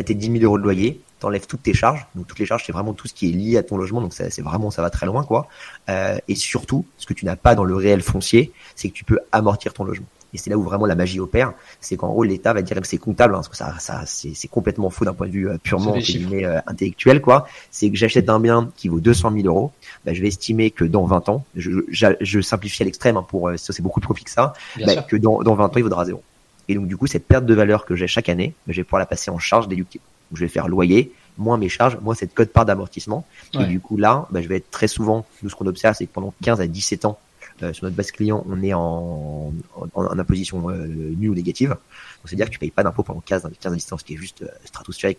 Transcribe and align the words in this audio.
Tu 0.00 0.12
as 0.12 0.14
tes 0.14 0.14
10 0.14 0.32
000 0.38 0.44
euros 0.44 0.58
de 0.58 0.62
loyer, 0.62 1.00
t'enlèves 1.18 1.46
toutes 1.46 1.62
tes 1.62 1.74
charges. 1.74 2.06
Donc 2.14 2.26
toutes 2.26 2.38
les 2.38 2.46
charges, 2.46 2.64
c'est 2.66 2.72
vraiment 2.72 2.94
tout 2.94 3.06
ce 3.06 3.14
qui 3.14 3.28
est 3.28 3.32
lié 3.32 3.58
à 3.58 3.62
ton 3.62 3.76
logement. 3.76 4.00
Donc 4.00 4.14
c'est 4.14 4.40
vraiment, 4.40 4.70
ça 4.70 4.82
va 4.82 4.90
très 4.90 5.06
loin, 5.06 5.22
quoi. 5.22 5.48
Euh, 5.88 6.18
et 6.26 6.34
surtout, 6.34 6.84
ce 6.96 7.06
que 7.06 7.14
tu 7.14 7.26
n'as 7.26 7.36
pas 7.36 7.54
dans 7.54 7.64
le 7.64 7.76
réel 7.76 8.02
foncier, 8.02 8.52
c'est 8.74 8.88
que 8.88 8.94
tu 8.94 9.04
peux 9.04 9.18
amortir 9.30 9.72
ton 9.72 9.84
logement. 9.84 10.06
Et 10.32 10.38
c'est 10.38 10.48
là 10.48 10.56
où 10.56 10.62
vraiment 10.62 10.86
la 10.86 10.94
magie 10.94 11.18
opère, 11.18 11.52
c'est 11.80 11.96
qu'en 11.96 12.08
gros 12.08 12.22
l'État 12.22 12.52
va 12.52 12.62
dire 12.62 12.80
que 12.80 12.86
c'est 12.86 12.98
comptable, 12.98 13.34
hein, 13.34 13.38
parce 13.38 13.48
que 13.48 13.56
ça, 13.56 13.74
ça 13.80 14.04
c'est 14.06 14.48
complètement 14.48 14.88
faux 14.88 15.04
d'un 15.04 15.12
point 15.12 15.26
de 15.26 15.32
vue 15.32 15.48
euh, 15.48 15.58
purement 15.58 15.96
euh, 15.96 16.60
intellectuel, 16.68 17.20
quoi. 17.20 17.48
C'est 17.72 17.90
que 17.90 17.96
j'achète 17.96 18.28
un 18.28 18.38
bien 18.38 18.70
qui 18.76 18.86
vaut 18.86 19.00
200 19.00 19.32
000 19.32 19.46
euros, 19.46 19.72
bah, 20.04 20.14
je 20.14 20.22
vais 20.22 20.28
estimer 20.28 20.70
que 20.70 20.84
dans 20.84 21.04
20 21.04 21.28
ans, 21.30 21.44
je, 21.56 21.70
je, 21.90 22.40
simplifie 22.40 22.84
à 22.84 22.86
l'extrême, 22.86 23.16
hein, 23.16 23.26
pour 23.28 23.50
ça 23.56 23.72
c'est 23.72 23.82
beaucoup 23.82 24.00
plus 24.00 24.06
profit 24.06 24.24
que 24.24 24.30
ça, 24.30 24.52
bah, 24.86 25.02
que 25.02 25.16
dans, 25.16 25.42
dans 25.42 25.56
20 25.56 25.64
ans 25.64 25.72
il 25.76 25.82
vaudra 25.82 26.04
zéro. 26.04 26.22
Et 26.70 26.74
donc 26.74 26.86
du 26.86 26.96
coup 26.96 27.08
cette 27.08 27.26
perte 27.26 27.44
de 27.46 27.54
valeur 27.54 27.84
que 27.84 27.96
j'ai 27.96 28.06
chaque 28.06 28.28
année, 28.28 28.54
je 28.68 28.76
vais 28.76 28.84
pouvoir 28.84 29.00
la 29.00 29.06
passer 29.06 29.30
en 29.30 29.38
charge 29.38 29.66
déductible. 29.66 30.04
Donc, 30.30 30.38
je 30.38 30.44
vais 30.44 30.48
faire 30.48 30.68
loyer, 30.68 31.12
moins 31.38 31.58
mes 31.58 31.68
charges, 31.68 31.98
moins 32.00 32.14
cette 32.14 32.32
code 32.32 32.50
part 32.50 32.64
d'amortissement. 32.64 33.26
Et 33.58 33.64
du 33.64 33.80
coup, 33.80 33.96
là, 33.96 34.28
bah, 34.30 34.40
je 34.40 34.46
vais 34.46 34.58
être 34.58 34.70
très 34.70 34.86
souvent, 34.86 35.26
nous, 35.42 35.50
ce 35.50 35.56
qu'on 35.56 35.66
observe, 35.66 35.96
c'est 35.96 36.06
que 36.06 36.12
pendant 36.12 36.32
15 36.42 36.60
à 36.60 36.68
17 36.68 37.04
ans, 37.04 37.18
euh, 37.62 37.72
sur 37.72 37.84
notre 37.84 37.96
base 37.96 38.12
client, 38.12 38.44
on 38.48 38.62
est 38.62 38.72
en, 38.72 39.52
en, 39.74 39.88
en 39.92 40.18
imposition 40.18 40.70
euh, 40.70 40.86
nulle 40.86 41.30
ou 41.30 41.34
négative. 41.34 41.70
Donc, 41.70 41.78
c'est-à-dire 42.26 42.46
que 42.46 42.52
tu 42.52 42.60
payes 42.60 42.70
pas 42.70 42.84
d'impôt 42.84 43.02
pendant 43.02 43.20
15, 43.20 43.50
15 43.60 43.72
à 43.72 43.74
17 43.74 43.92
ans, 43.92 43.98
ce 43.98 44.04
qui 44.04 44.14
est 44.14 44.18
juste 44.18 44.42
euh, 44.42 44.48
stratosphérique. 44.64 45.18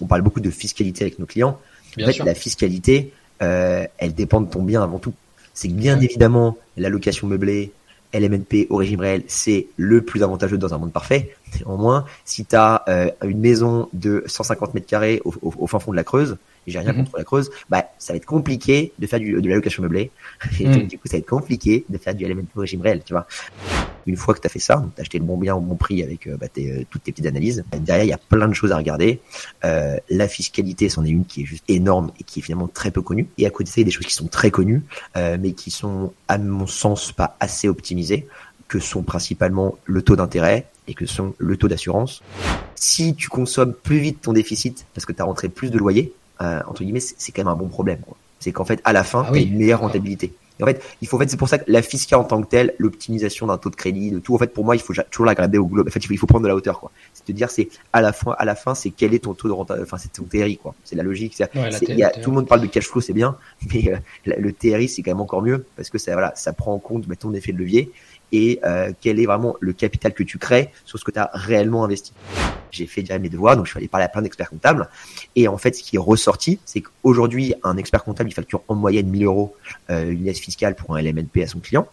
On 0.00 0.06
parle 0.06 0.22
beaucoup 0.22 0.40
de 0.40 0.50
fiscalité 0.50 1.04
avec 1.04 1.18
nos 1.18 1.26
clients. 1.26 1.58
en 2.00 2.06
fait, 2.06 2.18
la 2.18 2.34
fiscalité, 2.36 3.12
euh, 3.42 3.84
elle 3.98 4.14
dépend 4.14 4.40
de 4.40 4.48
ton 4.48 4.62
bien 4.62 4.82
avant 4.82 5.00
tout. 5.00 5.12
C'est 5.54 5.68
que 5.68 5.74
bien 5.74 5.98
évidemment, 6.00 6.56
la 6.76 6.88
location 6.88 7.26
meublée, 7.26 7.72
LMNP 8.12 8.66
au 8.70 8.76
régime 8.76 9.00
réel, 9.00 9.22
c'est 9.26 9.66
le 9.76 10.02
plus 10.02 10.22
avantageux 10.22 10.58
dans 10.58 10.74
un 10.74 10.78
monde 10.78 10.92
parfait. 10.92 11.34
Néanmoins, 11.60 12.04
si 12.24 12.44
tu 12.44 12.56
euh, 12.56 13.10
une 13.24 13.40
maison 13.40 13.88
de 13.92 14.24
150 14.26 14.74
mètres 14.74 14.86
carrés 14.86 15.20
au, 15.24 15.66
fin 15.66 15.78
fond 15.78 15.90
de 15.90 15.96
la 15.96 16.04
Creuse, 16.04 16.36
et 16.66 16.70
j'ai 16.70 16.78
rien 16.78 16.92
mhm. 16.92 17.04
contre 17.04 17.18
la 17.18 17.24
Creuse, 17.24 17.50
bah 17.70 17.84
ça 17.98 18.12
va 18.12 18.16
être 18.16 18.26
compliqué 18.26 18.92
de 18.98 19.06
faire 19.06 19.20
du, 19.20 19.40
de 19.40 19.48
la 19.48 19.54
location 19.56 19.82
meublée. 19.82 20.10
Et 20.60 20.66
mhm. 20.66 20.86
du 20.86 20.98
coup, 20.98 21.06
ça 21.06 21.12
va 21.12 21.18
être 21.18 21.28
compliqué 21.28 21.84
de 21.88 21.98
faire 21.98 22.14
du 22.14 22.24
LMNP 22.24 22.56
au 22.56 22.60
régime 22.60 22.80
réel, 22.80 23.02
tu 23.04 23.12
vois. 23.12 23.26
Une 24.06 24.16
fois 24.16 24.34
que 24.34 24.40
tu 24.40 24.46
as 24.46 24.50
fait 24.50 24.60
ça, 24.60 24.86
tu 24.94 25.00
as 25.00 25.02
acheté 25.02 25.18
le 25.18 25.24
bon 25.24 25.36
bien 25.36 25.56
au 25.56 25.60
bon 25.60 25.74
prix 25.74 26.02
avec 26.02 26.28
euh, 26.28 26.36
bah, 26.36 26.46
euh, 26.58 26.84
toutes 26.90 27.02
tes 27.02 27.12
petites 27.12 27.26
analyses, 27.26 27.64
bah, 27.70 27.78
derrière, 27.78 28.04
il 28.04 28.10
y 28.10 28.12
a 28.12 28.18
plein 28.18 28.46
de 28.46 28.54
choses 28.54 28.70
à 28.70 28.76
regarder. 28.76 29.20
Euh, 29.64 29.96
la 30.08 30.28
fiscalité, 30.28 30.88
c'en 30.88 31.04
est 31.04 31.10
une 31.10 31.24
qui 31.24 31.42
est 31.42 31.44
juste 31.44 31.64
énorme 31.68 32.12
et 32.20 32.24
qui 32.24 32.38
est 32.38 32.42
finalement 32.42 32.68
très 32.68 32.90
peu 32.90 33.02
connue. 33.02 33.28
Et 33.38 33.46
à 33.46 33.50
côté 33.50 33.64
de 33.64 33.68
ça, 33.70 33.74
il 33.78 33.80
y 33.80 33.84
a 33.84 33.86
des 33.86 33.90
choses 33.90 34.06
qui 34.06 34.14
sont 34.14 34.28
très 34.28 34.50
connues, 34.50 34.82
euh, 35.16 35.36
mais 35.40 35.52
qui 35.52 35.70
sont, 35.70 36.12
à 36.28 36.38
mon 36.38 36.66
sens, 36.66 37.12
pas 37.12 37.36
assez 37.40 37.68
optimisées, 37.68 38.26
que 38.68 38.78
sont 38.78 39.02
principalement 39.02 39.76
le 39.84 40.02
taux 40.02 40.16
d'intérêt 40.16 40.66
et 40.88 40.94
que 40.94 41.06
sont 41.06 41.34
le 41.38 41.56
taux 41.56 41.68
d'assurance. 41.68 42.22
Si 42.74 43.14
tu 43.14 43.28
consommes 43.28 43.72
plus 43.72 43.98
vite 43.98 44.20
ton 44.22 44.32
déficit 44.32 44.86
parce 44.94 45.04
que 45.04 45.12
tu 45.12 45.22
as 45.22 45.24
rentré 45.24 45.48
plus 45.48 45.70
de 45.70 45.78
loyer, 45.78 46.12
euh, 46.40 46.60
entre 46.66 46.82
guillemets, 46.82 47.00
c'est 47.00 47.32
quand 47.32 47.42
même 47.42 47.52
un 47.52 47.56
bon 47.56 47.68
problème. 47.68 47.98
C'est 48.40 48.52
qu'en 48.52 48.64
fait, 48.64 48.80
à 48.84 48.92
la 48.92 49.04
fin, 49.04 49.24
ah 49.26 49.32
tu 49.32 49.38
as 49.38 49.42
une 49.42 49.56
meilleure 49.56 49.80
rentabilité. 49.80 50.32
Et 50.58 50.62
en 50.62 50.66
fait, 50.66 50.82
il 51.02 51.08
faut 51.08 51.16
en 51.16 51.20
fait, 51.20 51.28
c'est 51.28 51.36
pour 51.36 51.48
ça 51.48 51.58
que 51.58 51.70
la 51.70 51.82
fiscale 51.82 52.18
en 52.18 52.24
tant 52.24 52.40
que 52.40 52.48
telle, 52.48 52.74
l'optimisation 52.78 53.46
d'un 53.46 53.58
taux 53.58 53.70
de 53.70 53.76
crédit, 53.76 54.10
de 54.10 54.18
tout, 54.18 54.34
en 54.34 54.38
fait, 54.38 54.52
pour 54.52 54.64
moi, 54.64 54.74
il 54.74 54.80
faut 54.80 54.94
toujours 55.10 55.26
la 55.26 55.34
grader 55.34 55.58
au 55.58 55.66
globe. 55.66 55.88
En 55.88 55.90
fait, 55.90 56.00
il 56.00 56.18
faut, 56.18 56.26
prendre 56.26 56.44
de 56.44 56.48
la 56.48 56.54
hauteur, 56.54 56.80
quoi. 56.80 56.90
C'est 57.12 57.26
de 57.28 57.32
dire, 57.32 57.50
c'est 57.50 57.68
à 57.92 58.00
la 58.00 58.12
fin, 58.12 58.34
à 58.38 58.44
la 58.44 58.54
fin, 58.54 58.74
c'est 58.74 58.90
quel 58.90 59.12
est 59.14 59.20
ton 59.20 59.34
taux 59.34 59.48
de 59.48 59.52
rentabilité, 59.52 59.88
enfin, 59.88 59.98
c'est 59.98 60.12
ton 60.12 60.24
TRI, 60.24 60.56
quoi. 60.56 60.74
C'est 60.84 60.96
la 60.96 61.02
logique. 61.02 61.34
C'est, 61.36 61.50
y 61.88 62.02
a, 62.02 62.10
tout 62.10 62.30
le 62.30 62.36
monde 62.36 62.48
parle 62.48 62.62
de 62.62 62.66
cash 62.66 62.86
flow, 62.88 63.00
c'est 63.00 63.12
bien, 63.12 63.36
mais 63.72 63.92
euh, 63.92 64.32
le 64.38 64.52
TRI, 64.52 64.88
c'est 64.88 65.02
quand 65.02 65.10
même 65.10 65.20
encore 65.20 65.42
mieux 65.42 65.64
parce 65.76 65.90
que 65.90 65.98
ça, 65.98 66.12
voilà, 66.12 66.32
ça 66.36 66.52
prend 66.52 66.74
en 66.74 66.78
compte 66.78 67.04
ton 67.18 67.34
effet 67.34 67.52
de 67.52 67.58
levier 67.58 67.90
et 68.32 68.60
euh, 68.64 68.92
quel 69.00 69.20
est 69.20 69.26
vraiment 69.26 69.56
le 69.60 69.72
capital 69.72 70.12
que 70.12 70.22
tu 70.22 70.38
crées 70.38 70.70
sur 70.84 70.98
ce 70.98 71.04
que 71.04 71.10
tu 71.10 71.18
as 71.18 71.30
réellement 71.32 71.84
investi. 71.84 72.12
J'ai 72.70 72.86
fait 72.86 73.02
déjà 73.02 73.18
mes 73.18 73.28
devoirs, 73.28 73.56
donc 73.56 73.66
je 73.66 73.70
suis 73.70 73.78
allé 73.78 73.88
parler 73.88 74.04
à 74.04 74.08
plein 74.08 74.22
d'experts 74.22 74.50
comptables. 74.50 74.88
Et 75.34 75.48
en 75.48 75.56
fait, 75.56 75.74
ce 75.74 75.82
qui 75.82 75.96
est 75.96 76.00
ressorti, 76.00 76.58
c'est 76.64 76.82
qu'aujourd'hui, 76.82 77.54
un 77.62 77.76
expert 77.76 78.04
comptable, 78.04 78.30
il 78.30 78.34
facture 78.34 78.62
en 78.68 78.74
moyenne 78.74 79.08
1000 79.08 79.24
euros 79.24 79.54
euh, 79.90 80.10
une 80.10 80.26
aide 80.26 80.36
fiscale 80.36 80.74
pour 80.74 80.96
un 80.96 81.02
LMNP 81.02 81.42
à 81.42 81.46
son 81.46 81.60
client. 81.60 81.86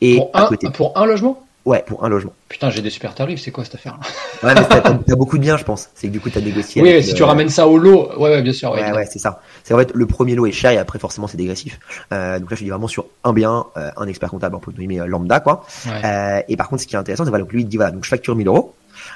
Et 0.00 0.16
pour, 0.16 0.30
un, 0.34 0.46
côté... 0.46 0.68
pour 0.70 0.96
un 0.98 1.06
logement? 1.06 1.43
Ouais, 1.64 1.82
pour 1.86 2.04
un 2.04 2.10
logement. 2.10 2.32
Putain, 2.48 2.68
j'ai 2.68 2.82
des 2.82 2.90
super 2.90 3.14
tarifs, 3.14 3.40
c'est 3.40 3.50
quoi 3.50 3.64
cette 3.64 3.76
affaire 3.76 3.98
Ouais, 4.42 4.54
mais 4.54 4.66
t'as, 4.68 4.90
beaucoup 5.16 5.38
de 5.38 5.42
biens, 5.42 5.56
je 5.56 5.64
pense. 5.64 5.88
C'est 5.94 6.08
que 6.08 6.12
du 6.12 6.20
coup, 6.20 6.28
t'as 6.28 6.42
négocié. 6.42 6.82
Oui, 6.82 7.02
si 7.02 7.14
tu 7.14 7.22
ramènes 7.22 7.48
ça 7.48 7.66
au 7.66 7.78
lot, 7.78 8.10
ouais, 8.18 8.30
ouais 8.30 8.42
bien 8.42 8.52
sûr. 8.52 8.72
Ouais, 8.72 8.92
ouais, 8.92 9.06
c'est 9.10 9.18
ça. 9.18 9.40
C'est 9.62 9.72
vrai, 9.72 9.86
le 9.92 10.06
premier 10.06 10.34
lot 10.34 10.44
est 10.44 10.52
cher 10.52 10.72
et 10.72 10.76
après, 10.76 10.98
forcément, 10.98 11.26
c'est 11.26 11.38
dégressif. 11.38 11.80
Euh, 12.12 12.38
donc 12.38 12.50
là, 12.50 12.56
je 12.56 12.64
dis 12.64 12.70
vraiment 12.70 12.86
sur 12.86 13.06
un 13.24 13.32
bien, 13.32 13.64
euh, 13.78 13.90
un 13.96 14.06
expert 14.06 14.28
comptable, 14.28 14.56
entre 14.56 14.72
guillemets, 14.72 15.00
euh, 15.00 15.06
lambda, 15.06 15.40
quoi. 15.40 15.64
Euh, 16.04 16.42
et 16.48 16.56
par 16.56 16.68
contre, 16.68 16.82
ce 16.82 16.86
qui 16.86 16.96
est 16.96 16.98
intéressant, 16.98 17.24
c'est 17.24 17.30
voilà, 17.30 17.44
donc 17.44 17.52
lui, 17.52 17.62
il 17.62 17.68
dit 17.68 17.76
voilà, 17.76 17.92
donc 17.92 18.04
je 18.04 18.10
facture 18.10 18.36
1000 18.36 18.46
euros. 18.46 18.74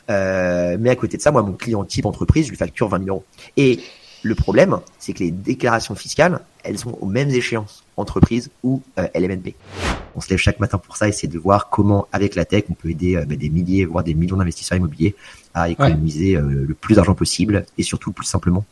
Mais 0.09 0.89
à 0.91 0.97
côté 0.97 1.19
de 1.19 1.23
ça, 1.23 1.31
moi, 1.31 1.43
mon 1.43 1.53
client 1.53 1.85
type 1.85 2.07
entreprise, 2.07 2.47
je 2.47 2.51
lui 2.51 2.57
facture 2.57 2.89
20 2.89 3.05
000 3.05 3.11
euros. 3.11 3.25
Et 3.59 3.81
le 4.23 4.35
problème, 4.35 4.79
c'est 4.99 5.13
que 5.13 5.21
les 5.21 5.31
déclarations 5.31 5.95
fiscales, 5.95 6.41
elles 6.65 6.79
sont 6.79 6.97
aux 7.01 7.07
mêmes 7.07 7.31
échéances, 7.31 7.85
entreprise 7.97 8.51
ou 8.63 8.83
euh, 8.99 9.07
LMNP. 9.15 9.55
On 10.17 10.21
se 10.21 10.29
lève 10.31 10.39
chaque 10.39 10.61
matin 10.61 10.79
pour 10.79 10.97
ça 10.97 11.09
et 11.09 11.13
c'est 11.13 11.27
de 11.29 11.39
voir 11.39 11.71
comment, 11.71 12.09
avec 12.13 12.35
la 12.35 12.45
tech, 12.45 12.65
on 12.71 12.75
peut 12.75 12.91
aider 12.91 13.17
euh, 13.17 13.25
bah, 13.25 13.37
des 13.37 13.49
milliers, 13.49 13.85
voire 13.85 14.05
des 14.05 14.15
millions 14.15 14.37
d'investisseurs 14.37 14.79
immobiliers 14.79 15.15
à 15.55 15.69
économiser 15.69 16.37
euh, 16.37 16.65
le 16.67 16.75
plus 16.75 16.97
d'argent 16.97 17.15
possible 17.15 17.65
et 17.77 17.83
surtout 17.83 18.11
le 18.11 18.15
plus 18.15 18.27
simplement. 18.27 18.65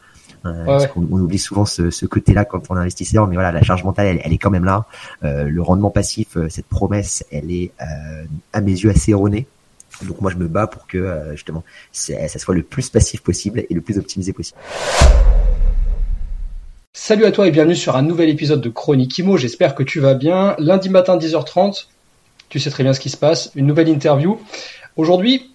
Parce 0.43 0.87
qu'on 0.87 1.09
on 1.11 1.19
oublie 1.19 1.41
souvent 1.41 1.65
ce, 1.65 1.91
ce 1.91 2.07
côté-là 2.07 2.45
quand 2.45 2.71
on 2.71 2.77
est 2.77 2.81
investisseur, 2.81 3.27
mais 3.27 3.34
voilà, 3.34 3.51
la 3.51 3.65
charge 3.65 3.83
mentale, 3.83 4.07
elle, 4.07 4.21
elle 4.23 4.33
est 4.33 4.39
quand 4.39 4.51
même 4.51 4.65
là. 4.65 4.84
le 5.23 5.61
rendement 5.61 5.91
passif, 5.91 6.39
cette 6.49 6.67
promesse, 6.67 7.25
elle 7.33 7.51
est 7.51 7.73
à 8.53 8.61
mes 8.61 8.71
yeux 8.71 8.91
assez 8.91 9.11
erronée. 9.11 9.49
Donc 10.03 10.21
moi, 10.21 10.31
je 10.31 10.37
me 10.37 10.49
bats 10.49 10.67
pour 10.67 10.87
que 10.87 11.31
justement, 11.33 11.65
ça 11.93 12.39
soit 12.39 12.55
le 12.55 12.62
plus 12.62 12.91
passif 12.91 13.23
possible 13.23 13.65
et 13.69 13.75
le 13.75 13.81
plus 13.81 13.99
optimisé 13.99 14.33
possible. 14.33 14.59
Salut 16.99 17.27
à 17.27 17.31
toi 17.31 17.47
et 17.47 17.51
bienvenue 17.51 17.77
sur 17.77 17.95
un 17.95 18.03
nouvel 18.03 18.31
épisode 18.31 18.62
de 18.62 18.71
Chronique 18.71 19.19
Imo. 19.19 19.37
J'espère 19.37 19.75
que 19.75 19.83
tu 19.83 20.01
vas 20.01 20.15
bien. 20.15 20.57
Lundi 20.59 20.89
matin 20.89 21.19
10h30, 21.19 21.87
tu 22.49 22.59
sais 22.59 22.71
très 22.71 22.84
bien 22.84 22.95
ce 22.95 23.01
qui 23.01 23.11
se 23.11 23.19
passe, 23.19 23.53
une 23.55 23.67
nouvelle 23.67 23.89
interview. 23.91 24.41
Aujourd'hui, 24.97 25.51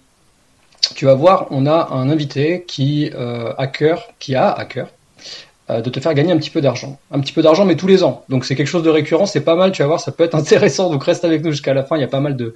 tu 0.94 1.04
vas 1.04 1.14
voir, 1.14 1.48
on 1.50 1.66
a 1.66 1.88
un 1.90 2.10
invité 2.10 2.64
qui 2.66 3.10
euh, 3.14 3.52
a 3.58 3.66
cœur, 3.66 4.08
qui 4.20 4.36
a 4.36 4.50
à 4.50 4.64
cœur 4.64 4.86
euh, 4.86 4.92
de 5.68 5.88
te 5.90 6.00
faire 6.00 6.12
gagner 6.12 6.32
un 6.32 6.36
petit 6.36 6.50
peu 6.50 6.60
d'argent. 6.60 6.98
Un 7.10 7.20
petit 7.20 7.32
peu 7.32 7.40
d'argent, 7.40 7.64
mais 7.64 7.76
tous 7.76 7.86
les 7.86 8.02
ans. 8.02 8.24
Donc 8.28 8.44
c'est 8.44 8.56
quelque 8.56 8.66
chose 8.66 8.82
de 8.82 8.90
récurrent, 8.90 9.26
c'est 9.26 9.40
pas 9.40 9.54
mal, 9.54 9.72
tu 9.72 9.82
vas 9.82 9.88
voir, 9.88 10.00
ça 10.00 10.12
peut 10.12 10.24
être 10.24 10.34
intéressant. 10.44 10.90
Donc 10.90 11.04
reste 11.04 11.24
avec 11.24 11.44
nous 11.44 11.50
jusqu'à 11.50 11.72
la 11.72 11.84
fin, 11.84 11.96
il 11.96 12.00
y 12.00 12.04
a 12.04 12.08
pas 12.08 12.20
mal 12.20 12.36
de, 12.36 12.54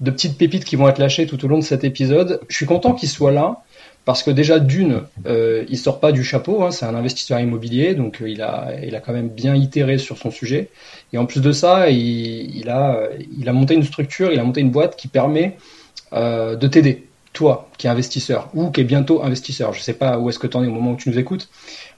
de 0.00 0.10
petites 0.10 0.38
pépites 0.38 0.64
qui 0.64 0.76
vont 0.76 0.88
être 0.88 0.98
lâchées 0.98 1.26
tout 1.26 1.44
au 1.44 1.48
long 1.48 1.58
de 1.58 1.64
cet 1.64 1.84
épisode. 1.84 2.40
Je 2.48 2.56
suis 2.56 2.66
content 2.66 2.92
qu'il 2.92 3.08
soit 3.08 3.32
là 3.32 3.62
parce 4.06 4.22
que 4.22 4.30
déjà 4.30 4.60
d'une, 4.60 5.02
euh, 5.26 5.64
il 5.68 5.76
sort 5.76 5.98
pas 5.98 6.12
du 6.12 6.22
chapeau, 6.22 6.62
hein, 6.62 6.70
c'est 6.70 6.86
un 6.86 6.94
investisseur 6.94 7.40
immobilier, 7.40 7.94
donc 7.94 8.22
euh, 8.22 8.30
il 8.30 8.40
a, 8.40 8.68
il 8.82 8.94
a 8.94 9.00
quand 9.00 9.12
même 9.12 9.28
bien 9.28 9.56
itéré 9.56 9.98
sur 9.98 10.16
son 10.16 10.30
sujet. 10.30 10.70
Et 11.12 11.18
en 11.18 11.26
plus 11.26 11.40
de 11.40 11.50
ça, 11.50 11.90
il, 11.90 12.56
il 12.56 12.70
a, 12.70 13.00
il 13.36 13.48
a 13.48 13.52
monté 13.52 13.74
une 13.74 13.82
structure, 13.82 14.32
il 14.32 14.38
a 14.38 14.44
monté 14.44 14.60
une 14.60 14.70
boîte 14.70 14.94
qui 14.96 15.08
permet 15.08 15.56
euh, 16.12 16.54
de 16.54 16.68
t'aider, 16.68 17.08
toi 17.32 17.68
qui 17.78 17.88
es 17.88 17.90
investisseur 17.90 18.48
ou 18.54 18.70
qui 18.70 18.80
est 18.80 18.84
bientôt 18.84 19.24
investisseur. 19.24 19.72
Je 19.72 19.80
sais 19.80 19.92
pas 19.92 20.18
où 20.18 20.30
est-ce 20.30 20.38
que 20.38 20.46
tu 20.46 20.56
en 20.56 20.62
es 20.62 20.68
au 20.68 20.72
moment 20.72 20.92
où 20.92 20.96
tu 20.96 21.10
nous 21.10 21.18
écoutes, 21.18 21.48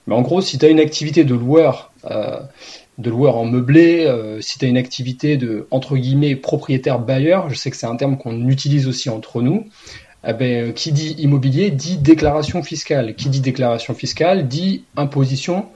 mais 0.09 0.15
en 0.15 0.23
gros, 0.23 0.41
si 0.41 0.57
tu 0.59 0.65
as 0.65 0.71
une 0.71 0.81
activité 0.81 1.25
de 1.25 1.35
loueur, 1.35 1.93
euh, 2.11 2.41
de 2.97 3.11
loueur 3.11 3.37
en 3.37 3.45
meublé, 3.45 4.07
euh, 4.07 4.41
si 4.41 4.59
tu 4.59 4.65
as 4.65 4.69
une 4.69 4.79
activité 4.79 5.37
de 5.37 5.69
entre 5.71 5.99
guillemets 5.99 6.35
propriétaire 6.35 6.99
bailleur, 6.99 7.51
je 7.51 7.57
sais 7.57 7.71
que 7.71 7.77
c'est 7.77 7.87
un 7.87 7.97
terme 7.97 8.17
qu'on 8.17 8.49
utilise 8.49 8.89
aussi 8.89 9.11
entre 9.11 9.43
nous. 9.43 9.67
Eh 10.27 10.33
ben, 10.33 10.73
qui 10.73 10.93
dit 10.93 11.15
immobilier 11.19 11.71
dit 11.71 11.99
déclaration 11.99 12.63
fiscale. 12.63 13.15
Qui 13.17 13.29
dit 13.29 13.41
déclaration 13.41 13.93
fiscale 13.93 14.49
dit 14.49 14.83
imposition 14.97 15.67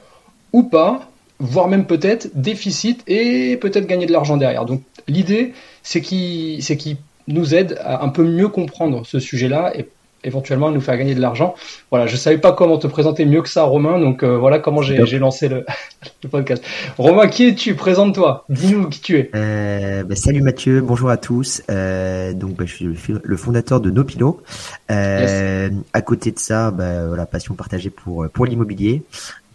ou 0.54 0.62
pas, 0.62 1.10
voire 1.38 1.68
même 1.68 1.84
peut-être 1.84 2.30
déficit 2.34 3.02
et 3.06 3.58
peut-être 3.58 3.86
gagner 3.86 4.06
de 4.06 4.12
l'argent 4.12 4.38
derrière. 4.38 4.64
Donc 4.64 4.82
l'idée, 5.08 5.52
c'est 5.82 6.00
qu'il 6.00 6.96
nous 7.28 7.54
aide 7.54 7.78
à 7.84 8.02
un 8.02 8.08
peu 8.08 8.24
mieux 8.24 8.48
comprendre 8.48 9.04
ce 9.04 9.20
sujet-là 9.20 9.72
et 9.76 9.86
éventuellement 10.24 10.70
nous 10.70 10.80
faire 10.80 10.96
gagner 10.96 11.14
de 11.14 11.20
l'argent. 11.20 11.54
Voilà, 11.90 12.06
je 12.06 12.16
savais 12.16 12.38
pas 12.38 12.52
comment 12.52 12.78
te 12.78 12.86
présenter 12.86 13.24
mieux 13.24 13.42
que 13.42 13.48
ça, 13.48 13.64
Romain, 13.64 13.98
donc 13.98 14.22
euh, 14.22 14.36
voilà 14.36 14.58
comment 14.58 14.82
j'ai 14.82 15.18
lancé 15.18 15.48
le, 15.48 15.64
le, 16.22 16.28
podcast. 16.28 16.64
Romain, 16.98 17.28
qui 17.28 17.48
es-tu? 17.48 17.74
Présente-toi, 17.74 18.44
dis-nous 18.48 18.88
qui 18.88 19.00
tu 19.00 19.18
es. 19.18 19.30
Euh, 19.34 20.02
bah, 20.04 20.16
salut 20.16 20.42
Mathieu, 20.42 20.80
bonjour 20.80 21.10
à 21.10 21.16
tous. 21.16 21.62
Euh, 21.70 22.32
donc 22.32 22.56
bah, 22.56 22.64
je 22.66 22.74
suis 22.74 23.14
le 23.22 23.36
fondateur 23.36 23.80
de 23.80 23.90
Nopilo. 23.90 24.42
Euh, 24.90 25.70
À 25.92 26.02
côté 26.02 26.30
de 26.30 26.38
ça, 26.38 26.70
bah, 26.70 27.06
voilà, 27.06 27.26
passion 27.26 27.54
partagée 27.54 27.90
pour 27.90 28.26
pour 28.32 28.46
l'immobilier. 28.46 29.02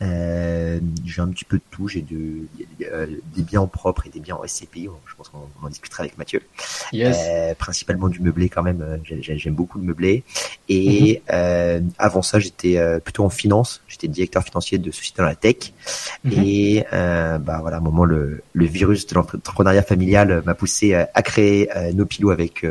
Euh, 0.01 0.79
j'ai 1.05 1.21
un 1.21 1.27
petit 1.29 1.45
peu 1.45 1.57
de 1.57 1.63
tout. 1.71 1.87
J'ai 1.87 2.01
de, 2.01 2.47
euh, 2.91 3.07
des 3.35 3.41
biens 3.41 3.61
en 3.61 3.67
propre 3.67 4.05
et 4.05 4.09
des 4.09 4.19
biens 4.19 4.35
en 4.35 4.45
SCPI. 4.45 4.89
Je 5.05 5.15
pense 5.15 5.29
qu'on 5.29 5.47
en 5.63 5.69
discutera 5.69 6.03
avec 6.03 6.17
Mathieu. 6.17 6.41
Yes. 6.93 7.17
Euh, 7.19 7.53
principalement 7.55 8.07
du 8.07 8.19
meublé 8.19 8.49
quand 8.49 8.63
même. 8.63 8.81
Euh, 8.81 8.97
j'aime 9.21 9.55
beaucoup 9.55 9.79
le 9.79 9.85
meublé. 9.85 10.23
Et 10.69 11.21
mm 11.27 11.37
avant 11.99 12.21
ça, 12.21 12.39
j'étais 12.39 12.79
plutôt 13.01 13.23
en 13.23 13.29
finance. 13.29 13.81
J'étais 13.87 14.07
directeur 14.07 14.43
financier 14.43 14.77
de 14.77 14.91
société 14.91 15.21
dans 15.21 15.27
la 15.27 15.35
tech. 15.35 15.73
Mm 16.23 16.31
Et 16.31 16.85
bah 16.91 17.59
voilà, 17.61 17.77
à 17.77 17.79
un 17.79 17.83
moment 17.83 18.05
le, 18.05 18.41
le 18.53 18.65
virus 18.65 19.07
de 19.07 19.15
l'entrepreneuriat 19.15 19.83
familial 19.83 20.43
m'a 20.45 20.53
poussé 20.53 20.93
à 20.93 21.21
créer 21.21 21.69
nos 21.93 22.05
pilots 22.05 22.31
avec 22.31 22.65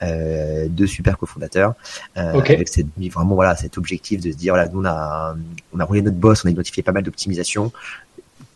deux 0.00 0.86
super 0.86 1.18
cofondateurs. 1.18 1.74
Okay. 2.16 2.54
Avec 2.54 2.68
cette, 2.68 2.86
vraiment 3.12 3.34
voilà 3.34 3.56
cet 3.56 3.78
objectif 3.78 4.20
de 4.20 4.30
se 4.30 4.36
dire 4.36 4.54
voilà 4.54 4.68
nous 4.68 4.80
on 4.80 4.84
a 4.84 5.36
on 5.74 5.80
a 5.80 5.84
roulé 5.84 6.02
notre 6.02 6.16
boss 6.16 6.33
on 6.44 6.48
a 6.48 6.50
identifié 6.50 6.82
pas 6.82 6.92
mal 6.92 7.02
d'optimisation. 7.02 7.72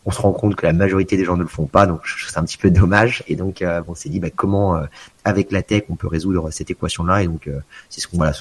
On 0.07 0.11
se 0.11 0.21
rend 0.23 0.33
compte 0.33 0.57
que 0.57 0.65
la 0.65 0.73
majorité 0.73 1.19
des 1.19 1.25
gens 1.25 1.37
ne 1.37 1.43
le 1.43 1.49
font 1.49 1.67
pas, 1.67 1.87
donc 1.87 2.01
c'est 2.27 2.39
un 2.39 2.45
petit 2.45 2.57
peu 2.57 2.71
dommage. 2.71 3.23
Et 3.29 3.37
donc, 3.37 3.61
euh, 3.61 3.83
on 3.89 3.95
s'est 3.95 4.09
dit 4.09 4.21
bah, 4.21 4.31
comment, 4.35 4.77
euh, 4.77 4.85
avec 5.25 5.53
la 5.53 5.63
tech, 5.63 5.83
on 5.91 5.97
peut 5.97 6.07
résoudre 6.07 6.51
cette 6.51 6.71
équation-là. 6.71 7.23
Et 7.23 7.27
donc, 7.27 7.47
euh, 7.47 7.61
c'est 7.91 8.01
ce 8.01 8.09
qu'on 8.09 8.17
voilà, 8.17 8.33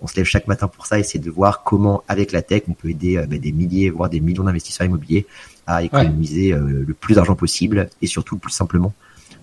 on, 0.00 0.06
se 0.08 0.16
lève 0.16 0.24
chaque 0.24 0.48
matin 0.48 0.66
pour 0.66 0.86
ça, 0.86 0.98
essayer 0.98 1.20
de 1.20 1.30
voir 1.30 1.62
comment, 1.62 2.02
avec 2.08 2.32
la 2.32 2.42
tech, 2.42 2.62
on 2.68 2.72
peut 2.72 2.90
aider 2.90 3.24
bah, 3.28 3.38
des 3.38 3.52
milliers, 3.52 3.90
voire 3.90 4.10
des 4.10 4.20
millions 4.20 4.44
d'investisseurs 4.44 4.86
immobiliers 4.86 5.26
à 5.66 5.82
économiser 5.82 6.50
le 6.52 6.92
plus 6.92 7.14
d'argent 7.14 7.36
possible 7.36 7.88
et 8.02 8.06
surtout 8.06 8.34
le 8.34 8.40
plus 8.40 8.52
simplement. 8.52 8.92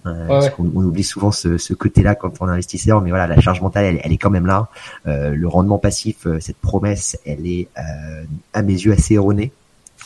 Parce 0.04 0.50
qu'on 0.50 0.72
on 0.76 0.84
oublie 0.84 1.04
souvent 1.04 1.32
ce, 1.32 1.58
ce 1.58 1.74
côté-là 1.74 2.16
quand 2.16 2.42
on 2.42 2.48
est 2.48 2.52
investisseur, 2.52 3.02
mais 3.02 3.10
voilà, 3.10 3.28
la 3.28 3.40
charge 3.40 3.62
mentale, 3.62 3.86
elle, 3.86 4.02
elle 4.04 4.12
est 4.12 4.18
quand 4.18 4.30
même 4.30 4.48
là. 4.48 4.68
Euh, 5.08 5.30
le 5.30 5.48
rendement 5.48 5.78
passif, 5.78 6.28
cette 6.40 6.58
promesse, 6.58 7.20
elle 7.26 7.48
est 7.48 7.68
à 8.54 8.62
mes 8.62 8.74
yeux 8.74 8.94
assez 8.94 9.16
erronée. 9.16 9.52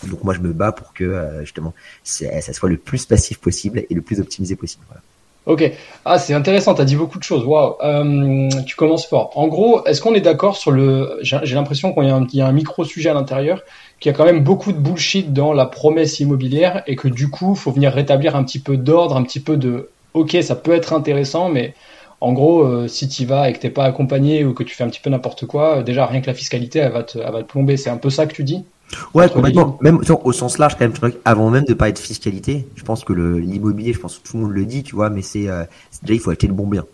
Donc 0.04 0.24
moi 0.24 0.34
je 0.34 0.40
me 0.40 0.54
bats 0.54 0.72
pour 0.72 0.94
que 0.94 1.04
euh, 1.04 1.42
justement 1.42 1.74
ça 2.04 2.54
soit 2.54 2.70
le 2.70 2.78
plus 2.78 3.06
passif 3.06 3.40
possible 3.40 3.84
et 3.90 3.94
le 3.94 4.02
plus 4.02 4.20
optimisé 4.20 4.56
possible. 4.56 4.84
Voilà. 4.88 5.02
Ok. 5.46 5.72
Ah, 6.06 6.18
c'est 6.18 6.34
intéressant. 6.34 6.74
Tu 6.74 6.82
as 6.82 6.86
dit 6.86 6.96
beaucoup 6.96 7.20
de 7.20 7.24
choses. 7.24 7.46
Waouh. 7.46 7.76
Euh, 7.84 8.50
tu 8.66 8.76
commences 8.76 9.06
fort. 9.06 9.32
En 9.36 9.48
gros, 9.48 9.86
est-ce 9.86 10.02
qu'on 10.02 10.16
est, 10.16 10.22
d'accord 10.22 10.58
sur 10.58 10.72
le. 10.72 11.20
J'ai 11.22 11.56
l'impression 11.56 11.94
qu'il 11.94 12.04
y, 12.04 12.38
y, 12.38 12.42
a 12.42 12.48
un 12.48 12.52
micro 12.52 12.84
sujet 12.84 13.10
à 13.10 13.14
l'intérieur, 13.14 13.62
qu'il 14.00 14.12
y 14.12 14.16
a 14.16 14.18
quand 14.18 14.26
même 14.26 14.44
beaucoup 14.44 14.72
de 14.72 14.78
bullshit 14.78 15.34
dans 15.34 15.54
la 15.54 15.66
promesse 15.66 16.20
immobilière 16.20 16.84
et 16.88 16.96
que 16.96 17.08
du 17.08 17.30
coup, 17.30 17.56
faut 17.56 17.72
venir 17.72 17.92
rétablir 17.92 18.36
un 18.36 18.44
petit 18.44 18.60
peu 18.60 18.78
d'ordre, 18.78 19.16
un 19.18 19.24
petit 19.24 19.40
peu 19.40 19.58
de. 19.58 19.90
Ok, 20.14 20.38
ça 20.42 20.56
peut 20.56 20.74
être 20.74 20.94
intéressant, 20.94 21.50
mais 21.50 21.74
en 22.22 22.34
gros, 22.34 22.64
euh, 22.64 22.88
si 22.88 23.08
tu 23.08 23.26
vas 23.26 23.50
et 23.50 23.54
que 23.54 23.60
t'es 23.60 23.70
pas 23.70 23.84
accompagné 23.86 24.46
ou 24.46 24.54
que 24.54 24.64
tu 24.64 24.76
fais 24.76 24.84
un 24.84 24.90
petit 24.90 25.02
peu 25.02 25.10
n'importe 25.10 25.46
quoi, 25.46 25.84
déjà 25.84 26.06
rien 26.06 26.22
que 26.22 26.28
la 26.28 26.34
fiscalité, 26.34 26.80
elle 26.80 26.92
va 26.92 27.04
te, 27.04 27.18
elle 27.18 27.32
va 27.32 27.42
te 27.42 27.48
plomber. 27.48 27.78
C'est 27.78 27.90
un 27.90 27.98
peu 27.98 28.10
ça 28.10 28.26
que 28.26 28.34
tu 28.34 28.44
dis? 28.44 28.64
Ouais, 29.14 29.30
complètement. 29.30 29.78
Même 29.82 30.00
au 30.24 30.32
sens 30.32 30.58
large, 30.58 30.76
quand 30.78 30.88
même, 30.88 31.14
avant 31.26 31.50
même 31.50 31.66
de 31.66 31.74
parler 31.74 31.94
de 31.94 32.00
fiscalité, 32.00 32.68
je 32.76 32.84
pense 32.84 33.04
que 33.04 33.14
l'immobilier, 33.14 33.94
je 33.94 34.00
pense 34.00 34.20
que 34.20 34.28
tout 34.28 34.38
le 34.38 34.44
monde 34.44 34.54
le 34.54 34.66
dit, 34.66 34.84
tu 34.84 34.96
vois, 34.96 35.10
mais 35.10 35.22
c'est 35.22 35.50
euh, 35.50 35.64
déjà 36.04 36.14
il 36.14 36.20
faut 36.20 36.30
acheter 36.30 36.48
le 36.48 36.54
bon 36.54 36.68
bien. 36.68 36.86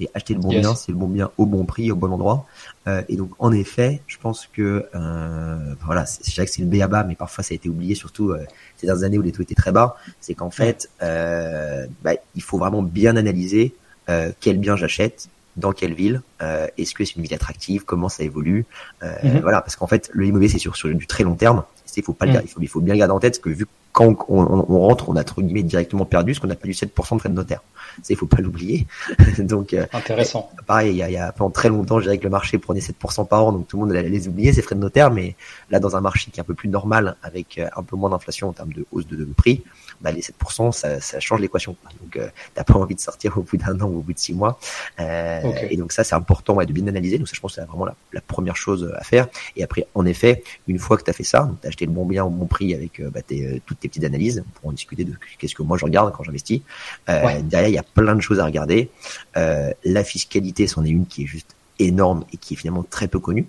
Et 0.00 0.08
acheter 0.14 0.34
le 0.34 0.40
bon 0.40 0.50
bien, 0.50 0.74
c'est 0.74 0.92
le 0.92 0.98
bon 0.98 1.08
bien 1.08 1.30
au 1.38 1.46
bon 1.46 1.64
prix, 1.64 1.90
au 1.90 1.96
bon 1.96 2.12
endroit. 2.12 2.46
Euh, 2.86 3.02
et 3.08 3.16
donc, 3.16 3.30
en 3.38 3.50
effet, 3.52 4.00
je 4.06 4.16
pense 4.18 4.46
que 4.46 4.86
euh, 4.94 5.74
voilà, 5.84 6.04
je 6.24 6.30
dirais 6.30 6.46
que 6.46 6.52
c'est 6.52 6.62
le 6.62 6.68
béaba, 6.68 7.02
mais 7.04 7.16
parfois 7.16 7.42
ça 7.42 7.52
a 7.52 7.56
été 7.56 7.68
oublié, 7.68 7.94
surtout 7.94 8.30
euh, 8.30 8.44
ces 8.76 8.86
dernières 8.86 9.04
années 9.04 9.18
où 9.18 9.22
les 9.22 9.32
taux 9.32 9.42
étaient 9.42 9.56
très 9.56 9.72
bas. 9.72 9.96
C'est 10.20 10.34
qu'en 10.34 10.50
fait, 10.50 10.88
euh, 11.02 11.86
bah, 12.02 12.12
il 12.36 12.42
faut 12.42 12.58
vraiment 12.58 12.82
bien 12.82 13.16
analyser 13.16 13.74
euh, 14.08 14.30
quel 14.40 14.58
bien 14.58 14.76
j'achète, 14.76 15.28
dans 15.58 15.72
quelle 15.72 15.92
ville, 15.92 16.22
euh, 16.40 16.66
est-ce 16.78 16.94
que 16.94 17.04
c'est 17.04 17.16
une 17.16 17.22
ville 17.22 17.34
attractive, 17.34 17.84
comment 17.84 18.08
ça 18.08 18.22
évolue, 18.22 18.64
euh, 19.02 19.12
mhm. 19.22 19.40
voilà, 19.40 19.60
parce 19.60 19.76
qu'en 19.76 19.86
fait 19.86 20.08
le 20.12 20.24
immobilier 20.26 20.48
c'est 20.48 20.58
sur, 20.58 20.76
sur 20.76 20.88
du 20.88 21.06
très 21.06 21.24
long 21.24 21.34
terme, 21.34 21.64
il 21.98 22.04
faut 22.04 22.12
pas 22.12 22.26
le, 22.26 22.32
mhm. 22.32 22.40
il 22.44 22.48
faut, 22.48 22.60
il 22.62 22.68
faut 22.68 22.80
bien 22.80 22.96
garder 22.96 23.12
en 23.12 23.20
tête 23.20 23.40
que 23.40 23.50
vu 23.50 23.66
quand 23.92 24.14
on, 24.28 24.42
on, 24.68 24.80
rentre, 24.80 25.08
on 25.08 25.16
a 25.16 25.20
entre 25.20 25.42
guillemets 25.42 25.62
directement 25.62 26.04
perdu, 26.04 26.34
ce 26.34 26.40
qu'on 26.40 26.50
a 26.50 26.54
perdu 26.54 26.72
7% 26.72 27.14
de 27.14 27.18
frais 27.18 27.28
de 27.28 27.34
notaire. 27.34 27.62
Ça, 28.02 28.12
il 28.12 28.16
faut 28.16 28.26
pas 28.26 28.40
l'oublier. 28.40 28.86
donc, 29.38 29.74
euh, 29.74 29.86
intéressant. 29.92 30.50
Pareil, 30.66 30.92
il 30.92 30.96
y 30.96 31.02
a, 31.02 31.08
il 31.08 31.14
y 31.14 31.16
a 31.16 31.32
pendant 31.32 31.50
très 31.50 31.68
longtemps, 31.68 31.98
je 31.98 32.04
dirais 32.04 32.18
que 32.18 32.24
le 32.24 32.30
marché 32.30 32.58
prenait 32.58 32.80
7% 32.80 33.26
par 33.26 33.46
an, 33.46 33.52
donc 33.52 33.66
tout 33.66 33.76
le 33.76 33.86
monde 33.86 33.96
allait 33.96 34.08
les 34.08 34.28
oublier 34.28 34.52
ces 34.52 34.62
frais 34.62 34.76
de 34.76 34.80
notaire. 34.80 35.10
Mais 35.10 35.34
là, 35.70 35.80
dans 35.80 35.96
un 35.96 36.00
marché 36.00 36.30
qui 36.30 36.38
est 36.38 36.42
un 36.42 36.44
peu 36.44 36.54
plus 36.54 36.68
normal, 36.68 37.16
avec 37.22 37.60
un 37.76 37.82
peu 37.82 37.96
moins 37.96 38.10
d'inflation 38.10 38.48
en 38.48 38.52
termes 38.52 38.72
de 38.72 38.86
hausse 38.92 39.06
de, 39.06 39.16
de 39.16 39.24
prix, 39.24 39.64
bah, 40.00 40.12
les 40.12 40.20
7%, 40.20 40.72
ça, 40.72 41.00
ça 41.00 41.20
change 41.20 41.40
l'équation. 41.40 41.76
Donc, 42.00 42.16
euh, 42.16 42.28
t'as 42.54 42.64
pas 42.64 42.74
envie 42.74 42.94
de 42.94 43.00
sortir 43.00 43.36
au 43.38 43.42
bout 43.42 43.56
d'un 43.56 43.80
an 43.80 43.86
ou 43.86 43.98
au 43.98 44.02
bout 44.02 44.12
de 44.12 44.18
six 44.18 44.34
mois. 44.34 44.58
Euh, 45.00 45.40
Et 45.70 45.76
donc 45.76 45.92
ça, 45.92 46.04
c'est 46.04 46.14
important 46.14 46.54
ouais, 46.54 46.66
de 46.66 46.72
bien 46.72 46.86
analyser. 46.86 47.18
Donc 47.18 47.28
ça, 47.28 47.34
je 47.34 47.40
pense, 47.40 47.54
c'est 47.54 47.64
vraiment 47.64 47.86
la, 47.86 47.94
la, 48.12 48.20
première 48.20 48.56
chose 48.56 48.92
à 48.96 49.04
faire. 49.04 49.28
Et 49.56 49.62
après, 49.64 49.86
en 49.94 50.06
effet, 50.06 50.42
une 50.66 50.78
fois 50.78 50.96
que 50.96 51.04
tu 51.04 51.10
as 51.10 51.12
fait 51.14 51.24
ça, 51.24 51.50
tu 51.60 51.66
as 51.66 51.68
acheté 51.68 51.86
le 51.86 51.92
bon 51.92 52.04
bien 52.04 52.24
au 52.24 52.30
bon 52.30 52.46
prix 52.46 52.74
avec 52.74 53.00
euh, 53.00 53.10
bah, 53.10 53.22
tes, 53.22 53.46
euh, 53.46 53.60
toutes 53.66 53.80
tes 53.80 53.88
petites 53.88 54.04
analyses 54.04 54.44
pour 54.54 54.70
en 54.70 54.72
discuter 54.72 55.04
de 55.04 55.14
qu'est-ce 55.38 55.54
que 55.54 55.62
moi 55.62 55.76
je 55.78 55.84
regarde 55.84 56.12
quand 56.12 56.22
j'investis. 56.24 56.62
Euh, 57.08 57.40
Derrière, 57.42 57.68
il 57.68 57.74
y 57.74 57.78
a 57.78 57.82
plein 57.82 58.14
de 58.14 58.20
choses 58.20 58.40
à 58.40 58.44
regarder. 58.44 58.90
Euh, 59.36 59.72
la 59.84 60.04
fiscalité, 60.04 60.66
c'en 60.66 60.84
est 60.84 60.90
une 60.90 61.06
qui 61.06 61.24
est 61.24 61.26
juste 61.26 61.54
énorme 61.78 62.24
et 62.32 62.36
qui 62.36 62.54
est 62.54 62.56
finalement 62.56 62.84
très 62.88 63.08
peu 63.08 63.18
connue. 63.18 63.46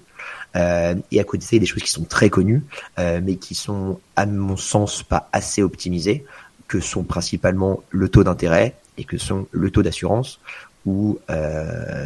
Euh, 0.55 0.95
et 1.11 1.19
à 1.19 1.23
côté 1.23 1.39
de 1.39 1.43
ça, 1.43 1.49
il 1.53 1.55
y 1.55 1.59
a 1.59 1.61
des 1.61 1.65
choses 1.65 1.83
qui 1.83 1.91
sont 1.91 2.03
très 2.03 2.29
connues, 2.29 2.63
euh, 2.97 3.19
mais 3.23 3.35
qui 3.35 3.55
sont, 3.55 3.99
à 4.15 4.25
mon 4.25 4.57
sens, 4.57 5.03
pas 5.03 5.29
assez 5.31 5.61
optimisées, 5.61 6.25
que 6.67 6.79
sont 6.79 7.03
principalement 7.03 7.81
le 7.89 8.09
taux 8.09 8.23
d'intérêt 8.23 8.75
et 8.97 9.03
que 9.03 9.17
sont 9.17 9.47
le 9.51 9.71
taux 9.71 9.83
d'assurance, 9.83 10.39
ou 10.85 11.19
euh, 11.29 12.05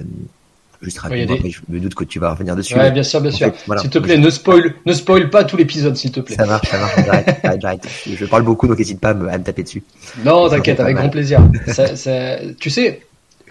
juste 0.82 1.00
rapidement, 1.00 1.38
je 1.44 1.60
me 1.70 1.80
doute 1.80 1.96
que 1.96 2.04
tu 2.04 2.20
vas 2.20 2.32
revenir 2.32 2.56
dessus. 2.56 2.76
Ouais, 2.76 2.92
bien 2.92 3.04
sûr, 3.04 3.22
bien 3.22 3.32
sûr. 3.32 3.52
S'il 3.80 3.90
te 3.90 4.00
plaît, 4.00 4.18
ne 4.18 4.30
spoil, 4.30 4.74
ne 4.86 4.94
spoil 4.94 5.30
pas 5.30 5.44
tout 5.44 5.58
l'épisode, 5.58 5.96
s'il 5.96 6.12
te 6.12 6.20
plaît. 6.20 6.36
Ça 6.36 6.46
marche, 6.46 6.70
ça 6.70 6.80
marche, 6.80 6.96
j'arrête, 7.06 7.62
j'arrête. 7.62 7.88
Je 8.06 8.26
parle 8.26 8.44
beaucoup, 8.44 8.68
donc 8.68 8.78
n'hésite 8.78 9.00
pas 9.00 9.10
à 9.10 9.14
me, 9.14 9.30
à 9.30 9.38
me, 9.38 9.44
taper 9.44 9.64
dessus. 9.64 9.84
Non, 10.24 10.50
t'inquiète, 10.50 10.80
avec 10.80 10.96
grand 10.96 11.10
plaisir. 11.10 11.42
ça, 11.68 11.96
ça, 11.96 12.38
tu 12.60 12.70
sais, 12.70 13.02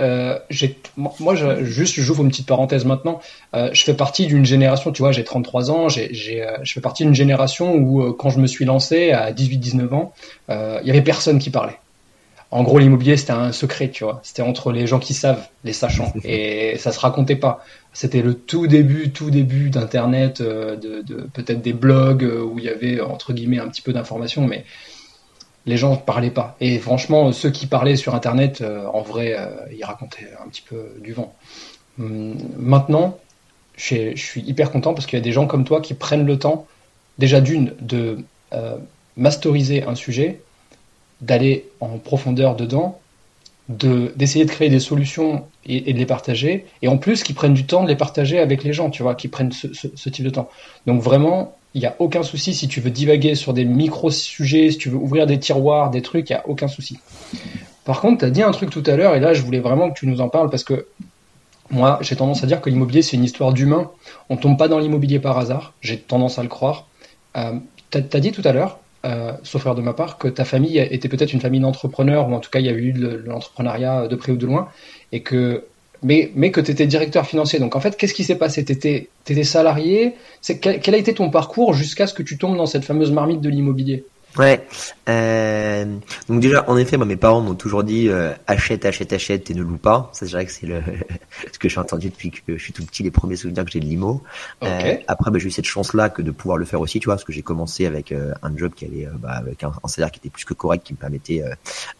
euh, 0.00 0.38
moi, 0.96 1.34
je, 1.34 1.64
juste, 1.64 2.00
j'ouvre 2.00 2.22
une 2.22 2.30
petite 2.30 2.46
parenthèse 2.46 2.84
maintenant. 2.84 3.20
Euh, 3.54 3.70
je 3.72 3.84
fais 3.84 3.94
partie 3.94 4.26
d'une 4.26 4.44
génération, 4.44 4.92
tu 4.92 5.02
vois, 5.02 5.12
j'ai 5.12 5.24
33 5.24 5.70
ans, 5.70 5.88
j'ai, 5.88 6.12
j'ai, 6.14 6.42
euh, 6.42 6.56
je 6.62 6.72
fais 6.72 6.80
partie 6.80 7.04
d'une 7.04 7.14
génération 7.14 7.74
où, 7.74 8.02
euh, 8.02 8.12
quand 8.12 8.30
je 8.30 8.38
me 8.38 8.46
suis 8.46 8.64
lancé 8.64 9.12
à 9.12 9.32
18-19 9.32 9.92
ans, 9.94 10.12
il 10.48 10.86
y 10.86 10.90
avait 10.90 11.02
personne 11.02 11.38
qui 11.38 11.50
parlait. 11.50 11.78
En 12.50 12.64
gros, 12.64 12.78
l'immobilier, 12.78 13.16
c'était 13.16 13.32
un 13.32 13.50
secret, 13.50 13.88
tu 13.88 14.04
vois. 14.04 14.20
C'était 14.22 14.42
entre 14.42 14.72
les 14.72 14.86
gens 14.86 14.98
qui 14.98 15.14
savent, 15.14 15.48
les 15.64 15.72
sachants, 15.72 16.12
et 16.22 16.76
ça 16.76 16.92
se 16.92 17.00
racontait 17.00 17.36
pas. 17.36 17.64
C'était 17.94 18.20
le 18.20 18.34
tout 18.34 18.66
début, 18.66 19.10
tout 19.10 19.30
début 19.30 19.70
d'Internet, 19.70 20.42
de, 20.42 21.02
de 21.02 21.14
peut-être 21.32 21.62
des 21.62 21.72
blogs 21.72 22.22
où 22.22 22.58
il 22.58 22.64
y 22.66 22.68
avait 22.68 23.00
entre 23.00 23.32
guillemets 23.32 23.58
un 23.58 23.68
petit 23.68 23.80
peu 23.80 23.94
d'informations, 23.94 24.46
mais 24.46 24.66
les 25.66 25.76
gens 25.76 25.92
ne 25.92 25.96
parlaient 25.96 26.30
pas. 26.30 26.56
Et 26.60 26.78
franchement, 26.78 27.32
ceux 27.32 27.50
qui 27.50 27.66
parlaient 27.66 27.96
sur 27.96 28.14
Internet, 28.14 28.60
euh, 28.60 28.86
en 28.92 29.02
vrai, 29.02 29.34
euh, 29.38 29.46
ils 29.76 29.84
racontaient 29.84 30.28
un 30.44 30.48
petit 30.48 30.62
peu 30.62 30.94
du 31.00 31.12
vent. 31.12 31.34
Hum, 31.98 32.34
maintenant, 32.56 33.18
je 33.76 34.16
suis 34.16 34.42
hyper 34.42 34.70
content 34.70 34.94
parce 34.94 35.06
qu'il 35.06 35.18
y 35.18 35.22
a 35.22 35.24
des 35.24 35.32
gens 35.32 35.46
comme 35.46 35.64
toi 35.64 35.80
qui 35.80 35.94
prennent 35.94 36.26
le 36.26 36.38
temps, 36.38 36.66
déjà 37.18 37.40
d'une, 37.40 37.74
de 37.80 38.18
euh, 38.52 38.76
masteriser 39.16 39.84
un 39.84 39.94
sujet, 39.94 40.40
d'aller 41.20 41.68
en 41.80 41.98
profondeur 41.98 42.56
dedans, 42.56 42.98
de 43.68 44.12
d'essayer 44.16 44.44
de 44.44 44.50
créer 44.50 44.68
des 44.68 44.80
solutions 44.80 45.46
et, 45.64 45.92
de 45.92 45.98
les 45.98 46.06
partager, 46.06 46.66
et 46.82 46.88
en 46.88 46.98
plus 46.98 47.22
qui 47.22 47.32
prennent 47.32 47.54
du 47.54 47.64
temps 47.64 47.84
de 47.84 47.88
les 47.88 47.96
partager 47.96 48.40
avec 48.40 48.64
les 48.64 48.72
gens, 48.72 48.90
tu 48.90 49.02
vois, 49.02 49.14
qui 49.14 49.28
prennent 49.28 49.52
ce 49.52 50.08
type 50.08 50.24
de 50.24 50.30
temps. 50.30 50.50
Donc 50.86 51.00
vraiment, 51.00 51.54
il 51.74 51.80
n'y 51.80 51.86
a 51.86 51.96
aucun 51.98 52.22
souci 52.22 52.54
si 52.54 52.68
tu 52.68 52.80
veux 52.80 52.90
divaguer 52.90 53.34
sur 53.34 53.54
des 53.54 53.64
micro-sujets, 53.64 54.70
si 54.70 54.78
tu 54.78 54.90
veux 54.90 54.96
ouvrir 54.96 55.26
des 55.26 55.38
tiroirs, 55.38 55.90
des 55.90 56.02
trucs, 56.02 56.28
il 56.30 56.34
n'y 56.34 56.38
a 56.38 56.48
aucun 56.48 56.68
souci. 56.68 56.98
Par 57.84 58.00
contre, 58.00 58.18
tu 58.20 58.24
as 58.26 58.30
dit 58.30 58.42
un 58.42 58.52
truc 58.52 58.70
tout 58.70 58.82
à 58.86 58.96
l'heure, 58.96 59.14
et 59.14 59.20
là, 59.20 59.32
je 59.32 59.42
voulais 59.42 59.60
vraiment 59.60 59.90
que 59.90 59.98
tu 59.98 60.06
nous 60.06 60.20
en 60.20 60.28
parles 60.28 60.50
parce 60.50 60.64
que 60.64 60.86
moi, 61.70 61.98
j'ai 62.02 62.16
tendance 62.16 62.44
à 62.44 62.46
dire 62.46 62.60
que 62.60 62.68
l'immobilier, 62.68 63.00
c'est 63.00 63.16
une 63.16 63.24
histoire 63.24 63.52
d'humain. 63.52 63.90
On 64.28 64.36
tombe 64.36 64.58
pas 64.58 64.68
dans 64.68 64.78
l'immobilier 64.78 65.18
par 65.18 65.38
hasard. 65.38 65.72
J'ai 65.80 65.98
tendance 65.98 66.38
à 66.38 66.42
le 66.42 66.48
croire. 66.48 66.86
Euh, 67.36 67.58
tu 67.90 67.98
as, 67.98 68.20
dit 68.20 68.32
tout 68.32 68.42
à 68.44 68.52
l'heure, 68.52 68.78
euh, 69.06 69.32
sauf 69.42 69.62
erreur 69.62 69.74
de 69.74 69.80
ma 69.80 69.94
part, 69.94 70.18
que 70.18 70.28
ta 70.28 70.44
famille 70.44 70.78
était 70.78 71.08
peut-être 71.08 71.32
une 71.32 71.40
famille 71.40 71.60
d'entrepreneurs, 71.60 72.28
ou 72.28 72.34
en 72.34 72.40
tout 72.40 72.50
cas, 72.50 72.58
il 72.58 72.66
y 72.66 72.68
a 72.68 72.72
eu 72.72 72.92
de 72.92 73.22
l'entrepreneuriat 73.24 74.06
de 74.06 74.16
près 74.16 74.32
ou 74.32 74.36
de 74.36 74.44
loin, 74.44 74.68
et 75.12 75.22
que 75.22 75.64
mais, 76.02 76.30
mais 76.34 76.50
que 76.50 76.60
tu 76.60 76.70
étais 76.70 76.86
directeur 76.86 77.26
financier. 77.26 77.58
Donc 77.58 77.76
en 77.76 77.80
fait, 77.80 77.96
qu'est-ce 77.96 78.14
qui 78.14 78.24
s'est 78.24 78.36
passé? 78.36 78.64
Tu 78.64 78.72
étais, 78.72 79.08
étais, 79.28 79.44
salarié 79.44 80.14
quel, 80.60 80.80
quel, 80.80 80.94
a 80.94 80.98
été 80.98 81.14
ton 81.14 81.30
parcours 81.30 81.74
jusqu'à 81.74 82.06
ce 82.06 82.14
que 82.14 82.22
tu 82.22 82.38
tombes 82.38 82.56
dans 82.56 82.66
cette 82.66 82.84
fameuse 82.84 83.12
marmite 83.12 83.40
de 83.40 83.48
l'immobilier? 83.48 84.04
Ouais. 84.38 84.66
Euh, 85.08 85.84
donc 86.28 86.40
déjà, 86.40 86.64
en 86.68 86.76
effet, 86.78 86.96
moi, 86.96 87.04
mes 87.04 87.16
parents 87.16 87.40
m'ont 87.40 87.54
toujours 87.54 87.84
dit 87.84 88.08
euh, 88.08 88.32
achète, 88.46 88.86
achète, 88.86 89.12
achète 89.12 89.50
et 89.50 89.54
ne 89.54 89.62
loue 89.62 89.76
pas. 89.76 90.10
Ça, 90.12 90.24
je 90.24 90.30
dirais 90.30 90.46
que 90.46 90.52
c'est 90.52 90.66
le 90.66 90.82
ce 91.52 91.58
que 91.58 91.68
j'ai 91.68 91.78
entendu 91.78 92.08
depuis 92.08 92.30
que 92.30 92.56
je 92.56 92.62
suis 92.62 92.72
tout 92.72 92.84
petit, 92.84 93.02
les 93.02 93.10
premiers 93.10 93.36
souvenirs 93.36 93.64
que 93.64 93.70
j'ai 93.70 93.80
de 93.80 93.84
l'IMO. 93.84 94.22
Euh, 94.62 94.96
après, 95.06 95.30
bah, 95.30 95.38
j'ai 95.38 95.48
eu 95.48 95.50
cette 95.50 95.66
chance-là 95.66 96.08
que 96.08 96.22
de 96.22 96.30
pouvoir 96.30 96.56
le 96.56 96.64
faire 96.64 96.80
aussi, 96.80 96.98
tu 96.98 97.06
vois, 97.06 97.14
parce 97.14 97.24
que 97.24 97.32
j'ai 97.32 97.42
commencé 97.42 97.84
avec 97.84 98.10
euh, 98.12 98.32
un 98.42 98.56
job 98.56 98.72
qui 98.74 98.86
allait, 98.86 99.06
euh, 99.06 99.12
bah, 99.18 99.32
avec 99.32 99.62
un, 99.64 99.72
salaire 99.86 100.10
qui 100.10 100.18
était 100.18 100.30
plus 100.30 100.44
que 100.44 100.54
correct, 100.54 100.86
qui 100.86 100.94
me 100.94 100.98
permettait 100.98 101.42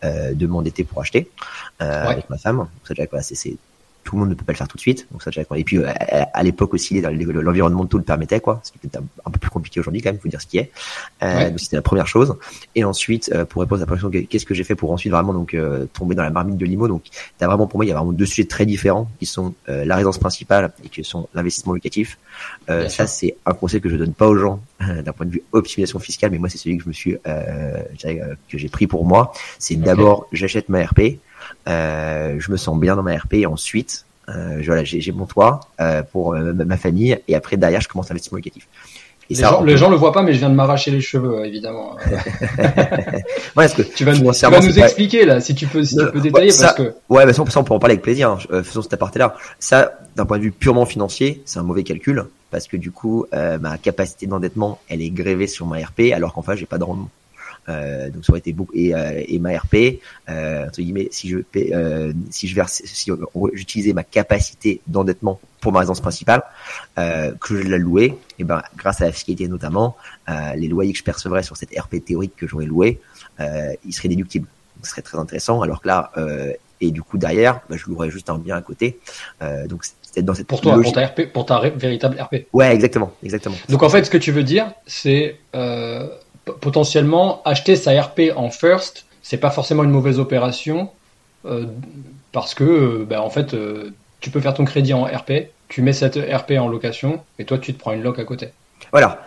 de 0.03 0.47
m'endetter 0.47 0.85
pour 0.85 1.01
acheter 1.01 1.29
avec 1.79 2.31
ma 2.31 2.39
femme. 2.39 2.67
Ça, 2.85 2.95
c'est 3.21 3.57
tout 4.05 4.17
le 4.17 4.21
monde 4.21 4.31
ne 4.31 4.35
peut 4.35 4.45
pas 4.45 4.53
le 4.53 4.57
faire 4.57 4.69
tout 4.69 4.77
de 4.77 4.81
suite. 4.81 5.07
Donc 5.11 5.23
ça, 5.23 5.31
et 5.57 5.65
puis 5.65 5.79
à, 5.85 6.43
l'époque 6.43 6.75
aussi, 6.75 7.01
l'environnement 7.01 7.87
tout 7.87 7.99
le 7.99 8.05
permettait, 8.05 8.41
quoi. 8.41 8.61
Ce 8.63 8.73
qui 8.73 8.79
était 8.85 8.99
un 8.99 9.31
peu 9.31 9.39
plus 9.39 9.51
compliqué 9.51 9.81
aujourd'hui 9.81 10.03
quand 10.03 10.11
même, 10.11 10.21
faut 10.21 10.29
dire 10.29 10.41
ce 10.41 10.47
qui 10.47 10.59
est. 10.59 10.71
Donc 11.21 11.61
c'était 11.61 11.77
la 11.77 11.83
première 11.83 12.07
chose. 12.07 12.37
Et 12.75 12.85
ensuite, 12.85 13.33
pour 13.45 13.63
répondre 13.63 13.83
à 13.83 13.87
la 13.87 13.91
question, 13.91 14.11
qu'est-ce 14.11 14.47
que 14.47 14.55
j'ai 14.55 14.65
fait 14.65 14.75
pour 14.75 14.91
ensuite 14.91 15.13
vraiment 15.13 15.33
donc 15.33 15.57
tomber 15.93 16.15
dans 16.15 16.23
la 16.23 16.31
marmite 16.31 16.57
de 16.57 16.67
l'IMO? 16.67 16.89
Donc, 16.89 17.05
as 17.41 17.47
vraiment 17.47 17.67
pour 17.67 17.79
moi, 17.79 17.85
il 17.85 17.89
y 17.89 17.93
a 17.93 17.95
vraiment 17.95 18.13
deux 18.13 18.27
sujets 18.27 18.47
très 18.47 18.67
différents 18.67 19.09
qui 19.19 19.27
sont 19.27 19.55
la 19.67 19.95
résidence 19.95 20.19
principale 20.19 20.73
et 20.85 20.89
qui 20.89 21.05
sont 21.05 21.29
l'investissement 21.35 21.73
locatif. 21.73 22.19
ça, 22.69 23.07
c'est 23.07 23.37
un 23.47 23.55
conseil 23.55 23.81
que 23.81 23.89
je 23.89 23.97
donne 23.97 24.15
pas 24.15 24.29
aux 24.29 24.37
gens 24.37 24.61
d'un 24.81 25.13
point 25.13 25.27
de 25.27 25.33
vue 25.33 25.43
optimisation 25.53 25.99
fiscale, 25.99 26.31
mais 26.31 26.39
moi 26.39 26.49
c'est 26.49 26.59
celui 26.59 26.77
que 26.77 26.85
je 26.85 26.89
me 26.89 26.95
suis, 26.95 27.17
que 27.25 28.59
j'ai 28.59 28.69
pris 28.69 28.87
pour 28.87 29.05
moi. 29.05 29.33
C'est 29.59 29.77
d'abord 29.77 30.27
j'achète 30.33 30.69
ma 30.69 30.85
RP. 30.85 31.19
Euh, 31.69 32.37
je 32.39 32.51
me 32.51 32.57
sens 32.57 32.79
bien 32.79 32.97
dans 32.97 33.03
ma 33.03 33.17
RP 33.17 33.35
et 33.35 33.47
ensuite 33.47 34.05
euh, 34.29 34.63
voilà, 34.65 34.85
j'ai 34.85 35.13
mon 35.13 35.27
toit 35.27 35.61
euh, 35.81 36.03
pour 36.03 36.35
ma 36.35 36.77
famille 36.77 37.19
et 37.29 37.35
après 37.35 37.57
derrière 37.57 37.81
je 37.81 37.89
commence 37.89 38.09
l'investissement 38.09 38.39
locatif. 38.39 38.67
Et 39.31 39.35
les, 39.35 39.41
ça, 39.41 39.51
gens, 39.51 39.63
les 39.63 39.77
gens 39.77 39.89
le 39.89 39.97
voient 39.97 40.13
pas, 40.13 40.23
mais 40.23 40.33
je 40.33 40.39
viens 40.39 40.51
de 40.51 40.55
m'arracher 40.55 40.91
les 40.91 41.01
cheveux, 41.01 41.45
évidemment. 41.47 41.97
ouais, 43.57 43.69
que 43.69 43.83
tu 43.83 44.05
vas, 44.05 44.15
tu 44.15 44.47
vas 44.47 44.61
nous 44.61 44.79
expliquer 44.79 45.25
là, 45.25 45.41
si 45.41 45.55
tu 45.55 45.67
peux, 45.67 45.85
si 45.85 45.97
tu 45.97 46.07
peux 46.11 46.21
détailler, 46.21 46.53
parce 46.59 46.75
que. 46.75 46.95
Ouais, 47.09 47.25
mais 47.25 47.33
ça, 47.33 47.43
on 47.43 47.65
peut 47.65 47.73
en 47.73 47.79
parler 47.79 47.95
avec 47.95 48.03
plaisir. 48.03 48.31
Hein. 48.31 48.63
faisons 48.63 48.83
cet 48.83 48.93
aparté-là. 48.93 49.37
Ça, 49.61 49.93
d'un 50.17 50.27
point 50.27 50.39
de 50.39 50.43
vue 50.43 50.53
purement 50.53 50.87
financier, 50.87 51.41
c'est 51.47 51.61
un 51.61 51.63
mauvais 51.63 51.85
calcul 51.85 52.25
parce 52.51 52.67
que 52.67 52.77
du 52.77 52.91
coup, 52.91 53.27
ma 53.33 53.79
capacité 53.79 54.27
d'endettement, 54.27 54.81
elle 54.89 55.01
est 55.01 55.11
grévée 55.11 55.47
sur 55.47 55.67
ma 55.67 55.79
RP, 55.79 56.13
alors 56.13 56.35
qu'en 56.35 56.43
fait, 56.43 56.57
j'ai 56.57 56.67
pas 56.67 56.79
de 56.79 56.85
rendement. 56.85 57.09
Euh, 57.69 58.11
donc 58.11 58.25
ça 58.25 58.33
aurait 58.33 58.41
été 58.41 58.53
beaucoup 58.53 58.73
et, 58.75 58.93
euh, 58.93 59.23
et 59.25 59.39
ma 59.39 59.57
RP 59.57 60.01
euh, 60.29 60.67
entre 60.67 60.81
guillemets 60.81 61.07
si 61.13 61.29
je 61.29 61.39
euh, 61.57 62.13
si 62.29 62.49
je 62.49 62.57
verse 62.57 62.83
si 62.85 63.09
j'utilisais 63.53 63.93
ma 63.93 64.03
capacité 64.03 64.81
d'endettement 64.89 65.39
pour 65.61 65.71
ma 65.71 65.79
résidence 65.79 66.01
principale 66.01 66.43
que 66.97 67.63
je 67.63 67.69
la 67.69 67.79
louais 67.79 68.17
et 68.41 68.45
ben 68.45 68.63
grâce 68.77 69.01
à 69.01 69.05
la 69.05 69.13
fiscalité 69.13 69.47
notamment 69.47 69.97
les 70.57 70.67
loyers 70.67 70.93
que 70.93 70.99
je 70.99 71.05
percevrais 71.05 71.45
sur 71.45 71.57
cette 71.57 71.71
RP 71.79 72.05
théorique 72.05 72.35
que 72.35 72.49
j'aurais 72.49 72.67
loué 72.67 73.01
ils 73.39 73.93
seraient 73.93 74.09
déductibles. 74.09 74.49
Ce 74.83 74.91
serait 74.91 75.03
très 75.03 75.19
intéressant 75.19 75.63
alors 75.63 75.81
que 75.83 75.87
là 75.87 76.11
et 76.81 76.91
du 76.91 77.01
coup 77.01 77.17
derrière 77.17 77.61
bah, 77.71 77.77
je 77.77 77.87
louerais 77.87 78.11
juste 78.11 78.29
un 78.29 78.39
bien 78.39 78.57
à 78.57 78.63
côté. 78.63 78.99
Donc 79.69 79.85
c'est 79.85 80.23
dans 80.23 80.35
cette 80.35 80.47
pour 80.47 80.61
toi 80.61 80.81
pour 80.81 80.93
ta 80.93 81.07
RP 81.07 81.33
pour 81.33 81.47
ta 81.47 81.61
véritable 81.61 82.21
RP 82.21 82.47
ouais 82.53 82.75
exactement 82.75 83.13
exactement. 83.23 83.57
Donc 83.69 83.83
en 83.83 83.89
fait 83.89 84.05
ce 84.05 84.11
que 84.11 84.19
tu 84.19 84.33
veux 84.33 84.43
dire 84.43 84.73
c'est 84.87 85.37
euh, 85.55 86.09
potentiellement 86.45 87.43
acheter 87.45 87.77
sa 87.77 88.01
RP 88.01 88.33
en 88.35 88.51
first, 88.51 89.05
c'est 89.23 89.37
pas 89.37 89.51
forcément 89.51 89.85
une 89.85 89.91
mauvaise 89.91 90.19
opération 90.19 90.91
euh, 91.45 91.67
parce 92.33 92.55
que 92.55 92.65
euh, 92.65 93.07
bah, 93.09 93.23
en 93.23 93.31
fait 93.31 93.55
euh, 93.55 93.91
tu 94.21 94.31
peux 94.31 94.41
faire 94.41 94.55
ton 94.55 94.65
crédit 94.65 94.95
en 94.95 95.05
RP, 95.05 95.33
tu 95.69 95.83
mets 95.83 95.93
cette 95.93 96.17
RP 96.17 96.53
en 96.53 96.69
location 96.69 97.21
et 97.39 97.45
toi 97.45 97.59
tu 97.59 97.75
te 97.75 97.79
prends 97.79 97.93
une 97.93 98.03
loc 98.03 98.19
à 98.19 98.25
côté. 98.25 98.49
Voilà. 98.91 99.27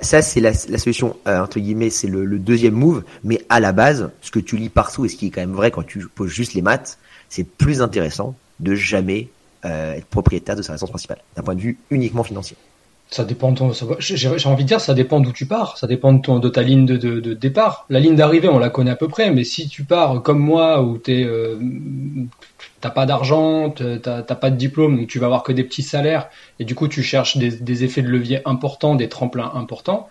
ça 0.00 0.22
c'est 0.22 0.40
la, 0.40 0.54
solution 0.54 1.16
entre 1.26 1.58
guillemets, 1.58 1.90
c'est 1.90 2.06
le, 2.06 2.38
deuxième 2.38 2.74
move, 2.74 3.04
mais 3.24 3.44
à 3.48 3.60
la 3.60 3.72
base, 3.72 4.10
ce 4.20 4.30
que 4.30 4.38
tu 4.38 4.56
lis 4.56 4.68
partout 4.68 5.04
et 5.04 5.08
ce 5.08 5.16
qui 5.16 5.26
est 5.26 5.30
quand 5.30 5.40
même 5.40 5.54
vrai 5.54 5.70
quand 5.70 5.84
tu 5.84 6.06
poses 6.06 6.30
juste 6.30 6.54
les 6.54 6.62
maths, 6.62 6.98
c'est 7.28 7.44
plus 7.44 7.82
intéressant 7.82 8.34
de 8.60 8.74
jamais 8.74 9.28
être 9.64 10.06
propriétaire 10.06 10.56
de 10.56 10.62
sa 10.62 10.72
résidence 10.72 10.90
principale 10.90 11.18
d'un 11.36 11.42
point 11.42 11.54
de 11.54 11.60
vue 11.60 11.78
uniquement 11.90 12.22
financier. 12.24 12.56
Ça 13.12 13.24
dépend 13.24 13.52
de 13.52 13.58
ton, 13.58 13.72
j'ai 13.98 14.48
envie 14.48 14.64
de 14.64 14.68
dire, 14.68 14.80
ça 14.80 14.94
dépend 14.94 15.20
d'où 15.20 15.32
tu 15.32 15.44
pars. 15.44 15.76
Ça 15.76 15.86
dépend 15.86 16.14
de, 16.14 16.22
ton, 16.22 16.38
de 16.38 16.48
ta 16.48 16.62
ligne 16.62 16.86
de, 16.86 16.96
de, 16.96 17.34
départ. 17.34 17.84
La 17.90 18.00
ligne 18.00 18.16
d'arrivée, 18.16 18.48
on 18.48 18.58
la 18.58 18.70
connaît 18.70 18.90
à 18.90 18.96
peu 18.96 19.06
près, 19.06 19.30
mais 19.30 19.44
si 19.44 19.68
tu 19.68 19.84
pars 19.84 20.22
comme 20.22 20.38
moi, 20.38 20.82
où 20.82 20.96
t'es, 20.96 21.22
euh, 21.22 21.58
t'as 22.80 22.88
pas 22.88 23.04
d'argent, 23.04 23.68
t'as 23.68 24.22
pas 24.22 24.50
de 24.50 24.56
diplôme, 24.56 24.96
donc 24.96 25.08
tu 25.08 25.18
vas 25.18 25.26
avoir 25.26 25.42
que 25.42 25.52
des 25.52 25.62
petits 25.62 25.82
salaires, 25.82 26.30
et 26.58 26.64
du 26.64 26.74
coup 26.74 26.88
tu 26.88 27.02
cherches 27.02 27.36
des 27.36 27.84
effets 27.84 28.00
de 28.00 28.08
levier 28.08 28.40
importants, 28.46 28.94
des 28.94 29.10
tremplins 29.10 29.52
importants. 29.54 30.08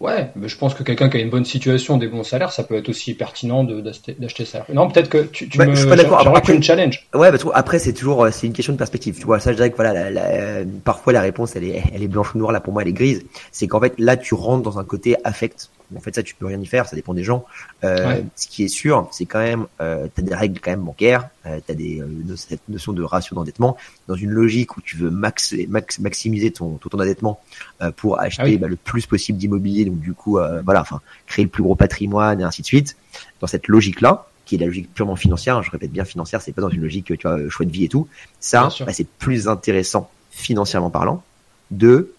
Ouais, 0.00 0.30
mais 0.36 0.46
je 0.46 0.56
pense 0.56 0.74
que 0.74 0.84
quelqu'un 0.84 1.08
qui 1.08 1.16
a 1.16 1.20
une 1.20 1.30
bonne 1.30 1.44
situation, 1.44 1.96
des 1.96 2.06
bons 2.06 2.22
salaires, 2.22 2.52
ça 2.52 2.62
peut 2.62 2.76
être 2.76 2.88
aussi 2.88 3.14
pertinent 3.14 3.64
d'acheter 3.64 4.44
ça. 4.44 4.64
Non, 4.72 4.88
peut-être 4.88 5.08
que 5.08 5.18
tu, 5.18 5.48
tu 5.48 5.58
bah, 5.58 5.66
me. 5.66 5.74
Je 5.74 5.80
suis 5.80 5.88
pas 5.88 5.96
d'accord. 5.96 6.24
Après, 6.36 6.62
challenge. 6.62 7.08
Ouais, 7.14 7.30
parce 7.30 7.42
que 7.42 7.48
après 7.52 7.80
c'est 7.80 7.92
toujours 7.92 8.24
euh, 8.24 8.30
c'est 8.30 8.46
une 8.46 8.52
question 8.52 8.72
de 8.72 8.78
perspective. 8.78 9.18
Tu 9.18 9.24
vois, 9.24 9.40
ça 9.40 9.50
je 9.50 9.56
dirais 9.56 9.70
que 9.70 9.76
voilà, 9.76 10.10
la, 10.10 10.64
parfois 10.84 11.12
la 11.12 11.20
réponse 11.20 11.56
elle 11.56 11.64
est 11.64 11.82
elle 11.92 12.02
est 12.02 12.08
blanche 12.08 12.34
ou 12.34 12.38
noire. 12.38 12.52
Là 12.52 12.60
pour 12.60 12.72
moi 12.72 12.82
elle 12.82 12.88
est 12.88 12.92
grise. 12.92 13.24
C'est 13.50 13.66
qu'en 13.66 13.80
fait 13.80 13.94
là 13.98 14.16
tu 14.16 14.34
rentres 14.34 14.62
dans 14.62 14.78
un 14.78 14.84
côté 14.84 15.16
affect 15.24 15.68
en 15.96 16.00
fait, 16.00 16.14
ça, 16.14 16.22
tu 16.22 16.34
peux 16.34 16.46
rien 16.46 16.60
y 16.60 16.66
faire, 16.66 16.86
ça 16.86 16.96
dépend 16.96 17.14
des 17.14 17.24
gens. 17.24 17.46
Euh, 17.82 18.20
Ce 18.36 18.46
qui 18.46 18.64
est 18.64 18.68
sûr, 18.68 19.08
c'est 19.10 19.24
quand 19.24 19.38
même, 19.38 19.66
euh, 19.80 20.06
tu 20.14 20.20
as 20.20 20.24
des 20.24 20.34
règles 20.34 20.60
quand 20.60 20.70
même 20.70 20.82
bancaires, 20.82 21.30
euh, 21.46 21.60
tu 21.64 21.72
as 21.72 21.74
des, 21.74 22.00
euh, 22.00 22.36
cette 22.36 22.68
notion 22.68 22.92
de 22.92 23.02
ratio 23.02 23.34
d'endettement, 23.34 23.76
dans 24.06 24.14
une 24.14 24.30
logique 24.30 24.76
où 24.76 24.82
tu 24.82 24.96
veux 24.96 25.10
max, 25.10 25.54
max 25.68 25.98
maximiser 25.98 26.50
ton, 26.50 26.76
ton 26.76 26.98
endettement 26.98 27.40
euh, 27.80 27.90
pour 27.90 28.20
acheter 28.20 28.54
ah 28.56 28.58
bah, 28.58 28.68
le 28.68 28.76
plus 28.76 29.06
possible 29.06 29.38
d'immobilier, 29.38 29.86
donc 29.86 30.00
du 30.00 30.12
coup, 30.12 30.38
euh, 30.38 30.60
voilà, 30.62 30.82
enfin, 30.82 31.00
créer 31.26 31.44
le 31.44 31.50
plus 31.50 31.62
gros 31.62 31.74
patrimoine 31.74 32.40
et 32.40 32.44
ainsi 32.44 32.62
de 32.62 32.66
suite. 32.66 32.96
Dans 33.40 33.46
cette 33.46 33.68
logique-là, 33.68 34.26
qui 34.44 34.56
est 34.56 34.58
la 34.58 34.66
logique 34.66 34.92
purement 34.92 35.16
financière, 35.16 35.56
hein, 35.56 35.62
je 35.62 35.70
répète 35.70 35.90
bien 35.90 36.04
financière, 36.04 36.42
c'est 36.42 36.52
pas 36.52 36.62
dans 36.62 36.70
une 36.70 36.82
logique, 36.82 37.06
tu 37.06 37.26
vois, 37.26 37.48
choix 37.48 37.64
de 37.64 37.70
vie 37.70 37.84
et 37.84 37.88
tout. 37.88 38.08
Ça, 38.40 38.68
bah, 38.80 38.92
c'est 38.92 39.08
plus 39.08 39.48
intéressant 39.48 40.10
financièrement 40.30 40.90
parlant 40.90 41.22
de 41.70 42.12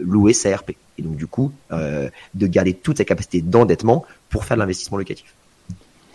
louer 0.00 0.32
sa 0.32 0.54
RP 0.54 0.72
et 0.98 1.02
donc 1.02 1.16
du 1.16 1.26
coup 1.26 1.52
euh, 1.72 2.08
de 2.34 2.46
garder 2.46 2.74
toute 2.74 2.98
sa 2.98 3.04
capacité 3.04 3.40
d'endettement 3.40 4.04
pour 4.28 4.44
faire 4.44 4.56
de 4.56 4.60
l'investissement 4.60 4.98
locatif. 4.98 5.34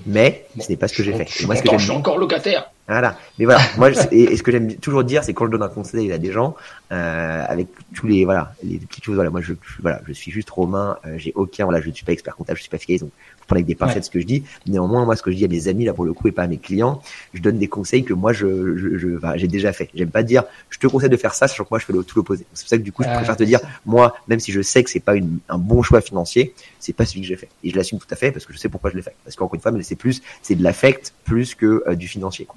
Mais 0.05 0.46
ce 0.60 0.70
n'est 0.70 0.77
pas 0.77 0.88
ce 0.88 0.94
que 0.94 1.03
j'ai 1.03 1.13
fait. 1.13 1.27
Je, 1.27 1.46
moi, 1.46 1.55
ce 1.55 1.63
que 1.63 1.77
je 1.77 1.84
suis 1.84 1.91
encore 1.91 2.17
locataire. 2.17 2.70
Voilà. 2.88 3.17
Mais 3.39 3.46
voilà, 3.46 3.62
moi, 3.77 3.89
et, 4.12 4.38
ce 4.38 4.44
que 4.44 4.51
j'aime 4.51 4.75
toujours 4.75 5.03
dire, 5.03 5.24
c'est 5.24 5.34
quand 5.34 5.46
je 5.46 5.51
donne 5.51 5.63
un 5.63 5.70
conseil 5.70 6.12
à 6.12 6.20
des 6.20 6.32
gens, 6.32 6.55
euh, 6.91 7.44
avec 7.48 7.67
tous 7.96 8.05
les 8.05 8.25
voilà 8.25 8.53
les 8.63 8.77
petites 8.77 9.03
choses, 9.03 9.15
voilà, 9.15 9.32
moi 9.32 9.41
je 9.41 9.53
voilà, 9.82 10.01
je 10.08 10.13
suis 10.13 10.32
juste 10.32 10.50
romain, 10.51 10.98
euh, 11.05 11.15
j'ai 11.17 11.32
aucun, 11.34 11.63
voilà, 11.63 11.82
je 11.82 11.89
ne 11.89 11.94
suis 11.94 12.05
pas 12.05 12.12
expert 12.12 12.36
comptable, 12.36 12.58
je 12.58 12.63
suis 12.63 12.70
pas 12.70 12.77
fiscaliste, 12.77 13.05
donc 13.05 13.13
prendre 13.47 13.57
avec 13.57 13.65
des 13.65 13.75
pincettes 13.75 14.05
ce 14.05 14.09
que 14.09 14.19
je 14.19 14.25
dis. 14.25 14.43
Néanmoins, 14.67 15.05
moi, 15.05 15.15
ce 15.15 15.21
que 15.21 15.31
je 15.31 15.35
dis 15.35 15.45
à 15.45 15.47
mes 15.47 15.67
amis, 15.67 15.85
là, 15.85 15.93
pour 15.93 16.05
le 16.05 16.13
coup, 16.13 16.27
et 16.27 16.31
pas 16.31 16.43
à 16.43 16.47
mes 16.47 16.57
clients, 16.57 17.01
je 17.33 17.41
donne 17.41 17.57
des 17.57 17.67
conseils 17.67 18.03
que 18.03 18.13
moi, 18.13 18.33
je, 18.33 18.77
je, 18.77 18.97
je 18.97 19.07
j'ai 19.35 19.47
déjà 19.47 19.73
fait. 19.73 19.89
J'aime 19.93 20.09
pas 20.09 20.23
dire, 20.23 20.43
je 20.69 20.79
te 20.79 20.87
conseille 20.87 21.09
de 21.09 21.17
faire 21.17 21.33
ça, 21.33 21.47
sachant 21.47 21.63
que 21.63 21.69
moi, 21.71 21.79
je 21.79 21.85
fais 21.85 21.93
tout 21.93 22.17
l'opposé. 22.17 22.45
C'est 22.53 22.63
pour 22.63 22.69
ça 22.69 22.77
que, 22.77 22.83
du 22.83 22.91
coup, 22.91 23.03
je 23.03 23.09
préfère 23.09 23.37
te 23.37 23.43
dire, 23.43 23.59
moi, 23.85 24.15
même 24.27 24.39
si 24.39 24.51
je 24.51 24.61
sais 24.61 24.83
que 24.83 24.89
c'est 24.89 24.99
pas 24.99 25.15
une, 25.15 25.39
un 25.49 25.57
bon 25.57 25.81
choix 25.81 26.01
financier, 26.01 26.53
c'est 26.79 26.93
pas 26.93 27.05
celui 27.05 27.21
que 27.21 27.27
j'ai 27.27 27.35
fait. 27.35 27.49
Et 27.63 27.71
je 27.71 27.75
l'assume 27.75 27.99
tout 27.99 28.07
à 28.11 28.15
fait 28.15 28.31
parce 28.31 28.45
que 28.45 28.53
je 28.53 28.57
sais 28.57 28.69
pourquoi 28.69 28.91
je 28.91 28.95
l'ai 28.95 29.01
fait. 29.01 29.15
Parce 29.23 29.35
qu'encore 29.35 29.55
une 29.55 29.61
fois, 29.61 29.71
mais 29.71 29.81
c'est 29.83 29.95
plus, 29.95 30.21
c'est 30.41 30.55
de 30.55 30.63
l'affect 30.63 31.13
plus 31.23 31.55
que 31.55 31.83
euh, 31.87 31.95
du 31.95 32.07
financier. 32.07 32.47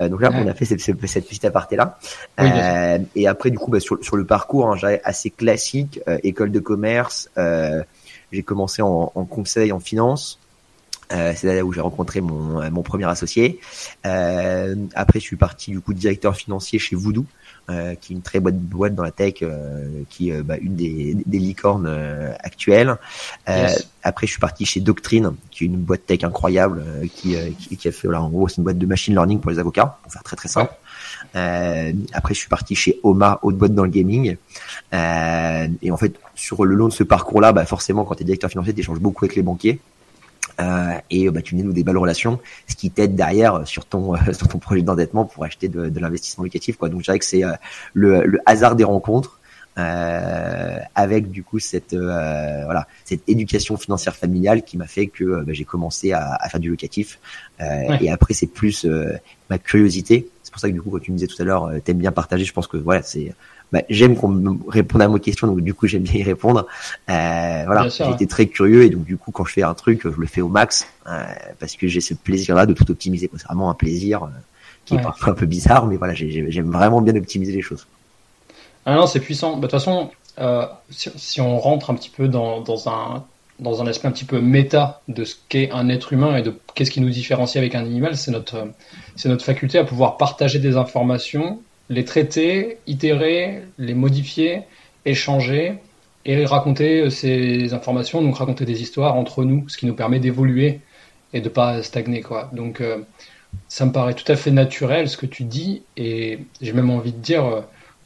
Euh, 0.00 0.08
donc 0.08 0.22
là, 0.22 0.30
on 0.32 0.46
a 0.46 0.54
fait 0.54 0.64
cette, 0.64 0.80
cette, 0.80 1.04
cette 1.06 1.26
petite 1.26 1.44
aparté 1.44 1.76
là. 1.76 1.98
euh, 2.40 2.98
et 3.14 3.28
après, 3.28 3.50
du 3.50 3.58
coup, 3.58 3.70
bah, 3.70 3.80
sur, 3.80 4.02
sur 4.02 4.16
le 4.16 4.24
parcours, 4.24 4.72
hein, 4.72 4.78
assez 5.04 5.30
classique, 5.30 6.00
euh, 6.08 6.18
école 6.22 6.50
de 6.50 6.60
commerce. 6.60 7.30
J'ai 8.32 8.42
commencé 8.42 8.82
en, 8.82 9.12
en 9.14 9.24
conseil 9.24 9.72
en 9.72 9.80
finance. 9.80 10.38
Euh, 11.10 11.32
c'est 11.34 11.54
là 11.54 11.64
où 11.64 11.72
j'ai 11.72 11.80
rencontré 11.80 12.20
mon, 12.20 12.60
euh, 12.60 12.70
mon 12.70 12.82
premier 12.82 13.06
associé. 13.06 13.60
Euh, 14.04 14.74
après, 14.94 15.20
je 15.20 15.24
suis 15.24 15.36
parti 15.36 15.70
du 15.70 15.80
coup 15.80 15.94
directeur 15.94 16.36
financier 16.36 16.78
chez 16.78 16.96
Voodoo, 16.96 17.24
euh, 17.70 17.94
qui 17.94 18.12
est 18.12 18.16
une 18.16 18.22
très 18.22 18.40
bonne 18.40 18.58
boîte 18.58 18.94
dans 18.94 19.02
la 19.02 19.10
tech, 19.10 19.36
euh, 19.42 20.02
qui 20.10 20.30
est 20.30 20.42
bah, 20.42 20.56
une 20.60 20.76
des, 20.76 21.16
des 21.24 21.38
licornes 21.38 21.88
actuelles. 22.40 22.96
Après, 24.02 24.26
je 24.26 24.32
suis 24.32 24.40
parti 24.40 24.64
chez 24.64 24.80
Doctrine, 24.80 25.34
qui 25.50 25.64
est 25.64 25.66
une 25.66 25.76
boîte 25.76 26.04
tech 26.06 26.24
incroyable, 26.24 26.84
qui, 27.14 27.36
qui, 27.58 27.76
qui, 27.76 27.88
a 27.88 27.92
fait, 27.92 28.08
là, 28.08 28.22
en 28.22 28.28
gros, 28.28 28.48
c'est 28.48 28.58
une 28.58 28.64
boîte 28.64 28.78
de 28.78 28.86
machine 28.86 29.14
learning 29.14 29.40
pour 29.40 29.50
les 29.50 29.58
avocats, 29.58 29.98
pour 30.02 30.12
faire 30.12 30.22
très 30.22 30.36
très 30.36 30.48
simple. 30.48 30.72
après, 31.32 32.34
je 32.34 32.38
suis 32.38 32.48
parti 32.48 32.74
chez 32.74 33.00
Oma, 33.02 33.38
haute 33.42 33.56
boîte 33.56 33.74
dans 33.74 33.84
le 33.84 33.90
gaming. 33.90 34.36
Et 34.92 35.90
en 35.90 35.96
fait, 35.96 36.14
sur 36.34 36.64
le 36.64 36.74
long 36.74 36.88
de 36.88 36.92
ce 36.92 37.04
parcours-là, 37.04 37.52
bah, 37.52 37.64
forcément, 37.64 38.04
quand 38.04 38.14
tu 38.14 38.22
es 38.22 38.24
directeur 38.24 38.50
financier, 38.50 38.74
tu 38.74 38.80
échanges 38.80 39.00
beaucoup 39.00 39.24
avec 39.24 39.36
les 39.36 39.42
banquiers. 39.42 39.80
Euh, 40.60 40.94
et 41.10 41.30
bah, 41.30 41.40
tu 41.40 41.54
nous 41.54 41.72
des 41.72 41.84
belles 41.84 41.98
relations, 41.98 42.40
ce 42.66 42.74
qui 42.74 42.90
t'aide 42.90 43.14
derrière 43.14 43.66
sur 43.66 43.84
ton 43.84 44.14
sur 44.32 44.48
ton 44.48 44.58
projet 44.58 44.82
d'endettement 44.82 45.24
pour 45.24 45.44
acheter 45.44 45.68
de, 45.68 45.88
de 45.88 46.00
l'investissement 46.00 46.44
locatif. 46.44 46.76
Quoi. 46.76 46.88
Donc 46.88 47.00
je 47.00 47.04
dirais 47.04 47.18
que 47.18 47.24
c'est 47.24 47.44
euh, 47.44 47.52
le, 47.94 48.24
le, 48.24 48.40
hasard 48.46 48.76
des 48.76 48.84
rencontres. 48.84 49.34
Euh, 49.76 50.78
avec 50.96 51.30
du 51.30 51.44
coup 51.44 51.60
cette 51.60 51.92
euh, 51.92 52.64
voilà 52.64 52.88
cette 53.04 53.20
éducation 53.28 53.76
financière 53.76 54.16
familiale 54.16 54.64
qui 54.64 54.76
m'a 54.76 54.88
fait 54.88 55.06
que 55.06 55.44
bah, 55.44 55.52
j'ai 55.52 55.64
commencé 55.64 56.10
à, 56.10 56.34
à, 56.34 56.48
faire 56.48 56.58
du 56.58 56.68
locatif 56.68 57.20
et 57.60 58.10
après 58.10 58.34
c'est 58.34 58.48
plus 58.48 58.84
ma 59.48 59.58
curiosité 59.58 60.30
c'est 60.42 60.50
pour 60.50 60.60
ça 60.60 60.68
que 60.68 60.72
du 60.72 60.82
coup 60.82 60.90
quand 60.90 60.98
tu 60.98 61.12
me 61.12 61.16
disais 61.16 61.28
tout 61.28 61.40
à 61.40 61.44
l'heure 61.44 61.70
t'aimes 61.84 61.98
bien 61.98 62.10
partager 62.10 62.44
je 62.44 62.52
pense 62.52 62.66
que 62.66 62.76
voilà 62.76 63.02
c'est 63.04 63.32
bah, 63.72 63.82
j'aime 63.90 64.16
qu'on 64.16 64.28
me 64.28 64.58
réponde 64.68 65.02
à 65.02 65.08
mes 65.08 65.20
questions, 65.20 65.46
donc 65.46 65.60
du 65.60 65.74
coup 65.74 65.86
j'aime 65.86 66.02
bien 66.02 66.20
y 66.20 66.22
répondre. 66.22 66.66
Euh, 67.10 67.62
voilà, 67.66 67.88
j'ai 67.88 68.10
été 68.10 68.26
très 68.26 68.46
curieux 68.46 68.84
et 68.84 68.90
donc 68.90 69.04
du 69.04 69.16
coup 69.16 69.30
quand 69.30 69.44
je 69.44 69.52
fais 69.52 69.62
un 69.62 69.74
truc, 69.74 70.02
je 70.04 70.20
le 70.20 70.26
fais 70.26 70.40
au 70.40 70.48
max 70.48 70.86
euh, 71.06 71.24
parce 71.58 71.76
que 71.76 71.86
j'ai 71.86 72.00
ce 72.00 72.14
plaisir-là 72.14 72.66
de 72.66 72.72
tout 72.72 72.90
optimiser. 72.90 73.30
C'est 73.36 73.46
vraiment 73.46 73.70
un 73.70 73.74
plaisir 73.74 74.24
euh, 74.24 74.28
qui 74.84 74.94
est 74.94 75.02
parfois 75.02 75.32
un 75.32 75.36
peu 75.36 75.46
bizarre, 75.46 75.86
mais 75.86 75.96
voilà, 75.96 76.14
j'aime 76.14 76.70
vraiment 76.70 77.00
bien 77.02 77.14
optimiser 77.16 77.52
les 77.52 77.62
choses. 77.62 77.86
Ah 78.86 78.94
non, 78.94 79.06
c'est 79.06 79.20
puissant. 79.20 79.56
Bah, 79.56 79.56
de 79.56 79.62
toute 79.62 79.72
façon, 79.72 80.10
euh, 80.38 80.66
si, 80.90 81.10
si, 81.16 81.40
on 81.40 81.58
rentre 81.58 81.90
un 81.90 81.94
petit 81.94 82.10
peu 82.10 82.28
dans, 82.28 82.60
dans 82.60 82.88
un 82.88 83.24
dans 83.58 83.82
un 83.82 83.86
aspect 83.86 84.06
un 84.06 84.12
petit 84.12 84.24
peu 84.24 84.40
méta 84.40 85.00
de 85.08 85.24
ce 85.24 85.34
qu'est 85.48 85.70
un 85.72 85.88
être 85.88 86.12
humain 86.12 86.36
et 86.36 86.42
de 86.42 86.54
qu'est-ce 86.74 86.90
qui 86.90 87.00
nous 87.00 87.10
différencie 87.10 87.56
avec 87.56 87.74
un 87.74 87.80
animal, 87.80 88.16
c'est 88.16 88.30
notre, 88.30 88.68
c'est 89.16 89.28
notre 89.28 89.44
faculté 89.44 89.78
à 89.78 89.84
pouvoir 89.84 90.16
partager 90.16 90.58
des 90.58 90.76
informations, 90.76 91.60
les 91.88 92.04
traiter, 92.04 92.78
itérer, 92.86 93.62
les 93.78 93.94
modifier, 93.94 94.62
échanger 95.04 95.74
et 96.24 96.44
raconter 96.44 97.08
ces 97.10 97.72
informations, 97.72 98.22
donc 98.22 98.36
raconter 98.36 98.64
des 98.64 98.82
histoires 98.82 99.16
entre 99.16 99.44
nous, 99.44 99.68
ce 99.68 99.78
qui 99.78 99.86
nous 99.86 99.94
permet 99.94 100.20
d'évoluer 100.20 100.80
et 101.32 101.40
de 101.40 101.48
pas 101.48 101.82
stagner 101.82 102.20
quoi. 102.20 102.50
Donc 102.52 102.80
euh, 102.80 102.98
ça 103.68 103.86
me 103.86 103.92
paraît 103.92 104.14
tout 104.14 104.30
à 104.30 104.36
fait 104.36 104.50
naturel 104.50 105.08
ce 105.08 105.16
que 105.16 105.26
tu 105.26 105.44
dis 105.44 105.82
et 105.96 106.40
j'ai 106.60 106.72
même 106.72 106.90
envie 106.90 107.12
de 107.12 107.18
dire 107.18 107.44
euh, 107.46 107.60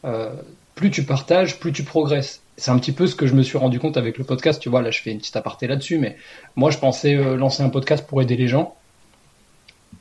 euh, 0.05 0.31
plus 0.75 0.91
tu 0.91 1.05
partages, 1.05 1.59
plus 1.59 1.73
tu 1.73 1.83
progresses. 1.83 2.43
C'est 2.57 2.71
un 2.71 2.79
petit 2.79 2.93
peu 2.93 3.07
ce 3.07 3.15
que 3.17 3.27
je 3.27 3.35
me 3.35 3.43
suis 3.43 3.59
rendu 3.59 3.81
compte 3.81 3.97
avec 3.97 4.19
le 4.19 4.25
podcast. 4.25 4.61
Tu 4.61 4.69
vois, 4.69 4.83
là, 4.83 4.91
je 4.91 5.01
fais 5.01 5.11
une 5.11 5.19
petite 5.19 5.37
aparté 5.37 5.67
là-dessus, 5.67 5.99
mais 5.99 6.17
moi, 6.55 6.71
je 6.71 6.79
pensais 6.79 7.15
lancer 7.37 7.63
un 7.63 7.71
podcast 7.71 8.07
pour 8.07 8.21
aider 8.21 8.37
les 8.37 8.47
gens. 8.47 8.75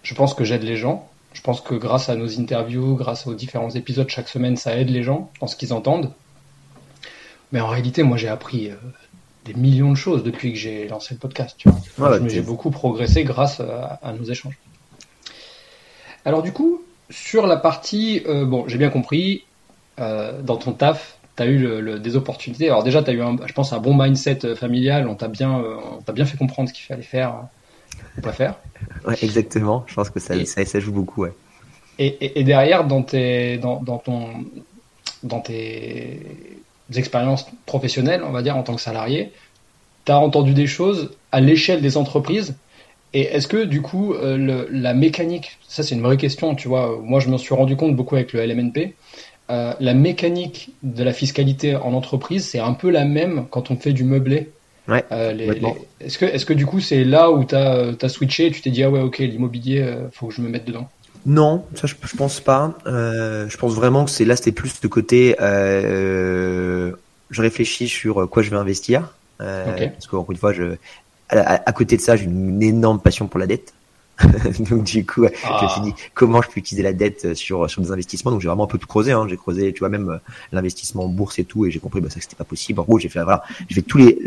Je 0.04 0.14
pense 0.14 0.34
que 0.34 0.44
j'aide 0.44 0.64
les 0.64 0.76
gens. 0.76 1.10
Je 1.34 1.42
pense 1.42 1.62
que 1.62 1.76
grâce 1.76 2.10
à 2.10 2.16
nos 2.16 2.40
interviews, 2.40 2.96
grâce 2.96 3.28
aux 3.28 3.34
différents 3.34 3.70
épisodes 3.72 4.10
chaque 4.10 4.28
semaine, 4.28 4.58
ça 4.58 4.78
aide 4.78 4.90
les 4.90 5.04
gens 5.04 5.32
dans 5.40 5.48
ce 5.48 5.56
qu'ils 5.56 5.74
entendent. 5.74 6.12
Mais 7.52 7.60
en 7.60 7.68
réalité, 7.68 8.04
moi, 8.04 8.18
j'ai 8.18 8.28
appris 8.28 8.72
des 9.46 9.54
millions 9.54 9.92
de 9.92 9.98
choses 9.98 10.24
depuis 10.24 10.54
que 10.54 10.60
j'ai 10.60 10.88
lancé 10.88 11.14
le 11.14 11.20
podcast. 11.20 11.56
Tu 11.58 11.70
vois. 11.98 12.20
j'ai 12.28 12.42
beaucoup 12.42 12.72
progressé 12.72 13.24
grâce 13.24 13.60
à, 13.60 14.14
nos 14.14 14.26
échanges. 14.26 14.58
Alors 16.26 16.44
du 16.44 16.52
coup, 16.52 16.84
sur 17.10 17.48
la 17.48 17.58
partie, 17.58 18.22
euh, 18.28 18.46
bon, 18.46 18.68
j'ai 18.68 18.78
bien 18.78 18.90
compris, 18.90 19.44
euh, 20.00 20.42
dans 20.42 20.58
ton 20.58 20.74
taf, 20.74 21.18
tu 21.36 21.44
as 21.44 21.46
eu 21.48 21.58
le, 21.58 22.00
des 22.00 22.16
opportunités. 22.16 22.68
Alors 22.68 22.84
déjà, 22.84 23.02
tu 23.02 23.10
as 23.10 23.14
eu, 23.14 23.22
un, 23.22 23.38
je 23.46 23.54
pense, 23.54 23.74
un 23.74 23.80
bon 23.80 23.96
mindset 23.96 24.46
euh, 24.46 24.56
familial. 24.56 25.08
On 25.08 25.16
t'a 25.16 25.28
bien, 25.28 25.52
on 25.52 26.02
t'a 26.02 26.14
bien 26.14 26.26
fait 26.26 26.38
comprendre 26.38 26.70
ce 26.70 26.74
qu'il 26.74 26.86
fallait 26.86 27.02
faire 27.02 27.48
ou 28.18 28.22
pas 28.22 28.34
faire. 28.34 28.56
Ouais, 29.08 29.16
exactement. 29.22 29.84
Je 29.88 29.94
pense 29.94 30.10
que 30.10 30.20
ça, 30.20 30.34
ça, 30.46 30.80
joue 30.80 30.92
beaucoup. 30.92 31.24
Ouais. 31.24 31.34
Et, 32.00 32.40
et, 32.40 32.44
derrière, 32.44 32.86
dans, 32.86 33.04
tes, 33.04 33.58
dans, 33.58 33.82
dans, 33.82 33.98
ton, 33.98 34.28
dans 35.24 35.40
tes 35.40 36.20
expériences 36.96 37.48
professionnelles, 37.66 38.24
on 38.26 38.32
va 38.32 38.42
dire, 38.42 38.58
en 38.58 38.64
tant 38.64 38.76
que 38.76 38.82
salarié, 38.82 39.32
tu 40.06 40.12
as 40.12 40.20
entendu 40.20 40.54
des 40.54 40.68
choses 40.68 41.12
à 41.32 41.42
l'échelle 41.42 41.82
des 41.82 41.98
entreprises. 41.98 42.56
Et 43.14 43.22
est-ce 43.22 43.48
que 43.48 43.66
du 43.66 43.82
coup, 43.82 44.14
euh, 44.14 44.66
la 44.72 44.94
mécanique, 44.94 45.58
ça 45.68 45.84
c'est 45.84 45.96
une 45.96 46.02
vraie 46.02 46.18
question, 46.18 46.56
tu 46.56 46.70
vois, 46.70 46.98
moi 47.04 47.20
je 47.20 47.28
me 47.28 47.38
suis 47.38 47.54
rendu 47.54 47.76
compte 47.76 47.96
beaucoup 47.96 48.16
avec 48.16 48.32
le 48.32 48.46
LMNP, 48.46 48.96
euh, 49.50 49.74
la 49.82 49.94
mécanique 49.94 50.70
de 50.82 51.04
la 51.04 51.12
fiscalité 51.12 51.76
en 51.76 51.94
entreprise, 51.94 52.46
c'est 52.48 52.60
un 52.60 52.74
peu 52.74 52.90
la 52.90 53.04
même 53.04 53.48
quand 53.50 53.70
on 53.70 53.76
fait 53.76 53.92
du 53.92 54.06
meublé. 54.06 54.50
Ouais, 54.88 55.06
euh, 55.12 55.32
Est-ce 56.00 56.18
que, 56.18 56.26
est 56.26 56.44
que 56.44 56.54
du 56.54 56.66
coup 56.66 56.80
c'est 56.80 57.04
là 57.04 57.32
où 57.32 57.46
tu 57.46 57.56
as, 57.56 57.94
as, 58.02 58.10
switché 58.10 58.48
et 58.48 58.52
tu 58.52 58.62
t'es 58.62 58.72
dit, 58.72 58.84
ah 58.84 58.90
ouais, 58.90 59.02
ok, 59.02 59.20
l'immobilier, 59.20 59.96
faut 60.12 60.28
que 60.28 60.34
je 60.34 60.42
me 60.42 60.50
mette 60.50 60.66
dedans? 60.66 60.90
Non, 61.26 61.66
ça 61.76 61.88
je, 61.88 61.96
je 62.04 62.16
pense 62.16 62.40
pas. 62.40 62.74
Euh, 62.88 63.48
je 63.48 63.58
pense 63.58 63.74
vraiment 63.74 64.06
que 64.06 64.12
c'est 64.12 64.26
là, 64.26 64.36
c'était 64.36 64.52
plus 64.52 64.82
de 64.82 64.88
côté. 64.88 65.36
Euh, 65.40 66.94
je 67.30 67.42
réfléchis 67.42 67.88
sur 67.88 68.30
quoi 68.30 68.42
je 68.44 68.50
vais 68.50 68.58
investir, 68.58 69.14
euh, 69.40 69.88
parce 69.90 70.08
qu'encore 70.08 70.32
une 70.32 70.38
fois, 70.38 70.52
je, 70.52 70.76
à, 71.30 71.72
côté 71.72 71.96
de 71.96 72.02
ça, 72.02 72.16
j'ai 72.16 72.26
une 72.26 72.62
énorme 72.62 73.00
passion 73.00 73.28
pour 73.28 73.40
la 73.40 73.48
dette. 73.48 73.74
donc 74.70 74.84
du 74.84 75.06
coup, 75.06 75.26
je 75.26 75.64
me 75.64 75.70
suis 75.70 75.80
ah. 75.80 75.82
dit 75.84 75.94
comment 76.14 76.42
je 76.42 76.50
peux 76.50 76.60
utiliser 76.60 76.84
la 76.84 76.94
dette 76.94 77.34
sur 77.34 77.70
sur 77.70 77.82
des 77.82 77.92
investissements? 77.92 78.32
Donc 78.32 78.42
j'ai 78.42 78.48
vraiment 78.48 78.66
un 78.66 78.68
peu 78.68 78.78
tout 78.78 78.88
creusé. 78.88 79.12
Hein. 79.12 79.28
J'ai 79.30 79.38
creusé, 79.38 79.74
tu 79.74 79.80
vois, 79.80 79.90
même 79.90 80.20
l'investissement 80.52 81.06
en 81.06 81.10
bourse 81.10 81.40
et 81.40 81.44
tout, 81.44 81.66
et 81.66 81.72
j'ai 81.72 81.80
compris 81.80 82.02
bah, 82.02 82.10
ça 82.10 82.16
que 82.16 82.24
c'était 82.24 82.36
pas 82.36 82.44
possible. 82.44 82.80
En 82.80 82.84
gros, 82.84 83.00
j'ai 83.00 83.10
fait 83.10 83.24
voilà, 83.24 83.44
j'ai 83.70 83.76
fait 83.76 83.82
tous 83.82 83.98
les 83.98 84.18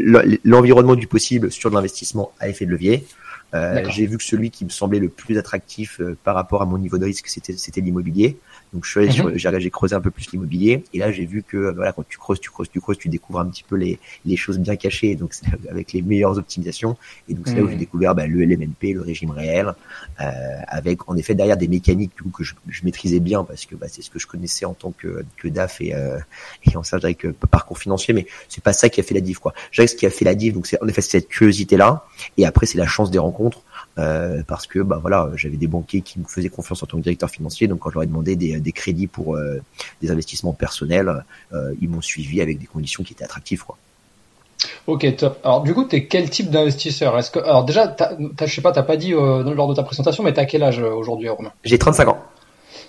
l'environnement 0.45 0.95
du 0.95 1.07
possible 1.07 1.51
sur 1.51 1.71
de 1.71 1.75
l'investissement 1.75 2.33
à 2.41 2.49
effet 2.49 2.67
de 2.67 2.71
levier. 2.71 3.07
Euh, 3.55 3.85
j'ai 3.91 4.07
vu 4.07 4.19
que 4.19 4.25
celui 4.25 4.51
qui 4.51 4.65
me 4.65 4.71
semblait 4.71 4.99
le 4.99 5.09
plus 5.09 5.39
attractif 5.39 6.01
euh, 6.01 6.17
par 6.25 6.35
rapport 6.35 6.63
à 6.63 6.67
mon 6.67 6.77
niveau 6.77 6.99
de 6.99 7.05
risque, 7.05 7.29
c'était 7.29 7.57
c'était 7.57 7.81
l'immobilier. 7.81 8.39
Donc 8.75 8.85
je 8.85 8.91
suis 8.91 9.01
allé 9.01 9.23
mhm. 9.23 9.61
j'ai 9.61 9.71
creusé 9.71 9.95
un 9.95 10.01
peu 10.01 10.11
plus 10.11 10.33
l'immobilier 10.33 10.83
et 10.93 10.99
là 10.99 11.13
j'ai 11.13 11.25
vu 11.25 11.45
que 11.45 11.73
voilà 11.73 11.93
quand 11.93 12.07
tu 12.09 12.19
creuses, 12.19 12.41
tu 12.41 12.51
creuses, 12.51 12.69
tu 12.69 12.81
creuses, 12.81 12.99
tu 12.99 13.09
découvres 13.09 13.39
un 13.39 13.47
petit 13.47 13.63
peu 13.63 13.77
les 13.77 14.01
les 14.27 14.37
choses 14.37 14.59
bien 14.59 14.75
cachées. 14.75 15.15
Donc 15.15 15.33
avec 15.71 15.93
les 15.93 16.03
meilleures 16.03 16.37
optimisations 16.37 16.97
et 17.29 17.35
donc 17.35 17.47
c'est 17.47 17.55
là 17.55 17.63
où 17.63 17.69
j'ai 17.69 17.75
mhm. 17.75 17.79
découvert 17.79 18.15
bah, 18.17 18.27
le 18.27 18.45
LMNP, 18.45 18.95
le 18.95 19.01
régime 19.01 19.31
réel, 19.31 19.75
euh, 20.21 20.25
avec 20.67 21.09
en 21.09 21.17
effet 21.17 21.37
derrière 21.37 21.57
des 21.57 21.69
mécaniques 21.69 22.13
du 22.17 22.25
coup, 22.25 22.31
que 22.31 22.43
je, 22.43 22.55
je 22.69 22.85
maîtrisais 22.85 23.21
bien 23.21 23.45
parce 23.45 23.65
que 23.65 23.77
bah, 23.77 23.87
c'est 23.89 24.03
ce 24.03 24.11
que 24.11 24.19
je 24.19 24.27
connaissais 24.27 24.65
en 24.65 24.75
tant 24.75 24.91
que 24.91 25.25
que 25.37 25.47
DAF 25.47 25.81
et 25.81 25.95
euh, 25.95 26.19
et 26.65 26.77
en 26.77 26.83
charge 26.83 27.05
avec 27.05 27.25
euh, 27.25 27.33
parcours 27.51 27.79
financier. 27.79 28.13
Mais 28.13 28.27
c'est 28.49 28.63
pas 28.63 28.73
ça 28.73 28.89
qui 28.89 29.01
a 29.01 29.05
fait 29.05 29.15
la 29.15 29.21
diff 29.21 29.39
quoi. 29.39 29.55
Je 29.71 29.77
dirais 29.77 29.87
que 29.87 29.93
ce 29.93 29.97
qui 29.97 30.07
a 30.07 30.11
fait 30.11 30.25
la 30.25 30.35
diff 30.35 30.53
donc 30.53 30.67
c'est 30.67 30.83
en 30.83 30.89
effet 30.89 31.01
cette 31.01 31.29
curiosité 31.29 31.77
là 31.77 32.07
et 32.37 32.45
après 32.45 32.67
c'est 32.67 32.79
la 32.79 32.87
chance 32.87 33.13
des 33.13 33.21
rencontres 33.21 33.63
euh, 33.99 34.43
parce 34.47 34.67
que 34.67 34.81
bah 34.81 34.99
voilà, 35.01 35.31
j'avais 35.37 35.57
des 35.57 35.67
banquiers 35.67 36.01
qui 36.01 36.19
me 36.19 36.25
faisaient 36.25 36.49
confiance 36.49 36.83
en 36.83 36.87
tant 36.87 36.99
que 36.99 37.03
directeur 37.03 37.31
financier, 37.31 37.69
donc 37.69 37.81
quand 37.81 37.91
je 37.91 37.95
leur 37.95 38.03
ai 38.03 38.07
demandé 38.07 38.37
des, 38.37 38.59
des 38.61 38.73
crédits 38.73 39.07
pour 39.07 39.37
euh, 39.37 39.61
des 40.03 40.11
investissements 40.11 40.53
personnels, 40.53 41.25
euh, 41.53 41.75
ils 41.81 41.89
m'ont 41.89 42.01
suivi 42.01 42.41
avec 42.41 42.59
des 42.59 42.67
conditions 42.67 43.05
qui 43.05 43.13
étaient 43.13 43.25
attractives 43.25 43.65
quoi. 43.65 43.77
Ok, 44.87 45.17
top. 45.17 45.39
Alors 45.45 45.63
du 45.63 45.75
coup, 45.75 45.85
tu 45.85 45.97
es 45.97 46.07
quel 46.07 46.31
type 46.31 46.51
d'investisseur? 46.51 47.19
Est-ce 47.19 47.31
que 47.31 47.39
alors 47.39 47.65
déjà, 47.65 47.95
je 48.41 48.47
sais 48.47 48.63
pas, 48.63 48.73
t'as 48.73 48.83
pas 48.83 48.97
dit 48.97 49.11
lors 49.11 49.69
de 49.69 49.75
ta 49.75 49.83
présentation, 49.83 50.23
mais 50.23 50.33
t'as 50.33 50.47
quel 50.47 50.63
âge 50.63 50.79
aujourd'hui, 50.79 51.29
Romain? 51.29 51.53
J'ai 51.65 51.79
35 51.79 52.09
ans. 52.09 52.19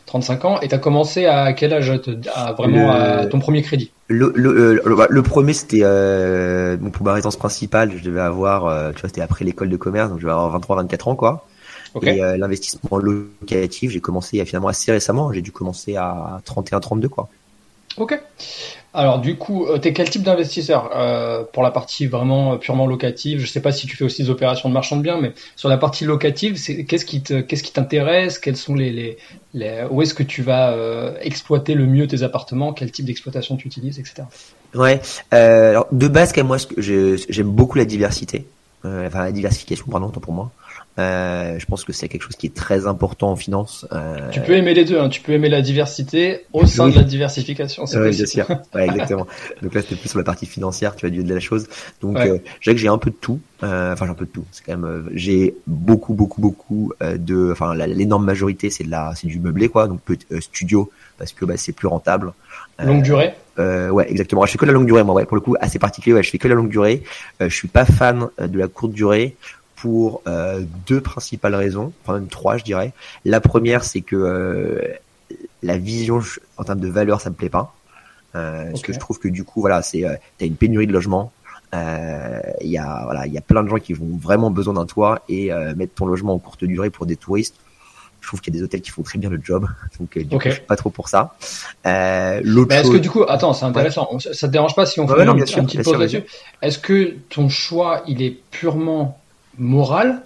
35 0.05 0.45
ans 0.45 0.59
et 0.61 0.67
tu 0.67 0.75
as 0.75 0.77
commencé 0.77 1.25
à 1.25 1.53
quel 1.53 1.73
âge 1.73 1.91
à 2.33 2.53
vraiment 2.53 2.91
à 2.91 3.25
ton 3.25 3.39
premier 3.39 3.61
crédit? 3.61 3.91
le, 4.07 4.31
le, 4.35 4.53
le, 4.53 5.07
le, 5.09 5.23
premier 5.23 5.53
c'était 5.53 5.81
euh, 5.83 6.77
pour 6.77 7.05
ma 7.05 7.13
résidence 7.13 7.37
principale 7.37 7.93
je 7.97 8.03
devais 8.03 8.21
avoir 8.21 8.67
euh, 8.67 8.91
tu 8.91 9.01
vois 9.01 9.09
c'était 9.09 9.21
après 9.21 9.45
l'école 9.45 9.69
de 9.69 9.77
commerce 9.77 10.09
donc 10.09 10.19
je 10.19 10.23
devais 10.23 10.33
avoir 10.33 10.49
23 10.51 10.75
24 10.77 11.07
ans 11.07 11.15
quoi. 11.15 11.47
Et 12.01 12.21
euh, 12.21 12.37
l'investissement 12.37 12.97
locatif 12.97 13.91
j'ai 13.91 14.01
commencé 14.01 14.43
finalement 14.45 14.67
assez 14.67 14.91
récemment 14.91 15.31
j'ai 15.31 15.41
dû 15.41 15.51
commencer 15.51 15.95
à 15.95 16.41
31 16.45 16.81
32 16.81 17.09
quoi. 17.09 17.29
Ok 17.97 18.19
alors 18.95 19.19
du 19.19 19.35
coup, 19.35 19.65
euh, 19.65 19.77
tu 19.77 19.91
quel 19.93 20.09
type 20.09 20.23
d'investisseur 20.23 20.89
euh, 20.95 21.43
Pour 21.51 21.63
la 21.63 21.71
partie 21.71 22.07
vraiment 22.07 22.53
euh, 22.53 22.57
purement 22.57 22.87
locative, 22.87 23.39
je 23.39 23.43
ne 23.43 23.47
sais 23.47 23.59
pas 23.59 23.71
si 23.71 23.87
tu 23.87 23.95
fais 23.97 24.05
aussi 24.05 24.23
des 24.23 24.29
opérations 24.29 24.69
de 24.69 24.73
marchand 24.73 24.95
de 24.95 25.01
biens, 25.01 25.19
mais 25.21 25.33
sur 25.55 25.69
la 25.69 25.77
partie 25.77 26.05
locative, 26.05 26.53
qu'est-ce 26.85 27.05
qui 27.05 27.21
qu'est-ce 27.21 27.63
qui 27.63 27.73
t'intéresse? 27.73 28.39
Quels 28.39 28.55
sont 28.55 28.73
les, 28.73 29.17
où 29.91 30.01
est-ce 30.01 30.13
que 30.13 30.23
tu 30.23 30.41
vas 30.41 30.75
exploiter 31.21 31.73
le 31.73 31.85
mieux 31.85 32.07
tes 32.07 32.23
appartements? 32.23 32.73
Quel 32.73 32.91
type 32.91 33.05
d'exploitation 33.05 33.57
tu 33.57 33.67
utilises, 33.67 33.99
etc. 33.99 34.23
Ouais. 34.73 35.01
alors 35.31 35.87
de 35.91 36.07
base, 36.07 36.35
moi, 36.37 36.57
j'aime 36.77 37.49
beaucoup 37.49 37.77
la 37.77 37.85
diversité, 37.85 38.45
enfin 38.83 39.23
la 39.23 39.31
diversification, 39.31 39.85
pardon, 39.89 40.09
pour 40.09 40.33
moi. 40.33 40.51
Euh, 40.97 41.59
je 41.59 41.65
pense 41.65 41.83
que 41.83 41.91
c'est 41.91 42.07
quelque 42.07 42.23
chose 42.23 42.37
qui 42.37 42.47
est 42.47 42.55
très 42.55 42.87
important 42.87 43.29
en 43.29 43.35
finance. 43.35 43.85
Euh... 43.91 44.29
Tu 44.31 44.39
peux 44.39 44.53
aimer 44.53 44.73
les 44.73 44.85
deux, 44.85 44.99
hein. 44.99 45.09
tu 45.09 45.21
peux 45.21 45.33
aimer 45.33 45.49
la 45.49 45.61
diversité 45.61 46.45
au 46.53 46.65
sein 46.65 46.87
de 46.87 46.95
la 46.95 47.03
diversification. 47.03 47.85
C'est 47.85 47.99
oui, 47.99 48.11
bien 48.11 48.25
sûr. 48.25 48.47
Ouais, 48.73 48.85
exactement. 48.85 49.27
Donc 49.61 49.73
là, 49.73 49.81
c'était 49.81 49.95
plus 49.95 50.09
sur 50.09 50.17
la 50.17 50.23
partie 50.23 50.45
financière, 50.45 50.95
tu 50.95 51.05
as 51.05 51.09
dit 51.09 51.23
de 51.23 51.33
la 51.33 51.39
chose. 51.39 51.67
Donc, 52.01 52.15
ouais. 52.17 52.29
euh, 52.29 52.37
je 52.59 52.71
que 52.71 52.77
j'ai 52.77 52.87
un 52.87 52.97
peu 52.97 53.09
de 53.09 53.15
tout. 53.15 53.39
Euh, 53.63 53.93
enfin, 53.93 54.05
j'ai 54.05 54.11
un 54.11 54.15
peu 54.15 54.25
de 54.25 54.31
tout. 54.31 54.45
C'est 54.51 54.65
quand 54.65 54.73
même, 54.73 54.85
euh, 54.85 55.09
j'ai 55.13 55.55
beaucoup, 55.67 56.13
beaucoup, 56.13 56.41
beaucoup 56.41 56.93
de, 57.01 57.51
enfin, 57.51 57.73
l'énorme 57.75 58.25
majorité, 58.25 58.69
c'est 58.69 58.83
de 58.83 58.91
la, 58.91 59.13
c'est 59.15 59.27
du 59.27 59.39
meublé, 59.39 59.69
quoi. 59.69 59.87
Donc, 59.87 59.99
studio 60.39 60.91
parce 61.17 61.33
que 61.33 61.45
bah, 61.45 61.55
c'est 61.57 61.71
plus 61.71 61.87
rentable. 61.87 62.33
Longue 62.83 63.03
durée. 63.03 63.33
Euh, 63.57 63.89
ouais, 63.89 64.09
exactement. 64.11 64.45
Je 64.45 64.51
fais 64.51 64.57
que 64.57 64.65
la 64.65 64.73
longue 64.73 64.85
durée, 64.85 65.03
moi. 65.03 65.15
Ouais, 65.15 65.25
pour 65.25 65.35
le 65.35 65.41
coup, 65.41 65.55
assez 65.59 65.79
particulier. 65.79 66.13
Ouais, 66.13 66.23
je 66.23 66.29
fais 66.29 66.37
que 66.37 66.47
la 66.47 66.55
longue 66.55 66.69
durée. 66.69 67.03
Euh, 67.41 67.49
je 67.49 67.55
suis 67.55 67.69
pas 67.69 67.85
fan 67.85 68.27
de 68.37 68.59
la 68.59 68.67
courte 68.67 68.91
durée 68.91 69.35
pour 69.75 70.21
euh, 70.27 70.63
deux 70.87 71.01
principales 71.01 71.55
raisons, 71.55 71.93
enfin 72.03 72.19
même 72.19 72.27
trois 72.27 72.57
je 72.57 72.63
dirais. 72.63 72.93
La 73.23 73.41
première 73.41 73.83
c'est 73.83 74.01
que 74.01 74.15
euh, 74.15 74.81
la 75.63 75.77
vision 75.77 76.21
en 76.57 76.63
termes 76.63 76.79
de 76.79 76.87
valeur 76.87 77.21
ça 77.21 77.29
me 77.29 77.35
plaît 77.35 77.49
pas. 77.49 77.75
Euh, 78.35 78.69
Parce 78.69 78.81
que 78.81 78.91
je 78.91 78.99
trouve 78.99 79.19
que 79.19 79.27
du 79.27 79.43
coup 79.43 79.61
voilà 79.61 79.81
c'est 79.81 80.03
t'as 80.37 80.45
une 80.45 80.55
pénurie 80.55 80.87
de 80.87 80.93
logement. 80.93 81.31
Il 81.73 82.69
y 82.69 82.77
a 82.77 83.01
voilà 83.03 83.27
il 83.27 83.33
y 83.33 83.37
a 83.37 83.41
plein 83.41 83.63
de 83.63 83.69
gens 83.69 83.79
qui 83.79 83.93
vont 83.93 84.17
vraiment 84.17 84.49
besoin 84.49 84.73
d'un 84.73 84.85
toit 84.85 85.23
et 85.27 85.51
mettre 85.75 85.93
ton 85.95 86.05
logement 86.05 86.33
en 86.33 86.39
courte 86.39 86.63
durée 86.63 86.89
pour 86.89 87.05
des 87.05 87.17
touristes. 87.17 87.55
Je 88.25 88.29
trouve 88.29 88.41
qu'il 88.41 88.55
y 88.55 88.57
a 88.57 88.59
des 88.59 88.63
hôtels 88.63 88.81
qui 88.81 88.89
font 88.89 89.03
très 89.03 89.19
bien 89.19 89.29
le 89.29 89.39
job, 89.43 89.67
donc 89.99 90.17
du 90.17 90.27
coup, 90.27 90.39
je 90.45 90.49
suis 90.49 90.61
pas 90.61 90.75
trop 90.75 90.89
pour 90.89 91.09
ça. 91.09 91.35
Euh, 91.85 92.41
L'autre 92.43 92.73
est-ce 92.73 92.89
que 92.89 92.97
du 92.97 93.09
coup, 93.09 93.23
attends, 93.27 93.53
c'est 93.53 93.65
intéressant. 93.65 94.17
Ça 94.17 94.47
te 94.47 94.51
dérange 94.51 94.73
pas 94.73 94.87
si 94.87 94.99
on 94.99 95.07
fait 95.07 95.21
une, 95.23 95.43
petite 95.43 95.83
pause 95.83 95.99
là-dessus? 95.99 96.23
Est-ce 96.63 96.79
que 96.79 97.13
ton 97.29 97.49
choix, 97.49 98.01
il 98.07 98.23
est 98.23 98.39
purement 98.49 99.19
morale 99.57 100.21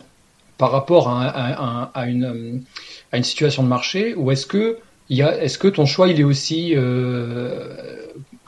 par 0.59 0.71
rapport 0.71 1.07
à, 1.07 2.05
une, 2.05 2.63
à 3.11 3.17
une 3.17 3.23
situation 3.23 3.63
de 3.63 3.69
marché 3.69 4.13
ou 4.15 4.29
est-ce 4.29 4.45
que, 4.45 4.77
est-ce 5.09 5.57
que 5.57 5.69
ton 5.69 5.85
choix 5.85 6.09
il 6.09 6.19
est 6.19 6.25
aussi 6.25 6.73
euh, 6.75 7.75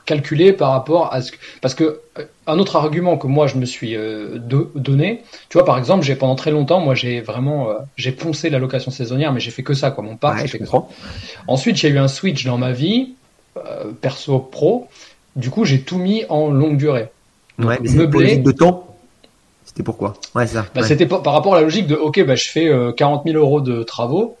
calculé 0.04 0.52
par 0.52 0.72
rapport 0.72 1.12
à 1.14 1.22
ce 1.22 1.32
que, 1.32 1.38
parce 1.62 1.74
que 1.74 2.00
euh, 2.18 2.24
un 2.46 2.58
autre 2.58 2.76
argument 2.76 3.16
que 3.16 3.26
moi 3.26 3.46
je 3.46 3.56
me 3.56 3.64
suis 3.64 3.96
euh, 3.96 4.38
donné, 4.38 5.22
tu 5.48 5.56
vois 5.56 5.64
par 5.64 5.78
exemple 5.78 6.04
j'ai 6.04 6.14
pendant 6.14 6.34
très 6.34 6.50
longtemps 6.50 6.80
moi 6.80 6.94
j'ai 6.94 7.22
vraiment 7.22 7.68
j'ai 7.96 8.12
poncé 8.12 8.50
la 8.50 8.58
location 8.58 8.90
saisonnière 8.90 9.32
mais 9.32 9.40
j'ai 9.40 9.50
fait 9.50 9.62
que 9.62 9.74
ça 9.74 9.90
quoi. 9.90 10.04
Mon 10.04 10.16
parc 10.16 10.38
Ensuite 11.48 11.76
j'ai 11.76 11.88
eu 11.88 11.98
un 11.98 12.08
switch 12.08 12.44
dans 12.44 12.58
ma 12.58 12.72
vie 12.72 13.14
perso 14.02 14.38
pro, 14.38 14.86
du 15.34 15.48
coup 15.48 15.64
j'ai 15.64 15.80
tout 15.80 15.98
mis 15.98 16.26
en 16.28 16.50
longue 16.50 16.76
durée. 16.76 17.08
ouais, 17.58 17.78
mais 17.80 17.90
meublé, 17.90 18.36
de 18.36 18.52
temps 18.52 18.91
C'était 19.72 19.82
pourquoi 19.82 20.14
Ouais, 20.34 20.46
ça. 20.46 20.66
Bah, 20.74 20.82
C'était 20.82 21.06
par 21.06 21.32
rapport 21.32 21.54
à 21.54 21.58
la 21.58 21.62
logique 21.62 21.86
de, 21.86 21.94
ok, 21.94 22.24
bah, 22.24 22.34
je 22.34 22.48
fais 22.48 22.70
40 22.96 23.24
000 23.24 23.36
euros 23.38 23.60
de 23.60 23.82
travaux. 23.82 24.36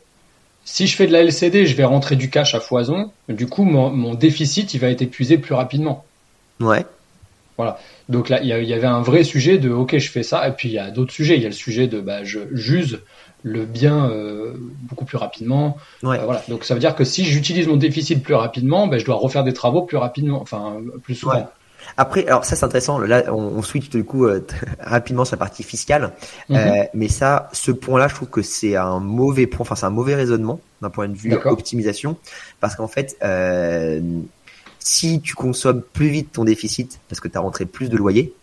Si 0.64 0.86
je 0.86 0.94
fais 0.94 1.06
de 1.06 1.12
la 1.12 1.20
LCD, 1.22 1.66
je 1.66 1.74
vais 1.74 1.84
rentrer 1.84 2.16
du 2.16 2.30
cash 2.30 2.54
à 2.54 2.60
foison. 2.60 3.10
Du 3.28 3.46
coup, 3.46 3.64
mon, 3.64 3.90
mon 3.90 4.14
déficit, 4.14 4.74
il 4.74 4.78
va 4.78 4.88
être 4.88 5.02
épuisé 5.02 5.38
plus 5.38 5.54
rapidement. 5.54 6.04
Ouais. 6.60 6.84
Voilà. 7.56 7.78
Donc 8.08 8.28
là, 8.28 8.40
il 8.42 8.48
y, 8.48 8.74
avait 8.74 8.86
un 8.86 9.02
vrai 9.02 9.24
sujet 9.24 9.58
de 9.58 9.70
OK, 9.70 9.98
je 9.98 10.10
fais 10.10 10.22
ça. 10.22 10.46
Et 10.48 10.52
puis 10.52 10.68
il 10.68 10.72
y 10.72 10.78
a 10.78 10.90
d'autres 10.90 11.12
sujets. 11.12 11.36
Il 11.36 11.42
y 11.42 11.46
a 11.46 11.48
le 11.48 11.54
sujet 11.54 11.86
de 11.86 12.00
bah, 12.00 12.24
je 12.24 12.40
j'use 12.52 13.00
le 13.42 13.64
bien 13.64 14.08
euh, 14.08 14.54
beaucoup 14.88 15.04
plus 15.04 15.18
rapidement. 15.18 15.76
Ouais. 16.02 16.18
Euh, 16.18 16.24
voilà. 16.24 16.42
Donc 16.48 16.64
ça 16.64 16.74
veut 16.74 16.80
dire 16.80 16.94
que 16.94 17.04
si 17.04 17.24
j'utilise 17.24 17.66
mon 17.66 17.76
déficit 17.76 18.22
plus 18.22 18.34
rapidement, 18.34 18.86
bah, 18.86 18.98
je 18.98 19.04
dois 19.04 19.16
refaire 19.16 19.44
des 19.44 19.52
travaux 19.52 19.82
plus 19.82 19.96
rapidement, 19.96 20.40
enfin 20.40 20.76
plus 21.02 21.14
souvent. 21.14 21.34
Ouais. 21.34 21.44
Après, 21.96 22.26
alors 22.26 22.44
ça 22.44 22.56
c'est 22.56 22.64
intéressant. 22.64 22.98
Là, 22.98 23.24
on, 23.28 23.58
on 23.58 23.62
switch 23.62 23.88
du 23.90 24.04
coup 24.04 24.26
euh, 24.26 24.40
rapidement 24.80 25.24
sur 25.24 25.36
la 25.36 25.40
partie 25.40 25.62
fiscale, 25.62 26.12
mm 26.48 26.56
-hmm. 26.56 26.88
mais 26.94 27.08
ça, 27.08 27.48
ce 27.52 27.72
point-là, 27.72 28.08
je 28.08 28.14
trouve 28.14 28.28
que 28.28 28.42
c'est 28.42 28.76
un 28.76 29.00
mauvais 29.00 29.46
point. 29.46 29.62
Enfin, 29.62 29.76
c'est 29.76 29.86
un 29.86 29.96
mauvais 30.00 30.14
raisonnement 30.14 30.58
d'un 30.80 30.90
point 30.90 31.08
de 31.08 31.16
vue 31.16 31.34
optimisation, 31.44 32.16
parce 32.60 32.74
qu'en 32.76 32.88
fait, 32.88 33.16
si 34.84 35.20
tu 35.20 35.34
consommes 35.34 35.82
plus 35.82 36.08
vite 36.08 36.32
ton 36.32 36.44
déficit 36.44 37.00
parce 37.08 37.20
que 37.20 37.28
tu 37.28 37.36
as 37.38 37.40
rentré 37.40 37.64
plus 37.66 37.88
de 37.88 37.96
loyer, 37.96 38.34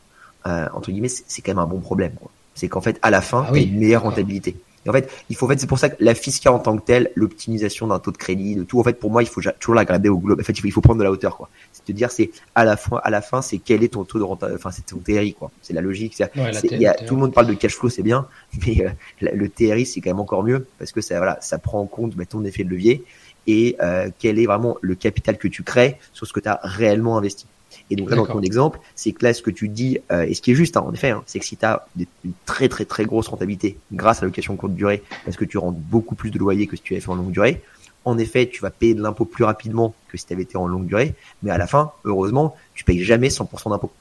euh, 0.47 0.67
entre 0.73 0.91
guillemets, 0.91 1.09
c'est 1.09 1.41
quand 1.41 1.51
même 1.51 1.59
un 1.59 1.67
bon 1.67 1.79
problème. 1.79 2.13
C'est 2.55 2.67
qu'en 2.67 2.81
fait, 2.81 2.97
à 3.01 3.11
la 3.11 3.21
fin, 3.21 3.45
ah 3.47 3.51
tu 3.51 3.59
as 3.59 3.63
une 3.63 3.79
meilleure 3.79 4.03
rentabilité. 4.03 4.55
Et 4.85 4.89
en 4.89 4.93
fait, 4.93 5.11
il 5.29 5.35
faut 5.35 5.45
en 5.45 5.49
fait, 5.49 5.59
c'est 5.59 5.67
pour 5.67 5.79
ça 5.79 5.89
que 5.89 6.01
la 6.03 6.15
fiscale 6.15 6.53
en 6.53 6.59
tant 6.59 6.77
que 6.77 6.85
telle, 6.85 7.11
l'optimisation 7.15 7.87
d'un 7.87 7.99
taux 7.99 8.11
de 8.11 8.17
crédit, 8.17 8.55
de 8.55 8.63
tout, 8.63 8.79
en 8.79 8.83
fait, 8.83 8.93
pour 8.93 9.11
moi, 9.11 9.21
il 9.21 9.27
faut 9.27 9.41
toujours 9.59 9.75
la 9.75 9.83
garder 9.83 10.07
au 10.07 10.17
globe. 10.17 10.39
En 10.39 10.43
fait, 10.43 10.57
il 10.57 10.71
faut 10.71 10.81
prendre 10.81 10.99
de 10.99 11.03
la 11.03 11.11
hauteur, 11.11 11.35
quoi. 11.35 11.49
Te 11.89 11.95
dire, 11.95 12.11
c'est 12.11 12.29
à 12.53 12.65
la 12.65 12.77
fin, 12.77 12.99
à 13.03 13.09
la 13.09 13.21
fin, 13.21 13.41
c'est 13.41 13.57
quel 13.57 13.83
est 13.83 13.93
ton 13.93 14.03
taux 14.03 14.19
de 14.19 14.23
rentabilité, 14.23 14.61
enfin, 14.61 14.71
c'est 14.71 14.85
ton 14.85 14.99
TRI, 14.99 15.33
quoi. 15.33 15.49
C'est 15.63 15.73
la 15.73 15.81
logique. 15.81 16.15
Ouais, 16.19 16.51
la 16.51 16.77
y 16.77 16.85
a, 16.85 16.93
tout 16.93 17.15
le 17.15 17.21
monde 17.21 17.33
parle 17.33 17.47
de 17.47 17.55
cash 17.55 17.75
flow, 17.75 17.89
c'est 17.89 18.03
bien, 18.03 18.27
mais 18.65 18.85
euh, 18.85 19.29
le 19.33 19.49
TRI, 19.49 19.87
c'est 19.87 20.01
quand 20.01 20.11
même 20.11 20.19
encore 20.19 20.43
mieux 20.43 20.67
parce 20.77 20.91
que 20.91 21.01
ça, 21.01 21.17
voilà, 21.17 21.39
ça 21.41 21.57
prend 21.57 21.79
en 21.79 21.87
compte 21.87 22.15
bah, 22.15 22.25
ton 22.25 22.45
effet 22.45 22.63
de 22.63 22.69
levier 22.69 23.03
et 23.47 23.75
euh, 23.81 24.11
quel 24.19 24.37
est 24.37 24.45
vraiment 24.45 24.77
le 24.81 24.93
capital 24.93 25.37
que 25.37 25.47
tu 25.47 25.63
crées 25.63 25.97
sur 26.13 26.27
ce 26.27 26.33
que 26.33 26.39
tu 26.39 26.47
as 26.47 26.59
réellement 26.61 27.17
investi. 27.17 27.47
Et 27.89 27.95
donc 27.95 28.09
là, 28.09 28.15
dans 28.15 28.25
ton 28.25 28.41
exemple, 28.41 28.79
c'est 28.95 29.11
que 29.11 29.25
là, 29.25 29.33
ce 29.33 29.41
que 29.41 29.51
tu 29.51 29.67
dis, 29.67 29.99
euh, 30.11 30.23
et 30.23 30.33
ce 30.33 30.41
qui 30.41 30.51
est 30.51 30.55
juste, 30.55 30.77
hein, 30.77 30.83
en 30.85 30.93
effet, 30.93 31.09
hein, 31.09 31.23
c'est 31.25 31.39
que 31.39 31.45
si 31.45 31.57
tu 31.57 31.65
as 31.65 31.87
une 31.97 32.31
très 32.45 32.69
très 32.69 32.85
très 32.85 33.05
grosse 33.05 33.27
rentabilité 33.27 33.77
grâce 33.91 34.19
à 34.19 34.21
l'allocation 34.21 34.55
courte 34.55 34.73
durée, 34.73 35.03
parce 35.25 35.37
que 35.37 35.45
tu 35.45 35.57
rentres 35.57 35.79
beaucoup 35.79 36.15
plus 36.15 36.31
de 36.31 36.37
loyer 36.37 36.67
que 36.67 36.75
si 36.75 36.81
tu 36.81 36.93
avais 36.93 37.01
fait 37.01 37.09
en 37.09 37.15
longue 37.15 37.31
durée, 37.31 37.61
en 38.05 38.17
effet, 38.17 38.47
tu 38.47 38.61
vas 38.61 38.69
payer 38.69 38.93
de 38.93 39.01
l'impôt 39.01 39.25
plus 39.25 39.43
rapidement 39.43 39.93
que 40.07 40.17
si 40.17 40.25
tu 40.25 40.33
avais 40.33 40.43
été 40.43 40.57
en 40.57 40.67
longue 40.67 40.85
durée, 40.85 41.15
mais 41.43 41.51
à 41.51 41.57
la 41.57 41.67
fin, 41.67 41.91
heureusement, 42.05 42.55
tu 42.73 42.83
payes 42.83 43.03
jamais 43.03 43.27
100% 43.27 43.69
d'impôt. 43.69 43.91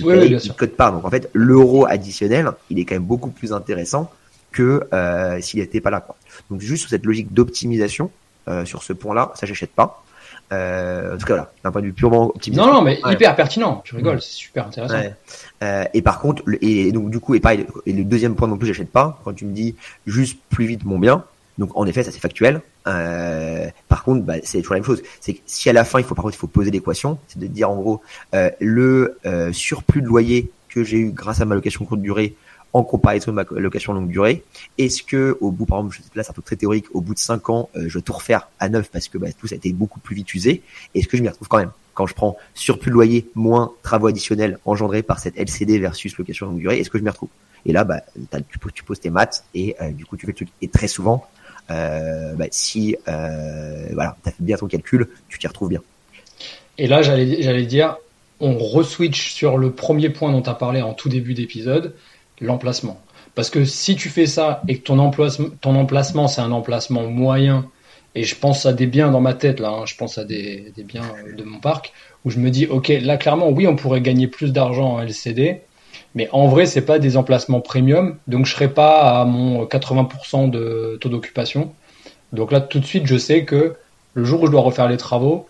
Oui, 0.00 0.14
oui, 0.18 0.28
bien 0.28 0.38
sûr. 0.38 0.56
Code 0.56 0.70
part. 0.70 0.92
Donc 0.92 1.04
en 1.04 1.10
fait, 1.10 1.30
l'euro 1.32 1.86
additionnel, 1.86 2.50
il 2.70 2.78
est 2.78 2.84
quand 2.84 2.94
même 2.94 3.04
beaucoup 3.04 3.30
plus 3.30 3.52
intéressant 3.52 4.10
que 4.50 4.86
euh, 4.92 5.40
s'il 5.40 5.60
n'était 5.60 5.80
pas 5.80 5.90
là. 5.90 6.00
Quoi. 6.00 6.16
Donc 6.50 6.60
juste 6.60 6.82
sur 6.82 6.90
cette 6.90 7.04
logique 7.04 7.32
d'optimisation, 7.32 8.10
euh, 8.48 8.64
sur 8.64 8.82
ce 8.82 8.92
point-là, 8.92 9.32
ça 9.34 9.46
j'achète 9.46 9.72
pas. 9.72 10.02
Euh, 10.52 11.14
en 11.14 11.18
tout 11.18 11.26
cas, 11.26 11.34
voilà, 11.34 11.52
d'un 11.64 11.72
point 11.72 11.80
de 11.80 11.86
vue 11.86 11.92
purement 11.92 12.28
optimiste. 12.28 12.60
Non, 12.60 12.72
non, 12.72 12.82
mais 12.82 13.02
ouais. 13.04 13.14
hyper 13.14 13.34
pertinent. 13.34 13.80
Tu 13.84 13.96
rigoles, 13.96 14.20
c'est 14.20 14.32
super 14.32 14.66
intéressant. 14.66 14.94
Ouais. 14.94 15.14
Euh, 15.62 15.84
et 15.94 16.02
par 16.02 16.20
contre, 16.20 16.42
et 16.60 16.92
donc 16.92 17.10
du 17.10 17.20
coup, 17.20 17.34
et 17.34 17.40
pareil, 17.40 17.66
et 17.86 17.92
le 17.92 18.04
deuxième 18.04 18.34
point 18.34 18.48
non 18.48 18.58
plus, 18.58 18.68
j'achète 18.68 18.90
pas. 18.90 19.18
Quand 19.24 19.32
tu 19.32 19.46
me 19.46 19.52
dis 19.52 19.76
juste 20.06 20.38
plus 20.50 20.66
vite 20.66 20.84
mon 20.84 20.98
bien, 20.98 21.24
donc 21.58 21.70
en 21.76 21.86
effet, 21.86 22.02
ça 22.02 22.10
c'est 22.10 22.20
factuel. 22.20 22.62
Euh, 22.86 23.68
par 23.88 24.04
contre, 24.04 24.22
bah, 24.22 24.34
c'est 24.42 24.58
toujours 24.58 24.74
la 24.74 24.80
même 24.80 24.86
chose. 24.86 25.02
C'est 25.20 25.34
que 25.34 25.40
si 25.46 25.68
à 25.68 25.72
la 25.72 25.84
fin, 25.84 25.98
il 25.98 26.04
faut 26.04 26.14
par 26.14 26.22
contre, 26.22 26.34
il 26.34 26.38
faut 26.38 26.46
poser 26.46 26.70
l'équation, 26.70 27.18
c'est 27.28 27.38
de 27.38 27.46
dire 27.46 27.70
en 27.70 27.76
gros 27.76 28.00
euh, 28.34 28.50
le 28.60 29.18
euh, 29.26 29.52
surplus 29.52 30.02
de 30.02 30.06
loyer 30.06 30.50
que 30.68 30.82
j'ai 30.82 30.98
eu 30.98 31.10
grâce 31.10 31.40
à 31.40 31.44
ma 31.44 31.54
location 31.54 31.84
courte 31.84 32.00
durée 32.00 32.34
en 32.72 32.84
comparaison 32.84 33.32
de 33.32 33.36
ma 33.36 33.44
location 33.50 33.92
longue 33.92 34.08
durée. 34.08 34.44
Est-ce 34.78 35.02
que 35.02 35.36
au 35.40 35.50
bout, 35.50 35.66
par 35.66 35.78
exemple, 35.78 35.98
là 36.14 36.22
c'est 36.22 36.30
un 36.30 36.32
truc 36.32 36.44
très 36.46 36.56
théorique, 36.56 36.86
au 36.94 37.00
bout 37.00 37.14
de 37.14 37.18
5 37.18 37.50
ans, 37.50 37.68
euh, 37.76 37.84
je 37.88 37.98
vais 37.98 38.02
tout 38.02 38.12
refaire 38.12 38.48
à 38.58 38.68
neuf 38.68 38.90
parce 38.90 39.08
que 39.08 39.18
bah, 39.18 39.28
tout 39.38 39.46
ça 39.46 39.54
a 39.54 39.56
été 39.56 39.72
beaucoup 39.72 40.00
plus 40.00 40.16
vite 40.16 40.32
usé. 40.34 40.62
Est-ce 40.94 41.08
que 41.08 41.16
je 41.16 41.22
m'y 41.22 41.28
retrouve 41.28 41.48
quand 41.48 41.58
même 41.58 41.72
quand 41.94 42.06
je 42.06 42.14
prends 42.14 42.38
surplus 42.54 42.88
de 42.88 42.94
loyer 42.94 43.28
moins 43.34 43.72
travaux 43.82 44.06
additionnels 44.06 44.58
engendrés 44.64 45.02
par 45.02 45.18
cette 45.18 45.36
LCD 45.36 45.78
versus 45.78 46.16
location 46.16 46.46
longue 46.46 46.58
durée 46.58 46.80
Est-ce 46.80 46.88
que 46.88 46.96
je 46.96 47.04
m'y 47.04 47.10
retrouve? 47.10 47.28
Et 47.66 47.72
là, 47.72 47.84
bah, 47.84 48.00
tu, 48.48 48.58
tu, 48.72 48.82
poses 48.82 48.98
tes 48.98 49.10
maths 49.10 49.44
et 49.54 49.76
euh, 49.80 49.90
du 49.90 50.06
coup 50.06 50.16
tu 50.16 50.26
fais 50.26 50.32
le 50.32 50.36
truc. 50.36 50.48
Et 50.62 50.68
très 50.68 50.88
souvent, 50.88 51.26
euh, 51.70 52.34
bah, 52.34 52.46
si 52.50 52.96
euh, 53.08 53.86
voilà, 53.92 54.16
tu 54.22 54.28
as 54.28 54.32
fait 54.32 54.42
bien 54.42 54.56
ton 54.56 54.66
calcul, 54.66 55.08
tu 55.28 55.38
t'y 55.38 55.46
retrouves 55.46 55.68
bien. 55.68 55.80
Et 56.78 56.86
là, 56.86 57.02
j'allais 57.02 57.66
dire, 57.66 57.96
on 58.40 58.58
reswitch 58.58 59.32
sur 59.32 59.58
le 59.58 59.70
premier 59.70 60.10
point 60.10 60.32
dont 60.32 60.42
tu 60.42 60.50
as 60.50 60.54
parlé 60.54 60.82
en 60.82 60.94
tout 60.94 61.08
début 61.08 61.34
d'épisode 61.34 61.94
l'emplacement. 62.40 63.00
Parce 63.34 63.50
que 63.50 63.64
si 63.64 63.96
tu 63.96 64.08
fais 64.08 64.26
ça 64.26 64.62
et 64.68 64.78
que 64.78 64.82
ton 64.82 64.98
emplacement, 64.98 65.48
ton 65.60 65.74
emplacement 65.76 66.28
c'est 66.28 66.40
un 66.40 66.52
emplacement 66.52 67.06
moyen, 67.08 67.66
et 68.14 68.24
je 68.24 68.34
pense 68.36 68.66
à 68.66 68.72
des 68.72 68.86
biens 68.86 69.10
dans 69.10 69.20
ma 69.20 69.32
tête 69.32 69.58
là, 69.58 69.70
hein, 69.70 69.86
je 69.86 69.96
pense 69.96 70.18
à 70.18 70.24
des, 70.24 70.72
des, 70.76 70.82
biens 70.82 71.14
de 71.34 71.42
mon 71.44 71.60
parc, 71.60 71.92
où 72.24 72.30
je 72.30 72.38
me 72.38 72.50
dis, 72.50 72.66
ok, 72.66 72.88
là 72.88 73.16
clairement, 73.16 73.48
oui, 73.48 73.66
on 73.66 73.76
pourrait 73.76 74.02
gagner 74.02 74.26
plus 74.26 74.52
d'argent 74.52 74.94
en 74.94 75.02
LCD, 75.02 75.62
mais 76.14 76.28
en 76.32 76.48
vrai, 76.48 76.66
c'est 76.66 76.82
pas 76.82 76.98
des 76.98 77.16
emplacements 77.16 77.60
premium, 77.60 78.16
donc 78.26 78.46
je 78.46 78.54
serai 78.54 78.68
pas 78.68 79.20
à 79.20 79.24
mon 79.24 79.64
80% 79.64 80.50
de 80.50 80.98
taux 81.00 81.08
d'occupation. 81.08 81.72
Donc 82.32 82.52
là, 82.52 82.60
tout 82.60 82.80
de 82.80 82.84
suite, 82.84 83.06
je 83.06 83.16
sais 83.16 83.44
que 83.44 83.74
le 84.14 84.24
jour 84.24 84.42
où 84.42 84.46
je 84.46 84.50
dois 84.50 84.60
refaire 84.60 84.88
les 84.88 84.96
travaux, 84.96 85.48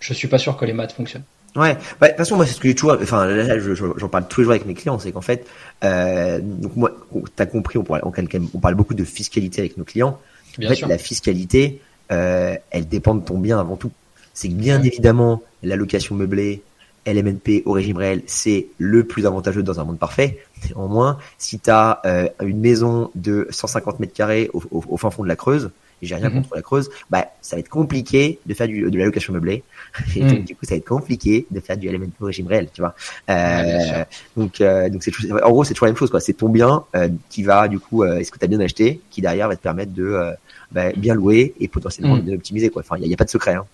je 0.00 0.12
suis 0.12 0.28
pas 0.28 0.38
sûr 0.38 0.56
que 0.56 0.64
les 0.64 0.72
maths 0.72 0.92
fonctionnent. 0.92 1.24
Ouais, 1.56 1.76
bah, 2.00 2.08
de 2.08 2.12
toute 2.12 2.18
façon, 2.18 2.36
moi, 2.36 2.46
c'est 2.46 2.54
ce 2.54 2.60
que 2.60 2.66
j'ai 2.66 2.74
toujours, 2.74 2.98
enfin, 3.00 3.26
là, 3.26 3.58
j'en 3.58 4.08
parle 4.08 4.26
tous 4.26 4.40
les 4.40 4.44
jours 4.44 4.52
avec 4.52 4.66
mes 4.66 4.74
clients, 4.74 4.98
c'est 4.98 5.12
qu'en 5.12 5.20
fait, 5.20 5.46
euh, 5.84 6.40
donc 6.42 6.74
moi, 6.74 6.90
t'as 7.36 7.46
compris, 7.46 7.78
on 7.78 7.84
parle, 7.84 8.02
on 8.04 8.58
parle 8.58 8.74
beaucoup 8.74 8.94
de 8.94 9.04
fiscalité 9.04 9.60
avec 9.60 9.76
nos 9.76 9.84
clients. 9.84 10.18
Bien 10.58 10.68
en 10.68 10.70
fait, 10.70 10.76
sûr. 10.76 10.88
la 10.88 10.98
fiscalité, 10.98 11.80
euh, 12.10 12.56
elle 12.70 12.88
dépend 12.88 13.14
de 13.14 13.24
ton 13.24 13.38
bien 13.38 13.60
avant 13.60 13.76
tout. 13.76 13.92
C'est 14.34 14.48
que 14.48 14.54
bien 14.54 14.82
évidemment, 14.82 15.42
l'allocation 15.62 16.16
meublée, 16.16 16.62
LMNP 17.06 17.62
au 17.66 17.72
régime 17.72 17.96
réel, 17.96 18.22
c'est 18.26 18.68
le 18.78 19.04
plus 19.04 19.26
avantageux 19.26 19.62
dans 19.62 19.80
un 19.80 19.84
monde 19.84 19.98
parfait. 19.98 20.38
Néanmoins, 20.68 21.18
si 21.38 21.58
tu 21.58 21.70
as 21.70 22.00
euh, 22.06 22.28
une 22.42 22.60
maison 22.60 23.10
de 23.14 23.46
150 23.50 24.00
mètres 24.00 24.14
carrés 24.14 24.50
au, 24.52 24.62
au, 24.70 24.84
au 24.88 24.96
fin 24.96 25.10
fond 25.10 25.22
de 25.22 25.28
la 25.28 25.36
Creuse, 25.36 25.70
j'ai 26.04 26.14
rien 26.14 26.28
mmh. 26.28 26.34
contre 26.34 26.54
la 26.54 26.62
Creuse, 26.62 26.90
bah 27.10 27.26
ça 27.40 27.56
va 27.56 27.60
être 27.60 27.68
compliqué 27.68 28.38
de 28.46 28.54
faire 28.54 28.68
du, 28.68 28.90
de 28.90 28.98
la 28.98 29.04
location 29.04 29.32
meublée. 29.32 29.62
Et 30.16 30.22
mmh. 30.22 30.28
donc, 30.28 30.44
du 30.44 30.54
coup, 30.54 30.64
ça 30.64 30.74
va 30.74 30.78
être 30.78 30.84
compliqué 30.84 31.46
de 31.50 31.60
faire 31.60 31.76
du 31.76 31.88
LMNP 31.88 32.20
au 32.20 32.26
régime 32.26 32.46
réel, 32.46 32.68
tu 32.72 32.80
vois. 32.80 32.94
Euh, 33.30 34.04
donc, 34.36 34.60
euh, 34.60 34.88
donc 34.88 35.02
c'est 35.02 35.12
en 35.32 35.50
gros, 35.50 35.64
c'est 35.64 35.74
toujours 35.74 35.86
la 35.86 35.92
même 35.92 35.98
chose, 35.98 36.10
quoi. 36.10 36.20
C'est 36.20 36.34
ton 36.34 36.48
bien 36.48 36.84
euh, 36.94 37.08
qui 37.30 37.42
va, 37.42 37.68
du 37.68 37.78
coup, 37.78 38.04
est-ce 38.04 38.30
que 38.30 38.38
tu 38.38 38.44
as 38.44 38.48
bien 38.48 38.60
acheté, 38.60 39.00
qui 39.10 39.20
derrière 39.20 39.48
va 39.48 39.56
te 39.56 39.62
permettre 39.62 39.92
de 39.92 40.34
bah, 40.72 40.92
bien 40.96 41.14
louer 41.14 41.54
et 41.60 41.68
potentiellement 41.68 42.16
mmh. 42.16 42.24
de 42.24 42.34
optimiser, 42.34 42.70
quoi. 42.70 42.82
Enfin, 42.82 42.96
il 42.98 43.06
n'y 43.06 43.12
a, 43.12 43.14
a, 43.14 43.16
pas 43.16 43.24
de 43.24 43.30
secret. 43.30 43.54
Hein. 43.54 43.64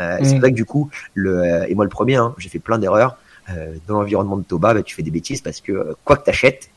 C'est 0.00 0.38
vrai 0.38 0.50
que 0.50 0.56
du 0.56 0.64
coup, 0.64 0.90
le 1.14 1.64
et 1.68 1.74
moi 1.74 1.84
le 1.84 1.90
premier, 1.90 2.16
hein, 2.16 2.34
j'ai 2.38 2.48
fait 2.48 2.58
plein 2.58 2.78
d'erreurs. 2.78 3.18
dans 3.86 3.94
l'environnement 4.00 4.36
de 4.36 4.42
Toba, 4.42 4.74
bah, 4.74 4.82
tu 4.82 4.94
fais 4.94 5.02
des 5.02 5.10
bêtises 5.10 5.40
parce 5.40 5.60
que 5.60 5.94
quoi 6.04 6.16
que 6.16 6.24
t'achètes, 6.24 6.70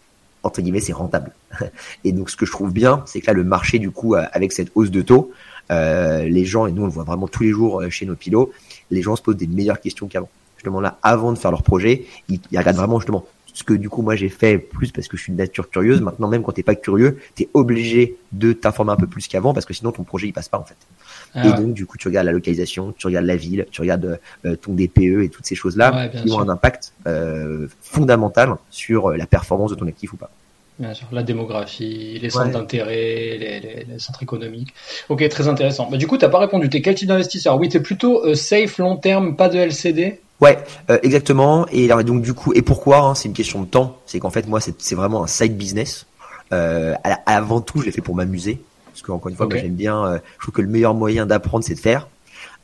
entre 0.44 0.62
guillemets, 0.62 0.82
c'est 0.82 0.94
rentable. 0.94 1.32
Et 2.04 2.12
donc, 2.12 2.30
ce 2.30 2.36
que 2.36 2.46
je 2.46 2.52
trouve 2.52 2.74
bien, 2.74 3.04
c'est 3.06 3.22
que 3.22 3.28
là, 3.28 3.34
le 3.34 3.44
marché, 3.44 3.80
du 3.80 3.92
coup, 3.92 4.16
avec 4.16 4.52
cette 4.52 4.72
hausse 4.76 4.92
de 4.92 5.02
taux, 5.02 5.32
euh, 5.72 6.24
les 6.24 6.46
gens, 6.46 6.68
et 6.68 6.72
nous, 6.72 6.84
on 6.84 6.86
le 6.86 6.92
voit 6.92 7.06
vraiment 7.06 7.28
tous 7.28 7.44
les 7.44 7.52
jours 7.52 7.82
chez 7.90 8.06
nos 8.06 8.16
pilotes, 8.16 8.50
les 8.92 9.02
gens 9.02 9.16
se 9.16 9.22
posent 9.22 9.38
des 9.38 9.48
meilleures 9.48 9.80
questions 9.80 10.08
qu'avant. 10.08 10.30
Justement, 10.58 10.82
là, 10.82 10.98
avant 11.02 11.32
de 11.32 11.38
faire 11.38 11.52
leur 11.52 11.64
projet, 11.64 12.06
ils, 12.30 12.40
ils 12.52 12.58
regardent 12.58 12.78
vraiment, 12.78 13.00
justement, 13.00 13.26
ce 13.54 13.64
que 13.64 13.74
du 13.74 13.90
coup 13.90 14.02
moi 14.02 14.16
j'ai 14.16 14.30
fait 14.30 14.58
plus 14.58 14.92
parce 14.92 15.08
que 15.08 15.16
je 15.16 15.24
suis 15.24 15.32
de 15.32 15.38
nature 15.38 15.70
curieuse. 15.70 16.02
Maintenant 16.02 16.28
même 16.28 16.44
quand 16.44 16.52
t'es 16.52 16.64
pas 16.64 16.76
curieux, 16.76 17.20
t'es 17.36 17.50
obligé 17.54 18.18
de 18.32 18.52
t'informer 18.52 18.92
un 18.92 18.98
peu 18.98 19.08
plus 19.08 19.28
qu'avant 19.28 19.54
parce 19.54 19.66
que 19.66 19.74
sinon 19.74 19.92
ton 19.92 20.04
projet 20.04 20.28
il 20.28 20.34
passe 20.34 20.50
pas 20.50 20.58
en 20.58 20.66
fait. 20.66 20.76
Ah, 21.34 21.46
et 21.46 21.50
ouais. 21.50 21.56
donc 21.56 21.74
du 21.74 21.86
coup 21.86 21.98
tu 21.98 22.08
regardes 22.08 22.26
la 22.26 22.32
localisation, 22.32 22.94
tu 22.98 23.08
regardes 23.08 23.26
la 23.26 23.36
ville, 23.36 23.66
tu 23.72 23.82
regardes 23.82 24.20
euh, 24.46 24.56
ton 24.56 24.74
DPE 24.74 25.24
et 25.24 25.30
toutes 25.30 25.46
ces 25.46 25.56
choses 25.56 25.78
là 25.78 25.94
ouais, 25.94 26.12
qui 26.22 26.28
sûr. 26.28 26.38
ont 26.38 26.42
un 26.42 26.50
impact 26.50 26.94
euh, 27.08 27.68
fondamental 27.82 28.56
sur 28.70 29.12
la 29.12 29.26
performance 29.26 29.72
de 29.72 29.76
ton 29.76 29.88
actif 29.88 30.14
ou 30.14 30.18
pas. 30.18 30.32
Bien 30.80 30.94
sûr, 30.96 31.08
la 31.12 31.22
démographie, 31.22 32.18
les 32.20 32.32
centres 32.32 32.48
ouais. 32.48 32.52
d'intérêt, 32.54 33.38
les, 33.38 33.60
les, 33.60 33.86
les, 33.88 34.00
centres 34.00 34.24
économiques. 34.24 34.74
Ok, 35.08 35.28
très 35.30 35.48
intéressant. 35.48 35.88
Bah, 35.90 35.98
du 35.98 36.08
coup, 36.08 36.18
tu 36.18 36.26
n'as 36.26 36.32
pas 36.32 36.40
répondu. 36.40 36.68
Tu 36.68 36.78
es 36.78 36.82
quel 36.82 36.96
type 36.96 37.08
d'investisseur? 37.08 37.60
Oui, 37.60 37.70
tu 37.70 37.78
es 37.78 37.80
plutôt 37.80 38.26
euh, 38.26 38.34
safe, 38.34 38.80
long 38.80 38.98
terme, 38.98 39.36
pas 39.36 39.50
de 39.50 39.60
LCD 39.60 40.20
Ouais, 40.44 40.60
euh, 40.90 41.00
exactement. 41.04 41.66
Et 41.72 41.88
donc 41.88 42.22
du 42.22 42.34
coup, 42.34 42.52
et 42.54 42.62
pourquoi 42.62 43.00
hein, 43.00 43.16
C'est 43.16 43.30
une 43.30 43.34
question 43.34 43.62
de 43.62 43.68
temps. 43.68 43.98
C'est 44.06 44.20
qu'en 44.20 44.30
fait, 44.30 44.46
moi, 44.48 44.60
c'est 44.60 44.96
vraiment 44.96 45.24
un 45.24 45.28
side 45.28 45.58
business. 45.58 46.06
Euh, 46.52 46.96
avant 47.26 47.62
tout, 47.62 47.80
je 47.80 47.86
l'ai 47.86 47.92
fait 47.92 48.02
pour 48.02 48.16
m'amuser. 48.16 48.62
Parce 48.88 49.02
qu'encore 49.02 49.30
une 49.30 49.36
fois, 49.38 49.46
okay. 49.46 49.56
moi, 49.56 49.64
j'aime 49.64 49.76
bien. 49.76 50.06
Euh, 50.06 50.18
je 50.38 50.44
trouve 50.44 50.54
que 50.54 50.62
le 50.62 50.68
meilleur 50.68 50.94
moyen 50.94 51.26
d'apprendre, 51.26 51.64
c'est 51.64 51.76
de 51.76 51.80
faire. 51.80 52.10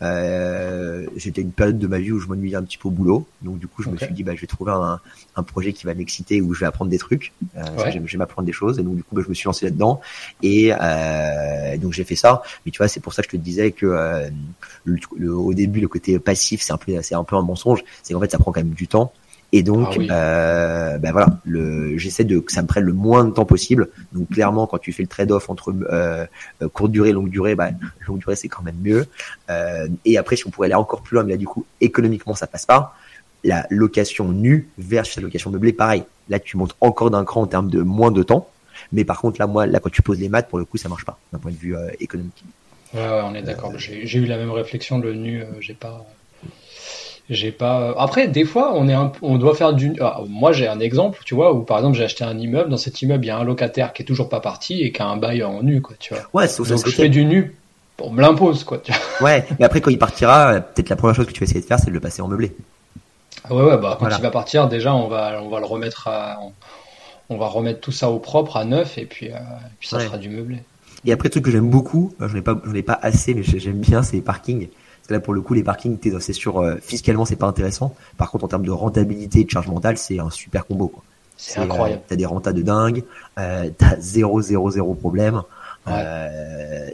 Euh, 0.01 1.05
J'étais 1.17 1.41
une 1.41 1.51
période 1.51 1.77
de 1.77 1.87
ma 1.87 1.99
vie 1.99 2.11
où 2.11 2.19
je 2.19 2.27
m'ennuyais 2.27 2.55
un 2.55 2.63
petit 2.63 2.77
peu 2.77 2.87
au 2.87 2.91
boulot, 2.91 3.25
donc 3.41 3.59
du 3.59 3.67
coup 3.67 3.83
je 3.83 3.89
okay. 3.89 3.95
me 3.95 4.05
suis 4.05 4.13
dit 4.13 4.23
bah 4.23 4.33
je 4.35 4.41
vais 4.41 4.47
trouver 4.47 4.71
un, 4.71 4.99
un 5.35 5.43
projet 5.43 5.73
qui 5.73 5.85
va 5.85 5.93
m'exciter 5.93 6.41
où 6.41 6.53
je 6.53 6.61
vais 6.61 6.65
apprendre 6.65 6.89
des 6.89 6.97
trucs. 6.97 7.33
Euh, 7.57 7.63
ouais. 7.77 8.01
J'aime 8.05 8.21
apprendre 8.21 8.45
des 8.45 8.53
choses 8.53 8.79
et 8.79 8.83
donc 8.83 8.95
du 8.95 9.03
coup 9.03 9.15
bah, 9.15 9.21
je 9.23 9.29
me 9.29 9.33
suis 9.33 9.47
lancé 9.47 9.65
là-dedans 9.65 9.99
et 10.41 10.71
euh, 10.73 11.77
donc 11.77 11.93
j'ai 11.93 12.03
fait 12.03 12.15
ça. 12.15 12.41
Mais 12.65 12.71
tu 12.71 12.77
vois 12.77 12.87
c'est 12.87 13.01
pour 13.01 13.13
ça 13.13 13.21
que 13.21 13.27
je 13.27 13.37
te 13.37 13.41
disais 13.41 13.71
que 13.71 13.85
euh, 13.85 14.29
le, 14.85 14.97
le, 15.17 15.33
au 15.33 15.53
début 15.53 15.81
le 15.81 15.87
côté 15.87 16.17
passif 16.19 16.61
c'est 16.61 16.73
un 16.73 16.77
peu 16.77 17.01
c'est 17.01 17.15
un 17.15 17.23
peu 17.23 17.35
un 17.35 17.41
mensonge, 17.41 17.83
c'est 18.03 18.13
qu'en 18.13 18.21
fait 18.21 18.31
ça 18.31 18.37
prend 18.37 18.51
quand 18.51 18.61
même 18.61 18.73
du 18.73 18.87
temps 18.87 19.11
Et 19.51 19.63
donc, 19.63 19.97
ah 20.09 20.97
ben 20.99 21.11
voilà, 21.11 21.39
le, 21.43 21.97
j'essaie 21.97 22.23
de 22.23 22.39
que 22.39 22.51
ça 22.51 22.61
me 22.61 22.67
prenne 22.67 22.83
le 22.83 22.93
moins 22.93 23.25
de 23.25 23.31
temps 23.31 23.45
possible. 23.45 23.89
Donc 24.13 24.29
clairement, 24.29 24.67
quand 24.67 24.77
tu 24.77 24.93
fais 24.93 25.01
le 25.01 25.07
trade-off 25.07 25.49
entre 25.49 25.73
euh, 25.91 26.25
courte 26.71 26.91
durée, 26.91 27.11
longue 27.11 27.29
durée, 27.29 27.55
bah, 27.55 27.69
longue 28.07 28.19
durée 28.19 28.35
c'est 28.35 28.47
quand 28.47 28.61
même 28.61 28.77
mieux. 28.81 29.07
Euh, 29.49 29.87
et 30.05 30.17
après, 30.17 30.35
si 30.35 30.45
on 30.45 30.51
pourrait 30.51 30.67
aller 30.67 30.75
encore 30.75 31.01
plus 31.01 31.15
loin, 31.15 31.23
mais 31.23 31.31
là 31.31 31.37
du 31.37 31.47
coup, 31.47 31.65
économiquement, 31.81 32.35
ça 32.35 32.45
passe 32.45 32.65
pas. 32.65 32.95
La 33.43 33.65
location 33.69 34.29
nue 34.29 34.69
versus 34.77 35.15
la 35.15 35.23
location 35.23 35.49
meublée, 35.49 35.73
pareil. 35.73 36.03
Là, 36.27 36.39
tu 36.39 36.57
montes 36.57 36.75
encore 36.81 37.09
d'un 37.09 37.23
cran 37.23 37.41
en 37.41 37.47
termes 37.47 37.69
de 37.69 37.81
moins 37.81 38.11
de 38.11 38.21
temps. 38.21 38.49
Mais 38.91 39.03
par 39.03 39.19
contre, 39.19 39.39
là, 39.39 39.47
moi, 39.47 39.65
là, 39.65 39.79
quand 39.79 39.89
tu 39.89 40.01
poses 40.01 40.19
les 40.19 40.29
maths, 40.29 40.47
pour 40.47 40.59
le 40.59 40.65
coup, 40.65 40.77
ça 40.77 40.89
marche 40.89 41.05
pas 41.05 41.17
d'un 41.33 41.39
point 41.39 41.51
de 41.51 41.57
vue 41.57 41.75
économique. 41.99 42.43
Ouais, 42.93 42.99
ouais, 42.99 43.21
on 43.23 43.33
est 43.33 43.41
d'accord. 43.41 43.71
J'ai 43.77 44.19
eu 44.19 44.25
la 44.25 44.37
même 44.37 44.51
réflexion. 44.51 44.99
Le 44.99 45.13
nu, 45.13 45.43
j'ai 45.59 45.73
pas 45.73 46.05
j'ai 47.29 47.51
pas. 47.51 47.93
Après, 47.97 48.27
des 48.27 48.43
fois, 48.43 48.73
on 48.75 48.87
est 48.87 48.95
on 49.21 49.37
doit 49.37 49.53
faire 49.53 49.73
du. 49.73 49.93
Ah, 50.01 50.21
moi, 50.27 50.51
j'ai 50.51 50.67
un 50.67 50.79
exemple, 50.79 51.19
tu 51.25 51.35
vois, 51.35 51.53
où 51.53 51.61
par 51.61 51.77
exemple, 51.77 51.97
j'ai 51.97 52.03
acheté 52.03 52.23
un 52.23 52.37
immeuble. 52.37 52.69
Dans 52.69 52.77
cet 52.77 53.01
immeuble, 53.01 53.25
il 53.25 53.27
y 53.27 53.31
a 53.31 53.37
un 53.37 53.43
locataire 53.43 53.93
qui 53.93 54.01
est 54.01 54.05
toujours 54.05 54.29
pas 54.29 54.39
parti 54.39 54.81
et 54.81 54.91
qui 54.91 55.01
a 55.01 55.07
un 55.07 55.17
bail 55.17 55.43
en 55.43 55.61
nu, 55.61 55.81
quoi, 55.81 55.95
tu 55.99 56.13
vois. 56.13 56.23
Ouais, 56.33 56.47
c'est 56.47 56.67
Donc, 56.67 56.85
je 56.85 56.91
fais 56.91 57.09
du 57.09 57.25
nu. 57.25 57.55
On 58.01 58.11
me 58.11 58.21
l'impose, 58.21 58.63
quoi. 58.63 58.79
Tu 58.79 58.91
vois. 58.91 59.29
Ouais, 59.29 59.45
mais 59.59 59.65
après, 59.65 59.81
quand 59.81 59.91
il 59.91 59.99
partira, 59.99 60.59
peut-être 60.61 60.89
la 60.89 60.95
première 60.95 61.15
chose 61.15 61.27
que 61.27 61.31
tu 61.31 61.41
vas 61.41 61.43
essayer 61.43 61.61
de 61.61 61.65
faire, 61.65 61.79
c'est 61.79 61.87
de 61.87 61.91
le 61.91 61.99
passer 61.99 62.21
en 62.21 62.27
meublé. 62.27 62.55
Ah 63.43 63.53
ouais, 63.53 63.63
ouais, 63.63 63.77
bah 63.77 63.97
quand 63.99 64.09
il 64.09 64.21
va 64.21 64.31
partir, 64.31 64.67
déjà, 64.67 64.93
on 64.93 65.07
va, 65.07 65.41
on 65.43 65.49
va 65.49 65.59
le 65.59 65.65
remettre 65.65 66.07
à, 66.07 66.39
on 67.29 67.37
va 67.37 67.47
remettre 67.47 67.79
tout 67.79 67.91
ça 67.91 68.09
au 68.09 68.19
propre, 68.19 68.57
à 68.57 68.65
neuf, 68.65 68.97
et 68.97 69.05
puis, 69.05 69.29
euh, 69.29 69.37
puis 69.79 69.87
ça 69.87 69.99
sera 69.99 70.17
du 70.17 70.29
meublé. 70.29 70.63
Et 71.05 71.11
après, 71.11 71.27
le 71.27 71.31
truc 71.31 71.45
que 71.45 71.51
j'aime 71.51 71.69
beaucoup, 71.69 72.13
je 72.19 72.35
n'ai 72.35 72.41
pas, 72.41 72.59
je 72.65 72.71
n'ai 72.71 72.83
pas 72.83 72.97
assez, 73.01 73.33
mais 73.33 73.43
j'aime 73.43 73.79
bien, 73.79 74.01
c'est 74.01 74.15
les 74.15 74.21
parkings 74.21 74.67
là, 75.09 75.19
pour 75.19 75.33
le 75.33 75.41
coup, 75.41 75.53
les 75.53 75.63
parkings, 75.63 75.97
c'est 76.19 76.33
sûr, 76.33 76.59
euh, 76.59 76.75
fiscalement, 76.81 77.25
c'est 77.25 77.35
pas 77.35 77.47
intéressant. 77.47 77.95
Par 78.17 78.31
contre, 78.31 78.45
en 78.45 78.47
termes 78.47 78.65
de 78.65 78.71
rentabilité 78.71 79.41
et 79.41 79.43
de 79.43 79.49
charge 79.49 79.67
mentale, 79.67 79.97
c'est 79.97 80.19
un 80.19 80.29
super 80.29 80.65
combo. 80.65 80.93
C'est 81.39 81.61
incroyable. 81.61 82.01
Euh, 82.01 82.07
t'as 82.09 82.15
des 82.17 82.25
rentas 82.25 82.51
de 82.51 82.61
dingue, 82.61 83.03
euh, 83.39 83.69
t'as 83.77 83.95
0, 83.97 84.41
0, 84.41 84.71
0 84.71 84.93
problème. 84.93 85.41
Euh, 85.87 86.89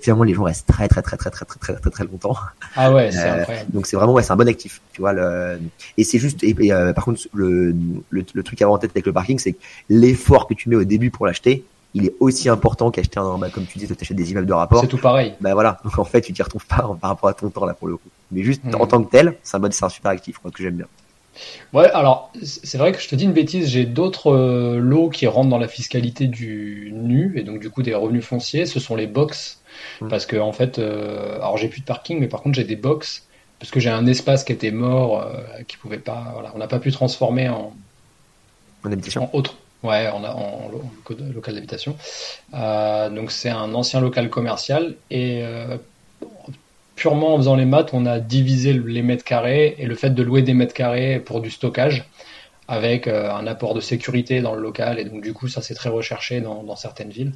finalement, 0.00 0.22
les 0.22 0.32
gens 0.32 0.44
restent 0.44 0.68
très, 0.68 0.86
très, 0.86 1.02
très, 1.02 1.16
très, 1.16 1.28
très, 1.30 1.44
très, 1.44 1.58
très, 1.58 1.74
très, 1.74 1.90
très 1.90 2.04
longtemps. 2.04 2.36
Ah 2.76 2.94
ouais, 2.94 3.10
c'est 3.10 3.18
incroyable. 3.18 3.70
Donc 3.72 3.86
c'est 3.86 3.96
vraiment, 3.96 4.12
ouais, 4.12 4.22
c'est 4.22 4.32
un 4.32 4.36
bon 4.36 4.48
actif, 4.48 4.80
tu 4.92 5.00
vois. 5.00 5.12
Le... 5.12 5.60
Et 5.98 6.04
c'est 6.04 6.18
juste, 6.18 6.42
et, 6.44 6.54
par 6.94 7.04
contre, 7.04 7.20
le, 7.34 7.74
le, 8.10 8.24
le, 8.32 8.42
truc 8.44 8.62
à 8.62 8.64
avoir 8.64 8.78
en 8.78 8.80
tête 8.80 8.92
avec 8.92 9.04
le 9.04 9.12
parking, 9.12 9.38
c'est 9.40 9.52
que 9.52 9.58
l'effort 9.88 10.46
que 10.46 10.54
tu 10.54 10.68
mets 10.68 10.76
au 10.76 10.84
début 10.84 11.10
pour 11.10 11.26
l'acheter, 11.26 11.64
il 11.94 12.06
est 12.06 12.14
aussi 12.20 12.48
important 12.48 12.90
qu'acheter 12.90 13.18
un, 13.18 13.38
bah, 13.38 13.48
comme 13.50 13.66
tu 13.66 13.78
dis, 13.78 13.86
tu 13.86 13.96
achètes 14.00 14.16
des 14.16 14.30
immeubles 14.30 14.46
de 14.46 14.52
rapport. 14.52 14.80
C'est 14.80 14.86
tout 14.86 14.98
pareil. 14.98 15.34
Bah 15.40 15.54
voilà. 15.54 15.78
Donc 15.84 15.98
en 15.98 16.04
fait, 16.04 16.20
tu 16.20 16.32
t'y 16.32 16.42
retrouves 16.42 16.66
pas 16.66 16.88
par 17.00 17.10
rapport 17.10 17.28
à 17.28 17.34
ton 17.34 17.50
temps 17.50 17.66
là 17.66 17.74
pour 17.74 17.88
le 17.88 17.96
coup. 17.96 18.08
Mais 18.30 18.42
juste 18.42 18.62
en 18.74 18.84
hmm. 18.84 18.88
tant 18.88 19.02
que 19.02 19.10
tel, 19.10 19.36
c'est 19.42 19.56
un 19.56 19.60
bon, 19.60 19.72
c'est 19.72 19.84
un 19.84 19.88
super 19.88 20.10
actif, 20.10 20.38
quoi, 20.38 20.50
que 20.50 20.62
j'aime 20.62 20.76
bien. 20.76 20.86
Ouais, 21.72 21.90
alors 21.92 22.32
c'est 22.42 22.76
vrai 22.76 22.92
que 22.92 23.00
je 23.00 23.08
te 23.08 23.14
dis 23.14 23.24
une 23.24 23.32
bêtise, 23.32 23.68
j'ai 23.68 23.86
d'autres 23.86 24.32
euh, 24.32 24.78
lots 24.78 25.08
qui 25.08 25.26
rentrent 25.26 25.48
dans 25.48 25.58
la 25.58 25.68
fiscalité 25.68 26.26
du 26.26 26.90
nu 26.92 27.38
et 27.38 27.44
donc 27.44 27.60
du 27.60 27.70
coup 27.70 27.82
des 27.82 27.94
revenus 27.94 28.24
fonciers, 28.24 28.66
ce 28.66 28.80
sont 28.80 28.94
les 28.94 29.06
box 29.06 29.60
hmm. 30.00 30.08
parce 30.08 30.26
que 30.26 30.36
en 30.36 30.52
fait, 30.52 30.78
euh, 30.78 31.36
alors 31.36 31.56
j'ai 31.56 31.68
plus 31.68 31.80
de 31.80 31.86
parking, 31.86 32.18
mais 32.18 32.28
par 32.28 32.42
contre 32.42 32.56
j'ai 32.56 32.64
des 32.64 32.76
box 32.76 33.26
parce 33.58 33.70
que 33.70 33.80
j'ai 33.80 33.90
un 33.90 34.06
espace 34.06 34.44
qui 34.44 34.52
était 34.52 34.70
mort, 34.70 35.22
euh, 35.22 35.62
qui 35.66 35.76
pouvait 35.76 35.98
pas, 35.98 36.30
voilà, 36.34 36.52
on 36.54 36.58
n'a 36.58 36.66
pas 36.66 36.78
pu 36.78 36.92
transformer 36.92 37.48
en, 37.48 37.72
en 38.84 38.92
habitation, 38.92 39.30
en 39.32 39.38
autre, 39.38 39.54
Ouais, 39.82 40.10
on 40.14 40.24
a 40.24 40.30
en, 40.30 40.70
local 41.32 41.54
d'habitation. 41.54 41.96
Euh, 42.54 43.08
donc 43.08 43.30
c'est 43.30 43.48
un 43.48 43.74
ancien 43.74 44.00
local 44.00 44.28
commercial 44.28 44.94
et 45.10 45.40
euh, 45.42 45.78
purement 46.96 47.34
en 47.34 47.38
faisant 47.38 47.56
les 47.56 47.64
maths, 47.64 47.90
on 47.94 48.04
a 48.04 48.18
divisé 48.18 48.74
les 48.74 49.02
mètres 49.02 49.24
carrés 49.24 49.76
et 49.78 49.86
le 49.86 49.94
fait 49.94 50.10
de 50.10 50.22
louer 50.22 50.42
des 50.42 50.52
mètres 50.52 50.74
carrés 50.74 51.18
pour 51.18 51.40
du 51.40 51.50
stockage 51.50 52.04
avec 52.68 53.06
euh, 53.06 53.32
un 53.32 53.46
apport 53.46 53.74
de 53.74 53.80
sécurité 53.80 54.42
dans 54.42 54.54
le 54.54 54.60
local 54.60 54.98
et 54.98 55.04
donc 55.04 55.22
du 55.22 55.32
coup 55.32 55.48
ça 55.48 55.62
c'est 55.62 55.74
très 55.74 55.88
recherché 55.88 56.42
dans, 56.42 56.76
certaines 56.76 57.10
villes. 57.10 57.32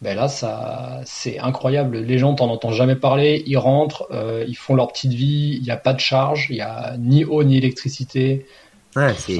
Ben 0.00 0.16
là 0.16 0.28
ça 0.28 1.00
c'est 1.04 1.40
incroyable. 1.40 1.98
Les 1.98 2.18
gens 2.18 2.34
t'en 2.34 2.50
entendent 2.50 2.74
jamais 2.74 2.96
parler, 2.96 3.42
ils 3.46 3.58
rentrent, 3.58 4.08
ils 4.46 4.56
font 4.56 4.76
leur 4.76 4.92
petite 4.92 5.12
vie, 5.12 5.56
il 5.56 5.62
n'y 5.62 5.70
a 5.72 5.76
pas 5.76 5.92
de 5.92 6.00
charge, 6.00 6.46
il 6.50 6.54
n'y 6.54 6.62
a 6.62 6.94
ni 6.98 7.24
eau 7.24 7.42
ni 7.42 7.58
électricité. 7.58 8.46
Ouais, 8.94 9.12
c'est 9.18 9.36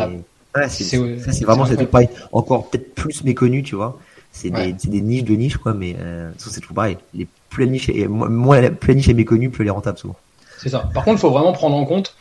Ouais, 0.55 0.69
c'est 0.69 1.45
vraiment 1.45 1.67
c'est 1.67 1.87
pareil. 1.87 2.09
Encore 2.33 2.69
peut-être 2.69 2.95
plus 2.95 3.25
méconnu, 3.25 3.63
tu 3.63 3.77
vois. 3.77 3.99
C'est 4.33 4.51
des, 4.51 4.73
des, 4.73 5.01
niches 5.01 5.25
de 5.25 5.35
niches, 5.35 5.57
quoi, 5.57 5.75
mais 5.75 5.97
euh, 5.99 6.31
c'est 6.39 6.61
toujours 6.61 6.77
pareil. 6.77 6.99
Les 7.15 7.27
plus 7.49 7.65
la 7.65 7.71
niche 7.71 7.89
est, 7.89 8.07
moins 8.07 8.61
la, 8.61 8.71
plus 8.71 8.93
la 8.93 8.95
niche 8.95 9.09
est 9.09 9.15
méconnue, 9.15 9.51
plus 9.51 9.65
elle 9.65 9.69
est 9.69 9.73
rentable 9.73 9.99
souvent. 9.99 10.17
C'est 10.59 10.69
ça. 10.69 10.89
Par 10.95 11.05
contre, 11.05 11.19
il 11.19 11.21
faut 11.21 11.31
vraiment 11.31 11.53
prendre 11.53 11.77
en 11.77 11.85
compte 11.85 12.15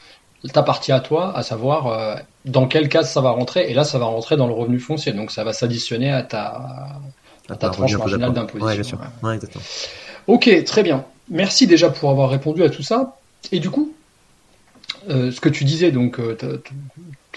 ta 0.54 0.64
partie 0.64 0.92
à 0.92 1.02
toi, 1.02 1.36
à 1.38 1.44
savoir 1.44 1.88
euh, 1.88 2.16
dans 2.46 2.68
quel 2.68 2.90
cas 2.90 3.04
ça 3.04 3.22
va 3.22 3.32
rentrer. 3.32 3.70
Et 3.70 3.74
là, 3.74 3.84
ça 3.84 4.00
va 4.00 4.06
rentrer 4.06 4.38
dans 4.38 4.48
le 4.48 4.54
revenu 4.54 4.80
foncier, 4.80 5.12
donc 5.12 5.32
ça 5.32 5.44
va 5.44 5.54
s'additionner 5.54 6.12
à 6.12 6.24
ta, 6.24 7.00
à 7.50 7.56
ta 7.56 7.70
tranche 7.70 7.96
marginale 7.96 8.34
d'imposition. 8.34 8.98
Ouais, 9.22 9.36
exactement. 9.36 9.64
Ok, 10.28 10.64
très 10.66 10.84
bien. 10.84 11.06
Merci 11.30 11.68
déjà 11.68 11.90
pour 11.90 12.10
avoir 12.10 12.30
répondu 12.30 12.64
à 12.64 12.70
tout 12.70 12.84
ça. 12.84 13.18
Et 13.52 13.60
du 13.60 13.70
coup, 13.70 13.94
euh, 15.10 15.32
ce 15.32 15.42
que 15.42 15.50
tu 15.50 15.64
disais, 15.64 15.92
donc, 15.92 16.20
euh, 16.20 16.38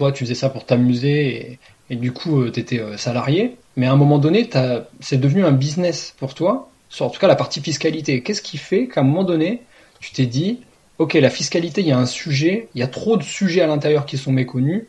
toi, 0.02 0.10
tu 0.10 0.24
faisais 0.24 0.34
ça 0.34 0.50
pour 0.50 0.66
t'amuser 0.66 1.58
et, 1.88 1.94
du 1.94 2.10
coup, 2.10 2.42
euh, 2.42 2.50
tu 2.50 2.58
étais 2.58 2.82
salarié. 2.96 3.56
Mais 3.76 3.86
à 3.86 3.92
un 3.92 3.96
moment 3.96 4.18
donné, 4.18 4.50
c'est 4.98 5.16
devenu 5.18 5.44
un 5.44 5.52
business 5.52 6.14
pour 6.18 6.34
toi, 6.34 6.68
sur 6.88 7.06
en 7.06 7.10
tout 7.10 7.20
cas 7.20 7.28
la 7.28 7.36
partie 7.36 7.60
fiscalité. 7.60 8.20
Qu'est-ce 8.20 8.42
qui 8.42 8.58
fait 8.58 8.88
qu'à 8.88 9.02
un 9.02 9.04
moment 9.04 9.22
donné, 9.22 9.62
tu 10.00 10.10
t'es 10.10 10.26
dit, 10.26 10.58
OK, 10.98 11.14
la 11.14 11.30
fiscalité, 11.30 11.82
il 11.82 11.86
y 11.86 11.92
a 11.92 11.98
un 11.98 12.06
sujet, 12.06 12.68
il 12.74 12.80
y 12.80 12.82
a 12.82 12.88
trop 12.88 13.16
de 13.16 13.22
sujets 13.22 13.60
à 13.60 13.68
l'intérieur 13.68 14.04
qui 14.04 14.18
sont 14.18 14.32
méconnus. 14.32 14.82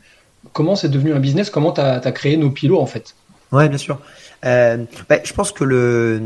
Comment 0.52 0.76
c'est 0.76 0.90
devenu 0.90 1.14
un 1.14 1.20
business? 1.20 1.52
Comment 1.52 1.72
tu 1.72 1.82
as, 1.82 2.00
créé 2.12 2.36
nos 2.36 2.50
pilots, 2.50 2.80
en 2.80 2.88
fait? 2.88 3.16
Ouais, 3.52 3.70
bien 3.70 3.78
sûr. 3.78 4.00
Bah, 4.42 4.78
je 5.24 5.34
pense 5.34 5.52
que 5.52 5.64
le 5.64 6.20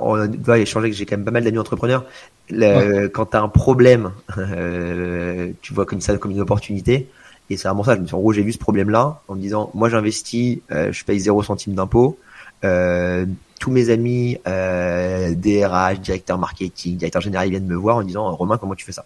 on 0.00 0.26
doit 0.26 0.58
échanger 0.58 0.90
que 0.90 0.96
j'ai 0.96 1.06
quand 1.06 1.16
même 1.16 1.24
pas 1.24 1.30
mal 1.30 1.44
d'amis 1.44 1.58
entrepreneurs. 1.58 2.04
Quand 2.50 3.26
tu 3.26 3.36
as 3.36 3.40
un 3.40 3.48
problème, 3.48 4.12
euh, 4.36 5.50
tu 5.62 5.74
vois 5.74 5.86
comme 5.86 6.00
ça 6.00 6.16
comme 6.16 6.30
une 6.30 6.40
opportunité. 6.40 7.08
Et 7.50 7.56
c'est 7.56 7.68
vraiment 7.68 7.84
ça. 7.84 7.96
Je 7.96 8.00
me 8.00 8.06
suis 8.06 8.14
en 8.14 8.20
gros, 8.20 8.32
j'ai 8.32 8.42
vu 8.42 8.52
ce 8.52 8.58
problème-là 8.58 9.22
en 9.28 9.34
me 9.34 9.40
disant, 9.40 9.70
moi 9.74 9.88
j'investis, 9.88 10.58
euh, 10.70 10.92
je 10.92 11.04
paye 11.04 11.18
zéro 11.20 11.42
centime 11.42 11.74
d'impôt. 11.74 12.18
Euh, 12.64 13.26
tous 13.60 13.70
mes 13.70 13.90
amis, 13.90 14.38
euh, 14.46 15.34
DRH, 15.34 16.00
directeur 16.00 16.38
marketing, 16.38 16.96
directeur 16.96 17.22
général, 17.22 17.48
ils 17.48 17.50
viennent 17.50 17.66
me 17.66 17.76
voir 17.76 17.96
en 17.96 18.02
disant, 18.02 18.30
Romain, 18.34 18.58
comment 18.58 18.74
tu 18.74 18.84
fais 18.84 18.92
ça? 18.92 19.04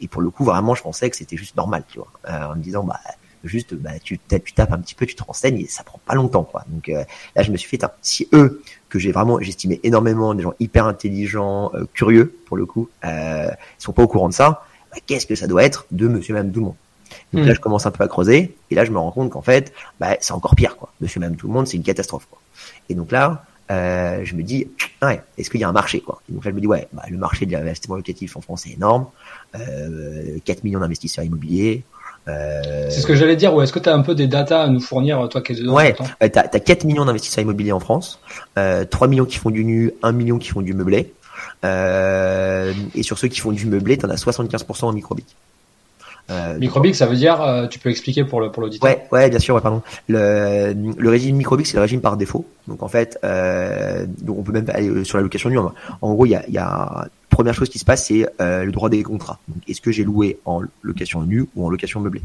Et 0.00 0.08
pour 0.08 0.22
le 0.22 0.30
coup, 0.30 0.44
vraiment, 0.44 0.74
je 0.74 0.82
pensais 0.82 1.08
que 1.10 1.16
c'était 1.16 1.36
juste 1.36 1.56
normal, 1.56 1.84
tu 1.88 1.98
vois, 1.98 2.10
en 2.28 2.54
me 2.54 2.62
disant, 2.62 2.84
bah 2.84 3.00
juste 3.44 3.74
bah, 3.74 3.92
tu, 4.02 4.18
tapes 4.18 4.72
un 4.72 4.78
petit 4.78 4.94
peu, 4.94 5.06
tu 5.06 5.14
te 5.14 5.22
renseignes 5.22 5.60
et 5.60 5.66
ça 5.66 5.82
prend 5.82 6.00
pas 6.04 6.14
longtemps 6.14 6.44
quoi. 6.44 6.64
Donc 6.68 6.88
euh, 6.88 7.04
là 7.34 7.42
je 7.42 7.50
me 7.50 7.56
suis 7.56 7.68
fait 7.68 7.84
si 8.02 8.28
eux 8.32 8.62
que 8.88 8.98
j'ai 8.98 9.12
vraiment 9.12 9.40
j'estimais 9.40 9.80
énormément 9.82 10.34
des 10.34 10.42
gens 10.42 10.54
hyper 10.60 10.86
intelligents, 10.86 11.70
euh, 11.74 11.84
curieux 11.94 12.34
pour 12.46 12.56
le 12.56 12.66
coup, 12.66 12.88
euh, 13.04 13.50
sont 13.78 13.92
pas 13.92 14.02
au 14.02 14.08
courant 14.08 14.28
de 14.28 14.34
ça, 14.34 14.64
bah, 14.92 14.98
qu'est-ce 15.06 15.26
que 15.26 15.34
ça 15.34 15.46
doit 15.46 15.64
être 15.64 15.86
de 15.90 16.08
Monsieur 16.08 16.34
Même 16.34 16.52
Tout 16.52 16.60
le 16.60 16.66
Monde? 16.66 16.76
Donc 17.32 17.46
là 17.46 17.52
hmm. 17.52 17.54
je 17.54 17.60
commence 17.60 17.86
un 17.86 17.90
peu 17.90 18.04
à 18.04 18.08
creuser 18.08 18.54
et 18.70 18.74
là 18.74 18.84
je 18.84 18.90
me 18.90 18.98
rends 18.98 19.10
compte 19.10 19.30
qu'en 19.30 19.42
fait 19.42 19.72
bah, 19.98 20.16
c'est 20.20 20.32
encore 20.32 20.54
pire 20.54 20.76
quoi. 20.76 20.92
Monsieur 21.00 21.20
Même 21.20 21.36
Tout 21.36 21.48
le 21.48 21.52
Monde 21.52 21.66
c'est 21.66 21.76
une 21.76 21.82
catastrophe 21.82 22.26
quoi. 22.30 22.40
Et 22.88 22.94
donc 22.94 23.12
là 23.12 23.44
euh, 23.70 24.22
je 24.24 24.34
me 24.34 24.42
dis, 24.42 24.66
ouais, 25.00 25.22
est-ce 25.38 25.48
qu'il 25.48 25.60
y 25.60 25.64
a 25.64 25.68
un 25.68 25.72
marché 25.72 26.00
quoi? 26.00 26.20
Donc 26.28 26.44
là, 26.44 26.50
je 26.50 26.56
me 26.56 26.60
dis, 26.60 26.66
ouais, 26.66 26.88
bah, 26.92 27.04
le 27.08 27.16
marché 27.16 27.46
de 27.46 27.52
l'investissement 27.52 27.94
locatif 27.94 28.36
en 28.36 28.40
France 28.40 28.66
est 28.66 28.72
énorme. 28.72 29.06
Euh, 29.54 30.38
4 30.44 30.64
millions 30.64 30.80
d'investisseurs 30.80 31.24
immobiliers, 31.24 31.84
euh, 32.28 32.86
c'est 32.90 33.00
ce 33.00 33.06
que 33.06 33.14
j'allais 33.14 33.36
dire. 33.36 33.54
Ou 33.54 33.62
est-ce 33.62 33.72
que 33.72 33.78
tu 33.78 33.88
as 33.88 33.94
un 33.94 34.02
peu 34.02 34.14
des 34.14 34.26
datas 34.26 34.62
à 34.62 34.68
nous 34.68 34.80
fournir, 34.80 35.28
toi 35.28 35.40
qui 35.40 35.52
es 35.52 35.54
dedans 35.54 35.74
Ouais, 35.74 35.94
euh, 36.22 36.28
tu 36.28 36.38
as, 36.38 36.60
4 36.60 36.84
millions 36.84 37.04
d'investisseurs 37.04 37.42
immobiliers 37.42 37.72
en 37.72 37.80
France, 37.80 38.20
euh, 38.58 38.84
3 38.84 39.08
millions 39.08 39.24
qui 39.24 39.38
font 39.38 39.50
du 39.50 39.64
nu, 39.64 39.92
1 40.02 40.12
million 40.12 40.38
qui 40.38 40.48
font 40.48 40.62
du 40.62 40.74
meublé. 40.74 41.12
Euh, 41.64 42.72
et 42.94 43.02
sur 43.02 43.18
ceux 43.18 43.28
qui 43.28 43.40
font 43.40 43.52
du 43.52 43.66
meublé, 43.66 43.96
tu 43.96 44.06
en 44.06 44.10
as 44.10 44.22
75% 44.22 44.84
en 44.84 44.92
microbic. 44.92 45.26
Euh, 46.30 46.58
microbic, 46.58 46.94
ça 46.94 47.06
veut 47.06 47.16
dire, 47.16 47.40
euh, 47.42 47.66
tu 47.66 47.78
peux 47.78 47.90
expliquer 47.90 48.24
pour 48.24 48.40
le 48.40 48.50
pour 48.50 48.62
l'auditeur. 48.62 48.88
Ouais, 48.88 49.06
ouais, 49.12 49.30
bien 49.30 49.38
sûr, 49.38 49.54
ouais, 49.54 49.60
pardon. 49.60 49.82
Le, 50.08 50.74
le 50.96 51.08
régime 51.08 51.36
microbic, 51.36 51.66
c'est 51.66 51.76
le 51.76 51.82
régime 51.82 52.00
par 52.00 52.16
défaut. 52.16 52.46
Donc 52.68 52.82
en 52.82 52.88
fait, 52.88 53.18
euh, 53.24 54.06
donc 54.06 54.38
on 54.38 54.42
peut 54.42 54.52
même 54.52 54.66
aller 54.68 55.04
sur 55.04 55.18
la 55.18 55.22
location 55.22 55.50
nue. 55.50 55.58
En 55.58 56.14
gros, 56.14 56.26
il 56.26 56.30
y 56.30 56.36
a, 56.36 56.48
y 56.48 56.58
a 56.58 57.08
première 57.40 57.54
chose 57.54 57.70
qui 57.70 57.78
se 57.78 57.86
passe, 57.86 58.06
c'est 58.08 58.28
euh, 58.40 58.64
le 58.64 58.72
droit 58.72 58.90
des 58.90 59.02
contrats. 59.02 59.38
Est-ce 59.66 59.80
que 59.80 59.90
j'ai 59.90 60.04
loué 60.04 60.38
en 60.44 60.60
location 60.82 61.22
nue 61.22 61.46
ou 61.56 61.64
en 61.64 61.70
location 61.70 62.00
meublée? 62.00 62.22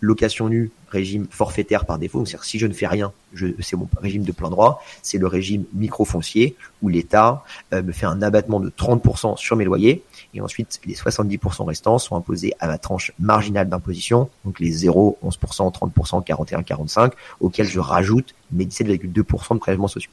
Location 0.00 0.48
nue, 0.48 0.72
régime 0.88 1.28
forfaitaire 1.30 1.84
par 1.84 1.98
défaut. 1.98 2.18
Donc, 2.18 2.28
si 2.42 2.58
je 2.58 2.66
ne 2.66 2.72
fais 2.72 2.88
rien, 2.88 3.12
c'est 3.60 3.76
mon 3.76 3.88
régime 4.00 4.24
de 4.24 4.32
plein 4.32 4.50
droit. 4.50 4.82
C'est 5.02 5.18
le 5.18 5.28
régime 5.28 5.64
micro-foncier 5.72 6.56
où 6.82 6.88
l'État 6.88 7.44
euh, 7.72 7.82
me 7.82 7.92
fait 7.92 8.06
un 8.06 8.22
abattement 8.22 8.58
de 8.58 8.70
30% 8.70 9.36
sur 9.36 9.54
mes 9.54 9.64
loyers. 9.64 10.02
Et 10.36 10.40
ensuite, 10.42 10.80
les 10.84 10.94
70% 10.94 11.64
restants 11.64 11.98
sont 11.98 12.14
imposés 12.14 12.54
à 12.60 12.66
ma 12.66 12.76
tranche 12.76 13.12
marginale 13.18 13.68
d'imposition, 13.68 14.28
donc 14.44 14.60
les 14.60 14.70
0, 14.70 15.18
11%, 15.24 15.72
30%, 15.72 16.22
41, 16.22 16.62
45, 16.62 17.12
auxquels 17.40 17.66
je 17.66 17.80
rajoute 17.80 18.34
mes 18.52 18.66
17,2% 18.66 19.54
de 19.54 19.58
prélèvements 19.58 19.88
sociaux. 19.88 20.10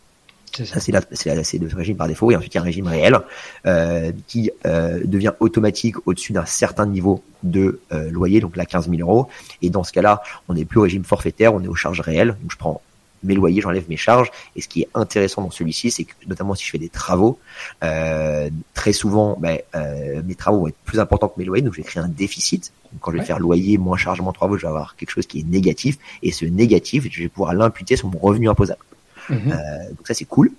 Ça, 0.54 0.80
c'est, 0.80 0.94
c'est, 1.14 1.58
le 1.58 1.76
régime 1.76 1.98
par 1.98 2.08
défaut. 2.08 2.30
Et 2.30 2.36
ensuite, 2.36 2.54
il 2.54 2.58
y 2.58 2.60
a 2.60 2.62
un 2.62 2.66
régime 2.66 2.88
réel 2.88 3.20
euh, 3.66 4.12
qui 4.28 4.52
euh, 4.68 5.02
devient 5.04 5.34
automatique 5.40 5.96
au-dessus 6.08 6.32
d'un 6.32 6.46
certain 6.46 6.86
niveau 6.86 7.24
de 7.42 7.80
euh, 7.92 8.12
loyer, 8.12 8.40
donc 8.40 8.56
là 8.56 8.66
15 8.66 8.90
000 8.90 9.02
euros. 9.02 9.28
Et 9.64 9.72
dans 9.72 9.84
ce 9.84 9.92
cas-là, 9.92 10.22
on 10.48 10.54
n'est 10.54 10.66
plus 10.66 10.78
au 10.80 10.84
régime 10.84 11.04
forfaitaire, 11.04 11.56
on 11.56 11.64
est 11.64 11.68
aux 11.68 11.76
charges 11.76 12.02
réelles. 12.02 12.38
Donc 12.40 12.52
je 12.52 12.58
prends 12.58 12.82
mes 13.24 13.36
loyers, 13.36 13.62
j'enlève 13.62 13.86
mes 13.90 13.98
charges. 13.98 14.32
Et 14.56 14.62
ce 14.62 14.68
qui 14.68 14.82
est 14.82 14.90
intéressant 14.94 15.42
dans 15.42 15.52
celui-ci, 15.52 15.92
c'est 15.92 16.04
que 16.04 16.14
notamment 16.28 16.56
si 16.56 16.66
je 16.66 16.72
fais 16.72 16.78
des 16.78 16.90
travaux, 16.90 17.40
euh, 17.84 18.50
très 18.74 18.94
souvent, 18.94 19.38
ben, 19.40 19.60
euh, 19.76 20.22
mes 20.26 20.36
travaux 20.36 20.60
vont 20.60 20.68
être 20.68 20.78
plus 20.86 21.00
importants 21.00 21.30
que 21.30 21.40
mes 21.40 21.46
loyers, 21.46 21.64
donc 21.64 21.74
je 21.74 21.82
vais 21.82 21.88
créer 21.88 22.04
un 22.04 22.08
déficit. 22.08 22.72
Donc, 22.92 23.02
quand 23.02 23.12
je 23.12 23.18
vais 23.18 23.24
faire 23.24 23.40
loyer 23.40 23.78
moins 23.78 23.98
charge 23.98 24.22
moins 24.22 24.34
travaux, 24.34 24.58
je 24.58 24.64
vais 24.64 24.68
avoir 24.68 24.96
quelque 24.96 25.12
chose 25.12 25.26
qui 25.26 25.40
est 25.40 25.48
négatif. 25.48 25.98
Et 26.22 26.32
ce 26.32 26.46
négatif, 26.46 27.08
je 27.10 27.24
vais 27.24 27.30
pouvoir 27.30 27.54
l'imputer 27.54 27.96
sur 27.96 28.08
mon 28.10 28.20
revenu 28.20 28.50
imposable. 28.50 28.84
Mhm. 29.30 29.52
Euh, 29.52 29.90
donc 29.90 30.06
ça 30.08 30.14
c'est 30.14 30.26
cool. 30.26 30.52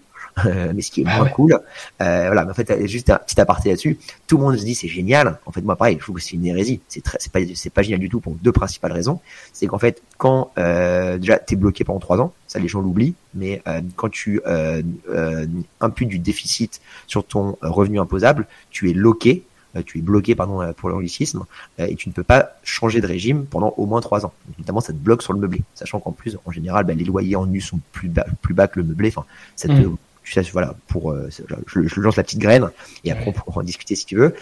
Euh, 0.46 0.72
mais 0.74 0.82
ce 0.82 0.90
qui 0.90 1.02
est 1.02 1.04
bah 1.04 1.16
moins 1.16 1.28
cool, 1.28 1.52
euh, 1.54 2.26
voilà. 2.26 2.44
Mais 2.44 2.50
en 2.50 2.54
fait, 2.54 2.86
juste 2.86 3.10
un 3.10 3.18
petit 3.18 3.40
aparté 3.40 3.70
là-dessus. 3.70 3.98
Tout 4.26 4.36
le 4.38 4.44
monde 4.44 4.56
se 4.56 4.64
dit 4.64 4.74
c'est 4.74 4.88
génial. 4.88 5.38
En 5.46 5.52
fait, 5.52 5.62
moi 5.62 5.76
pareil, 5.76 5.96
je 5.98 6.02
trouve 6.02 6.16
que 6.16 6.22
c'est 6.22 6.34
une 6.34 6.46
hérésie. 6.46 6.80
C'est 6.88 7.02
très, 7.02 7.18
c'est 7.20 7.32
pas, 7.32 7.40
c'est 7.54 7.70
pas 7.70 7.82
génial 7.82 8.00
du 8.00 8.08
tout 8.08 8.20
pour 8.20 8.34
deux 8.34 8.52
principales 8.52 8.92
raisons. 8.92 9.20
C'est 9.52 9.66
qu'en 9.66 9.78
fait, 9.78 10.02
quand 10.18 10.50
euh, 10.58 11.18
déjà 11.18 11.38
t'es 11.38 11.56
bloqué 11.56 11.84
pendant 11.84 12.00
trois 12.00 12.20
ans, 12.20 12.32
ça 12.46 12.58
les 12.60 12.68
gens 12.68 12.80
l'oublient, 12.80 13.14
mais 13.34 13.62
euh, 13.66 13.80
quand 13.96 14.08
tu 14.10 14.40
euh, 14.46 14.82
euh, 15.08 15.46
imputes 15.80 16.08
du 16.08 16.18
déficit 16.18 16.80
sur 17.06 17.24
ton 17.24 17.56
revenu 17.62 17.98
imposable, 17.98 18.46
tu 18.70 18.90
es 18.90 18.92
loqué 18.92 19.42
tu 19.86 19.98
es 19.98 20.02
bloqué 20.02 20.36
pardon 20.36 20.72
pour 20.74 20.88
l'anglicisme 20.88 21.46
et 21.78 21.96
tu 21.96 22.08
ne 22.08 22.14
peux 22.14 22.22
pas 22.22 22.50
changer 22.62 23.00
de 23.00 23.08
régime 23.08 23.44
pendant 23.44 23.74
au 23.76 23.86
moins 23.86 24.00
trois 24.00 24.24
ans. 24.24 24.32
notamment, 24.56 24.78
ça 24.78 24.92
te 24.92 24.98
bloque 24.98 25.20
sur 25.20 25.32
le 25.32 25.40
meublé, 25.40 25.62
sachant 25.74 25.98
qu'en 25.98 26.12
plus, 26.12 26.38
en 26.44 26.52
général, 26.52 26.84
ben, 26.84 26.96
les 26.96 27.04
loyers 27.04 27.34
en 27.34 27.44
nu 27.44 27.60
sont 27.60 27.80
plus 27.90 28.08
bas, 28.08 28.24
plus 28.40 28.54
bas 28.54 28.68
que 28.68 28.78
le 28.78 28.86
meublé. 28.86 29.08
Enfin, 29.08 29.24
ça 29.56 29.66
te, 29.66 29.72
mm 29.72 29.96
tu 30.24 30.32
sais, 30.32 30.42
voilà, 30.52 30.74
pour 30.88 31.12
euh, 31.12 31.28
je, 31.66 31.86
je, 31.86 32.00
lance 32.00 32.16
la 32.16 32.22
petite 32.22 32.38
graine 32.38 32.70
et 33.04 33.12
après 33.12 33.28
on 33.28 33.32
pourra 33.32 33.60
en 33.60 33.62
discuter 33.62 33.94
si 33.94 34.06
tu 34.06 34.16
veux. 34.16 34.34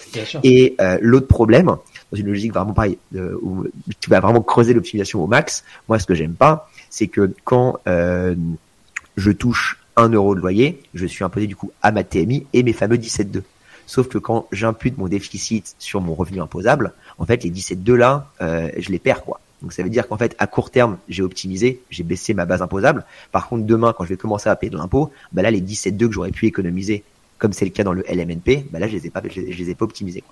Et 0.44 0.76
euh, 0.80 0.96
l'autre 1.00 1.26
problème, 1.26 1.66
dans 1.66 1.78
une 2.14 2.26
logique 2.26 2.54
vraiment 2.54 2.72
pareil, 2.72 2.98
euh, 3.16 3.36
où 3.42 3.66
tu 3.98 4.08
vas 4.08 4.20
vraiment 4.20 4.42
creuser 4.42 4.74
l'optimisation 4.74 5.22
au 5.22 5.26
max. 5.26 5.64
Moi, 5.88 5.98
ce 5.98 6.06
que 6.06 6.14
j'aime 6.14 6.34
pas, 6.34 6.70
c'est 6.88 7.08
que 7.08 7.34
quand 7.44 7.80
je 7.84 9.30
touche 9.30 9.78
un 9.96 10.08
euro 10.08 10.34
de 10.34 10.40
loyer, 10.40 10.80
je 10.94 11.04
suis 11.04 11.24
imposé 11.24 11.46
du 11.46 11.56
coup 11.56 11.72
à 11.82 11.90
ma 11.90 12.04
TMI 12.04 12.46
et 12.52 12.62
mes 12.62 12.72
fameux 12.72 12.96
17,2. 12.96 13.42
Sauf 13.86 14.08
que 14.08 14.18
quand 14.18 14.46
j'impute 14.52 14.96
mon 14.96 15.08
déficit 15.08 15.74
sur 15.78 16.00
mon 16.00 16.14
revenu 16.14 16.40
imposable, 16.40 16.92
en 17.18 17.26
fait, 17.26 17.42
les 17.42 17.50
17,2 17.50 17.94
là, 17.94 18.28
je 18.40 18.90
les 18.90 19.00
perds 19.00 19.24
quoi. 19.24 19.40
Donc 19.62 19.72
ça 19.72 19.82
veut 19.82 19.90
dire 19.90 20.08
qu'en 20.08 20.16
fait, 20.16 20.34
à 20.38 20.46
court 20.46 20.70
terme, 20.70 20.98
j'ai 21.08 21.22
optimisé, 21.22 21.80
j'ai 21.90 22.02
baissé 22.02 22.34
ma 22.34 22.44
base 22.44 22.62
imposable. 22.62 23.04
Par 23.30 23.48
contre, 23.48 23.64
demain, 23.64 23.92
quand 23.96 24.04
je 24.04 24.10
vais 24.10 24.16
commencer 24.16 24.48
à 24.48 24.56
payer 24.56 24.70
de 24.70 24.76
l'impôt, 24.76 25.10
bah 25.32 25.42
là, 25.42 25.50
les 25.50 25.60
17,2 25.60 26.08
que 26.08 26.12
j'aurais 26.12 26.32
pu 26.32 26.46
économiser, 26.46 27.04
comme 27.38 27.52
c'est 27.52 27.64
le 27.64 27.70
cas 27.70 27.84
dans 27.84 27.92
le 27.92 28.04
LMNP, 28.08 28.66
bah 28.70 28.78
là, 28.78 28.88
je 28.88 28.92
les 28.92 29.06
ai 29.06 29.10
pas, 29.10 29.22
je 29.28 29.40
les, 29.40 29.70
ai 29.70 29.74
pas 29.74 29.84
optimisés. 29.84 30.24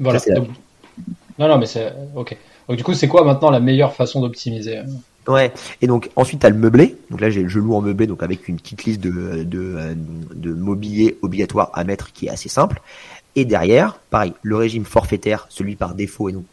Voilà. 0.00 0.18
Non, 1.38 1.48
non, 1.48 1.58
mais 1.58 1.66
c'est 1.66 1.92
ok. 2.14 2.36
Donc 2.68 2.76
du 2.76 2.84
coup, 2.84 2.94
c'est 2.94 3.08
quoi 3.08 3.24
maintenant 3.24 3.50
la 3.50 3.60
meilleure 3.60 3.94
façon 3.94 4.20
d'optimiser 4.20 4.80
Ouais. 5.26 5.52
Et 5.80 5.86
donc 5.86 6.10
ensuite, 6.16 6.40
tu 6.40 6.46
as 6.46 6.50
le 6.50 6.56
meublé. 6.56 6.96
Donc 7.10 7.20
là, 7.20 7.30
j'ai 7.30 7.48
je 7.48 7.58
loue 7.58 7.74
en 7.74 7.80
meublé, 7.80 8.06
donc 8.06 8.22
avec 8.22 8.48
une 8.48 8.56
petite 8.56 8.84
liste 8.84 9.00
de, 9.00 9.42
de, 9.42 9.96
de 10.34 10.52
mobilier 10.52 11.18
obligatoire 11.22 11.70
à 11.74 11.84
mettre 11.84 12.12
qui 12.12 12.26
est 12.26 12.30
assez 12.30 12.48
simple. 12.48 12.80
Et 13.36 13.44
derrière, 13.44 13.98
pareil, 14.10 14.32
le 14.42 14.56
régime 14.56 14.84
forfaitaire, 14.84 15.46
celui 15.48 15.76
par 15.76 15.94
défaut, 15.94 16.28
et 16.28 16.32
donc 16.32 16.44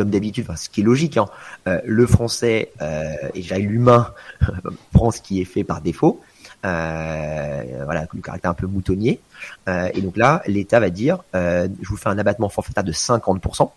comme 0.00 0.08
d'habitude, 0.08 0.46
ce 0.56 0.70
qui 0.70 0.80
est 0.80 0.84
logique, 0.84 1.18
hein, 1.18 1.26
euh, 1.68 1.78
le 1.84 2.06
français 2.06 2.72
euh, 2.80 3.12
et 3.34 3.42
l'humain 3.58 4.14
prend 4.94 5.10
ce 5.10 5.20
qui 5.20 5.42
est 5.42 5.44
fait 5.44 5.62
par 5.62 5.82
défaut. 5.82 6.22
Euh, 6.64 7.82
voilà, 7.84 8.06
le 8.14 8.22
caractère 8.22 8.50
un 8.50 8.54
peu 8.54 8.66
moutonnier. 8.66 9.20
Et 9.68 10.00
donc 10.00 10.16
là, 10.16 10.42
l'État 10.46 10.80
va 10.80 10.88
dire, 10.88 11.18
je 11.34 11.86
vous 11.86 11.98
fais 11.98 12.08
un 12.08 12.16
abattement 12.16 12.48
forfaitaire 12.48 12.82
de 12.82 12.92
50%. 12.92 13.70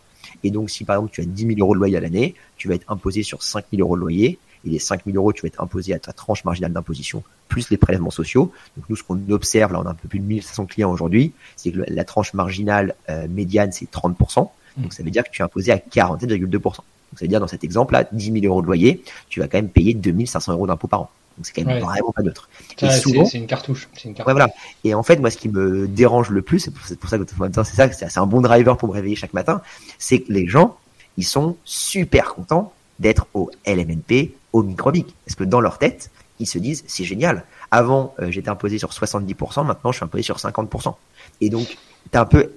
Et 0.45 0.51
donc, 0.51 0.69
si 0.69 0.85
par 0.85 0.95
exemple 0.95 1.11
tu 1.11 1.19
as 1.19 1.25
10 1.25 1.55
000 1.55 1.59
euros 1.59 1.73
de 1.73 1.79
loyer 1.79 1.97
à 1.97 1.99
l'année, 1.99 2.35
tu 2.55 2.69
vas 2.69 2.75
être 2.75 2.89
imposé 2.89 3.21
sur 3.21 3.43
5 3.43 3.65
000 3.73 3.81
euros 3.81 3.97
de 3.97 4.01
loyer. 4.01 4.39
Et 4.65 4.69
les 4.69 4.79
5 4.79 5.01
000 5.05 5.17
euros, 5.17 5.33
tu 5.33 5.41
vas 5.41 5.47
être 5.47 5.61
imposé 5.61 5.93
à 5.93 5.99
ta 5.99 6.13
tranche 6.13 6.45
marginale 6.45 6.71
d'imposition, 6.71 7.21
plus 7.49 7.69
les 7.69 7.75
prélèvements 7.75 8.11
sociaux. 8.11 8.53
Donc 8.77 8.85
nous, 8.87 8.95
ce 8.95 9.03
qu'on 9.03 9.19
observe, 9.29 9.73
là, 9.73 9.81
on 9.81 9.85
a 9.85 9.89
un 9.89 9.93
peu 9.93 10.07
plus 10.07 10.19
de 10.19 10.25
1500 10.25 10.67
clients 10.67 10.91
aujourd'hui, 10.91 11.33
c'est 11.57 11.71
que 11.71 11.83
la 11.85 12.05
tranche 12.05 12.33
marginale 12.33 12.95
médiane, 13.27 13.73
c'est 13.73 13.91
30%. 13.91 14.49
Donc 14.77 14.93
ça 14.93 15.03
veut 15.03 15.11
dire 15.11 15.23
que 15.23 15.29
tu 15.29 15.41
es 15.41 15.45
imposé 15.45 15.71
à 15.71 15.77
47,2%. 15.77 16.61
Donc 16.61 16.73
ça 17.19 17.21
veut 17.21 17.27
dire 17.27 17.39
dans 17.39 17.47
cet 17.47 17.63
exemple-là, 17.63 18.05
10 18.11 18.41
000 18.41 18.45
euros 18.45 18.61
de 18.61 18.67
loyer, 18.67 19.03
tu 19.29 19.39
vas 19.39 19.47
quand 19.47 19.57
même 19.57 19.69
payer 19.69 19.93
2500 19.93 20.53
euros 20.53 20.67
d'impôt 20.67 20.87
par 20.87 21.01
an. 21.01 21.09
Donc 21.37 21.47
c'est 21.47 21.53
quand 21.53 21.65
même 21.65 21.81
vraiment 21.83 22.11
pas 22.11 22.21
neutre. 22.21 22.47
c'est 22.77 23.37
une 23.37 23.47
cartouche. 23.47 23.87
Une 24.05 24.13
cartouche. 24.13 24.27
Ouais, 24.27 24.33
voilà. 24.33 24.49
Et 24.83 24.93
en 24.93 25.03
fait, 25.03 25.17
moi, 25.17 25.31
ce 25.31 25.37
qui 25.37 25.49
me 25.49 25.87
dérange 25.87 26.29
le 26.29 26.41
plus, 26.41 26.59
c'est 26.59 26.71
pour, 26.71 26.83
pour, 26.97 27.09
ça 27.09 27.17
que 27.17 27.25
c'est 27.65 27.75
ça, 27.75 28.09
c'est 28.09 28.19
un 28.19 28.25
bon 28.25 28.41
driver 28.41 28.77
pour 28.77 28.89
me 28.89 28.93
réveiller 28.93 29.15
chaque 29.15 29.33
matin, 29.33 29.61
c'est 29.97 30.19
que 30.21 30.31
les 30.31 30.47
gens, 30.47 30.77
ils 31.17 31.25
sont 31.25 31.57
super 31.65 32.35
contents 32.35 32.71
d'être 32.99 33.27
au 33.33 33.49
LMNP, 33.65 34.31
au 34.53 34.63
microbic. 34.63 35.13
Parce 35.25 35.35
que 35.35 35.43
dans 35.43 35.59
leur 35.59 35.79
tête, 35.79 36.11
ils 36.39 36.47
se 36.47 36.59
disent, 36.59 36.83
c'est 36.87 37.03
génial. 37.03 37.45
Avant, 37.71 38.13
euh, 38.19 38.29
j'étais 38.29 38.49
imposé 38.49 38.77
sur 38.77 38.91
70%, 38.91 39.65
maintenant, 39.65 39.91
je 39.91 39.97
suis 39.97 40.05
imposé 40.05 40.23
sur 40.23 40.37
50%. 40.37 40.93
Et 41.41 41.49
donc, 41.49 41.77
t'as 42.11 42.21
un 42.21 42.25
peu, 42.25 42.51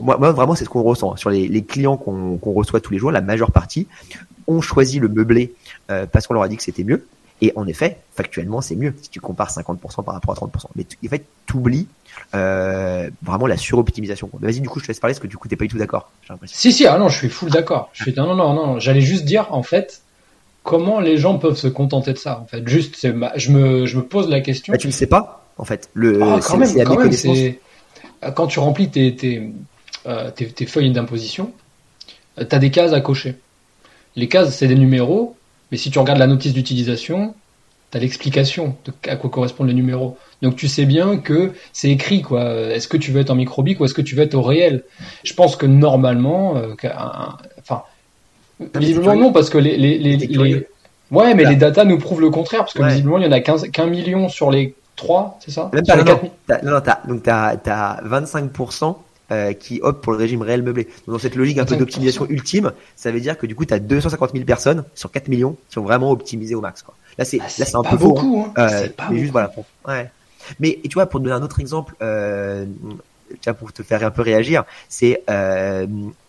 moi, 0.00 0.18
moi, 0.18 0.32
vraiment, 0.32 0.54
c'est 0.54 0.64
ce 0.64 0.70
qu'on 0.70 0.82
ressent 0.82 1.16
sur 1.16 1.30
les, 1.30 1.48
les 1.48 1.64
clients 1.64 1.96
qu'on 1.96 2.38
reçoit 2.52 2.80
tous 2.80 2.92
les 2.92 2.98
jours. 2.98 3.10
La 3.10 3.20
majeure 3.20 3.50
partie 3.50 3.86
ont 4.46 4.60
choisi 4.60 4.98
le 4.98 5.08
meublé 5.08 5.54
euh, 5.90 6.06
parce 6.06 6.26
qu'on 6.26 6.34
leur 6.34 6.42
a 6.42 6.48
dit 6.48 6.56
que 6.56 6.62
c'était 6.62 6.84
mieux. 6.84 7.06
Et 7.42 7.52
en 7.56 7.66
effet, 7.66 7.96
factuellement, 8.14 8.60
c'est 8.60 8.76
mieux 8.76 8.94
si 9.00 9.08
tu 9.08 9.20
compares 9.20 9.50
50% 9.50 10.04
par 10.04 10.14
rapport 10.14 10.36
à 10.36 10.46
30%. 10.46 10.66
Mais 10.76 10.84
en 11.06 11.08
fait, 11.08 11.24
t'oublies 11.46 11.86
euh, 12.34 13.08
vraiment 13.22 13.46
la 13.46 13.56
suroptimisation. 13.56 14.28
Vas-y, 14.40 14.60
du 14.60 14.68
coup, 14.68 14.78
je 14.78 14.84
te 14.84 14.88
laisse 14.88 15.00
parler 15.00 15.14
parce 15.14 15.22
que 15.22 15.26
du 15.26 15.38
coup, 15.38 15.48
t'es 15.48 15.56
pas 15.56 15.64
du 15.64 15.70
tout 15.70 15.78
d'accord. 15.78 16.10
Si, 16.44 16.72
si, 16.72 16.86
ah 16.86 16.98
non, 16.98 17.08
je 17.08 17.16
suis 17.16 17.30
full 17.30 17.50
d'accord. 17.50 17.88
Je 17.94 18.02
suis 18.02 18.14
non, 18.14 18.26
non, 18.26 18.36
non, 18.36 18.54
non. 18.54 18.78
J'allais 18.78 19.00
juste 19.00 19.24
dire, 19.24 19.46
en 19.54 19.62
fait, 19.62 20.02
comment 20.62 21.00
les 21.00 21.16
gens 21.16 21.38
peuvent 21.38 21.56
se 21.56 21.68
contenter 21.68 22.12
de 22.12 22.18
ça. 22.18 22.40
En 22.40 22.46
fait, 22.46 22.66
juste, 22.68 22.96
je 23.00 23.50
me, 23.50 23.86
je 23.86 23.96
me 23.96 24.02
pose 24.02 24.28
la 24.28 24.40
question. 24.40 24.72
Bah, 24.72 24.78
tu 24.78 24.86
ne 24.86 24.92
sais 24.92 25.06
pas, 25.06 25.46
en 25.56 25.64
fait. 25.64 25.88
Le, 25.94 26.22
ah, 26.22 26.40
quand 26.46 26.58
même, 26.58 26.84
quand 26.84 26.98
même, 26.98 27.54
quand 28.34 28.46
tu 28.46 28.58
remplis 28.58 28.88
tes, 28.88 29.14
tes, 29.14 29.50
euh, 30.06 30.30
tes, 30.30 30.66
feuilles 30.66 30.90
d'imposition, 30.92 31.52
euh, 32.38 32.44
tu 32.48 32.54
as 32.54 32.58
des 32.58 32.70
cases 32.70 32.92
à 32.92 33.00
cocher. 33.00 33.36
Les 34.16 34.28
cases, 34.28 34.56
c'est 34.56 34.68
des 34.68 34.74
numéros, 34.74 35.36
mais 35.70 35.78
si 35.78 35.90
tu 35.90 35.98
regardes 35.98 36.18
la 36.18 36.26
notice 36.26 36.52
d'utilisation, 36.52 37.34
tu 37.90 37.96
as 37.96 38.00
l'explication 38.00 38.76
de 38.84 38.92
à 39.10 39.16
quoi 39.16 39.30
correspondent 39.30 39.68
les 39.68 39.74
numéros. 39.74 40.16
Donc 40.42 40.56
tu 40.56 40.68
sais 40.68 40.86
bien 40.86 41.18
que 41.18 41.52
c'est 41.72 41.90
écrit 41.90 42.22
quoi. 42.22 42.44
Est-ce 42.70 42.88
que 42.88 42.96
tu 42.96 43.10
veux 43.10 43.20
être 43.20 43.30
en 43.30 43.34
microbique 43.34 43.80
ou 43.80 43.84
est-ce 43.84 43.94
que 43.94 44.02
tu 44.02 44.14
veux 44.14 44.22
être 44.22 44.34
au 44.34 44.42
réel? 44.42 44.84
Je 45.24 45.34
pense 45.34 45.56
que 45.56 45.66
normalement, 45.66 46.56
euh, 46.56 46.74
enfin, 47.58 47.82
visiblement 48.74 49.16
non 49.16 49.32
parce 49.32 49.50
que 49.50 49.58
les, 49.58 49.76
les, 49.76 49.98
les, 49.98 50.66
ouais, 51.10 51.34
mais 51.34 51.44
les 51.44 51.56
datas 51.56 51.84
nous 51.84 51.98
prouvent 51.98 52.20
le 52.20 52.30
contraire 52.30 52.60
parce 52.60 52.74
que 52.74 52.82
visiblement 52.82 53.18
il 53.18 53.24
y 53.24 53.28
en 53.28 53.32
a 53.32 53.40
qu'un 53.40 53.86
million 53.86 54.28
sur 54.28 54.50
les 54.50 54.74
3, 55.00 55.38
c'est 55.40 55.50
ça 55.50 55.70
Même 55.72 55.84
pas, 55.84 55.96
non, 55.96 56.20
non, 56.62 56.70
non 56.72 56.80
donc 57.08 57.22
tu 57.22 57.30
as, 57.30 58.00
25% 58.04 58.96
qui 59.58 59.80
optent 59.82 60.02
pour 60.02 60.12
le 60.12 60.18
régime 60.18 60.42
réel 60.42 60.62
meublé. 60.62 60.84
Donc 61.06 61.14
dans 61.14 61.18
cette 61.18 61.36
logique 61.36 61.58
un 61.58 61.64
peu 61.64 61.76
d'optimisation 61.76 62.26
ultime, 62.28 62.72
ça 62.96 63.12
veut 63.12 63.20
dire 63.20 63.38
que 63.38 63.46
du 63.46 63.54
coup 63.54 63.64
tu 63.64 63.74
as 63.74 63.78
250 63.78 64.32
000 64.32 64.44
personnes 64.44 64.84
sur 64.94 65.10
4 65.10 65.28
millions 65.28 65.56
qui 65.68 65.78
ont 65.78 65.84
vraiment 65.84 66.10
optimisé 66.10 66.54
au 66.54 66.60
max. 66.60 66.82
Quoi. 66.82 66.94
Là 67.16 67.24
c'est 67.24 67.38
bah, 67.38 67.44
là 67.58 67.64
c'est 67.64 67.76
un 67.76 67.82
peu 67.82 67.96
beaucoup. 67.96 68.44
Hein. 68.56 68.68
Euh, 68.70 68.88
mais 69.10 69.18
juste 69.18 69.32
voilà. 69.32 69.52
ouais. 69.86 70.10
Mais 70.58 70.80
et 70.82 70.88
tu 70.88 70.94
vois 70.94 71.06
pour 71.06 71.20
donner 71.20 71.34
un 71.34 71.42
autre 71.42 71.60
exemple, 71.60 71.94
euh, 72.02 72.66
pour 73.58 73.72
te 73.72 73.82
faire 73.82 74.04
un 74.04 74.10
peu 74.10 74.22
réagir, 74.22 74.64
c'est 74.88 75.22
euh, 75.30 75.86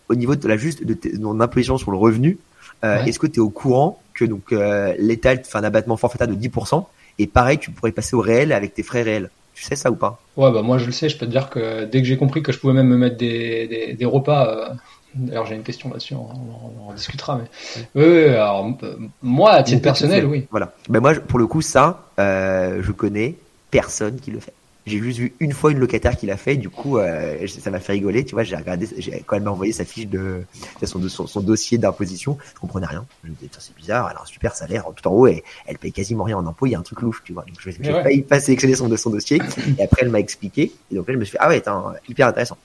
au 0.09 0.15
niveau 0.15 0.35
de 0.35 0.47
la 0.47 0.57
juste 0.57 0.85
de 0.85 0.93
ton 0.93 1.39
imposition 1.39 1.77
sur 1.77 1.91
le 1.91 1.97
revenu. 1.97 2.37
Euh, 2.83 3.03
Est-ce 3.05 3.19
que 3.19 3.27
tu 3.27 3.35
es 3.35 3.39
au 3.39 3.49
courant 3.49 4.01
que 4.13 4.25
donc 4.25 4.51
euh, 4.51 4.93
l'État 4.97 5.35
fait 5.37 5.57
un 5.57 5.63
abattement 5.63 5.97
forfaitaire 5.97 6.27
de 6.27 6.35
10% 6.35 6.85
et 7.19 7.27
pareil, 7.27 7.57
tu 7.57 7.71
pourrais 7.71 7.91
passer 7.91 8.15
au 8.15 8.21
réel 8.21 8.51
avec 8.51 8.73
tes 8.73 8.83
frais 8.83 9.01
réels. 9.01 9.29
Tu 9.53 9.63
sais 9.63 9.75
ça 9.75 9.91
ou 9.91 9.95
pas? 9.95 10.19
Ouais, 10.37 10.51
bah 10.51 10.61
moi 10.61 10.77
je 10.77 10.85
le 10.85 10.91
sais. 10.91 11.09
Je 11.09 11.17
peux 11.17 11.25
te 11.25 11.31
dire 11.31 11.49
que 11.49 11.85
dès 11.85 12.01
que 12.01 12.07
j'ai 12.07 12.17
compris 12.17 12.41
que 12.41 12.51
je 12.51 12.59
pouvais 12.59 12.73
même 12.73 12.87
me 12.87 12.97
mettre 12.97 13.17
des, 13.17 13.95
des, 13.97 14.05
repas. 14.05 14.47
Euh, 14.47 14.73
d'ailleurs, 15.13 15.45
j'ai 15.45 15.55
une 15.55 15.63
question 15.63 15.89
là-dessus, 15.89 16.15
on, 16.15 16.89
en 16.89 16.93
discutera. 16.93 17.37
Mais 17.37 17.85
oui, 17.95 18.33
alors 18.33 18.65
euh, 18.83 18.95
moi, 19.21 19.51
à 19.51 19.63
titre 19.63 19.81
personnel, 19.81 20.25
oui. 20.25 20.47
Voilà. 20.51 20.73
Ben 20.89 20.99
moi, 20.99 21.13
pour 21.15 21.37
le 21.37 21.47
coup, 21.47 21.61
ça, 21.61 22.07
euh, 22.19 22.81
je 22.81 22.91
connais 22.91 23.35
personne 23.69 24.19
qui 24.19 24.31
le 24.31 24.39
fait. 24.39 24.53
J'ai 24.87 24.97
juste 24.97 25.19
vu 25.19 25.33
une 25.39 25.51
fois 25.51 25.71
une 25.71 25.77
locataire 25.77 26.17
qui 26.17 26.25
l'a 26.25 26.37
fait, 26.37 26.55
du 26.55 26.69
coup, 26.69 26.97
euh, 26.97 27.45
ça 27.47 27.69
m'a 27.69 27.79
fait 27.79 27.93
rigoler. 27.93 28.25
Tu 28.25 28.33
vois, 28.33 28.43
j'ai 28.43 28.55
regardé, 28.55 28.87
quand 29.27 29.35
elle 29.35 29.43
m'a 29.43 29.51
envoyé 29.51 29.71
sa 29.73 29.85
fiche 29.85 30.07
de 30.07 30.43
son, 30.83 31.07
son, 31.07 31.27
son 31.27 31.41
dossier 31.41 31.77
d'imposition, 31.77 32.37
je 32.55 32.59
comprenais 32.59 32.87
rien. 32.87 33.05
Je 33.23 33.29
me 33.29 33.35
disais, 33.35 33.51
c'est 33.59 33.75
bizarre, 33.75 34.07
elle 34.09 34.17
a 34.17 34.21
un 34.21 34.25
super 34.25 34.55
salaire 34.55 34.85
tout 34.95 35.07
en 35.07 35.11
haut 35.11 35.27
et 35.27 35.43
elle 35.67 35.77
paye 35.77 35.91
quasiment 35.91 36.23
rien 36.23 36.37
en 36.37 36.47
impôt. 36.47 36.65
Il 36.65 36.71
y 36.71 36.75
a 36.75 36.79
un 36.79 36.83
truc 36.83 37.01
louche, 37.01 37.21
tu 37.23 37.33
vois. 37.33 37.45
Donc, 37.45 37.57
je 37.59 37.69
n'ai 37.69 37.91
pas, 37.91 38.27
pas 38.27 38.39
sélectionner 38.39 38.75
son, 38.75 38.95
son 38.97 39.11
dossier. 39.11 39.39
Et 39.77 39.83
après, 39.83 40.01
elle 40.01 40.09
m'a 40.09 40.19
expliqué. 40.19 40.71
Et 40.91 40.95
donc 40.95 41.07
là, 41.07 41.13
je 41.13 41.19
me 41.19 41.25
suis 41.25 41.33
fait, 41.33 41.37
ah 41.41 41.49
ouais, 41.49 41.61
hyper 42.09 42.27
intéressant. 42.27 42.57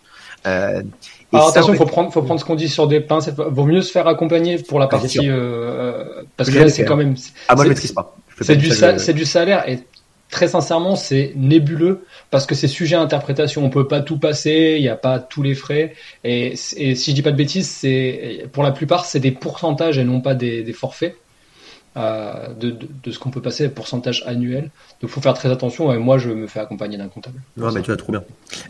Euh, 0.46 0.82
Alors 1.32 1.48
attention, 1.48 1.72
il 1.74 1.76
faut 1.76 1.86
prendre, 1.86 2.12
faut 2.12 2.22
prendre 2.22 2.40
ce 2.40 2.44
qu'on 2.44 2.54
dit 2.54 2.68
sur 2.68 2.86
des 2.86 3.00
pincettes. 3.00 3.34
Vaut 3.36 3.64
mieux 3.64 3.82
se 3.82 3.90
faire 3.90 4.06
accompagner 4.06 4.58
pour 4.58 4.78
la 4.78 4.86
partie, 4.86 5.18
euh, 5.22 6.22
parce 6.36 6.50
que 6.50 6.58
là, 6.58 6.68
c'est 6.68 6.84
quand 6.84 6.96
même. 6.96 7.14
Ah 7.48 7.56
moi, 7.56 7.64
je 7.64 7.70
maîtrise 7.70 7.92
pas. 7.92 8.16
C'est 8.40 8.56
du, 8.56 8.68
du 8.68 9.24
salaire 9.24 9.68
et 9.68 9.80
très 10.30 10.48
sincèrement, 10.48 10.96
c'est 10.96 11.32
nébuleux 11.36 12.04
parce 12.30 12.46
que 12.46 12.54
c'est 12.54 12.68
sujet 12.68 12.96
à 12.96 13.00
interprétation. 13.00 13.64
On 13.64 13.70
peut 13.70 13.88
pas 13.88 14.00
tout 14.00 14.18
passer, 14.18 14.74
il 14.76 14.82
n'y 14.82 14.88
a 14.88 14.96
pas 14.96 15.18
tous 15.18 15.42
les 15.42 15.54
frais. 15.54 15.94
Et, 16.24 16.56
si 16.56 16.96
je 16.96 17.12
dis 17.12 17.22
pas 17.22 17.32
de 17.32 17.36
bêtises, 17.36 17.68
c'est 17.68 18.48
pour 18.52 18.62
la 18.62 18.72
plupart 18.72 19.04
c'est 19.04 19.20
des 19.20 19.32
pourcentages 19.32 19.98
et 19.98 20.04
non 20.04 20.20
pas 20.20 20.34
des 20.34 20.72
forfaits. 20.72 21.16
Euh, 21.96 22.52
de, 22.52 22.76
de, 23.02 23.10
ce 23.10 23.18
qu'on 23.18 23.30
peut 23.30 23.40
passer, 23.40 23.70
pourcentage 23.70 24.22
annuel. 24.26 24.70
Donc, 25.00 25.08
faut 25.08 25.22
faire 25.22 25.32
très 25.32 25.50
attention. 25.50 25.94
Et 25.94 25.98
moi, 25.98 26.18
je 26.18 26.28
me 26.28 26.46
fais 26.46 26.60
accompagner 26.60 26.98
d'un 26.98 27.08
comptable. 27.08 27.40
Ouais, 27.56 27.70
mais 27.72 27.80
tu 27.80 27.86
vois, 27.86 27.96
trop 27.96 28.12
bien. 28.12 28.22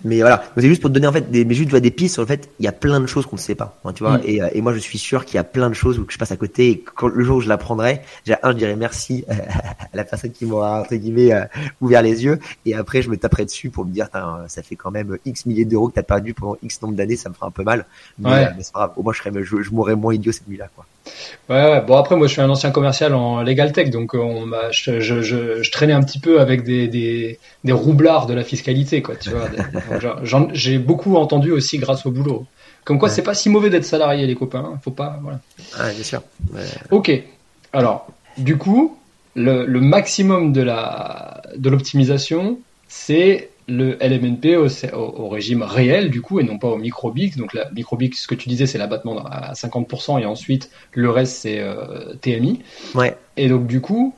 Mais 0.04 0.20
voilà, 0.20 0.44
c'est 0.56 0.68
juste 0.68 0.80
pour 0.80 0.90
te 0.90 0.94
donner 0.94 1.08
en 1.08 1.12
fait 1.12 1.28
des, 1.28 1.44
mais 1.44 1.54
juste, 1.54 1.66
tu 1.66 1.72
vois, 1.72 1.80
des 1.80 1.90
pistes 1.90 2.14
sur 2.14 2.22
le 2.22 2.28
fait, 2.28 2.48
il 2.60 2.64
y 2.64 2.68
a 2.68 2.72
plein 2.72 3.00
de 3.00 3.06
choses 3.06 3.26
qu'on 3.26 3.34
ne 3.34 3.40
sait 3.40 3.56
pas. 3.56 3.80
Hein, 3.84 3.92
tu 3.94 4.04
vois, 4.04 4.18
mm. 4.18 4.22
et, 4.26 4.42
euh, 4.42 4.48
et, 4.52 4.60
moi, 4.60 4.72
je 4.74 4.78
suis 4.78 4.98
sûr 4.98 5.24
qu'il 5.24 5.34
y 5.34 5.38
a 5.38 5.44
plein 5.44 5.68
de 5.68 5.74
choses 5.74 5.98
où 5.98 6.06
je 6.08 6.18
passe 6.18 6.30
à 6.30 6.36
côté. 6.36 6.70
Et 6.70 6.78
quand, 6.78 7.08
le 7.08 7.24
jour 7.24 7.38
où 7.38 7.40
je 7.40 7.48
l'apprendrai, 7.48 8.02
déjà 8.24 8.38
un, 8.44 8.52
je 8.52 8.58
dirais 8.58 8.76
merci 8.76 9.24
à 9.28 9.96
la 9.96 10.04
personne 10.04 10.30
qui 10.30 10.46
m'aura 10.46 10.82
entre 10.82 10.94
guillemets 10.94 11.32
euh, 11.32 11.44
ouvert 11.80 12.02
les 12.02 12.22
yeux. 12.22 12.38
Et 12.64 12.74
après, 12.74 13.02
je 13.02 13.10
me 13.10 13.16
taperai 13.16 13.44
dessus 13.44 13.70
pour 13.70 13.84
me 13.84 13.90
dire, 13.90 14.08
ça 14.46 14.62
fait 14.62 14.76
quand 14.76 14.92
même 14.92 15.18
X 15.24 15.46
milliers 15.46 15.64
d'euros 15.64 15.88
que 15.88 15.94
tu 15.94 16.00
as 16.00 16.04
perdu 16.04 16.32
pendant 16.32 16.56
X 16.62 16.80
nombre 16.80 16.94
d'années, 16.94 17.16
ça 17.16 17.28
me 17.28 17.34
fera 17.34 17.48
un 17.48 17.50
peu 17.50 17.64
mal. 17.64 17.86
Mais, 18.20 18.52
mais 18.56 18.62
c'est 18.62 18.72
pas 18.72 18.86
grave. 18.86 18.92
Au 18.96 19.02
moins, 19.02 19.12
je 19.12 19.18
serais, 19.18 19.32
je, 19.42 19.62
je 19.62 19.70
mourrais 19.72 19.96
moins 19.96 20.14
idiot 20.14 20.30
cette 20.30 20.46
nuit-là, 20.46 20.68
quoi. 20.76 20.86
Ouais, 21.48 21.80
bon 21.80 21.96
après 21.96 22.16
moi 22.16 22.26
je 22.26 22.32
suis 22.32 22.40
un 22.40 22.50
ancien 22.50 22.70
commercial 22.70 23.14
en 23.14 23.42
legal 23.42 23.72
tech 23.72 23.90
donc 23.90 24.14
euh, 24.14 24.44
je, 24.72 25.00
je, 25.00 25.22
je, 25.22 25.62
je, 25.62 25.70
traînais 25.70 25.92
un 25.92 26.02
petit 26.02 26.18
peu 26.18 26.40
avec 26.40 26.64
des, 26.64 26.88
des, 26.88 27.38
des 27.62 27.72
roublards 27.72 28.26
de 28.26 28.34
la 28.34 28.42
fiscalité 28.42 29.02
quoi 29.02 29.14
tu 29.14 29.30
vois. 29.30 29.48
J'ai 30.52 30.78
beaucoup 30.78 31.16
entendu 31.16 31.52
aussi 31.52 31.78
grâce 31.78 32.04
au 32.06 32.10
boulot. 32.10 32.46
Comme 32.84 32.98
quoi 32.98 33.08
c'est 33.08 33.22
pas 33.22 33.34
si 33.34 33.48
mauvais 33.48 33.70
d'être 33.70 33.84
salarié 33.84 34.26
les 34.26 34.34
copains 34.34 34.70
hein. 34.74 34.80
faut 34.82 34.90
pas 34.90 35.18
voilà. 35.22 35.40
Ah, 35.78 35.90
bien 35.90 36.04
sûr. 36.04 36.22
Ok. 36.90 37.12
Alors 37.72 38.08
du 38.36 38.56
coup 38.58 38.96
le, 39.34 39.66
le 39.66 39.80
maximum 39.80 40.52
de 40.52 40.62
la 40.62 41.42
de 41.56 41.70
l'optimisation 41.70 42.58
c'est 42.88 43.50
le 43.68 43.96
LMNP 44.00 44.56
au, 44.92 45.28
régime 45.28 45.62
réel 45.62 46.10
du 46.10 46.20
coup 46.20 46.38
et 46.40 46.44
non 46.44 46.58
pas 46.58 46.68
au 46.68 46.78
microbix. 46.78 47.36
Donc 47.36 47.52
la 47.52 47.70
microbix, 47.70 48.20
ce 48.20 48.26
que 48.26 48.34
tu 48.34 48.48
disais, 48.48 48.66
c'est 48.66 48.78
l'abattement 48.78 49.24
à 49.26 49.52
50% 49.54 50.20
et 50.20 50.26
ensuite 50.26 50.70
le 50.92 51.10
reste 51.10 51.36
c'est 51.38 51.60
euh, 51.60 52.14
TMI. 52.20 52.60
Ouais. 52.94 53.16
Et 53.36 53.48
donc 53.48 53.66
du 53.66 53.80
coup, 53.80 54.14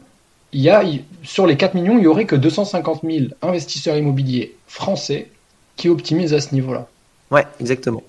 il 0.53 0.61
y 0.61 0.71
a 0.71 0.83
sur 1.23 1.47
les 1.47 1.57
4 1.57 1.75
millions, 1.75 1.99
il 1.99 2.05
y 2.05 2.07
aurait 2.07 2.27
que 2.27 2.37
250 2.37 3.01
000 3.05 3.27
investisseurs 3.43 3.97
immobiliers 3.97 4.55
français 4.67 5.29
qui 5.77 5.89
optimisent 5.89 6.35
à 6.35 6.41
ce 6.41 6.55
niveau-là. 6.55 6.89
Ouais, 7.31 7.47
exactement. 7.61 8.03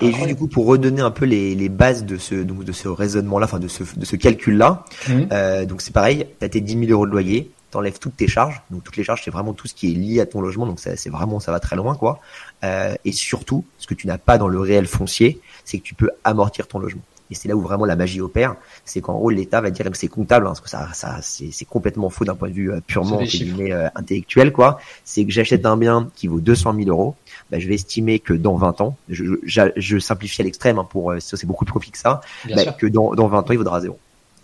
Et 0.00 0.12
juste 0.12 0.26
du 0.26 0.36
coup 0.36 0.46
pour 0.46 0.66
redonner 0.66 1.02
un 1.02 1.10
peu 1.10 1.26
les, 1.26 1.54
les 1.54 1.68
bases 1.68 2.04
de 2.04 2.16
ce 2.16 2.34
donc 2.36 2.64
de 2.64 2.72
ce 2.72 2.88
raisonnement-là, 2.88 3.44
enfin 3.44 3.58
de 3.58 3.68
ce 3.68 3.84
de 3.96 4.04
ce 4.04 4.16
calcul-là. 4.16 4.84
Mmh. 5.08 5.12
Euh, 5.32 5.66
donc 5.66 5.82
c'est 5.82 5.92
pareil, 5.92 6.26
tu 6.38 6.44
as 6.44 6.48
tes 6.48 6.60
10 6.60 6.86
000 6.86 6.92
euros 6.92 7.06
de 7.06 7.10
loyer, 7.10 7.50
t'enlèves 7.74 7.98
toutes 7.98 8.16
tes 8.16 8.28
charges. 8.28 8.62
Donc 8.70 8.84
toutes 8.84 8.96
les 8.96 9.04
charges, 9.04 9.22
c'est 9.24 9.30
vraiment 9.30 9.52
tout 9.52 9.66
ce 9.66 9.74
qui 9.74 9.90
est 9.90 9.94
lié 9.94 10.20
à 10.20 10.26
ton 10.26 10.40
logement. 10.40 10.66
Donc 10.66 10.78
c'est 10.80 11.10
vraiment, 11.10 11.40
ça 11.40 11.50
va 11.52 11.60
très 11.60 11.76
loin, 11.76 11.94
quoi. 11.96 12.20
Euh, 12.62 12.94
et 13.04 13.12
surtout, 13.12 13.64
ce 13.78 13.86
que 13.86 13.94
tu 13.94 14.06
n'as 14.06 14.18
pas 14.18 14.38
dans 14.38 14.48
le 14.48 14.60
réel 14.60 14.86
foncier, 14.86 15.40
c'est 15.64 15.78
que 15.78 15.82
tu 15.82 15.94
peux 15.94 16.10
amortir 16.22 16.68
ton 16.68 16.78
logement. 16.78 17.02
Et 17.30 17.34
c'est 17.34 17.48
là 17.48 17.56
où 17.56 17.60
vraiment 17.60 17.86
la 17.86 17.96
magie 17.96 18.20
opère, 18.20 18.54
c'est 18.84 19.00
qu'en 19.00 19.14
gros 19.14 19.30
l'État 19.30 19.60
va 19.60 19.70
dire 19.70 19.90
que 19.90 19.96
c'est 19.96 20.08
comptable, 20.08 20.46
hein, 20.46 20.50
parce 20.50 20.60
que 20.60 20.68
ça, 20.68 20.90
ça 20.92 21.18
c'est 21.22 21.64
complètement 21.64 22.10
faux 22.10 22.24
d'un 22.24 22.34
point 22.34 22.48
de 22.48 22.54
vue 22.54 22.70
euh, 22.70 22.80
purement 22.86 23.20
euh, 23.22 23.88
intellectuel, 23.96 24.52
quoi. 24.52 24.78
C'est 25.04 25.24
que 25.24 25.32
j'achète 25.32 25.66
un 25.66 25.76
bien 25.76 26.10
qui 26.14 26.28
vaut 26.28 26.40
200 26.40 26.74
000 26.74 26.90
euros, 26.90 27.16
bah, 27.50 27.58
je 27.58 27.66
vais 27.66 27.74
estimer 27.74 28.20
que 28.20 28.34
dans 28.34 28.56
20 28.56 28.82
ans, 28.82 28.96
je, 29.08 29.24
je, 29.44 29.98
simplifie 29.98 30.42
à 30.42 30.44
l'extrême, 30.44 30.78
hein, 30.78 30.86
pour 30.88 31.14
c'est 31.18 31.46
beaucoup 31.46 31.64
plus 31.64 31.72
compliqué 31.72 31.92
que 31.92 31.98
ça, 31.98 32.20
bah, 32.54 32.72
que 32.78 32.86
dans, 32.86 33.14
dans 33.14 33.26
20 33.26 33.38
ans 33.38 33.52
il 33.52 33.58
vaudra 33.58 33.80
zéro. 33.80 33.98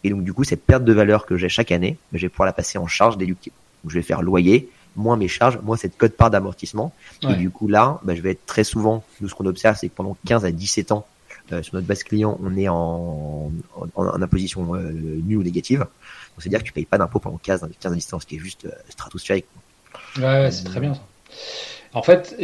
Et 0.04 0.10
donc, 0.10 0.24
du 0.24 0.32
coup, 0.32 0.44
cette 0.44 0.64
perte 0.64 0.84
de 0.84 0.92
valeur 0.92 1.26
que 1.26 1.36
j'ai 1.36 1.48
chaque 1.48 1.72
année, 1.72 1.98
je 2.12 2.22
vais 2.22 2.28
pouvoir 2.28 2.46
la 2.46 2.52
passer 2.52 2.78
en 2.78 2.86
charge 2.86 3.18
déductible. 3.18 3.54
Donc, 3.84 3.92
je 3.92 3.96
vais 3.98 4.02
faire 4.02 4.22
loyer, 4.22 4.68
moins 4.96 5.16
mes 5.16 5.28
charges, 5.28 5.58
moins 5.62 5.76
cette 5.76 5.96
cote 5.96 6.16
part 6.16 6.30
d'amortissement. 6.30 6.92
Et 7.28 7.34
du 7.34 7.50
coup, 7.50 7.68
là, 7.68 8.00
bah, 8.02 8.14
je 8.14 8.22
vais 8.22 8.32
être 8.32 8.46
très 8.46 8.64
souvent, 8.64 9.04
nous, 9.20 9.28
ce 9.28 9.34
qu'on 9.34 9.46
observe, 9.46 9.76
c'est 9.78 9.88
que 9.88 9.94
pendant 9.94 10.16
15 10.26 10.44
à 10.44 10.52
17 10.52 10.92
ans, 10.92 11.06
euh, 11.52 11.62
sur 11.62 11.74
notre 11.74 11.86
base 11.86 12.04
client, 12.04 12.38
on 12.42 12.56
est 12.56 12.68
en, 12.68 13.50
en, 13.76 13.88
en 13.96 14.22
imposition 14.22 14.74
euh, 14.74 14.92
nulle 14.92 15.38
ou 15.38 15.42
négative. 15.42 15.80
Donc, 15.80 15.88
c'est-à-dire 16.38 16.60
que 16.60 16.64
tu 16.64 16.72
payes 16.72 16.84
pas 16.84 16.98
d'impôt 16.98 17.18
pendant 17.18 17.38
15, 17.38 17.68
15 17.80 17.92
à 17.92 17.94
17 17.94 18.14
ans, 18.14 18.20
ce 18.20 18.26
qui 18.26 18.36
est 18.36 18.38
juste 18.38 18.66
euh, 18.66 18.70
stratosphérique. 18.88 19.46
Ouais, 20.18 20.50
c'est 20.50 20.64
très 20.64 20.80
bien 20.80 20.94
ça. 20.94 21.00
En 21.92 22.02
fait, 22.02 22.36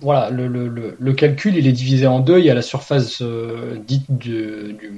voilà, 0.00 0.30
le, 0.30 0.48
le, 0.48 0.96
le, 0.98 1.12
calcul, 1.12 1.54
il 1.54 1.68
est 1.68 1.72
divisé 1.72 2.08
en 2.08 2.18
deux. 2.18 2.38
Il 2.40 2.44
y 2.44 2.50
a 2.50 2.54
la 2.54 2.62
surface 2.62 3.22
euh, 3.22 3.78
dite 3.86 4.10
du, 4.10 4.72
du 4.72 4.90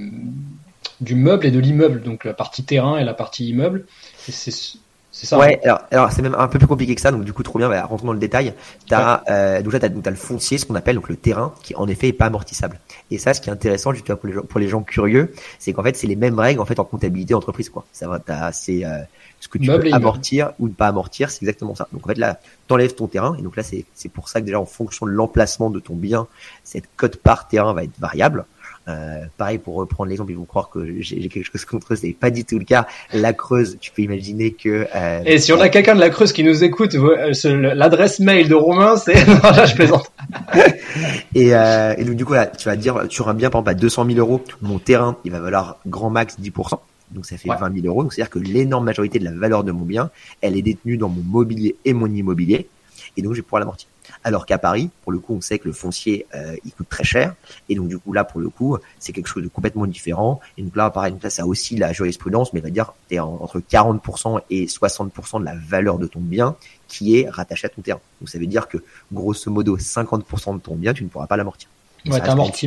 meuble 1.14 1.46
et 1.46 1.50
de 1.50 1.58
l'immeuble, 1.58 2.02
donc 2.02 2.24
la 2.24 2.34
partie 2.34 2.64
terrain 2.64 2.98
et 2.98 3.04
la 3.04 3.14
partie 3.14 3.48
immeuble. 3.48 3.84
c'est 4.28 5.26
ça. 5.26 5.38
Ouais, 5.38 5.60
alors, 5.64 5.80
alors 5.90 6.12
c'est 6.12 6.22
même 6.22 6.36
un 6.38 6.48
peu 6.48 6.58
plus 6.58 6.68
compliqué 6.68 6.94
que 6.94 7.00
ça, 7.00 7.10
donc 7.10 7.24
du 7.24 7.32
coup 7.32 7.42
trop 7.42 7.58
bien, 7.58 7.68
bah, 7.68 7.84
rentrons 7.84 8.06
dans 8.06 8.12
le 8.12 8.18
détail. 8.18 8.54
T'as, 8.88 9.22
euh, 9.28 9.60
donc 9.62 9.72
là, 9.72 9.80
t'as, 9.80 9.88
as 9.88 10.10
le 10.10 10.16
foncier, 10.16 10.56
ce 10.56 10.66
qu'on 10.66 10.76
appelle 10.76 10.96
donc 10.96 11.08
le 11.08 11.16
terrain, 11.16 11.52
qui 11.62 11.74
en 11.74 11.88
effet 11.88 12.08
est 12.08 12.12
pas 12.12 12.26
amortissable. 12.26 12.78
Et 13.10 13.18
ça, 13.18 13.34
ce 13.34 13.40
qui 13.40 13.50
est 13.50 13.52
intéressant, 13.52 13.92
justement 13.92 14.16
pour 14.16 14.28
les 14.28 14.34
gens, 14.34 14.42
pour 14.42 14.60
les 14.60 14.68
gens 14.68 14.82
curieux, 14.82 15.34
c'est 15.58 15.72
qu'en 15.72 15.82
fait 15.82 15.96
c'est 15.96 16.06
les 16.06 16.16
mêmes 16.16 16.38
règles 16.38 16.60
en 16.60 16.64
fait 16.64 16.78
en 16.78 16.84
comptabilité 16.84 17.34
entreprise 17.34 17.70
quoi. 17.70 17.84
Ça 17.92 18.08
va, 18.08 18.52
c'est 18.52 18.84
euh, 18.84 18.98
ce 19.40 19.48
que 19.48 19.58
tu 19.58 19.66
peux 19.66 19.92
amortir 19.92 20.52
ou 20.58 20.68
ne 20.68 20.72
pas 20.72 20.86
amortir, 20.86 21.30
c'est 21.30 21.42
exactement 21.42 21.74
ça. 21.74 21.88
Donc 21.92 22.04
en 22.04 22.08
fait 22.08 22.18
là, 22.18 22.38
t'enlèves 22.68 22.94
ton 22.94 23.08
terrain, 23.08 23.36
et 23.38 23.42
donc 23.42 23.56
là 23.56 23.62
c'est 23.62 23.84
c'est 23.94 24.10
pour 24.10 24.28
ça 24.28 24.40
que 24.40 24.46
déjà 24.46 24.60
en 24.60 24.66
fonction 24.66 25.06
de 25.06 25.10
l'emplacement 25.10 25.70
de 25.70 25.80
ton 25.80 25.96
bien, 25.96 26.28
cette 26.62 26.84
cote 26.96 27.16
par 27.16 27.48
terrain 27.48 27.72
va 27.72 27.84
être 27.84 27.98
variable. 27.98 28.44
Euh, 28.90 29.24
pareil 29.36 29.58
pour 29.58 29.76
reprendre 29.76 30.08
l'exemple, 30.08 30.32
ils 30.32 30.36
vont 30.36 30.44
croire 30.44 30.70
que 30.70 31.00
j'ai 31.00 31.28
quelque 31.28 31.44
chose 31.44 31.64
contre 31.64 31.92
eux, 31.92 31.96
c'est 31.96 32.12
pas 32.12 32.30
du 32.30 32.44
tout 32.44 32.58
le 32.58 32.64
cas. 32.64 32.86
La 33.12 33.32
Creuse, 33.32 33.78
tu 33.80 33.90
peux 33.90 34.02
imaginer 34.02 34.52
que. 34.52 34.86
Euh, 34.94 35.22
et 35.24 35.38
si 35.38 35.52
on 35.52 35.60
a 35.60 35.68
quelqu'un 35.68 35.94
de 35.94 36.00
la 36.00 36.10
Creuse 36.10 36.32
qui 36.32 36.42
nous 36.44 36.64
écoute, 36.64 36.94
euh, 36.94 37.74
l'adresse 37.74 38.20
mail 38.20 38.48
de 38.48 38.54
Romain, 38.54 38.96
c'est 38.96 39.26
non, 39.26 39.40
là 39.42 39.66
je 39.66 39.74
plaisante. 39.74 40.10
et, 41.34 41.54
euh, 41.54 41.94
et 41.96 42.04
donc 42.04 42.16
du 42.16 42.24
coup 42.24 42.34
là, 42.34 42.46
tu 42.46 42.66
vas 42.66 42.76
dire 42.76 43.06
sur 43.08 43.28
un 43.28 43.34
bien 43.34 43.50
par 43.50 43.60
exemple 43.60 43.70
à 43.70 43.80
200 43.80 44.06
000 44.06 44.18
euros, 44.18 44.42
mon 44.60 44.78
terrain, 44.78 45.16
il 45.24 45.30
va 45.30 45.40
valoir 45.40 45.78
grand 45.86 46.10
max 46.10 46.36
10%. 46.40 46.78
Donc 47.12 47.26
ça 47.26 47.36
fait 47.36 47.48
20 47.48 47.74
000 47.74 47.86
euros. 47.86 48.02
Donc 48.02 48.12
c'est-à-dire 48.12 48.30
que 48.30 48.38
l'énorme 48.38 48.84
majorité 48.84 49.18
de 49.18 49.24
la 49.24 49.32
valeur 49.32 49.64
de 49.64 49.72
mon 49.72 49.84
bien, 49.84 50.10
elle 50.40 50.56
est 50.56 50.62
détenue 50.62 50.96
dans 50.96 51.08
mon 51.08 51.22
mobilier 51.22 51.76
et 51.84 51.92
mon 51.92 52.06
immobilier. 52.06 52.68
Et 53.16 53.22
donc 53.22 53.32
je 53.32 53.38
vais 53.38 53.42
pouvoir 53.42 53.60
l'amortir. 53.60 53.89
Alors 54.22 54.44
qu'à 54.44 54.58
Paris, 54.58 54.90
pour 55.02 55.12
le 55.12 55.18
coup, 55.18 55.34
on 55.34 55.40
sait 55.40 55.58
que 55.58 55.66
le 55.66 55.72
foncier, 55.72 56.26
euh, 56.34 56.54
il 56.64 56.72
coûte 56.72 56.88
très 56.88 57.04
cher. 57.04 57.34
Et 57.68 57.74
donc, 57.74 57.88
du 57.88 57.98
coup, 57.98 58.12
là, 58.12 58.24
pour 58.24 58.40
le 58.40 58.50
coup, 58.50 58.76
c'est 58.98 59.12
quelque 59.12 59.26
chose 59.26 59.42
de 59.42 59.48
complètement 59.48 59.86
différent. 59.86 60.40
Et 60.58 60.62
donc 60.62 60.76
là, 60.76 60.90
pareil, 60.90 61.12
donc 61.12 61.22
là, 61.22 61.30
ça 61.30 61.46
aussi 61.46 61.76
la 61.76 61.92
jurisprudence, 61.92 62.52
mais 62.52 62.60
va 62.60 62.70
dire, 62.70 62.92
tu 63.08 63.14
es 63.14 63.18
entre 63.18 63.60
40% 63.60 64.40
et 64.50 64.66
60% 64.66 65.40
de 65.40 65.44
la 65.44 65.54
valeur 65.54 65.98
de 65.98 66.06
ton 66.06 66.20
bien 66.20 66.56
qui 66.88 67.18
est 67.18 67.28
rattaché 67.30 67.66
à 67.66 67.70
ton 67.70 67.82
terrain. 67.82 68.00
Donc, 68.20 68.28
ça 68.28 68.38
veut 68.38 68.46
dire 68.46 68.68
que, 68.68 68.78
grosso 69.12 69.50
modo, 69.50 69.78
50% 69.78 70.56
de 70.56 70.60
ton 70.60 70.76
bien, 70.76 70.92
tu 70.92 71.04
ne 71.04 71.08
pourras 71.08 71.26
pas 71.26 71.36
l'amortir. 71.36 71.68
Ouais, 72.06 72.20
t'amortis. 72.20 72.66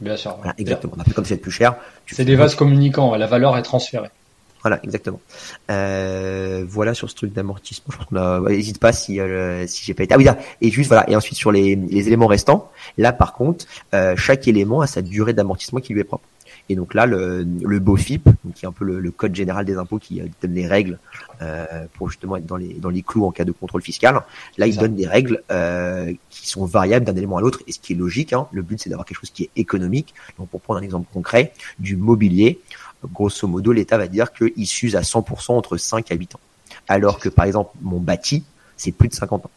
Bien 0.00 0.16
sûr. 0.16 0.38
exactement. 0.56 0.94
Après, 0.98 1.12
comme 1.12 1.24
c'est 1.24 1.36
plus 1.36 1.50
cher. 1.50 1.76
C'est 2.06 2.24
des 2.24 2.36
vases 2.36 2.54
communicants. 2.54 3.14
La 3.16 3.26
valeur 3.26 3.56
est 3.56 3.62
transférée. 3.62 4.10
Voilà, 4.62 4.80
exactement. 4.82 5.20
Euh, 5.70 6.64
voilà 6.68 6.94
sur 6.94 7.08
ce 7.08 7.14
truc 7.14 7.32
d'amortissement. 7.32 7.94
Je. 8.12 8.48
N'hésite 8.48 8.78
pas 8.78 8.92
si 8.92 9.20
euh, 9.20 9.66
si 9.66 9.84
j'ai 9.84 9.94
pas 9.94 10.02
été. 10.02 10.14
Ah 10.14 10.18
oui, 10.18 10.24
là. 10.24 10.38
Et 10.60 10.70
juste 10.70 10.88
voilà. 10.88 11.08
Et 11.08 11.16
ensuite 11.16 11.36
sur 11.36 11.50
les, 11.50 11.76
les 11.76 12.06
éléments 12.06 12.26
restants. 12.26 12.70
Là, 12.98 13.12
par 13.12 13.32
contre, 13.32 13.64
euh, 13.94 14.16
chaque 14.16 14.48
élément 14.48 14.80
a 14.82 14.86
sa 14.86 15.02
durée 15.02 15.32
d'amortissement 15.32 15.80
qui 15.80 15.94
lui 15.94 16.00
est 16.00 16.04
propre. 16.04 16.24
Et 16.70 16.76
donc 16.76 16.94
là, 16.94 17.04
le, 17.04 17.44
le 17.62 17.78
BOFIP, 17.80 18.28
qui 18.54 18.64
est 18.64 18.68
un 18.68 18.72
peu 18.72 18.84
le, 18.84 19.00
le, 19.00 19.10
code 19.10 19.34
général 19.34 19.64
des 19.64 19.76
impôts 19.76 19.98
qui 19.98 20.22
donne 20.40 20.54
les 20.54 20.68
règles 20.68 21.00
euh, 21.42 21.66
pour 21.94 22.08
justement 22.08 22.36
être 22.36 22.46
dans 22.46 22.56
les 22.56 22.74
dans 22.74 22.90
les 22.90 23.02
clous 23.02 23.26
en 23.26 23.32
cas 23.32 23.44
de 23.44 23.50
contrôle 23.50 23.82
fiscal. 23.82 24.22
Là, 24.56 24.68
il 24.68 24.76
donne 24.76 24.94
des 24.94 25.08
règles 25.08 25.42
euh, 25.50 26.12
qui 26.28 26.48
sont 26.48 26.64
variables 26.66 27.04
d'un 27.04 27.16
élément 27.16 27.38
à 27.38 27.40
l'autre, 27.40 27.60
et 27.66 27.72
ce 27.72 27.80
qui 27.80 27.94
est 27.94 27.96
logique. 27.96 28.32
Hein. 28.32 28.46
Le 28.52 28.62
but, 28.62 28.80
c'est 28.80 28.88
d'avoir 28.88 29.04
quelque 29.04 29.18
chose 29.18 29.30
qui 29.30 29.42
est 29.42 29.50
économique. 29.56 30.14
Donc, 30.38 30.48
pour 30.48 30.60
prendre 30.60 30.78
un 30.78 30.84
exemple 30.84 31.08
concret, 31.12 31.52
du 31.80 31.96
mobilier 31.96 32.60
grosso 33.12 33.48
modo, 33.48 33.72
l'État 33.72 33.98
va 33.98 34.06
dire 34.06 34.32
qu'il 34.32 34.66
s'use 34.66 34.94
à 34.94 35.00
100% 35.00 35.52
entre 35.52 35.76
5 35.76 36.12
habitants. 36.12 36.40
Alors 36.86 37.18
que, 37.18 37.28
par 37.28 37.46
exemple, 37.46 37.70
mon 37.82 37.98
bâti, 37.98 38.44
c'est 38.76 38.92
plus 38.92 39.08
de 39.08 39.14
50 39.14 39.46
ans. 39.46 39.50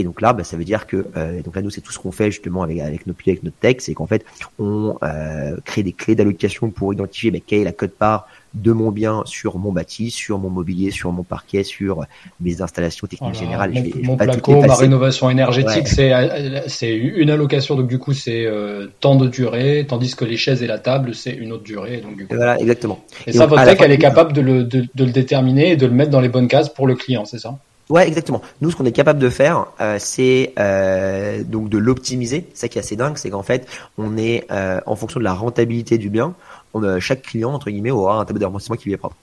Et 0.00 0.02
donc 0.02 0.22
là, 0.22 0.32
bah, 0.32 0.44
ça 0.44 0.56
veut 0.56 0.64
dire 0.64 0.86
que 0.86 1.08
euh, 1.18 1.42
donc 1.42 1.54
là 1.54 1.60
nous 1.60 1.68
c'est 1.68 1.82
tout 1.82 1.92
ce 1.92 1.98
qu'on 1.98 2.10
fait 2.10 2.30
justement 2.30 2.62
avec 2.62 2.80
avec 2.80 3.06
nos 3.06 3.12
avec 3.26 3.42
notre 3.42 3.58
tech, 3.58 3.76
c'est 3.80 3.92
qu'en 3.92 4.06
fait 4.06 4.24
on 4.58 4.96
euh, 5.02 5.56
crée 5.66 5.82
des 5.82 5.92
clés 5.92 6.14
d'allocation 6.14 6.70
pour 6.70 6.94
identifier 6.94 7.30
bah, 7.30 7.38
quelle 7.46 7.60
est 7.60 7.64
la 7.64 7.72
cote 7.72 7.92
part 7.92 8.26
de 8.54 8.72
mon 8.72 8.92
bien 8.92 9.22
sur 9.26 9.58
mon 9.58 9.72
bâti, 9.72 10.10
sur 10.10 10.38
mon 10.38 10.48
mobilier, 10.48 10.90
sur 10.90 11.12
mon 11.12 11.22
parquet, 11.22 11.64
sur 11.64 12.06
mes 12.40 12.62
installations 12.62 13.06
techniques 13.06 13.34
générales. 13.34 13.74
Mon, 13.74 14.12
mon 14.12 14.16
placo, 14.16 14.62
ma 14.62 14.74
rénovation 14.74 15.28
énergétique, 15.28 15.86
c'est 15.86 16.12
c'est 16.66 16.96
une 16.96 17.28
allocation, 17.28 17.76
donc 17.76 17.86
du 17.86 17.98
coup 17.98 18.14
c'est 18.14 18.46
euh, 18.46 18.86
temps 19.00 19.16
de 19.16 19.28
durée, 19.28 19.84
tandis 19.86 20.16
que 20.16 20.24
les 20.24 20.38
chaises 20.38 20.62
et 20.62 20.66
la 20.66 20.78
table 20.78 21.14
c'est 21.14 21.34
une 21.34 21.52
autre 21.52 21.64
durée. 21.64 21.98
Donc 21.98 22.16
du 22.16 22.26
coup. 22.26 22.34
Voilà, 22.34 22.58
exactement. 22.58 23.04
Et, 23.26 23.32
ça, 23.32 23.44
votre 23.44 23.62
tech, 23.66 23.76
elle 23.82 23.92
est 23.92 23.98
capable 23.98 24.32
de 24.32 24.40
le, 24.40 24.64
de, 24.64 24.86
de 24.94 25.04
le 25.04 25.12
déterminer 25.12 25.72
et 25.72 25.76
de 25.76 25.84
le 25.84 25.92
mettre 25.92 26.10
dans 26.10 26.22
les 26.22 26.30
bonnes 26.30 26.48
cases 26.48 26.70
pour 26.70 26.86
le 26.86 26.94
client, 26.94 27.26
c'est 27.26 27.38
ça? 27.38 27.58
Ouais, 27.90 28.06
exactement. 28.08 28.40
Nous, 28.62 28.70
ce 28.70 28.76
qu'on 28.76 28.84
est 28.86 28.92
capable 28.92 29.18
de 29.18 29.28
faire, 29.28 29.66
euh, 29.80 29.96
c'est 29.98 30.52
euh, 30.58 31.42
donc 31.44 31.68
de 31.68 31.76
l'optimiser. 31.76 32.46
Ça 32.54 32.68
qui 32.68 32.78
est 32.78 32.80
assez 32.80 32.96
dingue, 32.96 33.16
c'est 33.18 33.30
qu'en 33.30 33.42
fait, 33.42 33.66
on 33.98 34.16
est 34.16 34.46
euh, 34.50 34.80
en 34.86 34.96
fonction 34.96 35.20
de 35.20 35.24
la 35.24 35.34
rentabilité 35.34 35.98
du 35.98 36.08
bien, 36.08 36.34
on, 36.72 37.00
chaque 37.00 37.22
client 37.22 37.52
entre 37.52 37.68
guillemets 37.70 37.90
aura 37.90 38.20
un 38.20 38.24
tableau 38.24 38.38
d'amortissement 38.40 38.76
qui 38.76 38.84
lui 38.86 38.94
est 38.94 38.96
propre. 38.96 39.16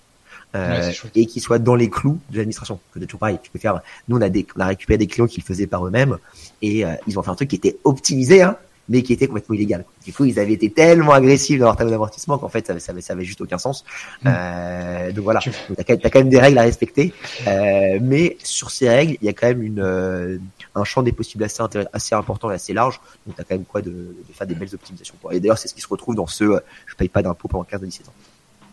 euh, 0.56 0.92
et 1.16 1.26
qui 1.26 1.40
soit 1.40 1.60
dans 1.60 1.76
les 1.76 1.90
clous 1.90 2.20
de 2.30 2.38
l'administration. 2.38 2.80
Que 2.94 3.00
toujours 3.00 3.20
pareil, 3.20 3.38
tu 3.42 3.50
peux 3.52 3.60
faire. 3.60 3.82
Nous, 4.08 4.18
on 4.18 4.22
a, 4.22 4.30
des, 4.30 4.46
on 4.56 4.60
a 4.60 4.68
récupéré 4.68 4.98
des 4.98 5.08
clients 5.08 5.28
qui 5.28 5.40
le 5.42 5.46
faisaient 5.46 5.68
par 5.68 5.86
eux-mêmes 5.86 6.18
et 6.62 6.86
euh, 6.86 6.94
ils 7.08 7.18
ont 7.20 7.24
fait 7.24 7.32
un 7.32 7.36
truc 7.36 7.50
qui 7.50 7.56
était 7.58 7.78
optimisé, 7.84 8.42
hein, 8.42 8.58
mais 8.90 9.02
qui 9.02 9.14
était 9.14 9.28
complètement 9.28 9.56
illégal. 9.56 9.86
Du 10.06 10.14
coup, 10.14 10.26
ils 10.26 10.40
avaient 10.40 10.54
été 10.54 10.70
tellement 10.70 11.14
agressifs 11.14 11.60
dans 11.60 11.66
leur 11.66 11.76
tableau 11.76 11.92
d'amortissement 11.92 12.38
qu'en 12.38 12.50
fait, 12.50 12.68
ça, 12.68 12.80
ça, 12.80 12.94
ça, 13.00 13.14
avait 13.14 13.24
juste 13.24 13.42
aucun 13.42 13.58
sens. 13.58 13.86
Mm. 14.24 14.28
Euh, 14.28 15.12
donc 15.12 15.24
voilà, 15.24 15.40
tu 15.40 15.52
as, 15.78 15.84
quand 15.84 16.20
même 16.20 16.30
des 16.30 16.40
règles 16.40 16.58
à 16.58 16.64
respecter, 16.64 17.14
euh, 17.48 18.00
mais 18.02 18.38
sur 18.44 18.72
ces 18.72 18.90
règles, 18.90 19.18
il 19.22 19.26
y 19.26 19.30
a 19.30 19.34
quand 19.34 19.48
même 19.48 19.62
une 19.62 19.80
euh, 19.80 20.38
un 20.76 20.84
champ 20.84 21.04
des 21.04 21.12
possibles 21.12 21.44
assez 21.44 21.62
assez 21.94 22.16
important 22.16 22.52
et 22.52 22.56
assez 22.56 22.74
large. 22.74 23.00
Donc 23.26 23.36
tu 23.36 23.42
as 23.42 23.44
quand 23.44 23.56
même 23.56 23.66
quoi 23.66 23.82
de, 23.82 23.90
de, 23.90 24.34
faire 24.34 24.48
des 24.48 24.56
belles 24.56 24.74
optimisations. 24.74 25.16
Quoi. 25.22 25.34
Et 25.34 25.40
d'ailleurs, 25.40 25.58
c'est 25.58 25.68
ce 25.68 25.74
qui 25.74 25.82
se 25.82 25.88
retrouve 25.88 26.16
dans 26.16 26.28
ce 26.28 26.44
euh, 26.44 26.60
je 26.86 26.96
paye 26.96 27.10
pas 27.10 27.22
d'impôt 27.22 27.48
pendant 27.48 27.64
15 27.64 27.84
à 27.84 27.86
17 27.86 28.08
ans. 28.08 28.14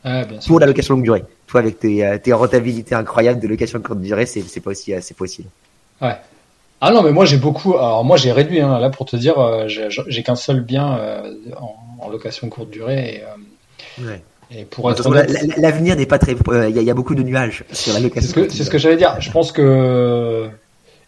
Ah, 0.07 0.25
Pour 0.47 0.61
la 0.61 0.67
location 0.67 0.95
longue 0.95 1.05
durée. 1.05 1.25
Toi, 1.47 1.61
avec 1.61 1.79
tes, 1.79 2.07
euh, 2.07 2.19
tes 2.19 2.33
rentabilités 2.35 2.95
incroyables 2.95 3.41
de 3.41 3.49
location 3.49 3.81
courte 3.81 4.01
durée, 4.01 4.27
c'est 4.27 4.61
pas 4.61 4.71
aussi 4.71 4.93
c'est 5.01 5.17
possible. 5.17 5.49
Ouais. 6.01 6.17
Ah 6.87 6.91
non, 6.91 7.03
mais 7.03 7.13
moi 7.13 7.25
j'ai 7.25 7.39
beaucoup. 7.39 7.79
Alors 7.79 8.05
moi 8.05 8.19
j'ai 8.19 8.31
réduit 8.31 8.61
hein, 8.61 8.79
là 8.79 8.91
pour 8.91 9.07
te 9.07 9.17
dire, 9.17 9.39
euh, 9.39 9.69
j'ai 9.69 10.23
qu'un 10.23 10.37
seul 10.37 10.61
bien 10.61 10.99
euh, 10.99 11.33
en, 11.99 12.11
location 12.11 12.51
courte 12.51 12.69
durée. 12.69 13.23
Et, 13.23 13.23
euh, 14.03 14.11
ouais. 14.11 14.23
et 14.51 14.65
pour 14.67 14.91
être 14.91 15.11
l'avenir 15.57 15.97
n'est 15.97 16.05
pas 16.05 16.19
très. 16.19 16.33
Il 16.69 16.83
y, 16.83 16.91
a 16.91 16.95
beaucoup 16.95 17.15
de 17.15 17.23
nuages 17.23 17.65
sur 17.73 17.95
la 17.95 18.01
location. 18.01 18.47
C'est 18.51 18.65
ce 18.65 18.69
que, 18.69 18.77
j'allais 18.77 18.99
dire. 18.99 19.19
Je 19.19 19.31
pense 19.31 19.51
que 19.51 20.47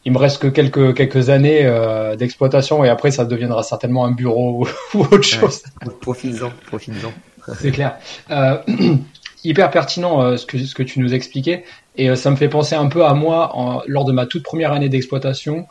il 0.07 0.13
me 0.13 0.19
reste 0.19 0.41
que 0.41 0.47
quelques 0.47 0.97
quelques 0.97 1.29
années 1.29 1.71
d'exploitation 2.17 2.83
et 2.83 2.89
après 2.89 3.11
ça 3.11 3.27
deviendra 3.27 3.63
certainement 3.63 4.07
un 4.07 4.13
bureau 4.13 4.67
ou, 4.95 4.99
autre 4.99 5.21
chose. 5.21 5.63
Ouais. 5.85 5.93
Profites-en. 6.01 7.13
C'est 7.61 7.71
clair. 7.71 7.97
hyper 9.45 9.71
pertinent 9.71 10.39
ce 10.39 10.47
que 10.47 10.57
ce 10.57 10.75
que 10.75 10.83
tu 10.83 11.01
nous 11.01 11.13
expliquais. 11.13 11.65
Et 11.97 12.11
euh, 12.11 12.17
ça 12.17 12.31
me 12.31 12.37
fait 12.37 12.49
penser 12.49 12.75
un 12.75 12.89
peu 12.89 13.05
à 13.05 13.15
moi 13.15 13.57
en, 13.57 13.83
lors 13.87 14.05
de 14.05 14.13
ma 14.13 14.27
toute 14.27 14.43
première 14.43 14.73
année 14.73 14.89
d'exploitation 14.89 15.67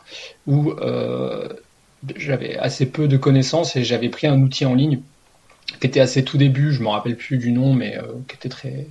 où 0.46 0.72
euh, 0.72 1.48
j'avais 2.16 2.56
assez 2.56 2.86
peu 2.86 3.08
de 3.08 3.16
connaissances 3.16 3.76
et 3.76 3.84
j'avais 3.84 4.08
pris 4.08 4.26
un 4.26 4.40
outil 4.40 4.64
en 4.64 4.74
ligne 4.74 5.00
qui 5.80 5.86
était 5.86 6.00
assez 6.00 6.24
tout 6.24 6.38
début, 6.38 6.72
je 6.72 6.82
me 6.82 6.88
rappelle 6.88 7.16
plus 7.16 7.38
du 7.38 7.52
nom, 7.52 7.74
mais 7.74 7.96
euh, 7.96 8.02
qui 8.28 8.36
était 8.36 8.48
très 8.48 8.86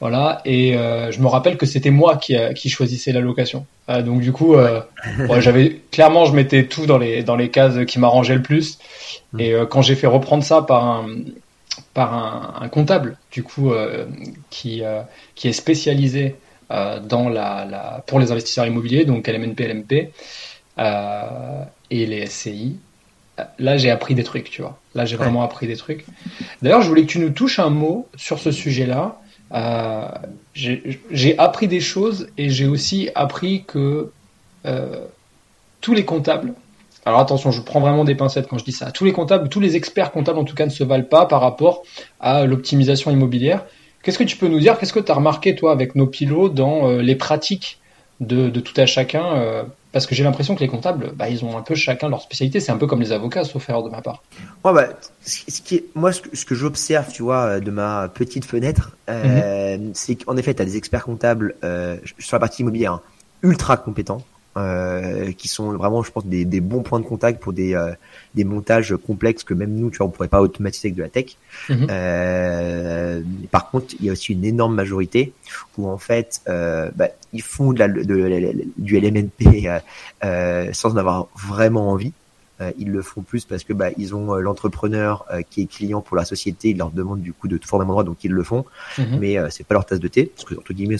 voilà. 0.00 0.40
Et 0.46 0.76
euh, 0.76 1.12
je 1.12 1.20
me 1.20 1.26
rappelle 1.26 1.58
que 1.58 1.66
c'était 1.66 1.90
moi 1.90 2.16
qui, 2.16 2.34
qui 2.56 2.70
choisissais 2.70 3.12
la 3.12 3.20
location. 3.20 3.66
Donc 3.86 4.20
du 4.20 4.32
coup, 4.32 4.54
ouais, 4.54 5.40
j'avais 5.40 5.80
clairement, 5.90 6.24
je 6.24 6.32
mettais 6.32 6.64
tout 6.64 6.86
dans 6.86 6.96
les 6.96 7.22
dans 7.22 7.36
les 7.36 7.50
cases 7.50 7.84
qui 7.86 7.98
m'arrangeaient 7.98 8.36
le 8.36 8.42
plus. 8.42 8.78
Mmh. 9.32 9.40
Et 9.40 9.54
quand 9.68 9.82
j'ai 9.82 9.96
fait 9.96 10.06
reprendre 10.06 10.42
ça 10.42 10.62
par 10.62 10.84
un 10.84 11.06
par 12.00 12.14
un, 12.14 12.64
un 12.64 12.68
comptable, 12.70 13.18
du 13.30 13.42
coup, 13.42 13.72
euh, 13.72 14.06
qui, 14.48 14.82
euh, 14.82 15.02
qui 15.34 15.48
est 15.48 15.52
spécialisé 15.52 16.34
euh, 16.70 16.98
dans 16.98 17.28
la, 17.28 17.66
la, 17.66 18.02
pour 18.06 18.18
les 18.18 18.32
investisseurs 18.32 18.64
immobiliers, 18.64 19.04
donc 19.04 19.28
LMNP, 19.28 19.60
LMP, 19.68 19.92
et 21.90 22.06
les 22.06 22.24
SCI. 22.24 22.78
Là, 23.58 23.76
j'ai 23.76 23.90
appris 23.90 24.14
des 24.14 24.24
trucs, 24.24 24.48
tu 24.48 24.62
vois. 24.62 24.78
Là, 24.94 25.04
j'ai 25.04 25.16
vraiment 25.16 25.42
appris 25.42 25.66
des 25.66 25.76
trucs. 25.76 26.06
D'ailleurs, 26.62 26.80
je 26.80 26.88
voulais 26.88 27.02
que 27.02 27.12
tu 27.12 27.18
nous 27.18 27.28
touches 27.28 27.58
un 27.58 27.68
mot 27.68 28.08
sur 28.16 28.38
ce 28.38 28.50
sujet-là. 28.50 29.20
Euh, 29.52 30.08
j'ai 30.54 31.38
appris 31.38 31.68
des 31.68 31.80
choses 31.80 32.28
et 32.38 32.48
j'ai 32.48 32.66
aussi 32.66 33.10
appris 33.14 33.64
que 33.64 34.10
euh, 34.64 35.04
tous 35.82 35.92
les 35.92 36.06
comptables 36.06 36.54
alors 37.06 37.20
attention, 37.20 37.50
je 37.50 37.62
prends 37.62 37.80
vraiment 37.80 38.04
des 38.04 38.14
pincettes 38.14 38.46
quand 38.48 38.58
je 38.58 38.64
dis 38.64 38.72
ça. 38.72 38.90
Tous 38.90 39.04
les 39.04 39.12
comptables, 39.12 39.48
tous 39.48 39.60
les 39.60 39.76
experts 39.76 40.12
comptables 40.12 40.38
en 40.38 40.44
tout 40.44 40.54
cas 40.54 40.66
ne 40.66 40.70
se 40.70 40.84
valent 40.84 41.04
pas 41.04 41.26
par 41.26 41.40
rapport 41.40 41.82
à 42.20 42.44
l'optimisation 42.44 43.10
immobilière. 43.10 43.64
Qu'est-ce 44.02 44.18
que 44.18 44.24
tu 44.24 44.36
peux 44.36 44.48
nous 44.48 44.60
dire? 44.60 44.78
Qu'est-ce 44.78 44.92
que 44.92 45.00
tu 45.00 45.10
as 45.10 45.14
remarqué 45.14 45.54
toi 45.54 45.72
avec 45.72 45.94
nos 45.94 46.06
pilotes 46.06 46.54
dans 46.54 46.88
euh, 46.88 47.02
les 47.02 47.16
pratiques 47.16 47.78
de, 48.20 48.48
tout 48.50 48.78
à 48.78 48.84
chacun 48.84 49.34
euh, 49.34 49.62
Parce 49.92 50.06
que 50.06 50.14
j'ai 50.14 50.24
l'impression 50.24 50.54
que 50.54 50.60
les 50.60 50.68
comptables, 50.68 51.12
bah, 51.14 51.30
ils 51.30 51.42
ont 51.42 51.56
un 51.56 51.62
peu 51.62 51.74
chacun 51.74 52.08
leur 52.10 52.20
spécialité. 52.20 52.60
C'est 52.60 52.72
un 52.72 52.76
peu 52.76 52.86
comme 52.86 53.00
les 53.00 53.12
avocats, 53.12 53.44
sauf 53.44 53.68
erreur 53.68 53.82
de 53.82 53.90
ma 53.90 54.02
part. 54.02 54.22
Ouais, 54.64 54.72
bah, 54.74 54.88
ce 55.22 55.60
qui 55.62 55.76
est, 55.76 55.84
moi, 55.94 56.12
ce 56.12 56.44
que, 56.44 56.54
j'observe, 56.54 57.10
tu 57.12 57.22
vois, 57.22 57.44
euh, 57.44 57.60
de 57.60 57.70
ma 57.70 58.08
petite 58.08 58.44
fenêtre, 58.44 58.96
mhm. 59.08 59.92
c'est 59.94 60.16
qu'en 60.16 60.36
effet, 60.36 60.54
tu 60.54 60.62
as 60.62 60.66
des 60.66 60.76
experts 60.76 61.04
comptables 61.04 61.54
sur 62.18 62.36
la 62.36 62.40
partie 62.40 62.60
immobilière 62.62 62.92
hein, 62.92 63.00
ultra 63.42 63.78
compétents 63.78 64.22
euh, 64.56 65.30
qui 65.32 65.48
sont 65.48 65.72
vraiment, 65.72 66.02
je 66.02 66.10
pense, 66.10 66.26
des, 66.26 66.44
des, 66.44 66.60
bons 66.60 66.82
points 66.82 66.98
de 67.00 67.04
contact 67.04 67.40
pour 67.40 67.52
des, 67.52 67.74
euh, 67.74 67.92
des 68.34 68.44
montages 68.44 68.96
complexes 69.06 69.44
que 69.44 69.54
même 69.54 69.72
nous, 69.74 69.90
tu 69.90 69.98
vois, 69.98 70.06
on 70.06 70.10
pourrait 70.10 70.28
pas 70.28 70.40
automatiser 70.40 70.88
avec 70.88 70.96
de 70.96 71.02
la 71.02 71.08
tech. 71.08 71.36
Mhm. 71.68 71.86
Euh, 71.88 73.22
par 73.50 73.70
contre, 73.70 73.94
il 74.00 74.06
y 74.06 74.08
a 74.08 74.12
aussi 74.12 74.32
une 74.32 74.44
énorme 74.44 74.74
majorité 74.74 75.32
où 75.78 75.88
en 75.88 75.98
fait, 75.98 76.40
euh, 76.48 76.90
bah, 76.96 77.08
ils 77.32 77.42
font 77.42 77.72
de 77.72 77.78
la, 77.78 77.88
de, 77.88 78.64
du 78.76 78.98
LMNP 78.98 79.68
euh, 80.24 80.72
sans 80.72 80.92
en 80.94 80.96
avoir 80.96 81.28
vraiment 81.36 81.90
envie. 81.90 82.12
Ils 82.78 82.90
le 82.90 83.02
font 83.02 83.22
plus 83.22 83.44
parce 83.44 83.64
que 83.64 83.72
bah, 83.72 83.88
ils 83.96 84.14
ont 84.14 84.34
l'entrepreneur 84.34 85.26
qui 85.48 85.62
est 85.62 85.66
client 85.66 86.00
pour 86.00 86.16
la 86.16 86.24
société, 86.24 86.70
ils 86.70 86.78
leur 86.78 86.90
demandent 86.90 87.22
du 87.22 87.32
coup 87.32 87.48
de 87.48 87.58
former 87.64 87.84
un 87.84 87.88
endroit, 87.88 88.04
donc 88.04 88.22
ils 88.24 88.32
le 88.32 88.42
font. 88.42 88.64
Mhm. 88.98 89.18
Mais 89.18 89.36
c'est 89.50 89.66
pas 89.66 89.74
leur 89.74 89.86
tasse 89.86 90.00
de 90.00 90.08
thé, 90.08 90.26
parce 90.34 90.44
que 90.44 90.54
entre 90.54 90.72
guillemets, 90.72 90.96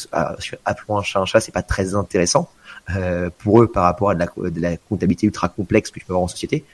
appelons 0.65 0.99
un 0.99 1.03
chat 1.03 1.21
un 1.21 1.27
chat, 1.27 1.41
c'est 1.41 1.53
pas 1.53 1.63
très 1.63 1.95
intéressant. 1.95 2.51
Euh, 2.97 3.31
pour 3.39 3.63
eux 3.63 3.71
par 3.71 3.85
rapport 3.85 4.11
à 4.11 4.15
de 4.15 4.21
la, 4.21 4.51
de 4.51 4.61
la, 4.61 4.77
comptabilité 4.77 5.27
ultra 5.27 5.49
complexe 5.49 5.91
que 5.91 6.01
tu 6.01 6.05
peux 6.05 6.13
avoir 6.13 6.25
en 6.25 6.29
société. 6.29 6.65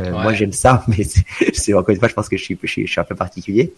Euh, 0.00 0.12
Moi, 0.12 0.32
j'aime 0.32 0.52
ça, 0.52 0.84
mais 0.88 1.04
c'est 1.52 1.74
encore 1.74 1.90
une 1.90 1.98
fois, 1.98 2.08
je 2.08 2.14
pense 2.14 2.28
que 2.28 2.36
je 2.36 2.44
suis, 2.44 2.58
je 2.62 2.66
suis, 2.66 2.86
je 2.86 2.90
suis 2.90 3.00
un 3.00 3.04
peu 3.04 3.14
particulier. 3.14 3.74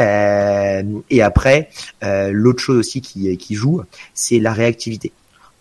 Euh, 0.00 0.82
et 1.10 1.22
après, 1.22 1.68
euh, 2.02 2.30
l'autre 2.32 2.60
chose 2.60 2.78
aussi 2.78 3.00
qui, 3.00 3.36
qui 3.36 3.54
joue, 3.54 3.82
c'est 4.14 4.38
la 4.38 4.52
réactivité. 4.52 5.12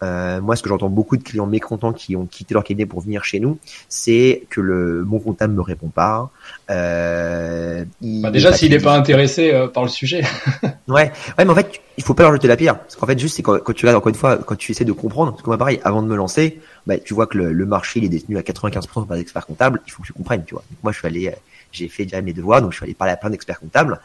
Euh, 0.03 0.41
moi, 0.41 0.55
ce 0.55 0.63
que 0.63 0.69
j'entends 0.69 0.89
beaucoup 0.89 1.17
de 1.17 1.23
clients 1.23 1.45
mécontents 1.45 1.93
qui 1.93 2.15
ont 2.15 2.25
quitté 2.25 2.53
leur 2.53 2.63
cabinet 2.63 2.85
pour 2.85 3.01
venir 3.01 3.23
chez 3.23 3.39
nous, 3.39 3.57
c'est 3.87 4.43
que 4.49 4.59
le 4.59 5.03
mon 5.03 5.19
comptable 5.19 5.53
me 5.53 5.61
répond 5.61 5.87
pas. 5.87 6.29
Euh, 6.69 7.85
bah 8.01 8.31
déjà, 8.31 8.53
s'il 8.53 8.71
n'est 8.71 8.79
pas 8.79 8.95
intéressé 8.95 9.53
euh, 9.53 9.67
par 9.67 9.83
le 9.83 9.89
sujet. 9.89 10.23
ouais, 10.87 11.11
ouais, 11.37 11.45
mais 11.45 11.49
en 11.49 11.55
fait, 11.55 11.81
il 11.97 12.03
faut 12.03 12.13
pas 12.13 12.23
leur 12.23 12.33
jeter 12.33 12.47
la 12.47 12.57
pierre. 12.57 12.79
Parce 12.79 12.95
qu'en 12.95 13.07
fait, 13.07 13.17
juste, 13.17 13.37
c'est 13.37 13.43
quand, 13.43 13.57
quand, 13.59 13.73
tu 13.73 13.85
regardes 13.85 13.97
encore 13.97 14.09
une 14.09 14.15
fois, 14.15 14.37
quand 14.37 14.55
tu 14.55 14.71
essaies 14.71 14.85
de 14.85 14.91
comprendre, 14.91 15.31
parce 15.31 15.43
que 15.43 15.49
moi, 15.49 15.57
pareil, 15.57 15.79
avant 15.83 16.01
de 16.01 16.07
me 16.07 16.15
lancer, 16.15 16.59
bah, 16.85 16.97
tu 16.97 17.13
vois 17.13 17.27
que 17.27 17.37
le, 17.37 17.53
le 17.53 17.65
marché 17.65 17.99
il 17.99 18.05
est 18.05 18.09
détenu 18.09 18.37
à 18.37 18.41
95% 18.41 19.07
par 19.07 19.15
des 19.15 19.21
experts 19.21 19.45
comptables. 19.45 19.81
Il 19.87 19.91
faut 19.91 20.01
que 20.01 20.07
tu 20.07 20.13
comprennes, 20.13 20.43
tu 20.45 20.53
vois. 20.53 20.63
moi, 20.83 20.91
je 20.91 20.97
suis 20.97 21.07
allé 21.07 21.27
euh, 21.27 21.31
j'ai 21.73 21.89
fait 21.89 22.03
déjà 22.03 22.21
mes 22.21 22.33
devoirs, 22.33 22.61
donc 22.61 22.71
je 22.71 22.77
suis 22.77 22.83
allé 22.85 22.93
parler 22.93 23.13
à 23.13 23.17
plein 23.17 23.29
d'experts 23.29 23.59
comptables. 23.59 23.99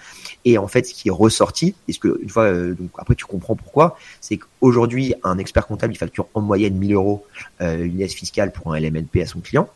Et 0.44 0.58
en 0.58 0.66
fait, 0.66 0.86
ce 0.86 0.94
qui 0.94 1.08
est 1.08 1.12
ressorti, 1.12 1.74
et 1.86 1.92
ce 1.92 1.98
que 1.98 2.18
une 2.22 2.28
fois, 2.28 2.44
euh, 2.44 2.74
donc 2.74 2.90
après 2.98 3.14
tu 3.14 3.26
comprends 3.26 3.54
pourquoi, 3.54 3.96
c'est 4.20 4.38
qu'aujourd'hui 4.38 5.14
un 5.22 5.38
expert 5.38 5.66
comptable 5.66 5.92
il 5.92 5.96
facture 5.96 6.26
en 6.34 6.40
moyenne 6.40 6.74
1000 6.74 6.94
euros 6.94 7.24
euh, 7.60 7.84
une 7.84 8.00
aide 8.00 8.10
fiscale 8.10 8.52
pour 8.52 8.74
un 8.74 8.80
LMNP 8.80 9.22
à 9.22 9.26
son 9.26 9.40
client. 9.40 9.68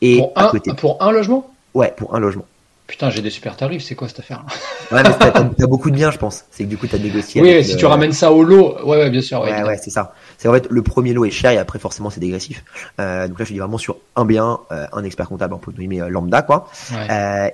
Et 0.00 0.18
pour 0.18 0.32
un, 0.36 0.48
côté, 0.48 0.72
pour 0.74 1.02
un 1.02 1.12
logement? 1.12 1.52
Ouais, 1.74 1.92
pour 1.96 2.14
un 2.14 2.20
logement. 2.20 2.46
Putain, 2.86 3.10
j'ai 3.10 3.22
des 3.22 3.30
super 3.30 3.56
tarifs, 3.56 3.84
c'est 3.84 3.94
quoi 3.94 4.08
cette 4.08 4.20
affaire? 4.20 4.44
Ouais, 4.90 5.02
mais 5.02 5.10
t'as, 5.18 5.66
beaucoup 5.66 5.90
de 5.90 5.94
biens, 5.94 6.10
je 6.10 6.18
pense. 6.18 6.44
C'est 6.50 6.64
que 6.64 6.68
du 6.68 6.76
coup, 6.76 6.86
t'as 6.86 6.98
négocié. 6.98 7.40
Oui, 7.40 7.64
si 7.64 7.76
tu 7.76 7.86
ramènes 7.86 8.12
ça 8.12 8.30
au 8.32 8.42
lot, 8.42 8.76
ouais, 8.84 8.98
ouais 8.98 9.10
bien 9.10 9.22
sûr. 9.22 9.40
Ouais, 9.40 9.62
ouais, 9.62 9.78
c'est 9.82 9.90
ça. 9.90 10.14
C'est 10.42 10.48
en 10.48 10.52
fait 10.54 10.66
le 10.68 10.82
premier 10.82 11.12
lot 11.12 11.24
est 11.24 11.30
cher 11.30 11.52
et 11.52 11.58
après 11.58 11.78
forcément 11.78 12.10
c'est 12.10 12.18
dégressif. 12.18 12.64
Euh, 12.98 13.28
donc 13.28 13.38
là, 13.38 13.44
je 13.44 13.52
dis 13.52 13.60
vraiment 13.60 13.78
sur 13.78 13.98
un 14.16 14.24
bien, 14.24 14.58
euh, 14.72 14.88
un 14.92 15.04
expert 15.04 15.28
comptable 15.28 15.54
en 15.54 15.60
mais 15.78 16.02
euh, 16.02 16.08
lambda 16.08 16.42
quoi. 16.42 16.68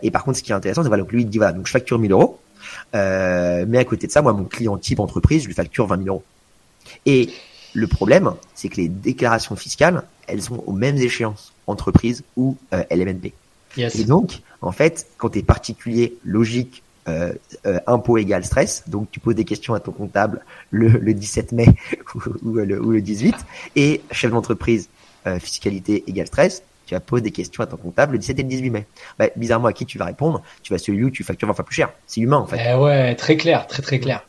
Et 0.01 0.11
par 0.11 0.25
contre, 0.25 0.39
ce 0.39 0.43
qui 0.43 0.53
est 0.53 0.55
intéressant, 0.55 0.83
c'est 0.83 0.89
voilà, 0.89 1.03
donc 1.03 1.13
lui 1.13 1.21
il 1.21 1.29
dit 1.29 1.37
voilà, 1.37 1.53
donc 1.53 1.67
je 1.67 1.73
facture 1.73 1.99
1000 1.99 2.13
euros, 2.13 2.41
mais 2.95 3.77
à 3.77 3.85
côté 3.85 4.07
de 4.07 4.13
ça, 4.13 4.23
moi 4.23 4.33
mon 4.33 4.45
client 4.45 4.79
type 4.79 5.01
entreprise, 5.01 5.43
je 5.43 5.49
lui 5.49 5.55
facture 5.55 5.87
20 5.87 6.05
000 6.05 6.09
euros. 6.09 6.25
Et 7.05 7.29
le 7.75 7.87
problème, 7.89 8.33
c'est 8.55 8.71
que 8.71 8.77
les 8.77 8.89
déclarations 8.89 9.55
fiscales, 9.55 10.05
elles 10.27 10.41
sont 10.41 10.65
aux 10.67 10.73
mêmes 10.73 10.97
échéances, 10.97 11.53
entreprise 11.67 12.25
ou 12.39 12.57
LMNP. 12.91 13.35
Et 13.77 14.05
donc, 14.05 14.41
en 14.63 14.73
fait, 14.73 15.09
quand 15.19 15.29
tu 15.29 15.41
es 15.41 15.43
particulier, 15.43 16.17
logique, 16.25 16.83
euh, 17.09 17.33
euh, 17.67 17.81
impôt 17.87 18.19
égal 18.19 18.45
stress, 18.45 18.85
donc 18.87 19.11
tu 19.11 19.19
poses 19.21 19.35
des 19.35 19.45
questions 19.45 19.75
à 19.75 19.81
ton 19.81 19.93
comptable 19.93 20.45
le, 20.71 20.89
le 20.89 21.15
17 21.15 21.53
mai 21.53 21.67
ou, 22.45 22.55
le, 22.55 22.81
ou, 22.81 22.91
le, 22.91 23.01
18, 23.01 23.35
et 23.77 24.03
chef 24.11 24.31
d'entreprise, 24.31 24.89
euh, 25.27 25.39
fiscalité 25.39 26.05
égal 26.07 26.27
stress, 26.27 26.63
tu 26.87 26.95
vas 26.95 27.01
poser 27.01 27.23
des 27.23 27.31
questions 27.31 27.63
à 27.63 27.67
ton 27.67 27.77
comptable 27.77 28.13
le 28.13 28.19
17 28.19 28.39
et 28.39 28.43
le 28.43 28.49
18 28.49 28.71
mai. 28.71 28.87
Bah, 29.19 29.27
bizarrement, 29.37 29.69
à 29.69 29.73
qui 29.73 29.85
tu 29.85 29.99
vas 29.99 30.07
répondre? 30.07 30.43
Tu 30.63 30.73
vas 30.73 30.79
celui 30.79 31.05
où 31.05 31.11
tu 31.11 31.23
factures 31.23 31.49
20 31.49 31.55
fois 31.55 31.65
plus 31.65 31.75
cher. 31.75 31.91
C'est 32.07 32.21
humain, 32.21 32.39
en 32.39 32.47
fait. 32.47 32.59
Eh 32.67 32.75
ouais, 32.75 33.15
très 33.15 33.37
clair, 33.37 33.67
très 33.67 33.83
très 33.83 33.99
clair. 33.99 34.25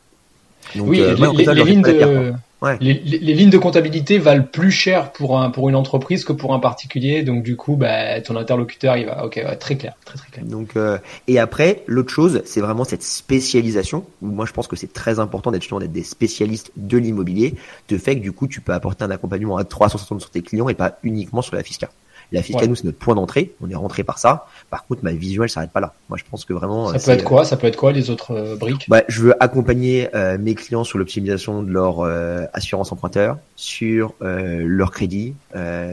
Donc, 0.76 0.90
oui, 0.90 1.00
euh, 1.00 1.16
les, 1.16 1.46
les 1.46 1.64
lignes 1.64 1.82
de... 1.82 2.34
Les, 2.82 2.94
lignes 2.94 3.50
de 3.50 3.58
comptabilité 3.58 4.18
valent 4.18 4.44
plus 4.44 4.72
cher 4.72 5.14
pour 5.14 5.40
un 5.40 5.50
pour 5.50 5.70
une 5.70 5.76
entreprise 5.76 6.26
que 6.26 6.34
pour 6.34 6.54
un 6.54 6.60
particulier, 6.60 7.24
donc 7.24 7.42
du 7.42 7.56
coup, 7.56 7.78
bah, 7.78 8.20
ton 8.20 8.36
interlocuteur, 8.36 8.98
il 8.98 9.06
va, 9.06 9.26
ok, 9.26 9.42
très 9.60 9.78
clair, 9.78 9.94
très 10.04 10.18
très 10.18 10.30
clair. 10.30 10.46
Donc 10.46 10.76
euh, 10.76 10.98
et 11.28 11.40
après, 11.40 11.84
l'autre 11.88 12.12
chose, 12.12 12.42
c'est 12.44 12.60
vraiment 12.60 12.84
cette 12.84 13.04
spécialisation. 13.04 14.06
Où 14.22 14.28
moi, 14.28 14.46
je 14.46 14.52
pense 14.52 14.68
que 14.68 14.76
c'est 14.76 14.92
très 14.92 15.20
important 15.20 15.52
d'être 15.52 15.62
justement 15.62 15.80
d'être 15.80 15.94
des 15.94 16.04
spécialistes 16.04 16.72
de 16.76 16.98
l'immobilier, 16.98 17.56
de 17.88 17.98
fait 17.98 18.16
que 18.18 18.22
du 18.22 18.34
coup, 18.34 18.48
tu 18.48 18.60
peux 18.60 18.74
apporter 18.74 19.06
un 19.06 19.12
accompagnement 19.12 19.56
à 19.56 19.64
360 19.64 20.20
sur 20.20 20.30
tes 20.30 20.42
clients 20.42 20.68
et 20.68 20.74
pas 20.74 20.98
uniquement 21.04 21.42
sur 21.42 21.56
la 21.56 21.64
fiscale. 21.64 21.90
La 22.32 22.44
fiscale, 22.44 22.68
nous, 22.70 22.76
c'est 22.76 22.84
notre 22.84 23.00
point 23.00 23.16
d'entrée. 23.16 23.54
On 23.60 23.70
est 23.70 23.76
rentré 23.76 24.04
par 24.04 24.20
ça. 24.20 24.48
Par 24.70 24.86
contre, 24.86 25.04
ma 25.04 25.14
vision, 25.14 25.44
elle 25.44 25.50
s'arrête 25.50 25.72
pas 25.72 25.80
là. 25.80 25.94
Moi, 26.10 26.18
je 26.18 26.24
pense 26.30 26.46
que 26.46 26.54
vraiment. 26.54 26.94
Ça 26.94 27.00
peut 27.00 27.12
être 27.12 27.24
quoi? 27.24 27.44
Ça 27.44 27.58
peut 27.58 27.66
être 27.66 27.76
quoi 27.76 27.92
les 27.92 28.12
autres 28.12 28.32
euh, 28.36 28.56
briques? 28.56 28.86
Bah, 28.88 29.02
Je 29.08 29.22
veux 29.24 29.44
accompagner 29.44 30.10
euh, 30.16 30.38
mes 30.38 30.54
clients 30.54 30.84
sur 30.84 31.00
l'optimisation 31.00 31.64
de 31.64 31.72
leur 31.72 32.02
euh, 32.02 32.46
assurance 32.54 32.92
emprunteur, 32.92 33.38
sur 33.56 34.14
leur 34.22 34.92
crédit, 34.92 35.34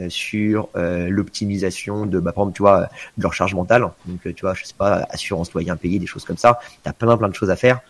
sur 0.09 0.69
l'optimisation 0.75 2.07
de, 2.07 2.21
bah, 2.21 2.33
par 2.33 2.45
exemple, 2.45 2.57
tu 2.57 2.63
vois, 2.63 2.89
de 3.17 3.23
leur 3.23 3.33
charge 3.33 3.55
mentale. 3.55 3.89
Donc, 4.07 4.35
tu 4.35 4.43
vois, 4.43 4.55
je 4.55 4.65
sais 4.65 4.75
pas, 4.77 5.07
assurance 5.11 5.53
loyer 5.53 5.71
impayé, 5.71 5.99
des 5.99 6.07
choses 6.07 6.25
comme 6.25 6.37
ça. 6.37 6.59
Tu 6.83 6.89
as 6.89 6.93
plein, 6.93 7.17
plein 7.17 7.29
de 7.29 7.35
choses 7.35 7.51
à 7.51 7.57
faire. 7.57 7.81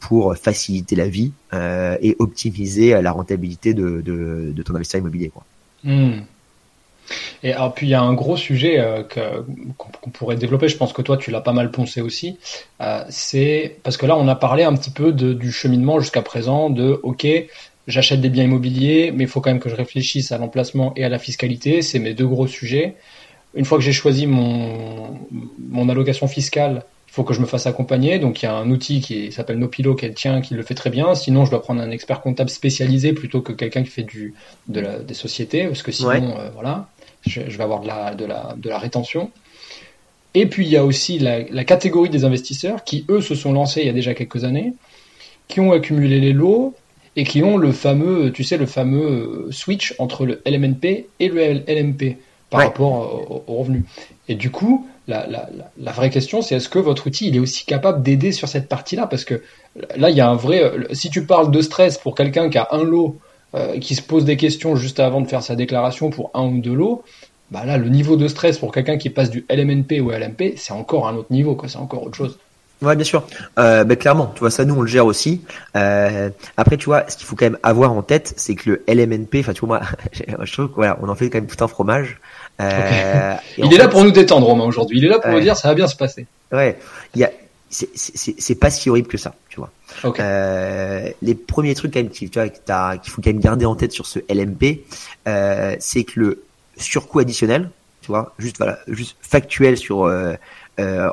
pour 0.00 0.36
faciliter 0.36 0.96
la 0.96 1.08
vie 1.08 1.32
et 1.52 2.16
optimiser 2.18 3.00
la 3.00 3.12
rentabilité 3.12 3.74
de, 3.74 4.00
de, 4.00 4.52
de 4.54 4.62
ton 4.62 4.74
investissement 4.74 5.00
immobilier. 5.06 5.30
Quoi. 5.30 5.44
Hmm. 5.84 6.20
Et 7.42 7.52
alors, 7.52 7.74
puis 7.74 7.86
il 7.86 7.90
y 7.90 7.94
a 7.94 8.02
un 8.02 8.14
gros 8.14 8.36
sujet 8.36 8.78
euh, 8.78 9.02
qu'on 9.76 10.10
pourrait 10.10 10.36
développer, 10.36 10.68
je 10.68 10.76
pense 10.76 10.92
que 10.92 11.02
toi 11.02 11.16
tu 11.16 11.30
l'as 11.30 11.40
pas 11.40 11.52
mal 11.52 11.70
poncé 11.70 12.00
aussi, 12.00 12.36
euh, 12.80 13.04
c'est 13.08 13.76
parce 13.82 13.96
que 13.96 14.06
là 14.06 14.16
on 14.16 14.28
a 14.28 14.34
parlé 14.34 14.64
un 14.64 14.74
petit 14.74 14.90
peu 14.90 15.12
de, 15.12 15.32
du 15.32 15.52
cheminement 15.52 16.00
jusqu'à 16.00 16.22
présent, 16.22 16.70
de 16.70 17.00
ok, 17.02 17.26
j'achète 17.86 18.20
des 18.20 18.28
biens 18.28 18.44
immobiliers, 18.44 19.12
mais 19.14 19.24
il 19.24 19.30
faut 19.30 19.40
quand 19.40 19.50
même 19.50 19.60
que 19.60 19.70
je 19.70 19.76
réfléchisse 19.76 20.30
à 20.32 20.38
l'emplacement 20.38 20.92
et 20.96 21.04
à 21.04 21.08
la 21.08 21.18
fiscalité, 21.18 21.82
c'est 21.82 21.98
mes 21.98 22.14
deux 22.14 22.26
gros 22.26 22.46
sujets. 22.46 22.94
Une 23.54 23.64
fois 23.64 23.78
que 23.78 23.84
j'ai 23.84 23.92
choisi 23.92 24.26
mon, 24.26 25.18
mon 25.70 25.88
allocation 25.88 26.28
fiscale, 26.28 26.84
il 27.08 27.12
faut 27.12 27.24
que 27.24 27.32
je 27.32 27.40
me 27.40 27.46
fasse 27.46 27.66
accompagner. 27.66 28.18
Donc 28.18 28.42
il 28.42 28.44
y 28.44 28.48
a 28.48 28.54
un 28.54 28.70
outil 28.70 29.00
qui 29.00 29.32
s'appelle 29.32 29.58
Nopilo 29.58 29.94
qui 29.94 30.12
tient, 30.12 30.42
qui 30.42 30.52
le 30.54 30.62
fait 30.62 30.74
très 30.74 30.90
bien. 30.90 31.14
Sinon, 31.14 31.46
je 31.46 31.50
dois 31.50 31.62
prendre 31.62 31.80
un 31.80 31.90
expert 31.90 32.20
comptable 32.20 32.50
spécialisé 32.50 33.14
plutôt 33.14 33.40
que 33.40 33.52
quelqu'un 33.52 33.82
qui 33.82 33.88
fait 33.88 34.02
du 34.02 34.34
de 34.68 34.80
la, 34.80 34.98
des 34.98 35.14
sociétés, 35.14 35.66
parce 35.66 35.82
que 35.82 35.90
sinon, 35.90 36.38
euh, 36.38 36.50
voilà 36.52 36.88
je, 37.28 37.40
vais 37.40 37.62
avoir 37.62 37.80
de 37.80 37.86
la, 37.86 38.14
de, 38.14 38.24
la, 38.24 38.54
de 38.56 38.68
la 38.68 38.78
rétention. 38.78 39.30
Et 40.34 40.46
puis 40.46 40.66
il 40.66 40.70
y 40.70 40.76
a 40.76 40.84
aussi 40.84 41.18
la, 41.18 41.42
la, 41.42 41.64
catégorie 41.64 42.10
des 42.10 42.24
investisseurs 42.24 42.84
qui, 42.84 43.04
eux, 43.08 43.20
se 43.20 43.34
sont 43.34 43.52
lancés 43.52 43.80
il 43.80 43.86
y 43.86 43.90
a 43.90 43.94
déjà 43.94 44.14
quelques 44.14 44.44
années, 44.44 44.74
qui 45.48 45.60
ont 45.60 45.72
accumulé 45.72 46.20
les 46.20 46.32
lots 46.32 46.74
et 47.16 47.24
qui 47.24 47.42
ont 47.42 47.56
le 47.56 47.72
fameux, 47.72 48.30
tu 48.32 48.44
sais, 48.44 48.56
le 48.56 48.66
fameux 48.66 49.48
switch 49.50 49.94
entre 49.98 50.26
le 50.26 50.42
LMNP 50.46 51.06
et 51.18 51.28
le 51.28 51.64
LMP 51.66 52.18
par 52.50 52.60
rapport 52.60 53.44
aux 53.46 53.54
revenus. 53.54 53.84
Et 54.28 54.34
du 54.34 54.50
coup, 54.50 54.86
la, 55.08 55.26
la, 55.26 55.48
la 55.78 55.92
vraie 55.92 56.10
question, 56.10 56.42
c'est 56.42 56.56
est-ce 56.56 56.68
que 56.68 56.78
votre 56.78 57.06
outil 57.06 57.28
il 57.28 57.36
est 57.36 57.40
aussi 57.40 57.64
capable 57.64 58.02
d'aider 58.02 58.30
sur 58.30 58.46
cette 58.46 58.68
partie-là? 58.68 59.06
Parce 59.06 59.24
que 59.24 59.42
là, 59.96 60.10
il 60.10 60.16
y 60.16 60.20
a 60.20 60.28
un 60.28 60.36
vrai. 60.36 60.70
Si 60.92 61.10
tu 61.10 61.24
parles 61.24 61.50
de 61.50 61.60
stress 61.62 61.98
pour 61.98 62.14
quelqu'un 62.14 62.50
qui 62.50 62.58
a 62.58 62.68
un 62.72 62.84
lot 62.84 63.18
euh, 63.54 63.78
qui 63.78 63.94
se 63.94 64.02
pose 64.02 64.24
des 64.24 64.36
questions 64.36 64.76
juste 64.76 65.00
avant 65.00 65.20
de 65.20 65.26
faire 65.26 65.42
sa 65.42 65.56
déclaration 65.56 66.10
pour 66.10 66.30
un 66.34 66.44
ou 66.44 66.58
deux 66.58 66.74
lots, 66.74 67.02
bah 67.50 67.64
là, 67.64 67.78
le 67.78 67.88
niveau 67.88 68.16
de 68.16 68.28
stress 68.28 68.58
pour 68.58 68.72
quelqu'un 68.72 68.98
qui 68.98 69.08
passe 69.10 69.30
du 69.30 69.46
LMNP 69.48 70.00
au 70.00 70.10
LMP, 70.10 70.54
c'est 70.56 70.72
encore 70.72 71.08
un 71.08 71.14
autre 71.14 71.32
niveau, 71.32 71.54
quoi. 71.54 71.68
C'est 71.68 71.78
encore 71.78 72.02
autre 72.04 72.16
chose. 72.16 72.38
Ouais, 72.80 72.94
bien 72.94 73.04
sûr. 73.04 73.26
Euh, 73.58 73.84
bah, 73.84 73.96
clairement, 73.96 74.30
tu 74.34 74.40
vois, 74.40 74.50
ça, 74.50 74.64
nous, 74.64 74.74
on 74.74 74.82
le 74.82 74.86
gère 74.86 75.06
aussi. 75.06 75.40
Euh, 75.76 76.30
après, 76.56 76.76
tu 76.76 76.84
vois, 76.84 77.04
ce 77.08 77.16
qu'il 77.16 77.26
faut 77.26 77.34
quand 77.34 77.46
même 77.46 77.58
avoir 77.62 77.92
en 77.92 78.02
tête, 78.02 78.34
c'est 78.36 78.54
que 78.54 78.70
le 78.70 78.84
LMNP, 78.86 79.40
enfin, 79.40 79.52
tu 79.52 79.66
vois, 79.66 79.80
moi, 79.80 79.88
je 80.44 80.52
trouve 80.52 80.68
qu'on 80.68 80.84
on 81.02 81.08
en 81.08 81.14
fait 81.14 81.30
quand 81.30 81.38
même 81.38 81.48
tout 81.48 81.62
un 81.64 81.68
fromage. 81.68 82.20
Euh, 82.60 83.34
Il 83.56 83.72
est 83.72 83.78
là 83.78 83.88
pour 83.88 84.04
nous 84.04 84.12
détendre, 84.12 84.46
Romain, 84.46 84.64
aujourd'hui. 84.64 84.98
Il 84.98 85.04
est 85.04 85.08
là 85.08 85.18
pour 85.18 85.32
nous 85.32 85.40
dire, 85.40 85.56
ça 85.56 85.68
va 85.68 85.74
bien 85.74 85.86
se 85.86 85.96
passer. 85.96 86.26
Ouais. 86.52 86.78
Il 87.14 87.20
y 87.20 87.24
a, 87.24 87.30
c'est 87.70 88.54
pas 88.54 88.70
si 88.70 88.88
horrible 88.90 89.08
que 89.08 89.18
ça, 89.18 89.34
tu 89.48 89.60
vois. 89.60 89.70
Euh, 90.20 91.10
les 91.22 91.34
premiers 91.34 91.74
trucs 91.74 91.92
quand 91.92 92.00
même 92.00 92.10
qu'il 92.10 92.28
faut 92.30 93.22
quand 93.22 93.26
même 93.26 93.40
garder 93.40 93.66
en 93.66 93.74
tête 93.74 93.92
sur 93.92 94.06
ce 94.06 94.20
LMP, 94.28 94.84
euh, 95.26 95.76
c'est 95.80 96.04
que 96.04 96.20
le 96.20 96.44
surcoût 96.76 97.18
additionnel, 97.18 97.70
tu 98.00 98.08
vois, 98.08 98.34
juste 98.38 98.58
voilà, 98.58 98.78
juste 98.88 99.16
factuel 99.20 99.76
sur 99.76 100.04
euh, 100.04 100.34
euh 100.80 101.10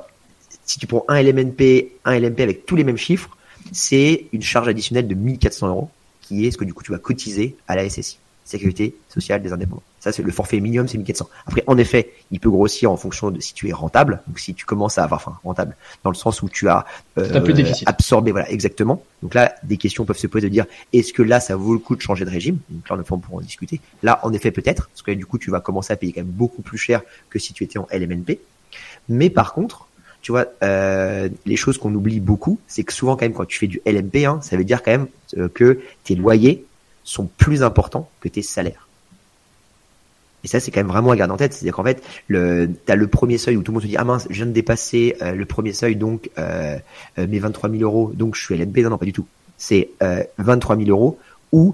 si 0.67 0.79
tu 0.79 0.87
prends 0.87 1.05
un 1.09 1.21
LMNP, 1.21 1.91
un 2.05 2.19
LMP 2.19 2.39
avec 2.39 2.65
tous 2.65 2.75
les 2.75 2.83
mêmes 2.83 2.97
chiffres, 2.97 3.37
c'est 3.71 4.25
une 4.33 4.41
charge 4.41 4.67
additionnelle 4.67 5.07
de 5.07 5.13
1400 5.13 5.67
euros, 5.67 5.91
qui 6.21 6.47
est 6.47 6.51
ce 6.51 6.57
que 6.57 6.65
du 6.65 6.73
coup 6.73 6.81
tu 6.81 6.91
vas 6.91 6.97
cotiser 6.97 7.55
à 7.67 7.75
la 7.75 7.87
SSI 7.87 8.17
sécurité 8.45 8.95
sociale 9.09 9.41
des 9.41 9.51
indépendants. 9.51 9.83
Ça, 10.05 10.11
c'est 10.11 10.21
le 10.21 10.31
forfait 10.31 10.59
minimum, 10.59 10.87
c'est 10.87 10.99
1400. 10.99 11.27
Après, 11.47 11.63
en 11.65 11.79
effet, 11.79 12.13
il 12.29 12.39
peut 12.39 12.51
grossir 12.51 12.91
en 12.91 12.95
fonction 12.95 13.31
de 13.31 13.39
si 13.39 13.55
tu 13.55 13.69
es 13.69 13.73
rentable. 13.73 14.21
Donc, 14.27 14.37
si 14.37 14.53
tu 14.53 14.63
commences 14.63 14.99
à 14.99 15.03
avoir, 15.03 15.19
enfin, 15.19 15.39
rentable, 15.43 15.75
dans 16.03 16.11
le 16.11 16.15
sens 16.15 16.43
où 16.43 16.47
tu 16.47 16.69
as, 16.69 16.85
euh, 17.17 17.41
absorbé, 17.87 18.29
voilà, 18.29 18.47
exactement. 18.51 19.01
Donc 19.23 19.33
là, 19.33 19.55
des 19.63 19.77
questions 19.77 20.05
peuvent 20.05 20.15
se 20.15 20.27
poser 20.27 20.47
de 20.49 20.53
dire, 20.53 20.67
est-ce 20.93 21.11
que 21.11 21.23
là, 21.23 21.39
ça 21.39 21.55
vaut 21.55 21.73
le 21.73 21.79
coup 21.79 21.95
de 21.95 22.01
changer 22.01 22.23
de 22.23 22.29
régime? 22.29 22.59
Donc 22.69 22.87
là, 22.87 23.03
on 23.09 23.17
pourra 23.17 23.37
en 23.37 23.41
discuter. 23.41 23.81
Là, 24.03 24.19
en 24.21 24.31
effet, 24.31 24.51
peut-être, 24.51 24.89
parce 24.89 25.01
que 25.01 25.09
du 25.09 25.25
coup, 25.25 25.39
tu 25.39 25.49
vas 25.49 25.59
commencer 25.59 25.91
à 25.91 25.95
payer 25.95 26.13
quand 26.13 26.21
même 26.21 26.29
beaucoup 26.29 26.61
plus 26.61 26.77
cher 26.77 27.01
que 27.31 27.39
si 27.39 27.53
tu 27.53 27.63
étais 27.63 27.79
en 27.79 27.87
LMNP. 27.91 28.37
Mais 29.09 29.31
par 29.31 29.55
contre, 29.55 29.87
tu 30.21 30.33
vois, 30.33 30.45
euh, 30.61 31.29
les 31.47 31.55
choses 31.55 31.79
qu'on 31.79 31.95
oublie 31.95 32.19
beaucoup, 32.19 32.59
c'est 32.67 32.83
que 32.83 32.93
souvent 32.93 33.15
quand 33.15 33.25
même 33.25 33.33
quand 33.33 33.45
tu 33.45 33.57
fais 33.57 33.65
du 33.65 33.81
LMP, 33.87 34.25
hein, 34.25 34.39
ça 34.43 34.55
veut 34.55 34.63
dire 34.65 34.83
quand 34.83 34.91
même 34.91 35.07
euh, 35.39 35.49
que 35.49 35.79
tes 36.03 36.13
loyers 36.13 36.63
sont 37.03 37.25
plus 37.25 37.63
importants 37.63 38.07
que 38.19 38.29
tes 38.29 38.43
salaires. 38.43 38.84
Et 40.45 40.47
ça, 40.47 40.59
c'est 40.59 40.69
quand 40.69 40.79
même 40.79 40.87
vraiment 40.87 41.09
à 41.09 41.15
garder 41.15 41.33
en 41.33 41.37
tête. 41.37 41.53
C'est-à-dire 41.53 41.73
qu'en 41.73 41.83
fait, 41.83 42.03
le, 42.27 42.69
as 42.87 42.95
le 42.95 43.07
premier 43.07 43.39
seuil 43.39 43.57
où 43.57 43.63
tout 43.63 43.71
le 43.71 43.73
monde 43.73 43.81
se 43.81 43.87
dit, 43.87 43.97
ah 43.97 44.03
mince, 44.03 44.27
je 44.29 44.35
viens 44.35 44.45
de 44.45 44.51
dépasser 44.51 45.15
euh, 45.23 45.33
le 45.33 45.45
premier 45.45 45.73
seuil, 45.73 45.95
donc 45.95 46.29
euh, 46.37 46.77
euh 47.17 47.25
mes 47.27 47.39
23 47.39 47.71
000 47.71 47.81
euros, 47.81 48.11
donc 48.13 48.35
je 48.35 48.43
suis 48.43 48.55
LMP. 48.55 48.77
Non, 48.83 48.91
non, 48.91 48.99
pas 48.99 49.05
du 49.05 49.13
tout. 49.13 49.25
C'est 49.57 49.89
euh, 50.03 50.23
23 50.37 50.77
000 50.77 50.89
euros 50.89 51.17
ou 51.51 51.73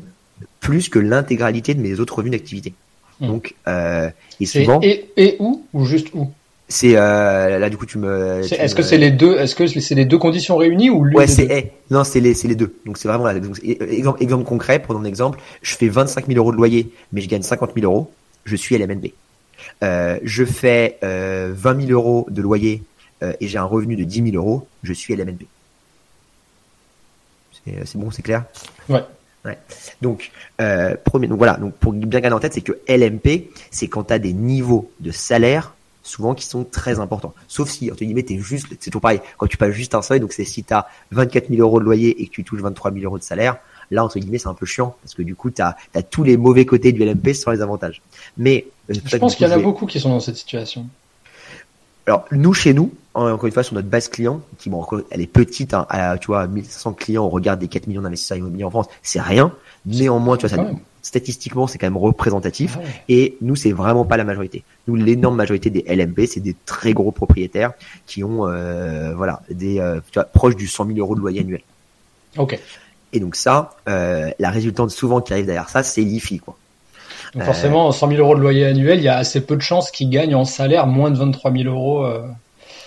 plus 0.61 0.87
que 0.87 0.99
l'intégralité 0.99 1.73
de 1.73 1.81
mes 1.81 1.99
autres 1.99 2.15
revenus 2.15 2.39
d'activité. 2.39 2.73
Mmh. 3.19 3.27
Donc, 3.27 3.55
et 3.67 4.45
souvent. 4.45 4.79
Et, 4.81 5.09
et 5.17 5.35
où 5.39 5.65
Ou 5.73 5.83
juste 5.83 6.07
où? 6.13 6.31
C'est 6.71 6.95
euh, 6.95 7.59
là 7.59 7.69
du 7.69 7.75
coup 7.75 7.85
tu 7.85 7.97
me. 7.97 8.41
Est-ce 8.41 8.75
que 8.75 8.81
c'est 8.81 8.97
les 8.97 9.11
deux 9.11 9.37
Est-ce 9.37 9.55
que 9.55 9.67
c'est 9.67 9.93
les 9.93 10.05
deux 10.05 10.17
conditions 10.17 10.55
réunies 10.55 10.89
ou 10.89 11.05
Ouais, 11.13 11.27
c'est 11.27 11.73
non, 11.91 12.05
c'est 12.05 12.21
les 12.21 12.33
c'est 12.33 12.47
les 12.47 12.55
deux. 12.55 12.73
Donc 12.85 12.97
c'est 12.97 13.09
vraiment 13.09 13.25
là. 13.25 13.33
exemple, 13.35 14.23
exemple 14.23 14.45
concret, 14.45 14.79
prenons 14.79 15.01
un 15.01 15.03
exemple. 15.03 15.37
Je 15.61 15.75
fais 15.75 15.89
25 15.89 16.27
000 16.27 16.37
euros 16.37 16.53
de 16.53 16.55
loyer, 16.55 16.89
mais 17.11 17.19
je 17.19 17.27
gagne 17.27 17.41
50 17.41 17.71
000 17.75 17.91
euros. 17.91 18.09
Je 18.45 18.55
suis 18.55 18.77
LMNB. 18.77 19.07
Euh, 19.83 20.19
je 20.23 20.43
fais 20.43 20.97
euh, 21.03 21.53
20 21.55 21.87
000 21.87 21.91
euros 21.91 22.25
de 22.29 22.41
loyer 22.41 22.83
euh, 23.23 23.33
et 23.39 23.47
j'ai 23.47 23.57
un 23.57 23.63
revenu 23.63 23.95
de 23.95 24.03
10 24.03 24.31
000 24.31 24.35
euros. 24.35 24.67
Je 24.83 24.93
suis 24.93 25.15
LMNB. 25.15 25.43
C'est 27.65 27.77
euh, 27.77 27.83
bon, 27.95 28.11
c'est 28.11 28.21
clair? 28.21 28.45
Ouais. 28.89 29.03
Ouais. 29.43 29.57
Donc, 30.01 30.31
euh, 30.59 30.95
premier, 31.03 31.27
donc 31.27 31.39
voilà, 31.39 31.53
donc 31.57 31.73
pour 31.75 31.93
bien 31.93 32.19
garder 32.19 32.35
en 32.35 32.39
tête, 32.39 32.53
c'est 32.53 32.61
que 32.61 32.79
LMP, 32.87 33.49
c'est 33.71 33.87
quand 33.87 34.03
tu 34.05 34.13
as 34.13 34.19
des 34.19 34.33
niveaux 34.33 34.91
de 34.99 35.11
salaire 35.11 35.73
souvent 36.03 36.35
qui 36.35 36.45
sont 36.45 36.63
très 36.63 36.99
importants. 36.99 37.33
Sauf 37.47 37.69
si, 37.69 37.91
entre 37.91 38.03
guillemets, 38.03 38.23
t'es 38.23 38.37
juste, 38.37 38.67
c'est 38.79 38.89
toujours 38.89 39.01
pareil, 39.01 39.21
quand 39.37 39.47
tu 39.47 39.57
passes 39.57 39.71
juste 39.71 39.95
un 39.95 40.01
seuil, 40.01 40.19
donc 40.19 40.33
c'est 40.33 40.45
si 40.45 40.63
tu 40.63 40.73
as 40.73 40.87
24 41.11 41.49
000 41.49 41.61
euros 41.61 41.79
de 41.79 41.85
loyer 41.85 42.21
et 42.21 42.27
que 42.27 42.31
tu 42.31 42.43
touches 42.43 42.61
23 42.61 42.91
000 42.91 43.05
euros 43.05 43.17
de 43.17 43.23
salaire, 43.23 43.57
là, 43.91 44.03
entre 44.03 44.19
guillemets, 44.19 44.37
c'est 44.37 44.47
un 44.47 44.53
peu 44.53 44.65
chiant, 44.65 44.95
parce 45.03 45.13
que 45.13 45.21
du 45.21 45.35
coup, 45.35 45.51
tu 45.51 45.61
as, 45.61 45.75
tous 46.09 46.23
les 46.23 46.37
mauvais 46.37 46.65
côtés 46.65 46.91
du 46.91 47.03
LMP 47.05 47.33
sans 47.33 47.51
les 47.51 47.61
avantages. 47.61 48.01
Mais, 48.37 48.65
euh, 48.89 48.93
je 49.05 49.17
pense 49.17 49.35
qu'il 49.35 49.47
y 49.47 49.49
en 49.49 49.53
a 49.53 49.59
beaucoup 49.59 49.85
qui 49.85 49.99
sont 49.99 50.09
dans 50.09 50.19
cette 50.19 50.37
situation. 50.37 50.87
Alors, 52.07 52.25
nous, 52.31 52.53
chez 52.53 52.73
nous, 52.73 52.91
encore 53.13 53.45
une 53.45 53.51
fois, 53.51 53.63
sur 53.63 53.75
notre 53.75 53.87
base 53.87 54.07
client, 54.07 54.41
qui, 54.57 54.69
bon, 54.69 54.85
elle 55.11 55.21
est 55.21 55.27
petite, 55.27 55.73
hein, 55.73 55.85
tu 56.19 56.27
vois, 56.27 56.47
1500 56.47 56.93
clients, 56.93 57.25
on 57.25 57.29
regarde 57.29 57.59
des 57.59 57.67
4 57.67 57.87
millions 57.87 58.01
d'investisseurs 58.01 58.37
immobiliers 58.37 58.63
en 58.63 58.71
France, 58.71 58.87
c'est 59.03 59.21
rien. 59.21 59.53
Néanmoins, 59.85 60.37
tu 60.37 60.47
vois, 60.47 60.57
ça, 60.57 60.65
statistiquement, 61.01 61.67
c'est 61.67 61.77
quand 61.77 61.87
même 61.87 61.97
représentatif. 61.97 62.77
Ah 62.79 62.85
et 63.09 63.37
nous, 63.41 63.55
c'est 63.55 63.71
vraiment 63.71 64.05
pas 64.05 64.17
la 64.17 64.23
majorité. 64.23 64.63
Nous, 64.87 64.95
l'énorme 64.95 65.35
majorité 65.35 65.69
des 65.69 65.83
LMP, 65.83 66.25
c'est 66.27 66.39
des 66.39 66.55
très 66.65 66.93
gros 66.93 67.11
propriétaires 67.11 67.73
qui 68.05 68.23
ont, 68.23 68.47
euh, 68.47 69.13
voilà, 69.15 69.41
des, 69.49 69.79
euh, 69.79 69.99
tu 70.11 70.13
vois, 70.15 70.25
proches 70.25 70.55
du 70.55 70.67
100 70.67 70.87
000 70.87 70.99
euros 70.99 71.15
de 71.15 71.19
loyer 71.19 71.41
annuel. 71.41 71.61
Ok. 72.37 72.59
Et 73.13 73.19
donc 73.19 73.35
ça, 73.35 73.71
euh, 73.87 74.29
la 74.39 74.49
résultante 74.49 74.91
souvent 74.91 75.21
qui 75.21 75.33
arrive 75.33 75.45
derrière 75.45 75.69
ça, 75.69 75.83
c'est 75.83 76.01
l'IFI, 76.01 76.39
quoi. 76.39 76.55
Donc 77.33 77.43
forcément, 77.43 77.91
100 77.91 78.09
000 78.09 78.19
euros 78.19 78.35
de 78.35 78.41
loyer 78.41 78.65
annuel, 78.65 78.99
il 78.99 79.03
y 79.03 79.07
a 79.07 79.17
assez 79.17 79.39
peu 79.39 79.55
de 79.55 79.61
chances 79.61 79.89
qu'ils 79.89 80.09
gagnent 80.09 80.35
en 80.35 80.43
salaire 80.43 80.85
moins 80.85 81.11
de 81.11 81.17
23 81.17 81.51
000 81.51 81.63
euros. 81.63 82.05
Euh, 82.05 82.21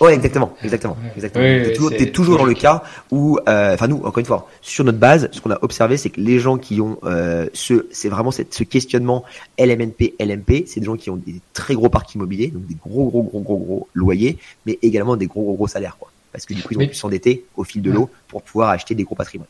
Ouais, 0.01 0.15
exactement, 0.15 0.55
exactement, 0.63 0.97
exactement. 1.17 1.91
t'es 1.91 2.11
toujours, 2.11 2.39
dans 2.39 2.45
le 2.45 2.55
cas 2.55 2.83
où, 3.11 3.39
euh, 3.49 3.75
enfin 3.75 3.87
nous, 3.87 3.99
encore 3.99 4.19
une 4.19 4.25
fois, 4.25 4.49
sur 4.61 4.85
notre 4.85 4.99
base, 4.99 5.29
ce 5.31 5.41
qu'on 5.41 5.53
a 5.53 5.59
observé, 5.63 5.97
c'est 5.97 6.11
que 6.11 6.21
les 6.21 6.41
gens 6.41 6.59
qui 6.59 6.81
ont 6.81 6.99
euh, 7.05 7.47
ce, 7.53 7.87
c'est 7.93 8.09
vraiment 8.09 8.33
cette, 8.33 8.55
ce 8.55 8.65
questionnement 8.65 9.25
LMNP, 9.59 10.15
LMP, 10.19 10.65
c'est 10.67 10.81
des 10.81 10.87
gens 10.87 10.97
qui 10.97 11.11
ont 11.11 11.17
des 11.17 11.41
très 11.53 11.75
gros 11.75 11.89
parcs 11.89 12.13
immobiliers, 12.15 12.49
donc 12.49 12.67
des 12.67 12.75
gros, 12.75 13.09
gros, 13.09 13.23
gros, 13.23 13.41
gros, 13.41 13.57
gros 13.57 13.89
loyers, 13.95 14.39
mais 14.67 14.79
également 14.83 15.17
des 15.17 15.27
gros, 15.27 15.43
gros, 15.43 15.55
gros 15.55 15.69
salaires, 15.69 15.97
quoi. 15.99 16.11
Parce 16.33 16.47
que 16.47 16.55
du 16.55 16.63
coup, 16.63 16.75
ils 16.75 16.85
ont 16.85 16.89
pu 16.89 16.95
s'endetter 16.95 17.45
au 17.57 17.63
fil 17.63 17.81
de 17.81 17.93
l'eau 17.93 18.11
pour 18.27 18.43
pouvoir 18.43 18.71
acheter 18.71 18.97
des 18.97 19.05
gros 19.05 19.15
patrimoines. 19.15 19.47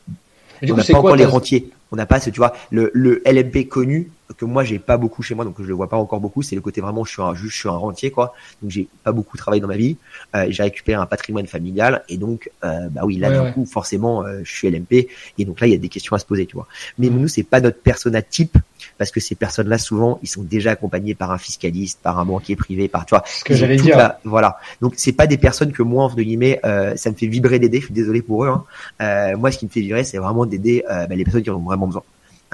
On 0.63 0.75
n'a 0.75 0.85
pas 0.85 0.99
encore 0.99 1.17
les 1.17 1.25
rentiers. 1.25 1.71
On 1.93 1.97
n'a 1.97 2.07
pas 2.07 2.19
ce, 2.19 2.31
tu 2.31 2.39
vois, 2.39 2.55
le, 2.73 2.91
le 2.93 3.23
LMP 3.25 3.69
connu 3.69 4.11
que 4.37 4.45
moi 4.45 4.65
j'ai 4.65 4.79
pas 4.79 4.97
beaucoup 4.97 5.23
chez 5.23 5.35
moi, 5.35 5.45
donc 5.45 5.57
je 5.61 5.65
le 5.67 5.75
vois 5.75 5.89
pas 5.89 5.97
encore 5.97 6.19
beaucoup. 6.19 6.43
C'est 6.43 6.57
le 6.57 6.61
côté 6.61 6.81
vraiment, 6.81 7.05
je 7.05 7.13
suis 7.13 7.23
un, 7.23 7.35
je 7.35 7.47
suis 7.47 7.69
un 7.69 7.73
rentier, 7.73 8.11
quoi. 8.11 8.35
Donc 8.63 8.71
j'ai 8.71 8.89
pas 9.05 9.13
beaucoup 9.13 9.37
travaillé 9.37 9.61
dans 9.61 9.69
ma 9.69 9.77
vie. 9.77 9.97
Euh, 10.35 10.47
j'ai 10.49 10.63
récupéré 10.63 11.01
un 11.01 11.07
patrimoine 11.07 11.47
familial 11.47 12.03
et 12.09 12.17
donc, 12.17 12.51
euh, 12.65 12.89
bah 12.91 13.03
oui, 13.05 13.17
là 13.19 13.47
du 13.47 13.53
coup, 13.53 13.67
forcément, 13.67 14.25
euh, 14.25 14.41
je 14.43 14.53
suis 14.53 14.69
LMP 14.69 15.09
et 15.39 15.45
donc 15.45 15.61
là 15.61 15.67
il 15.67 15.73
y 15.73 15.77
a 15.77 15.79
des 15.79 15.89
questions 15.89 16.17
à 16.17 16.19
se 16.19 16.27
poser, 16.27 16.47
tu 16.47 16.57
vois. 16.57 16.67
Mais 16.99 17.11
nous, 17.11 17.29
c'est 17.29 17.43
pas 17.43 17.61
notre 17.61 17.79
persona 17.79 18.23
type 18.23 18.59
parce 18.99 19.11
que 19.11 19.21
ces 19.21 19.35
personnes-là 19.35 19.79
souvent 19.79 20.19
ils 20.23 20.29
sont 20.29 20.43
déjà 20.43 20.73
accompagnés 20.73 21.15
par 21.15 21.31
un 21.31 21.39
fiscaliste, 21.39 22.01
par 22.03 22.19
un 22.19 22.25
banquier 22.25 22.57
privé, 22.57 22.89
par 22.89 23.07
tu 23.07 23.15
vois. 23.15 23.25
Ce 23.27 23.45
que 23.45 23.55
j'allais 23.55 23.77
dire. 23.77 24.13
voilà. 24.25 24.59
Donc 24.81 24.95
c'est 24.97 25.13
pas 25.13 25.27
des 25.27 25.39
personnes 25.39 25.73
que 25.73 25.83
moi 25.83 26.05
entre 26.05 26.17
guillemets 26.17 26.61
euh, 26.65 26.97
ça 26.97 27.11
me 27.11 27.15
fait 27.15 27.27
vibrer 27.27 27.59
d'aider. 27.59 27.81
Je 27.81 27.87
suis 27.87 27.95
désolé 27.95 28.23
pour 28.23 28.45
eux. 28.45 28.49
Hein. 28.49 28.65
Euh, 29.01 29.37
moi 29.37 29.51
ce 29.51 29.59
qui 29.59 29.67
me 29.67 29.71
fait 29.71 29.81
vibrer 29.81 30.05
c'est 30.05 30.19
vraiment 30.19 30.47
d'aider 30.47 30.85
euh, 30.91 31.07
bah, 31.07 31.15
les 31.15 31.25
personnes 31.25 31.43
qui 31.43 31.51
en 31.51 31.57
ont 31.57 31.61
vraiment 31.61 31.87
besoin. 31.87 32.03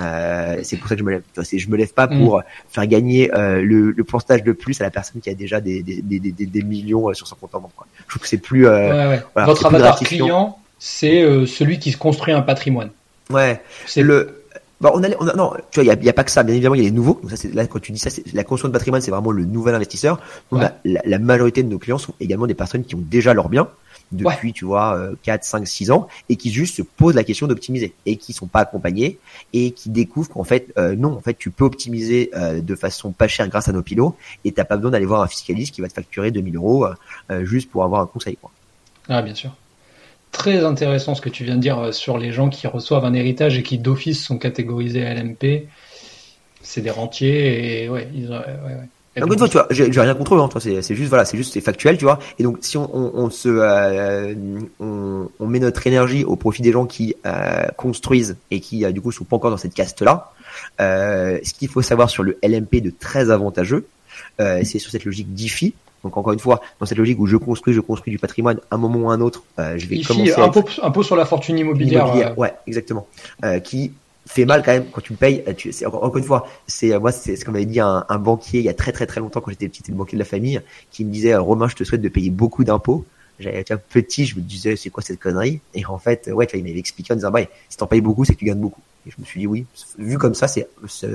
Euh, 0.00 0.60
c'est 0.62 0.78
pour 0.78 0.88
ça 0.88 0.94
que 0.94 1.00
je 1.00 1.04
me 1.04 1.10
lève. 1.10 1.22
C'est, 1.42 1.58
je 1.58 1.68
me 1.68 1.76
lève 1.76 1.92
pas 1.92 2.08
pour 2.08 2.38
mm. 2.38 2.42
faire 2.70 2.86
gagner 2.86 3.34
euh, 3.34 3.60
le, 3.60 3.90
le 3.90 4.04
pourcentage 4.04 4.42
de 4.42 4.52
plus 4.52 4.80
à 4.80 4.84
la 4.84 4.90
personne 4.90 5.20
qui 5.20 5.28
a 5.28 5.34
déjà 5.34 5.60
des, 5.60 5.82
des, 5.82 6.00
des, 6.00 6.18
des, 6.18 6.46
des 6.46 6.62
millions 6.62 7.12
sur 7.12 7.26
son 7.26 7.36
compte 7.36 7.54
en 7.54 7.60
banque. 7.60 7.72
Quoi. 7.76 7.86
Je 8.06 8.08
trouve 8.08 8.22
que 8.22 8.28
c'est 8.28 8.38
plus. 8.38 8.66
Ouais, 8.66 8.90
ouais. 8.90 9.22
Voilà, 9.34 9.46
Votre 9.46 9.66
avatar 9.66 9.98
client, 9.98 10.58
c'est 10.78 11.22
celui 11.46 11.78
qui 11.78 11.92
se 11.92 11.98
construit 11.98 12.32
un 12.32 12.40
patrimoine. 12.40 12.90
Ouais. 13.28 13.60
C'est 13.86 14.02
le 14.02 14.39
Bon, 14.80 14.92
on 14.94 15.02
a, 15.02 15.08
on 15.18 15.28
a, 15.28 15.34
non, 15.34 15.52
tu 15.70 15.80
vois, 15.80 15.84
il 15.84 16.04
y 16.04 16.08
a, 16.08 16.10
a, 16.10 16.12
pas 16.14 16.24
que 16.24 16.30
ça. 16.30 16.42
Bien 16.42 16.54
évidemment, 16.54 16.74
il 16.74 16.82
y 16.82 16.86
a 16.86 16.88
les 16.88 16.94
nouveaux. 16.94 17.18
Donc 17.20 17.30
ça, 17.30 17.36
c'est 17.36 17.52
là 17.54 17.66
quand 17.66 17.80
tu 17.80 17.92
dis 17.92 17.98
ça, 17.98 18.08
c'est 18.08 18.32
la 18.32 18.44
construction 18.44 18.68
de 18.68 18.72
patrimoine, 18.72 19.00
c'est 19.02 19.10
vraiment 19.10 19.30
le 19.30 19.44
nouvel 19.44 19.74
investisseur. 19.74 20.20
La, 20.52 20.74
la, 20.84 21.18
majorité 21.18 21.62
de 21.62 21.68
nos 21.68 21.78
clients 21.78 21.98
sont 21.98 22.14
également 22.18 22.46
des 22.46 22.54
personnes 22.54 22.84
qui 22.84 22.94
ont 22.94 23.02
déjà 23.02 23.34
leur 23.34 23.48
bien 23.48 23.68
depuis, 24.12 24.52
tu 24.52 24.64
vois, 24.64 24.98
4, 25.22 25.44
5, 25.44 25.66
6 25.66 25.90
ans 25.90 26.08
et 26.28 26.36
qui 26.36 26.50
juste 26.50 26.76
se 26.76 26.82
posent 26.82 27.14
la 27.14 27.24
question 27.24 27.46
d'optimiser 27.46 27.94
et 28.06 28.16
qui 28.16 28.32
sont 28.32 28.46
pas 28.46 28.60
accompagnés 28.60 29.18
et 29.52 29.70
qui 29.72 29.90
découvrent 29.90 30.30
qu'en 30.30 30.44
fait, 30.44 30.72
euh, 30.78 30.96
non, 30.96 31.12
en 31.12 31.20
fait, 31.20 31.34
tu 31.34 31.50
peux 31.50 31.64
optimiser 31.64 32.30
euh, 32.34 32.60
de 32.60 32.74
façon 32.74 33.12
pas 33.12 33.28
chère 33.28 33.48
grâce 33.48 33.68
à 33.68 33.72
nos 33.72 33.82
pilotes 33.82 34.14
et 34.44 34.52
t'as 34.52 34.64
pas 34.64 34.76
besoin 34.76 34.90
d'aller 34.90 35.06
voir 35.06 35.22
un 35.22 35.28
fiscaliste 35.28 35.74
qui 35.74 35.80
va 35.80 35.88
te 35.88 35.94
facturer 35.94 36.30
2000 36.30 36.56
euros 36.56 36.86
euh, 37.30 37.44
juste 37.44 37.70
pour 37.70 37.84
avoir 37.84 38.00
un 38.00 38.06
conseil, 38.06 38.36
quoi. 38.36 38.50
Ah, 39.08 39.22
bien 39.22 39.34
sûr 39.34 39.52
très 40.32 40.64
intéressant 40.64 41.14
ce 41.14 41.20
que 41.20 41.28
tu 41.28 41.44
viens 41.44 41.56
de 41.56 41.60
dire 41.60 41.78
euh, 41.78 41.92
sur 41.92 42.18
les 42.18 42.32
gens 42.32 42.48
qui 42.48 42.66
reçoivent 42.66 43.04
un 43.04 43.14
héritage 43.14 43.58
et 43.58 43.62
qui 43.62 43.78
d'office 43.78 44.24
sont 44.24 44.38
catégorisés 44.38 45.04
à 45.04 45.14
LMP. 45.14 45.68
C'est 46.62 46.82
des 46.82 46.90
rentiers 46.90 47.82
et 47.84 47.88
ouais, 47.88 48.08
ils 48.14 48.32
une 49.16 49.38
fois, 49.38 49.48
tu 49.48 49.56
vois, 49.56 50.02
rien 50.04 50.14
contre 50.14 50.36
eux, 50.36 50.40
hein, 50.40 50.48
c'est 50.60 50.94
juste 50.94 51.08
voilà, 51.08 51.24
c'est 51.24 51.36
juste 51.36 51.52
c'est 51.52 51.60
factuel, 51.60 51.98
tu 51.98 52.04
vois. 52.04 52.18
Et 52.38 52.44
donc 52.44 52.58
si 52.60 52.76
on, 52.76 53.30
se 53.30 53.48
euh, 53.48 54.34
on, 54.78 55.46
met 55.46 55.58
notre 55.58 55.84
énergie 55.86 56.24
au 56.24 56.36
profit 56.36 56.62
des 56.62 56.72
gens 56.72 56.86
qui 56.86 57.14
euh, 57.26 57.66
construisent 57.76 58.36
et 58.50 58.60
qui 58.60 58.90
du 58.92 59.00
coup 59.00 59.10
sont 59.10 59.24
pas 59.24 59.36
encore 59.36 59.50
dans 59.50 59.56
cette 59.56 59.74
caste 59.74 60.02
là, 60.02 60.32
euh, 60.80 61.38
ce 61.42 61.54
qu'il 61.54 61.68
faut 61.68 61.82
savoir 61.82 62.08
sur 62.08 62.22
le 62.22 62.38
LMP 62.42 62.76
de 62.76 62.90
très 62.90 63.30
avantageux, 63.30 63.86
c'est 64.38 64.78
sur 64.78 64.90
cette 64.90 65.04
logique 65.04 65.34
DeFi, 65.34 65.74
donc 66.02 66.16
encore 66.16 66.32
une 66.32 66.38
fois, 66.38 66.60
dans 66.78 66.86
cette 66.86 66.98
logique 66.98 67.18
où 67.18 67.26
je 67.26 67.36
construis, 67.36 67.74
je 67.74 67.80
construis 67.80 68.10
du 68.10 68.18
patrimoine, 68.18 68.58
un 68.70 68.78
moment 68.78 68.98
ou 68.98 69.10
un 69.10 69.20
autre, 69.20 69.44
euh, 69.58 69.76
je 69.76 69.86
vais 69.86 69.96
Ici, 69.96 70.06
commencer 70.06 70.34
un 70.82 70.90
peu 70.90 71.02
sur 71.02 71.16
la 71.16 71.24
fortune 71.24 71.58
immobilière. 71.58 72.04
immobilière 72.04 72.32
euh. 72.32 72.40
Ouais, 72.40 72.54
exactement. 72.66 73.06
Euh, 73.44 73.58
qui 73.60 73.92
fait 74.26 74.44
mal 74.44 74.62
quand 74.64 74.72
même 74.72 74.86
quand 74.92 75.00
tu 75.00 75.12
le 75.12 75.18
payes. 75.18 75.42
Tu, 75.56 75.72
encore, 75.84 76.04
encore, 76.04 76.18
une 76.18 76.24
fois, 76.24 76.46
c'est 76.66 76.98
moi, 76.98 77.12
c'est 77.12 77.36
ce 77.36 77.44
qu'on 77.44 77.52
m'avait 77.52 77.66
dit 77.66 77.80
un, 77.80 78.04
un, 78.08 78.18
banquier 78.18 78.60
il 78.60 78.64
y 78.64 78.68
a 78.68 78.74
très 78.74 78.92
très 78.92 79.06
très 79.06 79.20
longtemps 79.20 79.40
quand 79.40 79.50
j'étais 79.50 79.68
petit, 79.68 79.78
c'était 79.78 79.92
le 79.92 79.98
banquier 79.98 80.16
de 80.16 80.22
la 80.22 80.26
famille, 80.26 80.60
qui 80.90 81.04
me 81.04 81.10
disait 81.10 81.34
Romain, 81.36 81.68
je 81.68 81.76
te 81.76 81.84
souhaite 81.84 82.02
de 82.02 82.08
payer 82.08 82.30
beaucoup 82.30 82.64
d'impôts. 82.64 83.04
J'avais 83.38 83.64
petit, 83.88 84.26
je 84.26 84.36
me 84.36 84.42
disais 84.42 84.76
c'est 84.76 84.90
quoi 84.90 85.02
cette 85.02 85.18
connerie? 85.18 85.60
Et 85.74 85.84
en 85.86 85.98
fait, 85.98 86.30
ouais, 86.32 86.46
tu 86.46 86.52
vois, 86.52 86.60
il 86.60 86.64
m'avait 86.64 86.78
expliqué 86.78 87.12
en 87.12 87.16
disant 87.16 87.30
bah, 87.30 87.40
si 87.68 87.76
t'en 87.76 87.86
payes 87.86 88.02
beaucoup, 88.02 88.24
c'est 88.24 88.34
que 88.34 88.38
tu 88.38 88.44
gagnes 88.44 88.60
beaucoup. 88.60 88.82
Et 89.06 89.10
je 89.10 89.16
me 89.18 89.24
suis 89.24 89.40
dit 89.40 89.46
oui, 89.46 89.64
vu 89.98 90.18
comme 90.18 90.34
ça, 90.34 90.46
c'est 90.46 90.68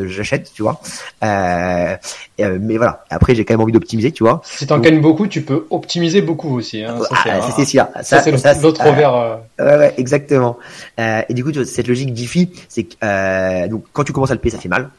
j'achète, 0.05 0.51
tu 0.53 0.63
vois. 0.63 0.81
Euh, 1.23 1.95
euh, 2.39 2.57
mais 2.59 2.77
voilà. 2.77 3.03
Après, 3.11 3.35
j'ai 3.35 3.45
quand 3.45 3.53
même 3.53 3.61
envie 3.61 3.71
d'optimiser, 3.71 4.11
tu 4.11 4.23
vois. 4.23 4.41
Si 4.43 4.65
t'en 4.65 4.79
gagnes 4.79 5.01
beaucoup, 5.01 5.27
tu 5.27 5.43
peux 5.43 5.67
optimiser 5.69 6.21
beaucoup 6.21 6.55
aussi. 6.55 6.83
Hein. 6.83 6.97
Ça, 7.09 7.15
ah, 7.25 7.51
c'est 7.55 7.65
sûr. 7.65 7.87
Ça, 8.01 8.21
c'est 8.21 8.61
l'autre 8.61 8.83
revers. 8.83 9.13
Euh... 9.13 9.35
Ouais, 9.59 9.77
ouais, 9.77 9.93
exactement. 9.97 10.57
Euh, 10.99 11.21
et 11.29 11.33
du 11.35 11.43
coup, 11.43 11.51
cette 11.63 11.87
logique 11.87 12.13
DeFi, 12.13 12.49
c'est 12.69 12.83
que 12.83 12.95
euh, 13.03 13.67
donc 13.67 13.85
quand 13.93 14.03
tu 14.03 14.13
commences 14.13 14.31
à 14.31 14.35
le 14.35 14.39
payer, 14.39 14.55
ça 14.55 14.61
fait 14.61 14.69
mal 14.69 14.89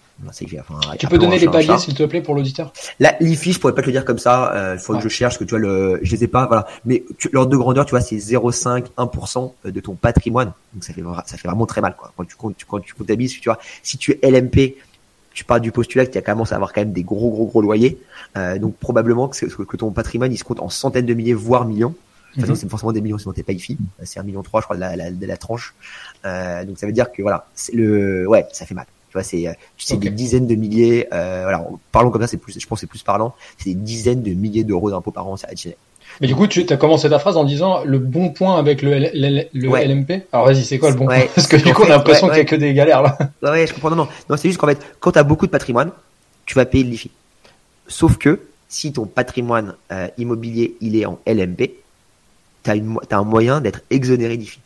tu 0.99 1.07
peux 1.07 1.19
donner 1.19 1.39
les 1.39 1.49
paliers, 1.49 1.79
s'il 1.79 1.95
te 1.95 2.03
plaît, 2.03 2.23
pour 2.23 2.35
l'auditeur? 2.35 2.73
La 3.01 3.17
l'IFI, 3.21 3.53
je 3.53 3.61
pourrais 3.61 3.75
pas 3.75 3.83
te 3.83 3.87
le 3.87 3.93
dire 3.93 4.05
comme 4.05 4.19
ça. 4.19 4.51
Il 4.53 4.59
euh, 4.59 4.79
faut 4.79 4.95
que 4.97 5.03
je 5.03 5.09
cherche, 5.09 5.39
que 5.39 5.45
tu 5.45 5.51
vois, 5.51 5.59
le, 5.59 6.01
je 6.03 6.11
les 6.13 6.25
ai 6.25 6.29
pas, 6.29 6.47
voilà. 6.47 6.67
Mais 6.85 7.05
l'ordre 7.33 7.51
de 7.51 7.57
grandeur, 7.57 7.85
tu 7.85 7.91
vois, 7.91 8.01
c'est 8.01 8.17
0,5, 8.17 8.87
1% 8.97 9.53
de 9.65 9.81
ton 9.81 9.95
patrimoine. 9.95 10.53
Donc 10.73 10.85
ça 10.85 10.93
fait, 10.93 11.03
ça 11.27 11.37
fait 11.37 11.49
vraiment 11.49 11.67
très 11.67 11.81
mal, 11.81 11.95
quoi. 11.97 12.13
Quand 12.17 12.25
tu 12.25 12.37
comptes, 12.37 12.57
quand 12.67 12.81
tu 12.81 12.95
comptabilises, 12.95 13.33
tu 13.41 13.49
vois, 13.49 13.59
si 13.83 13.99
tu 13.99 14.19
es 14.23 14.31
LMP, 14.31 14.77
tu 15.35 15.45
pars 15.45 15.61
du 15.61 15.71
postulat 15.71 16.07
que 16.07 16.19
tu 16.19 16.23
commencé 16.23 16.55
à 16.55 16.57
avoir 16.57 16.73
quand 16.73 16.81
même 16.81 16.93
des 16.93 17.03
gros, 17.03 17.31
gros, 17.31 17.47
gros 17.47 17.61
loyers. 17.61 17.99
Euh, 18.39 18.59
donc 18.59 18.77
probablement 18.77 19.29
que, 19.29 19.45
que 19.45 19.77
ton 19.77 19.91
patrimoine, 19.91 20.33
il 20.33 20.39
se 20.39 20.45
compte 20.45 20.61
en 20.61 20.71
centaines 20.71 21.07
de 21.07 21.15
milliers, 21.15 21.35
voire 21.35 21.67
millions. 21.67 21.95
De 22.37 22.41
toute 22.41 22.49
façon, 22.49 22.61
c'est 22.61 22.69
forcément 22.69 22.93
des 22.93 23.01
millions, 23.01 23.19
sinon 23.19 23.33
t'es 23.33 23.43
pas 23.43 23.53
IFI. 23.53 23.79
C'est 24.05 24.19
un 24.19 24.23
million 24.23 24.43
trois, 24.43 24.61
je 24.61 24.67
crois, 24.67 24.77
de 24.77 24.81
la, 24.81 24.97
la, 24.97 25.11
de 25.11 25.27
la 25.27 25.37
tranche. 25.37 25.75
Euh, 26.25 26.65
donc 26.65 26.79
ça 26.79 26.87
veut 26.87 26.93
dire 26.93 27.13
que 27.13 27.23
voilà, 27.23 27.47
c'est 27.55 27.75
le, 27.75 28.27
ouais, 28.27 28.47
ça 28.53 28.67
fait 28.67 28.75
mal 28.75 28.87
c'est 29.23 29.57
tu 29.77 29.87
sais 29.87 29.97
des 29.97 30.11
dizaines 30.11 30.47
de 30.47 30.55
milliers. 30.55 31.07
Euh, 31.13 31.43
voilà, 31.43 31.67
parlons 31.93 32.11
comme 32.11 32.23
ça, 32.23 32.29
c'est 32.29 32.37
plus, 32.37 32.59
je 32.59 32.67
pense, 32.67 32.81
c'est 32.81 32.87
plus 32.87 33.03
parlant. 33.03 33.35
C'est 33.59 33.71
des 33.71 33.75
dizaines 33.75 34.23
de 34.23 34.33
milliers 34.33 34.65
d'euros 34.65 34.91
d'impôts 34.91 35.11
par 35.11 35.27
an, 35.27 35.37
c'est 35.37 35.49
additionnel. 35.49 35.79
Mais 36.21 36.27
du 36.27 36.35
coup, 36.35 36.47
tu 36.47 36.65
as 36.69 36.77
commencé 36.77 37.09
ta 37.11 37.19
phrase 37.19 37.37
en 37.37 37.45
disant 37.45 37.85
le 37.85 37.99
bon 37.99 38.31
point 38.31 38.59
avec 38.59 38.83
le, 38.83 38.95
LMP. 38.95 40.27
Alors 40.33 40.47
vas-y, 40.47 40.65
c'est 40.65 40.79
quoi 40.79 40.91
le 40.91 40.97
bon 40.97 41.07
point? 41.07 41.27
Parce 41.35 41.47
que 41.47 41.57
du 41.57 41.75
coup, 41.75 41.83
on 41.83 41.87
a 41.87 41.91
l'impression 41.91 42.29
qu'il 42.29 42.39
y 42.39 42.41
a 42.41 42.45
que 42.45 42.57
des 42.57 42.75
galères 42.75 43.03
là. 43.03 43.19
Ouais, 43.43 43.67
je 43.67 43.75
comprends. 43.75 43.91
Non, 43.91 43.97
non, 43.97 44.09
non 44.31 44.37
c'est 44.37 44.49
juste 44.49 44.59
qu'en 44.59 44.67
fait, 44.67 44.81
quand 45.01 45.13
tu 45.13 45.19
as 45.19 45.25
beaucoup 45.25 45.47
de 45.47 45.51
patrimoine, 45.51 45.91
tu 46.47 46.55
vas 46.55 46.65
payer 46.65 46.85
l'IFI. 46.85 47.11
Sauf 47.89 48.17
que 48.17 48.41
si 48.69 48.93
ton 48.93 49.07
patrimoine 49.07 49.75
euh, 49.93 50.09
immobilier 50.19 50.77
il 50.81 50.97
est 50.97 51.07
en 51.07 51.19
LMP, 51.27 51.73
tu 52.65 52.71
as, 52.71 52.75
as, 52.75 53.17
un 53.17 53.25
moyen 53.25 53.61
d'être 53.61 53.81
exonéré 53.91 54.37
d'IFI. 54.37 54.61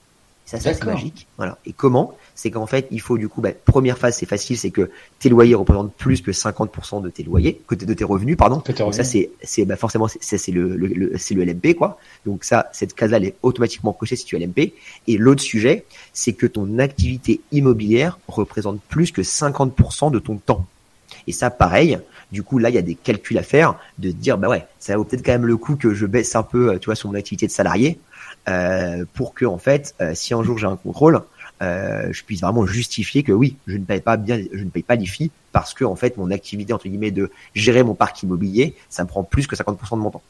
Ça, 0.47 0.59
c'est 0.59 0.85
magique. 0.85 1.27
Voilà. 1.37 1.59
Et 1.67 1.73
comment? 1.73 2.17
C'est 2.41 2.51
qu'en 2.51 2.65
fait, 2.65 2.87
il 2.91 3.03
faut 3.03 3.19
du 3.19 3.29
coup, 3.29 3.43
bah, 3.43 3.51
première 3.53 3.99
phase, 3.99 4.17
c'est 4.17 4.25
facile, 4.25 4.57
c'est 4.57 4.71
que 4.71 4.91
tes 5.19 5.29
loyers 5.29 5.55
représentent 5.55 5.93
plus 5.93 6.23
que 6.23 6.31
50% 6.31 7.03
de 7.03 7.11
tes 7.11 7.23
loyers, 7.23 7.61
de 7.71 7.93
tes 7.93 8.05
revenus, 8.05 8.39
pardon. 8.39 8.63
Donc 8.79 8.95
ça, 8.95 9.05
c'est, 9.05 9.31
c'est 9.43 9.67
bah, 9.67 9.77
forcément, 9.77 10.09
c'est, 10.09 10.39
c'est 10.39 10.51
le, 10.51 10.75
le, 10.75 11.19
c'est 11.19 11.35
le 11.35 11.45
LMP, 11.45 11.75
quoi. 11.75 11.99
Donc 12.25 12.45
ça, 12.45 12.71
cette 12.73 12.95
case-là, 12.95 13.19
elle 13.19 13.27
est 13.27 13.35
automatiquement 13.43 13.93
cochée 13.93 14.17
si 14.17 14.25
tu 14.25 14.37
es 14.37 14.39
LMP. 14.39 14.73
Et 15.07 15.19
l'autre 15.19 15.43
sujet, 15.43 15.85
c'est 16.15 16.33
que 16.33 16.47
ton 16.47 16.79
activité 16.79 17.43
immobilière 17.53 18.19
représente 18.27 18.81
plus 18.89 19.13
que 19.13 19.21
50% 19.21 20.11
de 20.11 20.19
ton 20.19 20.39
temps. 20.39 20.65
Et 21.27 21.33
ça, 21.33 21.51
pareil. 21.51 21.99
Du 22.33 22.43
coup, 22.43 22.57
là, 22.57 22.71
il 22.71 22.75
y 22.75 22.79
a 22.79 22.83
des 22.83 22.95
calculs 22.95 23.37
à 23.37 23.43
faire 23.43 23.75
de 23.99 24.13
dire, 24.13 24.39
bah 24.39 24.49
ouais, 24.49 24.65
ça 24.79 24.97
vaut 24.97 25.05
peut-être 25.05 25.27
quand 25.27 25.33
même 25.33 25.47
le 25.47 25.59
coup 25.59 25.77
que 25.77 25.93
je 25.93 26.07
baisse 26.07 26.35
un 26.35 26.43
peu, 26.43 26.79
tu 26.79 26.87
vois, 26.87 26.95
sur 26.95 27.11
mon 27.11 27.17
activité 27.17 27.47
de 27.47 27.53
salarié, 27.53 27.99
euh, 28.49 29.05
pour 29.13 29.35
que, 29.35 29.45
en 29.45 29.59
fait, 29.59 29.95
euh, 30.01 30.13
si 30.15 30.33
un 30.33 30.43
jour 30.43 30.57
j'ai 30.57 30.69
un 30.69 30.77
contrôle, 30.77 31.21
euh, 31.63 32.13
je 32.13 32.25
puisse 32.25 32.41
vraiment 32.41 32.67
justifier 32.67 33.23
que 33.23 33.33
oui, 33.33 33.57
je 33.67 33.77
ne 33.77 33.85
paye 33.85 34.01
pas 34.01 34.17
bien, 34.17 34.41
je 34.53 34.65
ne 34.65 34.71
paye 34.71 34.83
pas 34.83 34.95
l'IFI 34.95 35.31
parce 35.53 35.75
que 35.75 35.85
en 35.85 35.97
fait 35.97 36.17
mon 36.17 36.31
activité 36.31 36.73
entre 36.73 36.89
guillemets 36.89 37.11
de 37.11 37.31
gérer 37.55 37.83
mon 37.83 37.95
parc 37.95 38.23
immobilier, 38.23 38.75
ça 38.89 39.05
me 39.05 39.09
prend 39.09 39.23
plus 39.23 39.47
que 39.47 39.57
50% 39.57 39.91
de 39.93 39.97
mon 39.97 40.11
temps. 40.11 40.23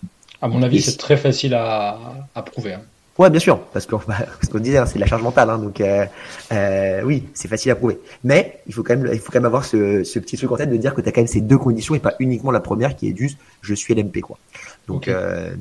À 0.43 0.49
mon 0.49 0.63
avis, 0.63 0.81
c'est 0.81 0.97
très 0.97 1.17
facile 1.17 1.55
à, 1.55 1.99
à 2.35 2.43
prouver. 2.43 2.75
Hein. 2.75 2.83
Ouais, 3.19 3.29
bien 3.29 3.41
sûr, 3.41 3.59
parce 3.59 3.85
qu'on 3.87 4.01
bah, 4.09 4.17
qu'on 4.51 4.59
disait, 4.59 4.79
hein, 4.79 4.87
c'est 4.87 4.95
de 4.95 5.01
la 5.01 5.07
charge 5.07 5.23
mentale, 5.23 5.51
hein, 5.51 5.59
donc 5.59 5.81
euh, 5.81 6.07
euh, 6.53 7.03
oui, 7.05 7.25
c'est 7.35 7.49
facile 7.49 7.71
à 7.71 7.75
prouver. 7.75 7.99
Mais 8.25 8.61
il 8.67 8.73
faut 8.73 8.83
quand 8.83 8.97
même, 8.97 9.11
il 9.13 9.19
faut 9.19 9.31
quand 9.31 9.41
même 9.41 9.45
avoir 9.45 9.67
ce, 9.67 10.05
ce 10.05 10.19
petit 10.19 10.39
truc 10.39 10.51
en 10.51 10.57
tête 10.57 10.71
de 10.71 10.77
dire 10.79 10.95
que 10.95 11.03
tu 11.03 11.09
as 11.09 11.13
quand 11.13 11.21
même 11.21 11.29
ces 11.29 11.43
deux 11.43 11.59
conditions 11.59 11.95
et 11.95 11.99
pas 11.99 12.15
uniquement 12.19 12.51
la 12.51 12.61
première 12.61 12.97
qui 12.97 13.09
est 13.11 13.17
juste 13.17 13.39
je 13.61 13.75
suis 13.75 13.95
LMP 13.95 14.21
quoi. 14.21 14.39
Donc 14.89 15.07
euh, 15.07 15.55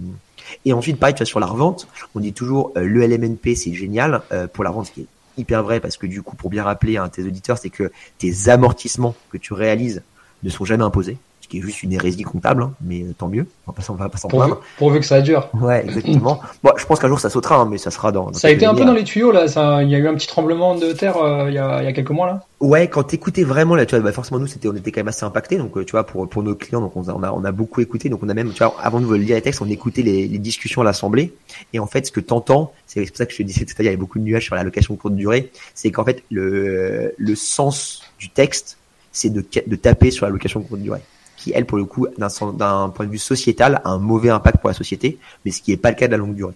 et 0.65 0.73
ensuite 0.73 0.99
pareil, 0.99 1.15
tu 1.15 1.19
vois 1.19 1.25
sur 1.25 1.39
la 1.39 1.45
revente, 1.45 1.87
on 2.15 2.19
dit 2.19 2.33
toujours 2.33 2.71
euh, 2.77 2.83
le 2.83 3.05
LMNP 3.05 3.55
c'est 3.55 3.73
génial 3.73 4.21
euh, 4.31 4.47
pour 4.47 4.63
la 4.63 4.69
revente, 4.69 4.87
ce 4.87 4.91
qui 4.91 5.01
est 5.01 5.07
hyper 5.39 5.63
vrai 5.63 5.79
parce 5.79 5.97
que 5.97 6.05
du 6.07 6.21
coup, 6.21 6.35
pour 6.35 6.49
bien 6.49 6.63
rappeler 6.63 6.97
à 6.97 7.07
tes 7.09 7.23
auditeurs, 7.23 7.57
c'est 7.57 7.69
que 7.69 7.91
tes 8.17 8.49
amortissements 8.49 9.15
que 9.31 9.37
tu 9.37 9.53
réalises 9.53 10.03
ne 10.43 10.49
sont 10.49 10.65
jamais 10.65 10.83
imposés 10.83 11.17
qui 11.49 11.57
est 11.57 11.61
juste 11.61 11.83
une 11.83 11.91
hérésie 11.91 12.21
comptable, 12.21 12.63
hein, 12.63 12.73
mais 12.81 13.03
tant 13.17 13.27
mieux. 13.27 13.47
On 13.67 13.71
va 13.71 13.75
pas, 13.75 13.93
va 13.93 14.09
pas 14.09 14.17
s'en 14.17 14.27
plaindre. 14.27 14.61
Pourvu 14.77 14.99
que 14.99 15.05
ça 15.05 15.19
dure. 15.21 15.49
Ouais, 15.59 15.83
exactement. 15.83 16.39
bon, 16.63 16.71
je 16.77 16.85
pense 16.85 16.99
qu'un 16.99 17.07
jour 17.07 17.19
ça 17.19 17.29
sautera, 17.29 17.57
hein, 17.57 17.67
mais 17.69 17.77
ça 17.77 17.91
sera 17.91 18.11
dans. 18.11 18.31
ça 18.33 18.47
a 18.47 18.51
été 18.51 18.65
un 18.65 18.75
peu 18.75 18.85
dans 18.85 18.93
les 18.93 19.03
tuyaux 19.03 19.31
là. 19.31 19.47
Ça, 19.47 19.83
il 19.83 19.89
y 19.89 19.95
a 19.95 19.97
eu 19.97 20.07
un 20.07 20.13
petit 20.13 20.27
tremblement 20.27 20.75
de 20.75 20.91
terre 20.93 21.17
euh, 21.17 21.49
il, 21.49 21.55
y 21.55 21.57
a, 21.57 21.81
il 21.81 21.85
y 21.85 21.87
a 21.87 21.93
quelques 21.93 22.11
mois 22.11 22.27
là. 22.27 22.45
Ouais, 22.59 22.87
quand 22.87 23.03
t'écoutais 23.03 23.43
vraiment 23.43 23.75
là, 23.75 23.85
tu 23.85 23.95
vois, 23.95 24.03
bah, 24.03 24.11
forcément 24.11 24.39
nous 24.39 24.47
c'était, 24.47 24.67
on 24.67 24.75
était 24.75 24.91
quand 24.91 24.99
même 24.99 25.07
assez 25.07 25.23
impactés, 25.23 25.57
donc 25.57 25.75
euh, 25.77 25.85
tu 25.85 25.91
vois 25.91 26.05
pour 26.05 26.29
pour 26.29 26.43
nos 26.43 26.55
clients, 26.55 26.81
donc 26.81 26.95
on 26.95 27.07
a 27.07 27.31
on 27.31 27.43
a 27.43 27.51
beaucoup 27.51 27.81
écouté, 27.81 28.09
donc 28.09 28.21
on 28.21 28.29
a 28.29 28.33
même, 28.33 28.51
tu 28.51 28.63
vois, 28.63 28.75
avant 28.81 28.99
de 28.99 29.15
lire 29.15 29.35
les 29.35 29.41
textes, 29.41 29.61
on 29.61 29.69
écoutait 29.69 30.03
les, 30.03 30.27
les 30.27 30.37
discussions 30.37 30.81
à 30.81 30.83
l'assemblée, 30.83 31.33
et 31.73 31.79
en 31.79 31.87
fait 31.87 32.05
ce 32.05 32.11
que 32.11 32.19
t'entends, 32.19 32.73
c'est 32.85 33.05
pour 33.05 33.17
ça 33.17 33.25
que 33.25 33.31
je 33.31 33.37
te 33.37 33.43
disais 33.43 33.65
tout 33.65 33.73
à 33.79 33.81
l'heure, 33.81 33.83
il 33.83 33.85
y 33.85 33.87
avait 33.89 33.97
beaucoup 33.97 34.19
de 34.19 34.23
nuages 34.23 34.45
sur 34.45 34.55
la 34.55 34.63
location 34.63 34.95
courte 34.95 35.15
durée, 35.15 35.51
c'est 35.73 35.89
qu'en 35.89 36.05
fait 36.05 36.23
le 36.29 37.15
le 37.17 37.35
sens 37.35 38.03
du 38.19 38.29
texte, 38.29 38.77
c'est 39.11 39.29
de 39.31 39.43
de 39.65 39.75
taper 39.75 40.11
sur 40.11 40.25
la 40.25 40.31
location 40.31 40.61
courte 40.61 40.81
durée 40.81 41.01
qui, 41.39 41.53
elle, 41.55 41.65
pour 41.65 41.77
le 41.77 41.85
coup, 41.85 42.07
d'un 42.17 42.89
point 42.89 43.05
de 43.05 43.11
vue 43.11 43.17
sociétal, 43.17 43.81
a 43.83 43.89
un 43.89 43.97
mauvais 43.97 44.29
impact 44.29 44.59
pour 44.59 44.69
la 44.69 44.75
société, 44.75 45.17
mais 45.45 45.51
ce 45.51 45.61
qui 45.61 45.71
n'est 45.71 45.77
pas 45.77 45.89
le 45.89 45.95
cas 45.95 46.07
de 46.07 46.11
la 46.11 46.17
longue 46.17 46.35
durée. 46.35 46.53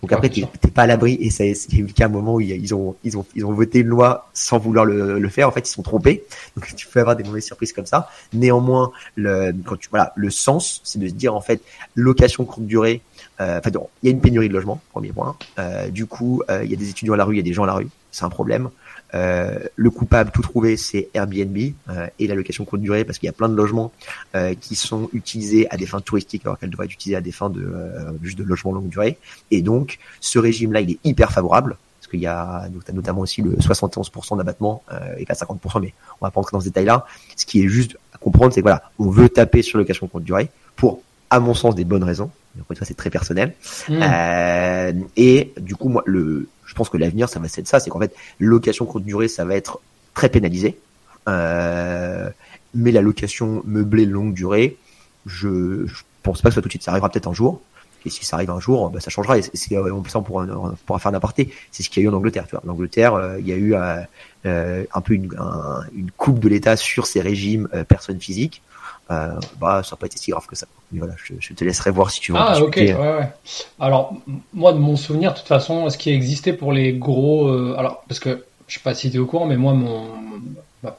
Donc 0.00 0.12
après, 0.12 0.28
tu 0.28 0.44
t'es 0.60 0.70
pas 0.70 0.82
à 0.82 0.86
l'abri, 0.86 1.18
et 1.20 1.30
c'est 1.30 1.54
eu 1.72 1.82
le 1.82 1.92
cas 1.92 2.04
à 2.04 2.06
un 2.06 2.10
moment 2.10 2.34
où 2.34 2.40
ils 2.40 2.74
ont, 2.74 2.94
ils 3.04 3.18
ont, 3.18 3.26
ils 3.34 3.44
ont 3.44 3.52
voté 3.52 3.80
une 3.80 3.88
loi 3.88 4.28
sans 4.32 4.58
vouloir 4.58 4.84
le, 4.84 5.18
le, 5.18 5.28
faire. 5.28 5.48
En 5.48 5.50
fait, 5.50 5.68
ils 5.68 5.72
sont 5.72 5.82
trompés. 5.82 6.24
Donc 6.56 6.74
tu 6.76 6.86
peux 6.86 7.00
avoir 7.00 7.16
des 7.16 7.24
mauvaises 7.24 7.46
surprises 7.46 7.72
comme 7.72 7.86
ça. 7.86 8.08
Néanmoins, 8.32 8.92
le, 9.16 9.52
quand 9.64 9.76
tu, 9.76 9.88
voilà, 9.90 10.12
le 10.16 10.30
sens, 10.30 10.80
c'est 10.84 10.98
de 10.98 11.08
se 11.08 11.14
dire 11.14 11.34
en 11.34 11.40
fait, 11.40 11.60
location 11.94 12.44
courte 12.44 12.66
durée. 12.66 13.02
Euh, 13.40 13.58
enfin, 13.58 13.70
il 14.02 14.06
y 14.06 14.12
a 14.12 14.12
une 14.12 14.20
pénurie 14.20 14.48
de 14.48 14.54
logements, 14.54 14.80
premier 14.92 15.12
point. 15.12 15.36
Euh, 15.58 15.88
du 15.88 16.06
coup, 16.06 16.42
euh, 16.48 16.62
il 16.64 16.70
y 16.70 16.74
a 16.74 16.76
des 16.76 16.90
étudiants 16.90 17.14
à 17.14 17.16
la 17.16 17.24
rue, 17.24 17.34
il 17.34 17.38
y 17.38 17.40
a 17.40 17.44
des 17.44 17.52
gens 17.52 17.64
à 17.64 17.66
la 17.66 17.74
rue. 17.74 17.88
C'est 18.10 18.24
un 18.24 18.30
problème. 18.30 18.70
Euh, 19.14 19.58
le 19.76 19.90
coupable 19.90 20.30
tout 20.30 20.42
trouvé, 20.42 20.76
c'est 20.76 21.08
Airbnb 21.14 21.56
euh, 21.88 22.06
et 22.18 22.26
la 22.26 22.34
location 22.34 22.64
courte 22.64 22.82
durée, 22.82 23.04
parce 23.04 23.18
qu'il 23.18 23.26
y 23.26 23.30
a 23.30 23.32
plein 23.32 23.48
de 23.48 23.54
logements 23.54 23.92
euh, 24.34 24.54
qui 24.54 24.74
sont 24.74 25.08
utilisés 25.12 25.66
à 25.70 25.76
des 25.76 25.86
fins 25.86 26.00
touristiques, 26.00 26.42
alors 26.44 26.58
qu'elles 26.58 26.70
devraient 26.70 26.86
être 26.86 26.92
utilisées 26.92 27.16
à 27.16 27.20
des 27.20 27.32
fins 27.32 27.50
de 27.50 27.72
juste 28.22 28.38
de 28.38 28.44
logement 28.44 28.72
longue 28.72 28.88
durée. 28.88 29.18
Et 29.50 29.62
donc, 29.62 29.98
ce 30.20 30.38
régime-là, 30.38 30.80
il 30.80 30.92
est 30.92 30.98
hyper 31.04 31.32
favorable. 31.32 31.76
Parce 32.00 32.10
qu'il 32.10 32.20
y 32.20 32.26
a 32.26 32.68
notamment 32.92 33.20
aussi 33.20 33.42
le 33.42 33.52
71% 33.52 34.36
d'abattement 34.36 34.82
et 35.18 35.24
pas 35.24 35.34
50%, 35.34 35.80
mais 35.80 35.94
on 36.20 36.26
va 36.26 36.30
pas 36.30 36.40
rentrer 36.40 36.52
dans 36.52 36.60
ce 36.60 36.64
détail-là. 36.64 37.06
Ce 37.36 37.46
qui 37.46 37.62
est 37.62 37.68
juste 37.68 37.96
à 38.12 38.18
comprendre, 38.18 38.52
c'est 38.52 38.60
que 38.60 38.64
voilà, 38.64 38.90
on 38.98 39.08
veut 39.08 39.28
taper 39.28 39.62
sur 39.62 39.78
location 39.78 40.08
courte 40.08 40.24
durée 40.24 40.50
pour, 40.74 41.00
à 41.30 41.38
mon 41.38 41.54
sens, 41.54 41.76
des 41.76 41.84
bonnes 41.84 42.02
raisons. 42.02 42.30
Encore 42.56 42.66
une 42.70 42.76
fois, 42.76 42.86
c'est 42.86 42.94
très 42.94 43.10
personnel. 43.10 43.54
Mmh. 43.88 45.04
et 45.16 45.52
du 45.58 45.74
coup, 45.74 45.88
moi, 45.88 46.02
le, 46.06 46.48
je 46.66 46.74
pense 46.74 46.88
que 46.88 46.96
l'avenir, 46.96 47.28
ça 47.28 47.38
va 47.40 47.46
être 47.46 47.66
ça, 47.66 47.80
c'est 47.80 47.90
qu'en 47.90 47.98
fait, 47.98 48.14
location 48.38 48.86
courte 48.86 49.04
durée, 49.04 49.28
ça 49.28 49.44
va 49.44 49.54
être 49.54 49.80
très 50.14 50.28
pénalisé. 50.28 50.78
Euh, 51.28 52.30
mais 52.74 52.92
la 52.92 53.02
location 53.02 53.62
meublée 53.66 54.06
longue 54.06 54.34
durée, 54.34 54.76
je, 55.26 55.86
je 55.86 56.02
pense 56.22 56.42
pas 56.42 56.48
que 56.48 56.54
ça 56.54 56.54
soit 56.54 56.62
tout 56.62 56.68
de 56.68 56.72
suite. 56.72 56.82
Ça 56.82 56.90
arrivera 56.90 57.10
peut-être 57.10 57.28
un 57.28 57.34
jour. 57.34 57.60
Et 58.04 58.10
si 58.10 58.24
ça 58.24 58.36
arrive 58.36 58.50
un 58.50 58.58
jour, 58.58 58.90
bah, 58.90 59.00
ça 59.00 59.10
changera. 59.10 59.38
Et 59.38 59.42
c'est, 59.42 59.76
on, 59.76 60.04
ça, 60.04 60.18
on, 60.18 60.22
pourra, 60.22 60.44
on 60.44 60.74
pourra 60.86 60.98
faire 60.98 61.12
n'importe. 61.12 61.40
C'est 61.70 61.82
ce 61.82 61.90
qu'il 61.90 62.02
y 62.02 62.06
a 62.06 62.08
eu 62.08 62.12
en 62.12 62.16
Angleterre. 62.16 62.46
Tu 62.46 62.56
vois. 62.56 62.62
En 62.66 62.70
Angleterre, 62.70 63.14
euh, 63.14 63.38
il 63.38 63.46
y 63.46 63.52
a 63.52 63.56
eu 63.56 63.74
euh, 63.74 64.00
euh 64.46 64.84
un 64.92 65.00
peu 65.00 65.14
une, 65.14 65.30
une, 65.94 66.10
coupe 66.16 66.40
de 66.40 66.48
l'État 66.48 66.76
sur 66.76 67.06
ces 67.06 67.20
régimes 67.20 67.68
euh, 67.74 67.84
personnes 67.84 68.20
physiques. 68.20 68.62
Euh, 69.10 69.38
bah, 69.60 69.82
ça 69.82 69.94
n'a 69.94 69.96
pas 69.98 70.06
été 70.06 70.16
si 70.16 70.30
grave 70.30 70.46
que 70.46 70.56
ça. 70.56 70.66
Mais 70.90 71.00
voilà, 71.00 71.14
je, 71.16 71.52
te 71.52 71.64
laisserai 71.64 71.90
voir 71.90 72.10
si 72.10 72.20
tu 72.20 72.32
veux. 72.32 72.38
Ah, 72.40 72.60
ok, 72.60 72.76
ouais, 72.76 72.94
ouais. 72.94 73.28
Alors, 73.80 74.14
moi, 74.52 74.72
de 74.72 74.78
mon 74.78 74.96
souvenir, 74.96 75.32
de 75.32 75.38
toute 75.38 75.48
façon, 75.48 75.90
ce 75.90 75.98
qui 75.98 76.10
existait 76.10 76.52
pour 76.52 76.72
les 76.72 76.92
gros. 76.92 77.48
Euh, 77.48 77.74
alors, 77.76 78.04
parce 78.08 78.20
que 78.20 78.44
je 78.68 78.74
sais 78.74 78.80
pas 78.80 78.94
si 78.94 79.10
tu 79.10 79.16
es 79.16 79.20
au 79.20 79.26
courant, 79.26 79.46
mais 79.46 79.56
moi, 79.56 79.74
mon, 79.74 80.06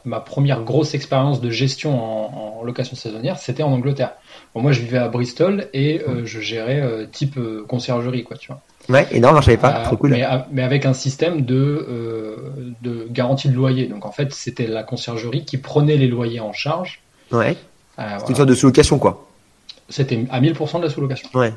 ma, 0.06 0.20
première 0.20 0.64
grosse 0.64 0.93
expérience 0.93 1.41
de 1.41 1.49
gestion 1.49 2.60
en, 2.60 2.64
location 2.64 2.95
saisonnière, 2.95 3.39
c'était 3.39 3.64
en 3.64 3.72
Angleterre. 3.72 4.12
Bon, 4.54 4.62
moi, 4.62 4.72
je 4.72 4.82
vivais 4.82 4.99
à 4.99 5.08
Bristol 5.08 5.68
et 5.74 6.01
euh, 6.08 6.22
je 6.26 6.39
gérais 6.39 7.08
type 7.12 7.39
conciergerie, 7.68 8.24
quoi, 8.24 8.38
tu 8.38 8.47
vois. 8.47 8.62
Ouais, 8.89 9.08
et 9.12 9.20
non, 9.20 9.36
je 9.38 9.45
savais 9.45 9.58
pas, 9.58 9.72
trop 9.84 9.97
cool. 9.97 10.12
Mais, 10.12 10.26
mais, 10.51 10.62
avec 10.62 10.86
un 10.86 10.93
système 10.93 11.41
de, 11.41 12.38
de 12.82 13.08
garantie 13.10 13.49
de 13.49 13.56
loyer. 13.56 13.88
Donc, 13.88 14.06
en 14.06 14.12
fait, 14.12 14.34
c'était 14.34 14.68
la 14.68 14.84
conciergerie 14.84 15.45
qui 15.45 15.58
prenait 15.58 15.97
les 15.97 16.08
loyers 16.08 16.41
en 16.41 16.54
charge. 16.54 17.01
Ouais. 17.32 17.58
Euh, 18.00 18.18
c'est 18.20 18.30
une 18.30 18.36
sorte 18.36 18.50
de 18.50 18.56
sous-location, 18.56 19.00
quoi. 19.00 19.28
C'était 19.89 20.26
à 20.32 20.41
1000% 20.41 20.80
de 20.80 20.84
la 20.84 20.89
sous-location. 20.89 21.30
Ouais. 21.34 21.54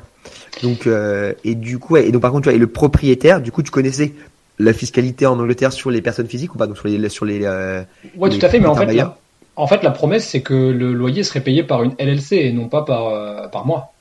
Donc, 0.61 0.85
euh, 0.85 1.33
et 1.43 1.55
du 1.55 1.79
coup, 1.79 1.97
et 1.97 2.11
donc 2.11 2.21
par 2.21 2.31
contre, 2.31 2.43
tu 2.43 2.49
vois, 2.49 2.55
et 2.55 2.59
le 2.59 2.67
propriétaire, 2.67 3.41
du 3.41 3.51
coup, 3.51 3.63
tu 3.63 3.71
connaissais 3.71 4.13
la 4.59 4.73
fiscalité 4.73 5.25
en 5.25 5.39
Angleterre 5.39 5.71
sur 5.71 5.91
les 5.91 6.01
personnes 6.01 6.27
physiques 6.27 6.55
ou 6.55 6.57
pas? 6.57 6.67
Donc 6.67 6.77
sur 6.77 6.87
les, 6.87 7.09
sur 7.09 7.25
les. 7.25 7.41
Euh, 7.43 7.83
ouais, 8.15 8.29
tout 8.29 8.45
à 8.45 8.49
fait, 8.49 8.59
mais 8.59 8.67
en 8.67 8.75
fait, 8.75 8.93
la, 8.93 9.17
en 9.55 9.67
fait, 9.67 9.83
la 9.83 9.91
promesse, 9.91 10.27
c'est 10.27 10.41
que 10.41 10.53
le 10.53 10.93
loyer 10.93 11.23
serait 11.23 11.41
payé 11.41 11.63
par 11.63 11.83
une 11.83 11.93
LLC 11.99 12.33
et 12.33 12.51
non 12.51 12.67
pas 12.67 12.83
par, 12.83 13.07
euh, 13.07 13.47
par 13.47 13.65
moi. 13.65 13.93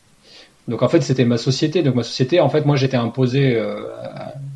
Donc 0.68 0.82
en 0.82 0.88
fait, 0.88 1.00
c'était 1.02 1.24
ma 1.24 1.38
société. 1.38 1.82
Donc 1.82 1.94
ma 1.94 2.02
société, 2.02 2.40
en 2.40 2.48
fait, 2.48 2.66
moi, 2.66 2.76
j'étais 2.76 2.96
imposé 2.96 3.54
euh, 3.54 3.82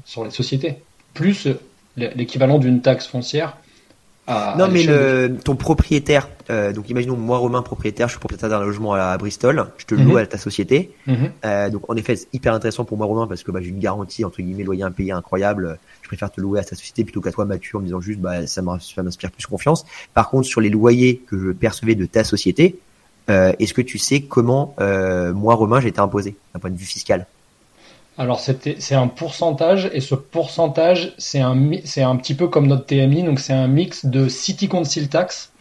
sur 0.04 0.24
les 0.24 0.30
sociétés, 0.30 0.76
plus 1.14 1.48
l'équivalent 1.96 2.58
d'une 2.58 2.80
taxe 2.80 3.06
foncière 3.06 3.56
non, 4.58 4.68
mais 4.70 4.82
le, 4.82 5.36
ton 5.44 5.56
propriétaire, 5.56 6.28
euh, 6.50 6.72
donc 6.72 6.88
imaginons 6.90 7.16
moi 7.16 7.38
Romain 7.38 7.62
propriétaire, 7.62 8.08
je 8.08 8.12
suis 8.12 8.20
propriétaire 8.20 8.48
d'un 8.48 8.60
logement 8.60 8.94
à, 8.94 9.16
Bristol, 9.18 9.66
je 9.78 9.86
te 9.86 9.94
loue 9.94 10.12
mhm. 10.12 10.16
à 10.16 10.26
ta 10.26 10.38
société. 10.38 10.92
Mhm. 11.06 11.32
euh, 11.44 11.70
donc 11.70 11.88
en 11.88 11.96
effet, 11.96 12.16
c'est 12.16 12.28
hyper 12.32 12.54
intéressant 12.54 12.84
pour 12.84 12.96
moi 12.96 13.06
Romain 13.06 13.26
parce 13.26 13.42
que 13.42 13.50
bah, 13.50 13.60
j'ai 13.62 13.68
une 13.68 13.78
garantie 13.78 14.24
entre 14.24 14.42
guillemets 14.42 14.64
loyer 14.64 14.82
impayé 14.82 15.12
incroyable. 15.12 15.78
Je 16.02 16.08
préfère 16.08 16.30
te 16.30 16.40
louer 16.40 16.60
à 16.60 16.64
ta 16.64 16.76
société 16.76 17.04
plutôt 17.04 17.20
qu'à 17.20 17.32
toi 17.32 17.44
Mathieu 17.44 17.76
en 17.76 17.80
me 17.80 17.86
disant 17.86 18.00
juste 18.00 18.20
bah 18.20 18.46
ça 18.46 18.62
m'inspire 18.62 19.30
plus 19.30 19.46
confiance. 19.46 19.84
Par 20.14 20.30
contre, 20.30 20.46
sur 20.46 20.60
les 20.60 20.70
loyers 20.70 21.22
que 21.26 21.38
je 21.38 21.52
percevais 21.52 21.94
de 21.94 22.06
ta 22.06 22.24
société, 22.24 22.78
euh, 23.28 23.52
est-ce 23.58 23.74
que 23.74 23.82
tu 23.82 23.98
sais 23.98 24.22
comment 24.22 24.74
euh, 24.80 25.32
moi 25.32 25.54
Romain 25.54 25.80
j'ai 25.80 25.88
été 25.88 26.00
imposé 26.00 26.36
d'un 26.52 26.60
point 26.60 26.70
de 26.70 26.76
vue 26.76 26.84
fiscal? 26.84 27.26
Alors 28.20 28.38
c'est 28.38 28.94
un 28.94 29.06
pourcentage 29.08 29.88
et 29.94 30.02
ce 30.02 30.14
pourcentage 30.14 31.14
c'est 31.16 31.40
un, 31.40 31.56
un 31.56 32.16
petit 32.16 32.34
peu 32.34 32.48
comme 32.48 32.66
notre 32.66 32.84
TMI, 32.84 33.22
donc 33.22 33.40
c'est 33.40 33.54
un 33.54 33.66
mix 33.66 34.04
de 34.04 34.28
City 34.28 34.68
Council 34.68 35.08
Tax, 35.08 35.52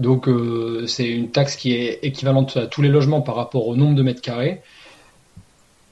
donc 0.00 0.28
euh, 0.28 0.84
c'est 0.88 1.08
une 1.08 1.30
taxe 1.30 1.54
qui 1.54 1.74
est 1.74 2.00
équivalente 2.02 2.56
à 2.56 2.66
tous 2.66 2.82
les 2.82 2.88
logements 2.88 3.20
par 3.20 3.36
rapport 3.36 3.68
au 3.68 3.76
nombre 3.76 3.94
de 3.94 4.02
mètres 4.02 4.20
carrés, 4.20 4.62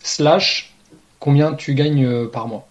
slash 0.01 0.75
combien 1.21 1.55
tu 1.55 1.75
gagnes 1.75 2.05
euh, 2.05 2.27
par 2.27 2.49
mois. 2.49 2.67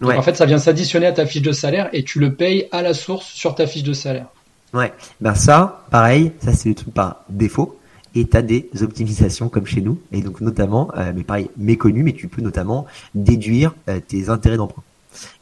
en 0.00 0.22
fait 0.22 0.34
ça 0.34 0.46
vient 0.46 0.56
s'additionner 0.56 1.04
à 1.04 1.12
ta 1.12 1.26
fiche 1.26 1.42
de 1.42 1.52
salaire 1.52 1.90
et 1.92 2.04
tu 2.04 2.20
le 2.20 2.32
payes 2.32 2.68
à 2.72 2.80
la 2.80 2.94
source 2.94 3.26
sur 3.26 3.54
ta 3.54 3.66
fiche 3.66 3.82
de 3.82 3.92
salaire. 3.92 4.28
Ouais, 4.72 4.94
ben 5.20 5.34
ça, 5.34 5.84
pareil, 5.90 6.32
ça 6.38 6.54
c'est 6.54 6.70
le 6.70 6.74
truc 6.74 6.94
par 6.94 7.20
défaut 7.28 7.78
et 8.14 8.26
tu 8.26 8.36
as 8.36 8.42
des 8.42 8.68
optimisations 8.82 9.48
comme 9.48 9.66
chez 9.66 9.80
nous, 9.80 9.98
et 10.12 10.20
donc 10.20 10.40
notamment, 10.40 10.90
euh, 10.96 11.12
mais 11.14 11.24
pareil, 11.24 11.50
méconnu, 11.56 12.02
mais 12.02 12.12
tu 12.12 12.28
peux 12.28 12.42
notamment 12.42 12.86
déduire 13.14 13.74
euh, 13.88 14.00
tes 14.06 14.28
intérêts 14.28 14.56
d'emprunt. 14.56 14.82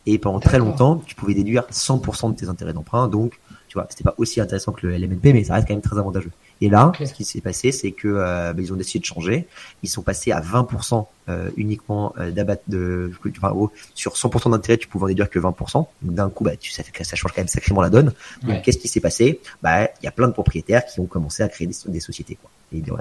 Et 0.06 0.18
pendant 0.18 0.40
très 0.40 0.58
longtemps, 0.58 1.02
tu 1.06 1.14
pouvais 1.14 1.34
déduire 1.34 1.64
100% 1.70 2.32
de 2.32 2.36
tes 2.36 2.48
intérêts 2.48 2.72
d'emprunt, 2.72 3.08
donc 3.08 3.38
tu 3.68 3.78
vois, 3.78 3.86
c'était 3.88 4.04
pas 4.04 4.14
aussi 4.18 4.40
intéressant 4.40 4.72
que 4.72 4.86
le 4.86 4.96
LMNP, 4.96 5.32
mais 5.32 5.44
ça 5.44 5.54
reste 5.54 5.66
quand 5.66 5.74
même 5.74 5.82
très 5.82 5.98
avantageux. 5.98 6.30
Et 6.62 6.68
là, 6.68 6.92
ce 6.96 7.12
qui 7.12 7.24
s'est 7.24 7.40
passé, 7.40 7.72
c'est 7.72 7.90
que 7.90 8.06
euh, 8.06 8.52
bah, 8.52 8.62
ils 8.62 8.72
ont 8.72 8.76
décidé 8.76 9.00
de 9.00 9.04
changer. 9.04 9.48
Ils 9.82 9.88
sont 9.88 10.02
passés 10.02 10.30
à 10.30 10.40
20% 10.40 11.06
euh, 11.28 11.50
uniquement 11.56 12.14
euh, 12.20 12.30
d'abat 12.30 12.54
de, 12.68 13.10
enfin, 13.36 13.52
sur 13.94 14.12
100% 14.12 14.52
d'intérêt, 14.52 14.78
tu 14.78 14.86
pouvais 14.86 15.06
en 15.06 15.08
déduire 15.08 15.28
que 15.28 15.40
20%. 15.40 15.72
Donc 15.72 16.14
d'un 16.14 16.30
coup, 16.30 16.44
bah, 16.44 16.54
tu, 16.56 16.70
ça, 16.70 16.84
ça 16.84 17.16
change 17.16 17.32
quand 17.32 17.40
même 17.40 17.48
sacrément 17.48 17.82
la 17.82 17.90
donne. 17.90 18.12
Donc 18.44 18.62
qu'est-ce 18.62 18.78
qui 18.78 18.86
s'est 18.86 19.00
passé? 19.00 19.40
Bah, 19.60 19.88
il 20.00 20.04
y 20.04 20.06
a 20.06 20.12
plein 20.12 20.28
de 20.28 20.32
propriétaires 20.32 20.86
qui 20.86 21.00
ont 21.00 21.06
commencé 21.06 21.42
à 21.42 21.48
créer 21.48 21.66
des, 21.66 21.74
des 21.84 21.98
sociétés, 21.98 22.38
quoi, 22.40 22.48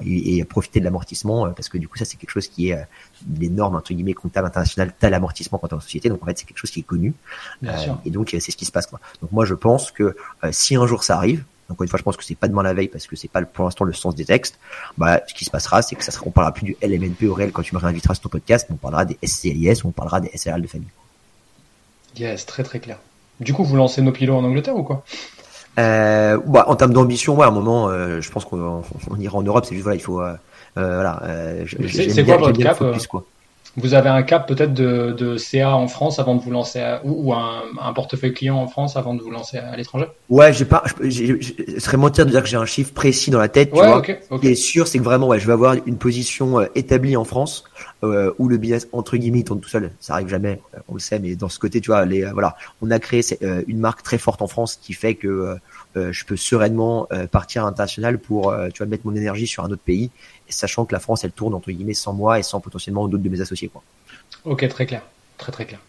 et, 0.03 0.37
et, 0.37 0.43
profiter 0.43 0.79
de 0.79 0.85
l'amortissement, 0.85 1.51
parce 1.51 1.69
que 1.69 1.77
du 1.77 1.87
coup, 1.87 1.99
ça 1.99 2.05
c'est 2.05 2.17
quelque 2.17 2.31
chose 2.31 2.47
qui 2.47 2.71
est 2.71 2.83
les 3.39 3.49
normes 3.49 3.75
entre 3.75 3.93
guillemets 3.93 4.15
comptables 4.15 4.47
internationales. 4.47 4.91
T'as 4.99 5.11
l'amortissement 5.11 5.59
quand 5.59 5.67
t'es 5.67 5.75
en 5.75 5.79
société, 5.79 6.09
donc 6.09 6.23
en 6.23 6.25
fait 6.25 6.39
c'est 6.39 6.45
quelque 6.45 6.57
chose 6.57 6.71
qui 6.71 6.79
est 6.79 6.83
connu. 6.83 7.13
et 8.05 8.09
donc 8.09 8.29
c'est 8.31 8.39
ce 8.51 8.57
qui 8.57 8.65
se 8.65 8.71
passe, 8.71 8.87
quoi. 8.87 8.99
Donc 9.21 9.31
moi 9.31 9.45
je 9.45 9.53
pense 9.53 9.91
que 9.91 10.15
si 10.49 10.75
un 10.75 10.87
jour 10.87 11.03
ça 11.03 11.15
arrive, 11.15 11.43
encore 11.71 11.83
une 11.83 11.89
fois, 11.89 11.99
je 11.99 12.03
pense 12.03 12.17
que 12.17 12.23
c'est 12.23 12.35
pas 12.35 12.47
demain 12.47 12.63
la 12.63 12.73
veille 12.73 12.87
parce 12.87 13.07
que 13.07 13.15
c'est 13.15 13.27
pas 13.27 13.41
pour 13.41 13.65
l'instant 13.65 13.85
le 13.85 13.93
sens 13.93 14.15
des 14.15 14.25
textes. 14.25 14.59
Bah, 14.97 15.21
ce 15.27 15.33
qui 15.33 15.45
se 15.45 15.49
passera, 15.49 15.81
c'est 15.81 15.95
que 15.95 16.03
ça 16.03 16.11
sera, 16.11 16.25
on 16.27 16.31
parlera 16.31 16.53
plus 16.53 16.65
du 16.65 16.77
LMNP 16.81 17.23
au 17.27 17.33
réel 17.33 17.51
quand 17.51 17.61
tu 17.61 17.75
me 17.75 17.79
réinviteras 17.79 18.15
sur 18.15 18.23
ton 18.23 18.29
podcast, 18.29 18.67
on 18.69 18.75
parlera 18.75 19.05
des 19.05 19.17
SCLIS 19.23 19.83
ou 19.83 19.89
on 19.89 19.91
parlera 19.91 20.19
des 20.19 20.29
SRL 20.35 20.61
de 20.61 20.67
famille. 20.67 20.89
Yes, 22.17 22.45
très 22.45 22.63
très 22.63 22.79
clair. 22.79 22.97
Du 23.39 23.53
coup, 23.53 23.63
vous 23.63 23.75
lancez 23.75 24.01
nos 24.01 24.11
pilotes 24.11 24.37
en 24.37 24.43
Angleterre 24.43 24.75
ou 24.75 24.83
quoi? 24.83 25.03
Euh, 25.79 26.37
bah, 26.45 26.65
en 26.67 26.75
termes 26.75 26.93
d'ambition, 26.93 27.35
ouais, 27.35 27.45
à 27.45 27.47
un 27.47 27.51
moment, 27.51 27.89
euh, 27.89 28.21
je 28.21 28.29
pense 28.29 28.45
qu'on 28.45 28.83
ira 29.19 29.37
en 29.37 29.43
Europe. 29.43 29.65
C'est 29.65 29.75
juste 29.75 29.83
voilà, 29.83 29.95
il 29.95 30.01
faut, 30.01 30.21
euh, 30.21 30.33
euh 30.77 30.95
voilà. 30.95 31.21
c'est 31.87 32.25
quoi 32.25 32.37
votre 32.37 32.61
cap 32.61 32.77
quoi. 33.07 33.25
Vous 33.77 33.93
avez 33.93 34.09
un 34.09 34.21
cap 34.23 34.47
peut-être 34.47 34.73
de, 34.73 35.15
de, 35.17 35.37
CA 35.37 35.75
en 35.75 35.87
France 35.87 36.19
avant 36.19 36.35
de 36.35 36.41
vous 36.41 36.51
lancer 36.51 36.97
ou, 37.03 37.33
un, 37.33 37.63
un, 37.81 37.93
portefeuille 37.93 38.33
client 38.33 38.57
en 38.57 38.67
France 38.67 38.97
avant 38.97 39.13
de 39.13 39.21
vous 39.21 39.31
lancer 39.31 39.57
à, 39.57 39.75
l'étranger? 39.77 40.07
Ouais, 40.29 40.51
j'ai 40.51 40.65
pas. 40.65 40.83
Je, 41.01 41.35
serais 41.77 41.97
mentir 41.97 42.25
de 42.25 42.31
dire 42.31 42.43
que 42.43 42.49
j'ai 42.49 42.57
un 42.57 42.65
chiffre 42.65 42.93
précis 42.93 43.31
dans 43.31 43.39
la 43.39 43.47
tête. 43.47 43.71
Tu 43.71 43.79
ouais, 43.79 43.87
vois. 43.87 44.03
Ce 44.03 44.35
qui 44.41 44.47
est 44.47 44.55
sûr, 44.55 44.87
c'est 44.87 44.97
que 44.97 45.03
vraiment, 45.03 45.27
ouais, 45.27 45.39
je 45.39 45.47
vais 45.47 45.53
avoir 45.53 45.75
une 45.85 45.97
position 45.97 46.59
euh, 46.59 46.65
établie 46.75 47.15
en 47.15 47.23
France 47.23 47.63
euh, 48.03 48.33
où 48.39 48.49
le 48.49 48.57
business 48.57 48.87
entre 48.93 49.15
guillemets 49.15 49.43
tourne 49.43 49.61
tout 49.61 49.69
seul. 49.69 49.91
Ça 49.99 50.13
arrive 50.13 50.27
jamais, 50.27 50.59
euh, 50.73 50.79
on 50.87 50.95
le 50.95 50.99
sait, 50.99 51.19
mais 51.19 51.35
dans 51.35 51.49
ce 51.49 51.59
côté, 51.59 51.81
tu 51.81 51.91
vois, 51.91 52.03
les, 52.05 52.23
euh, 52.23 52.31
voilà, 52.33 52.55
on 52.81 52.89
a 52.89 52.97
créé 52.97 53.21
une 53.67 53.77
marque 53.77 54.01
très 54.01 54.17
forte 54.17 54.41
en 54.41 54.47
France 54.47 54.75
qui 54.81 54.93
fait 54.93 55.13
que 55.13 55.55
je 55.95 56.25
peux 56.25 56.37
sereinement 56.37 57.07
partir 57.31 57.63
à 57.63 57.65
l'international 57.65 58.17
pour, 58.17 58.53
tu 58.73 58.77
vois, 58.77 58.87
mettre 58.87 59.05
mon 59.05 59.15
énergie 59.15 59.47
sur 59.47 59.63
un 59.63 59.71
autre 59.71 59.81
pays 59.83 60.09
sachant 60.51 60.85
que 60.85 60.93
la 60.93 60.99
France, 60.99 61.23
elle 61.23 61.31
tourne 61.31 61.53
entre 61.53 61.71
guillemets 61.71 61.93
sans 61.93 62.13
moi 62.13 62.39
et 62.39 62.43
sans 62.43 62.59
potentiellement 62.59 63.07
d'autres 63.07 63.23
de 63.23 63.29
mes 63.29 63.41
associés. 63.41 63.69
Quoi. 63.69 63.81
Ok, 64.45 64.67
très 64.67 64.85
clair, 64.85 65.03
très 65.37 65.51
très 65.51 65.65
clair. 65.65 65.79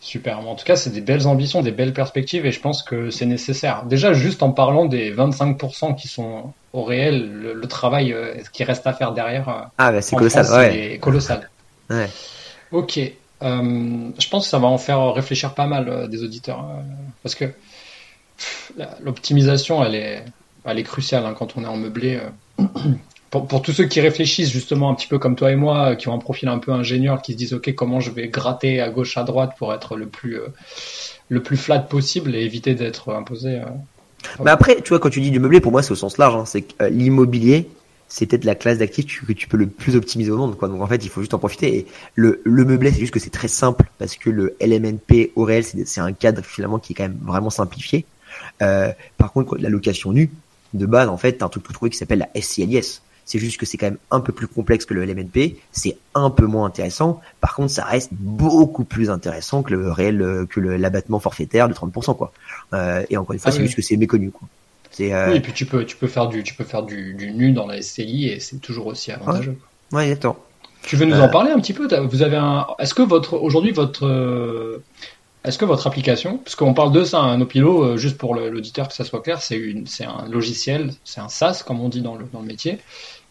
Super. 0.00 0.40
En 0.40 0.54
tout 0.54 0.64
cas, 0.64 0.76
c'est 0.76 0.90
des 0.90 1.00
belles 1.00 1.26
ambitions, 1.26 1.62
des 1.62 1.72
belles 1.72 1.92
perspectives, 1.92 2.44
et 2.46 2.52
je 2.52 2.60
pense 2.60 2.82
que 2.82 3.10
c'est 3.10 3.26
nécessaire. 3.26 3.84
Déjà, 3.84 4.12
juste 4.12 4.42
en 4.42 4.50
parlant 4.50 4.86
des 4.86 5.14
25% 5.14 5.94
qui 5.94 6.08
sont 6.08 6.52
au 6.72 6.82
réel, 6.82 7.30
le, 7.30 7.66
travail 7.68 8.12
euh, 8.12 8.34
qui 8.52 8.64
reste 8.64 8.86
à 8.86 8.92
faire 8.92 9.12
derrière. 9.12 9.48
Euh, 9.48 9.62
ah, 9.78 9.92
bah, 9.92 10.02
c'est 10.02 10.16
colossal. 10.16 10.46
ouais. 10.46 10.98
colossal. 11.00 11.50
ouais. 11.90 12.08
Ok. 12.72 12.98
Euh, 12.98 14.10
je 14.18 14.28
pense 14.28 14.44
que 14.44 14.50
ça 14.50 14.58
va 14.58 14.68
en 14.68 14.78
faire 14.78 15.12
réfléchir 15.14 15.54
pas 15.54 15.66
mal 15.66 16.08
des 16.08 16.22
auditeurs, 16.22 16.64
parce 17.22 17.34
que 17.34 17.46
l'optimisation, 19.02 19.84
elle 19.84 19.94
est, 19.94 20.24
elle 20.64 20.78
est 20.78 20.84
cruciale 20.84 21.24
hein, 21.26 21.34
quand 21.36 21.56
on 21.56 21.64
est 21.64 21.68
en 21.68 21.76
meublé. 21.76 22.20
pour, 23.30 23.62
tous 23.62 23.72
ceux 23.72 23.84
qui 23.84 24.00
réfléchissent 24.00 24.50
justement 24.50 24.90
un 24.90 24.94
petit 24.94 25.06
peu 25.06 25.18
comme 25.18 25.36
toi 25.36 25.52
et 25.52 25.56
moi, 25.56 25.94
qui 25.96 26.08
ont 26.08 26.14
un 26.14 26.18
profil 26.18 26.48
un 26.48 26.58
peu 26.58 26.72
ingénieur, 26.72 27.22
qui 27.22 27.32
se 27.32 27.36
disent 27.36 27.54
ok 27.54 27.74
comment 27.74 28.00
je 28.00 28.10
vais 28.10 28.28
gratter 28.28 28.80
à 28.80 28.90
gauche 28.90 29.16
à 29.16 29.22
droite 29.22 29.52
pour 29.56 29.72
être 29.72 29.96
le 29.96 30.06
plus 30.06 30.36
euh, 30.38 30.48
le 31.28 31.42
plus 31.42 31.56
flat 31.56 31.78
possible 31.78 32.34
et 32.34 32.40
éviter 32.40 32.74
d'être 32.74 33.12
imposé. 33.12 33.60
Euh, 33.60 33.64
Mais 34.44 34.50
après, 34.50 34.80
tu 34.82 34.88
vois, 34.88 34.98
quand 34.98 35.10
tu 35.10 35.20
dis 35.20 35.30
du 35.30 35.38
meublé, 35.38 35.60
pour 35.60 35.70
moi 35.70 35.82
c'est 35.82 35.92
au 35.92 35.96
sens 35.96 36.18
large. 36.18 36.34
Hein. 36.34 36.44
c'est 36.44 36.62
que 36.62 36.82
euh, 36.82 36.88
l'immobilier, 36.90 37.68
c'est 38.08 38.26
peut-être 38.26 38.44
la 38.44 38.56
classe 38.56 38.78
d'actifs 38.78 39.24
que 39.24 39.32
tu 39.32 39.46
peux 39.46 39.56
le 39.56 39.68
plus 39.68 39.94
optimiser 39.94 40.32
au 40.32 40.36
monde. 40.36 40.56
Donc 40.60 40.80
en 40.80 40.86
fait, 40.88 41.04
il 41.04 41.08
faut 41.08 41.20
juste 41.20 41.34
en 41.34 41.38
profiter. 41.38 41.76
Et 41.76 41.86
le, 42.16 42.40
le 42.44 42.64
meublé, 42.64 42.90
c'est 42.90 42.98
juste 42.98 43.14
que 43.14 43.20
c'est 43.20 43.30
très 43.30 43.46
simple 43.46 43.84
parce 43.98 44.16
que 44.16 44.28
le 44.28 44.56
LMNP 44.60 45.30
au 45.36 45.44
réel, 45.44 45.62
c'est 45.64 46.00
un 46.00 46.12
cadre 46.12 46.42
finalement 46.42 46.80
qui 46.80 46.94
est 46.94 46.96
quand 46.96 47.04
même 47.04 47.20
vraiment 47.22 47.50
simplifié. 47.50 48.04
Euh, 48.62 48.92
par 49.16 49.32
contre, 49.32 49.56
la 49.58 49.68
location 49.68 50.12
nue, 50.12 50.30
de 50.74 50.86
base, 50.86 51.08
en 51.08 51.16
fait, 51.16 51.34
t'as 51.34 51.46
un 51.46 51.48
truc 51.48 51.64
tout 51.64 51.72
trouvé 51.72 51.90
qui 51.90 51.98
s'appelle 51.98 52.28
la 52.34 52.40
SCLIS. 52.40 53.02
C'est 53.24 53.38
juste 53.38 53.58
que 53.58 53.66
c'est 53.66 53.76
quand 53.76 53.86
même 53.86 53.98
un 54.10 54.20
peu 54.20 54.32
plus 54.32 54.48
complexe 54.48 54.84
que 54.84 54.94
le 54.94 55.04
LMNP, 55.04 55.56
c'est 55.70 55.96
un 56.14 56.30
peu 56.30 56.46
moins 56.46 56.66
intéressant. 56.66 57.20
Par 57.40 57.54
contre, 57.54 57.70
ça 57.70 57.84
reste 57.84 58.10
beaucoup 58.12 58.84
plus 58.84 59.08
intéressant 59.08 59.62
que 59.62 59.72
le 59.72 59.92
réel, 59.92 60.46
que 60.50 60.58
l'abattement 60.60 61.20
forfaitaire 61.20 61.68
de 61.68 61.74
30%, 61.74 62.16
quoi. 62.16 62.32
Euh, 62.72 63.04
et 63.08 63.16
encore 63.16 63.34
une 63.34 63.38
fois, 63.38 63.50
ah 63.52 63.56
c'est 63.56 63.62
juste 63.62 63.76
que 63.76 63.82
c'est 63.82 63.96
méconnu, 63.96 64.30
quoi. 64.30 64.48
Euh... 65.00 65.30
Oui, 65.30 65.36
et 65.36 65.40
puis 65.40 65.52
tu 65.52 65.66
peux, 65.66 65.84
tu 65.84 65.96
peux 65.96 66.08
faire 66.08 66.28
du, 66.28 66.42
tu 66.42 66.54
peux 66.54 66.64
faire 66.64 66.82
du, 66.82 67.14
du 67.14 67.30
nu 67.32 67.52
dans 67.52 67.66
la 67.66 67.80
SCI 67.80 68.28
et 68.28 68.40
c'est 68.40 68.58
toujours 68.58 68.86
aussi 68.86 69.12
avantageux. 69.12 69.56
Ouais, 69.92 69.98
ouais 69.98 70.04
exactement. 70.04 70.36
Tu 70.82 70.96
veux 70.96 71.04
nous 71.04 71.20
en 71.20 71.28
parler 71.28 71.50
un 71.50 71.60
petit 71.60 71.74
peu 71.74 71.86
Vous 72.06 72.22
avez 72.22 72.36
un, 72.36 72.66
est-ce 72.78 72.94
que 72.94 73.02
votre, 73.02 73.34
aujourd'hui 73.34 73.70
votre, 73.70 74.80
est-ce 75.44 75.58
que 75.58 75.64
votre 75.64 75.86
application, 75.86 76.38
parce 76.38 76.54
qu'on 76.54 76.74
parle 76.74 76.92
de 76.92 77.04
ça, 77.04 77.18
un 77.20 77.40
Opilo, 77.40 77.82
euh, 77.82 77.96
juste 77.96 78.18
pour 78.18 78.34
l'auditeur 78.34 78.88
que 78.88 78.94
ça 78.94 79.04
soit 79.04 79.22
clair, 79.22 79.40
c'est 79.40 80.04
un 80.04 80.28
logiciel, 80.30 80.92
c'est 81.04 81.20
un 81.20 81.28
SaaS 81.28 81.62
comme 81.66 81.80
on 81.80 81.88
dit 81.88 82.02
dans 82.02 82.16
le, 82.16 82.26
dans 82.32 82.40
le 82.40 82.46
métier, 82.46 82.78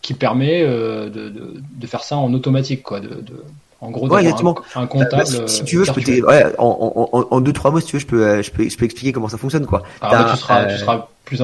qui 0.02 0.14
permet 0.14 0.62
de, 0.64 1.10
de, 1.10 1.30
de, 1.30 1.88
faire 1.88 2.04
ça 2.04 2.18
en 2.18 2.34
automatique, 2.34 2.84
quoi, 2.84 3.00
de, 3.00 3.10
de 3.10 3.44
en 3.82 3.92
gros, 3.92 4.10
ouais, 4.10 4.28
Un, 4.76 4.88
comptable. 4.88 5.24
Bah, 5.24 5.48
si, 5.48 5.64
tu 5.64 5.78
veux, 5.78 5.86
je 5.86 5.94
peux 5.94 6.02
ouais, 6.02 6.46
en, 6.58 7.10
en, 7.14 7.28
en, 7.32 7.42
deux 7.42 7.54
trois 7.54 7.72
mots, 7.72 7.80
si 7.80 7.88
tu 7.88 7.96
veux, 7.96 8.00
je 8.00 8.08
peux, 8.08 8.42
je 8.42 8.52
peux, 8.52 8.68
je 8.68 8.78
peux 8.78 8.84
expliquer 8.84 9.14
comment 9.14 9.30
ça 9.30 9.38
fonctionne, 9.38 9.66
quoi. 9.66 9.84
Ah, 10.02 10.32
tu 10.32 10.38
seras, 10.38 10.66
tu 10.66 10.78
seras 10.78 11.08
plus, 11.24 11.42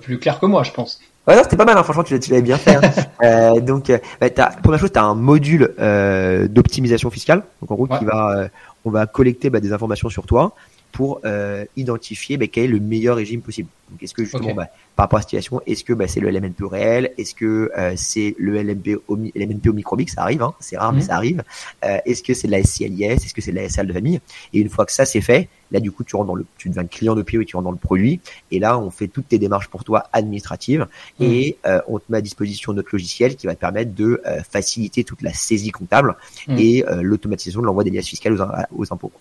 plus 0.00 0.18
clair 0.18 0.38
que 0.38 0.46
moi, 0.46 0.64
je 0.64 0.72
pense. 0.72 1.00
Ouais, 1.28 1.36
non, 1.36 1.42
c'était 1.42 1.58
pas 1.58 1.66
mal, 1.66 1.76
hein, 1.76 1.82
franchement, 1.82 2.04
tu, 2.04 2.14
l'avais 2.14 2.40
bien 2.40 2.56
fait. 2.56 2.76
Hein. 2.76 2.80
euh, 3.22 3.60
donc, 3.60 3.90
euh, 3.90 3.98
bah, 4.18 4.28
as, 4.38 4.46
première 4.62 4.80
chose, 4.80 4.90
tu 4.90 4.98
as 4.98 5.04
un 5.04 5.14
module 5.14 5.74
euh, 5.78 6.48
d'optimisation 6.48 7.10
fiscale. 7.10 7.42
Donc, 7.60 7.70
en 7.70 7.74
gros, 7.74 7.86
qui 7.86 8.04
va, 8.06 8.30
euh, 8.30 8.48
on 8.84 8.90
va 8.90 9.06
collecter 9.06 9.50
bah, 9.50 9.60
des 9.60 9.72
informations 9.72 10.08
sur 10.08 10.26
toi 10.26 10.54
pour 10.92 11.20
euh, 11.24 11.64
identifier 11.76 12.36
bah, 12.36 12.46
quel 12.46 12.64
est 12.64 12.68
le 12.68 12.80
meilleur 12.80 13.16
régime 13.16 13.42
possible. 13.42 13.68
Donc, 13.90 14.02
est-ce 14.02 14.14
que 14.14 14.24
justement, 14.24 14.54
bah, 14.54 14.68
par 14.98 15.04
rapport 15.04 15.18
à 15.18 15.20
la 15.20 15.26
situation, 15.26 15.62
est-ce 15.64 15.84
que 15.84 15.92
bah, 15.92 16.08
c'est 16.08 16.18
le 16.18 16.28
LMNP 16.28 16.64
réel? 16.68 17.12
Est-ce 17.18 17.32
que 17.32 17.70
euh, 17.78 17.92
c'est 17.94 18.34
le 18.36 18.60
LMP 18.60 18.98
au, 19.06 19.16
LMNP 19.16 19.68
au 19.68 19.72
microbique 19.72 20.10
Ça 20.10 20.22
arrive, 20.22 20.42
hein, 20.42 20.54
c'est 20.58 20.76
rare, 20.76 20.92
mais 20.92 21.02
mhm. 21.02 21.06
ça 21.06 21.14
arrive. 21.14 21.44
Euh, 21.84 21.98
est-ce 22.04 22.20
que 22.20 22.34
c'est 22.34 22.48
de 22.48 22.52
la 22.52 22.64
SCLIS 22.64 23.04
Est-ce 23.04 23.32
que 23.32 23.40
c'est 23.40 23.52
de 23.52 23.56
la 23.58 23.68
SL 23.68 23.86
de 23.86 23.92
famille? 23.92 24.20
Et 24.52 24.58
une 24.58 24.68
fois 24.68 24.84
que 24.84 24.90
ça 24.90 25.06
c'est 25.06 25.20
fait, 25.20 25.48
là 25.70 25.80
du 25.80 25.90
coup 25.90 26.04
tu 26.04 26.16
rentres 26.16 26.28
dans 26.28 26.34
le, 26.34 26.46
tu 26.56 26.68
deviens 26.68 26.84
client 26.84 27.14
de 27.14 27.22
PO 27.22 27.40
et 27.40 27.44
tu 27.44 27.56
rentres 27.56 27.66
dans 27.66 27.72
le 27.72 27.76
produit. 27.76 28.20
Et 28.50 28.58
là, 28.58 28.78
on 28.78 28.90
fait 28.90 29.08
toutes 29.08 29.28
tes 29.28 29.38
démarches 29.38 29.68
pour 29.68 29.84
toi 29.84 30.08
administratives 30.12 30.86
mhm. 31.18 31.26
et 31.30 31.56
euh, 31.66 31.80
on 31.88 31.98
te 31.98 32.04
met 32.08 32.18
à 32.18 32.20
disposition 32.20 32.72
notre 32.72 32.90
logiciel 32.92 33.36
qui 33.36 33.46
va 33.46 33.54
te 33.54 33.60
permettre 33.60 33.94
de 33.94 34.20
euh, 34.26 34.42
faciliter 34.42 35.04
toute 35.04 35.22
la 35.22 35.32
saisie 35.32 35.70
comptable 35.70 36.16
mhm. 36.48 36.58
et 36.58 36.84
euh, 36.86 37.02
l'automatisation 37.02 37.60
de 37.60 37.66
l'envoi 37.66 37.84
des 37.84 37.90
liasses 37.90 38.08
fiscales 38.08 38.34
aux, 38.34 38.82
aux 38.82 38.92
impôts. 38.92 39.12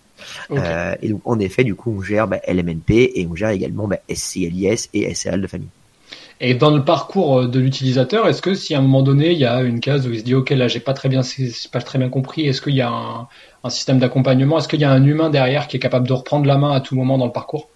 et 1.01 1.09
donc 1.09 1.21
en 1.25 1.39
effet, 1.39 1.63
du 1.63 1.75
coup, 1.75 1.95
on 1.97 2.01
gère 2.01 2.27
bah, 2.27 2.39
LMNP 2.47 3.11
et 3.15 3.27
on 3.29 3.35
gère 3.35 3.49
également 3.49 3.87
bah, 3.87 3.99
SCLIS 4.13 4.89
et 4.93 5.13
SRL 5.13 5.41
de 5.41 5.47
famille. 5.47 5.66
Et 6.39 6.53
dans 6.55 6.75
le 6.75 6.83
parcours 6.83 7.41
euh, 7.41 7.47
de 7.47 7.59
l'utilisateur, 7.59 8.27
est-ce 8.27 8.41
que 8.41 8.53
si 8.55 8.73
à 8.75 8.79
un 8.79 8.81
moment 8.81 9.03
donné 9.03 9.31
il 9.31 9.37
y 9.39 9.45
a 9.45 9.61
une 9.61 9.79
case 9.79 10.07
où 10.07 10.11
il 10.11 10.19
se 10.19 10.23
dit 10.23 10.33
ok 10.35 10.49
là 10.51 10.67
j'ai 10.67 10.79
pas 10.79 10.93
très 10.93 11.09
bien 11.09 11.21
pas 11.71 11.81
très 11.81 11.99
bien 11.99 12.09
compris, 12.09 12.47
est-ce 12.47 12.61
qu'il 12.61 12.75
y 12.75 12.81
a 12.81 12.89
un, 12.89 13.27
un 13.63 13.69
système 13.69 13.99
d'accompagnement, 13.99 14.57
est-ce 14.59 14.67
qu'il 14.67 14.81
y 14.81 14.83
a 14.83 14.91
un 14.91 15.03
humain 15.03 15.29
derrière 15.29 15.67
qui 15.67 15.77
est 15.77 15.79
capable 15.79 16.07
de 16.07 16.13
reprendre 16.13 16.45
la 16.47 16.57
main 16.57 16.71
à 16.71 16.81
tout 16.81 16.95
moment 16.95 17.17
dans 17.17 17.25
le 17.25 17.31
parcours? 17.31 17.69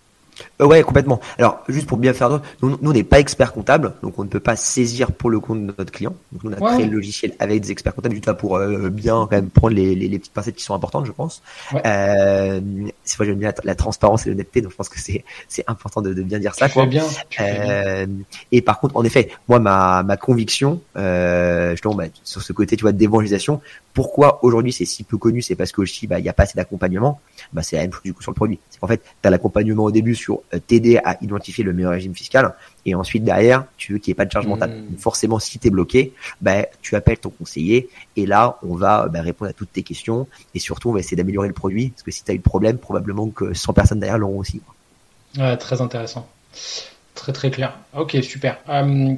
Euh, 0.62 0.66
ouais, 0.66 0.84
complètement. 0.84 1.20
Alors, 1.38 1.64
juste 1.68 1.88
pour 1.88 1.98
bien 1.98 2.14
faire, 2.14 2.30
nous, 2.62 2.78
nous 2.82 2.89
on 2.89 2.94
n'est 2.94 3.04
pas 3.04 3.20
expert 3.20 3.54
comptable, 3.54 3.94
donc 4.04 4.18
on 4.18 4.24
ne 4.24 4.30
peut 4.30 4.39
pas 4.39 4.56
saisir 4.56 5.12
pour 5.12 5.30
le 5.30 5.39
compte 5.39 5.62
de 5.62 5.74
notre 5.78 5.92
client. 5.92 6.16
Donc, 6.32 6.44
nous, 6.44 6.52
on 6.52 6.54
a 6.54 6.74
créé 6.74 6.86
le 6.86 6.96
logiciel 6.96 7.34
avec 7.39 7.62
des 7.62 7.72
experts 7.72 7.96
comptables, 7.96 8.16
juste 8.16 8.32
pour 8.34 8.58
euh, 8.58 8.89
bien 8.89 9.28
quand 9.30 9.32
même 9.32 9.50
prendre 9.50 9.76
les, 9.76 9.96
les, 9.96 10.08
les, 10.08 10.20
petites 10.20 10.34
pincettes 10.34 10.56
qui 10.56 10.64
sont 10.64 10.74
importantes, 10.74 11.06
je 11.06 11.12
pense. 11.12 11.42
Euh, 11.86 12.62
c'est 13.04 13.20
moi 13.20 13.26
j'aime 13.26 13.39
bien 13.39 13.54
la, 13.64 13.76
transparence 13.76 14.26
et 14.26 14.30
l'honnêteté, 14.30 14.62
donc 14.62 14.72
je 14.72 14.78
pense 14.78 14.89
que 14.89 15.00
c'est 15.00 15.24
c'est 15.48 15.64
important 15.68 16.02
de, 16.02 16.14
de, 16.14 16.22
bien 16.22 16.39
dire 16.39 16.56
ça. 16.56 16.70
quoi. 16.70 16.86
Bien, 16.86 17.06
euh, 17.39 18.06
et 18.52 18.62
par 18.62 18.80
contre, 18.80 18.96
en 18.98 19.04
effet, 19.04 19.30
moi 19.48 19.60
ma 19.60 20.04
ma 20.04 20.18
conviction, 20.18 20.82
euh, 20.98 21.72
justement, 21.72 21.96
bah, 21.96 22.06
sur 22.24 22.42
ce 22.42 22.54
côté, 22.54 22.76
tu 22.76 22.82
vois, 22.82 22.92
d'évangélisation, 22.92 23.62
pourquoi 23.94 24.44
aujourd'hui 24.44 24.72
c'est 24.72 24.86
si 24.86 25.04
peu 25.04 25.18
connu, 25.18 25.42
c'est 25.42 25.56
parce 25.56 25.72
qu'aussi 25.72 26.08
bah 26.08 26.20
il 26.20 26.26
y 26.26 26.30
a 26.30 26.34
pas 26.34 26.44
assez 26.44 26.56
d'accompagnement. 26.56 27.20
Bah 27.54 27.62
c'est 27.62 27.76
la 27.76 27.84
même 27.84 27.94
chose 27.94 28.04
du 28.04 28.14
coup 28.14 28.22
sur 28.22 28.32
le 28.32 28.36
produit. 28.36 28.60
C'est 28.70 28.80
qu'en 28.80 28.88
fait, 28.88 29.02
tu 29.02 29.28
as 29.28 29.30
l'accompagnement 29.30 29.84
au 29.84 29.92
début 29.92 30.16
sur 30.16 30.42
euh, 30.54 30.60
t'aider 30.60 30.98
à 31.04 31.18
identifier 31.22 31.64
le 31.64 31.74
meilleur 31.74 31.92
régime 31.92 32.16
fiscal 32.16 32.54
et 32.86 32.96
ensuite 32.96 33.24
derrière, 33.24 33.66
tu 33.78 33.94
veux 33.94 34.00
qu'il 34.00 34.12
n'y 34.12 34.14
ait 34.14 34.16
pas 34.16 34.26
de 34.26 34.32
charge 34.32 34.48
mentale. 34.48 34.72
Mmh. 34.72 34.98
Forcément, 34.98 35.39
si 35.39 35.60
tu 35.60 35.68
es 35.68 35.70
bloqué, 35.70 36.14
bah, 36.42 36.66
tu 36.82 36.96
appelles 36.96 37.20
ton 37.20 37.30
conseiller 37.30 37.89
et 38.16 38.26
là, 38.26 38.58
on 38.64 38.76
va 38.76 39.08
bah, 39.08 39.22
répondre 39.22 39.50
à 39.50 39.54
toutes 39.54 39.72
tes 39.72 39.84
questions 39.84 40.28
et 40.56 40.60
surtout, 40.60 40.89
on 40.89 40.94
va 40.94 41.00
essayer 41.00 41.18
d'améliorer 41.18 41.48
le 41.48 41.54
produit 41.54 41.89
parce 41.89 42.04
que 42.04 42.12
si 42.12 42.24
tu 42.24 42.32
as 42.32 42.34
eu 42.34 42.38
le 42.38 42.44
problème, 42.44 42.78
probablement 42.78 43.30
que 43.30 43.54
100 43.54 43.74
personnes 43.74 44.00
derrière 44.00 44.18
l'auront 44.18 44.39
aussi. 44.39 44.62
Ouais, 45.38 45.56
très 45.58 45.82
intéressant. 45.82 46.28
Très 47.16 47.34
très 47.34 47.51
clair. 47.51 47.78
Ok, 47.97 48.18
super. 48.22 48.57
Euh, 48.70 49.16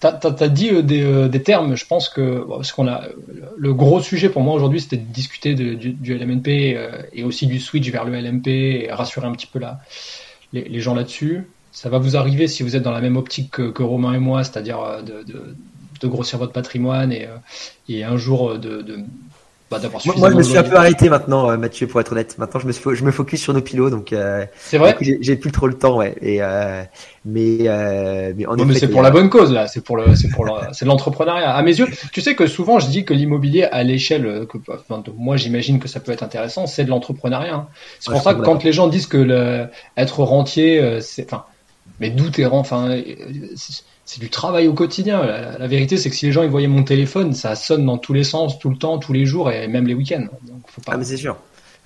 tu 0.00 0.06
as, 0.06 0.48
dit 0.48 0.70
euh, 0.70 0.82
des, 0.82 1.02
euh, 1.02 1.28
des, 1.28 1.42
termes, 1.42 1.74
je 1.74 1.86
pense 1.86 2.08
que 2.08 2.44
qu'on 2.74 2.86
a 2.86 3.04
le 3.56 3.74
gros 3.74 4.00
sujet 4.00 4.28
pour 4.28 4.42
moi 4.42 4.54
aujourd'hui, 4.54 4.80
c'était 4.80 4.98
de 4.98 5.12
discuter 5.12 5.54
de, 5.54 5.74
du, 5.74 5.92
du, 5.92 6.16
LMNP 6.16 6.74
euh, 6.76 7.02
et 7.12 7.24
aussi 7.24 7.46
du 7.46 7.58
switch 7.58 7.90
vers 7.90 8.04
le 8.04 8.18
LMP 8.18 8.48
et 8.48 8.92
rassurer 8.92 9.26
un 9.26 9.32
petit 9.32 9.46
peu 9.46 9.60
les 10.52 10.80
gens 10.80 10.94
là-dessus. 10.94 11.46
Ça 11.72 11.88
va 11.88 11.98
vous 11.98 12.16
arriver 12.16 12.46
si 12.46 12.62
vous 12.62 12.76
êtes 12.76 12.82
dans 12.82 12.90
la 12.90 13.00
même 13.00 13.16
optique 13.16 13.50
que, 13.50 13.70
que 13.70 13.82
Romain 13.82 14.14
et 14.14 14.18
moi, 14.18 14.44
c'est-à-dire 14.44 15.02
de, 15.02 15.22
de, 15.22 15.56
de, 16.00 16.08
grossir 16.08 16.38
votre 16.38 16.52
patrimoine 16.52 17.12
et, 17.12 17.28
et 17.88 18.04
un 18.04 18.16
jour 18.16 18.58
de, 18.58 18.82
bah, 19.70 19.78
moi, 20.16 20.30
je 20.30 20.34
me 20.34 20.42
suis 20.42 20.58
un 20.58 20.64
peu 20.64 20.74
arrêté 20.74 21.08
maintenant, 21.08 21.48
euh, 21.48 21.56
Mathieu, 21.56 21.86
pour 21.86 22.00
être 22.00 22.10
honnête. 22.10 22.36
Maintenant, 22.38 22.58
je 22.58 22.66
me, 22.66 22.94
je 22.94 23.04
me 23.04 23.12
focus 23.12 23.40
sur 23.40 23.54
nos 23.54 23.60
pilotes, 23.60 23.92
donc 23.92 24.12
euh, 24.12 24.44
c'est 24.58 24.78
vrai. 24.78 24.96
J'ai 25.00 25.36
plus 25.36 25.52
trop 25.52 25.68
le 25.68 25.74
temps, 25.74 25.96
ouais. 25.96 26.16
Et 26.20 26.42
euh, 26.42 26.82
mais 27.24 27.58
euh, 27.68 28.32
mais, 28.36 28.46
mais 28.64 28.74
c'est 28.74 28.88
pour 28.88 29.02
la 29.02 29.12
bonne 29.12 29.30
cause 29.30 29.52
là. 29.52 29.68
C'est 29.68 29.82
pour 29.82 29.96
le, 29.96 30.16
c'est 30.16 30.28
pour 30.28 30.44
c'est 30.72 30.86
l'entrepreneuriat. 30.86 31.54
À 31.54 31.62
mes 31.62 31.78
yeux, 31.78 31.86
tu 32.12 32.20
sais 32.20 32.34
que 32.34 32.48
souvent 32.48 32.80
je 32.80 32.88
dis 32.88 33.04
que 33.04 33.14
l'immobilier 33.14 33.62
à 33.62 33.84
l'échelle 33.84 34.44
que 34.48 34.58
enfin, 34.68 35.04
moi 35.16 35.36
j'imagine 35.36 35.78
que 35.78 35.86
ça 35.86 36.00
peut 36.00 36.10
être 36.10 36.24
intéressant, 36.24 36.66
c'est 36.66 36.82
de 36.82 36.90
l'entrepreneuriat. 36.90 37.54
Hein. 37.54 37.68
C'est 38.00 38.10
pour 38.10 38.22
ça 38.22 38.34
que 38.34 38.40
quand 38.40 38.64
les 38.64 38.72
gens 38.72 38.88
disent 38.88 39.06
que 39.06 39.18
le, 39.18 39.68
être 39.96 40.24
rentier, 40.24 40.98
c'est 41.00 41.32
enfin, 41.32 41.44
mais 42.00 42.10
d'où 42.10 42.28
t'es 42.28 42.44
enfin 42.44 43.00
c'est 44.10 44.20
du 44.20 44.28
travail 44.28 44.66
au 44.66 44.74
quotidien. 44.74 45.24
La, 45.24 45.68
vérité, 45.68 45.96
c'est 45.96 46.10
que 46.10 46.16
si 46.16 46.26
les 46.26 46.32
gens 46.32 46.42
ils 46.42 46.50
voyaient 46.50 46.66
mon 46.66 46.82
téléphone, 46.82 47.32
ça 47.32 47.54
sonne 47.54 47.86
dans 47.86 47.96
tous 47.96 48.12
les 48.12 48.24
sens, 48.24 48.58
tout 48.58 48.68
le 48.68 48.76
temps, 48.76 48.98
tous 48.98 49.12
les 49.12 49.24
jours 49.24 49.52
et 49.52 49.68
même 49.68 49.86
les 49.86 49.94
week-ends. 49.94 50.26
Ah 50.88 50.96
mais 50.96 51.04
c'est 51.04 51.16
sûr. 51.16 51.36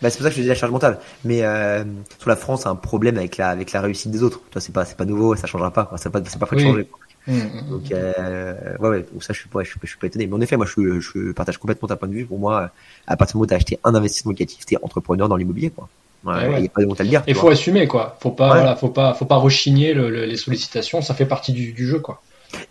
Bah, 0.01 0.09
c'est 0.09 0.17
pour 0.17 0.25
ça 0.25 0.31
que 0.31 0.37
je 0.37 0.41
dis 0.41 0.49
la 0.49 0.55
charge 0.55 0.73
mentale. 0.73 1.01
Mais 1.27 1.45
euh, 1.45 1.85
sur 2.19 2.31
la 2.31 2.37
France, 2.37 2.65
a 2.65 2.71
un 2.71 2.77
problème 2.77 3.19
avec 3.19 3.37
la 3.37 3.51
avec 3.51 3.73
la 3.73 3.83
réussite 3.83 4.11
des 4.11 4.23
autres. 4.23 4.41
Toi, 4.51 4.63
c'est 4.63 4.73
pas 4.73 4.87
c'est 4.87 4.97
pas 4.97 5.05
nouveau, 5.05 5.37
ça 5.37 5.47
changera 5.47 5.71
pas. 5.71 5.91
C'est 5.99 6.09
pas 6.09 6.23
c'est 6.27 6.39
pas 6.39 6.47
de 6.51 6.59
changer. 6.59 6.89
Mmh, 7.27 7.33
mmh, 7.35 7.37
mmh. 7.37 7.71
Donc 7.71 7.93
euh, 7.93 8.55
ouais, 8.79 8.89
ouais, 8.89 9.07
ça 9.21 9.35
je 9.35 9.41
suis 9.41 9.49
pas 9.51 9.63
je 9.63 9.69
suis, 9.69 9.79
je 9.83 9.89
suis 9.89 9.99
pas 9.99 10.07
étonné. 10.07 10.27
Mais 10.27 10.35
en 10.35 10.41
effet, 10.41 10.57
moi 10.57 10.65
je, 10.65 11.01
je 11.01 11.33
partage 11.33 11.59
complètement 11.59 11.89
ta 11.89 11.97
point 11.97 12.09
de 12.09 12.15
vue. 12.15 12.25
Pour 12.25 12.39
moi, 12.39 12.71
à 13.07 13.17
partir 13.19 13.35
du 13.35 13.37
moment 13.37 13.45
où 13.45 13.49
tu 13.49 13.53
as 13.53 13.59
acheté 13.59 13.79
un 13.85 13.95
investissement 13.95 14.33
locatif, 14.33 14.65
tu 14.65 14.73
es 14.73 14.79
entrepreneur 14.83 15.29
dans 15.29 15.37
l'immobilier 15.37 15.69
quoi. 15.69 15.91
Ouais, 16.25 16.63
Y 16.63 16.67
a 16.67 16.69
pas 16.71 16.81
de 16.81 16.87
honte 16.87 17.01
à 17.01 17.05
le 17.05 17.11
dire. 17.11 17.23
Il 17.27 17.35
faut 17.35 17.49
assumer 17.49 17.87
quoi. 17.87 18.17
Faut 18.21 18.31
pas, 18.31 18.49
voilà, 18.49 18.77
faut 18.77 18.89
pas, 18.89 19.15
faut 19.15 19.27
pas 19.27 19.37
rechigner 19.37 19.93
le, 19.93 20.09
les 20.09 20.37
sollicitations. 20.37 21.03
Ça 21.03 21.15
fait 21.15 21.27
partie 21.27 21.53
du, 21.53 21.73
du, 21.73 21.87
jeu 21.87 21.99
quoi. 21.99 22.23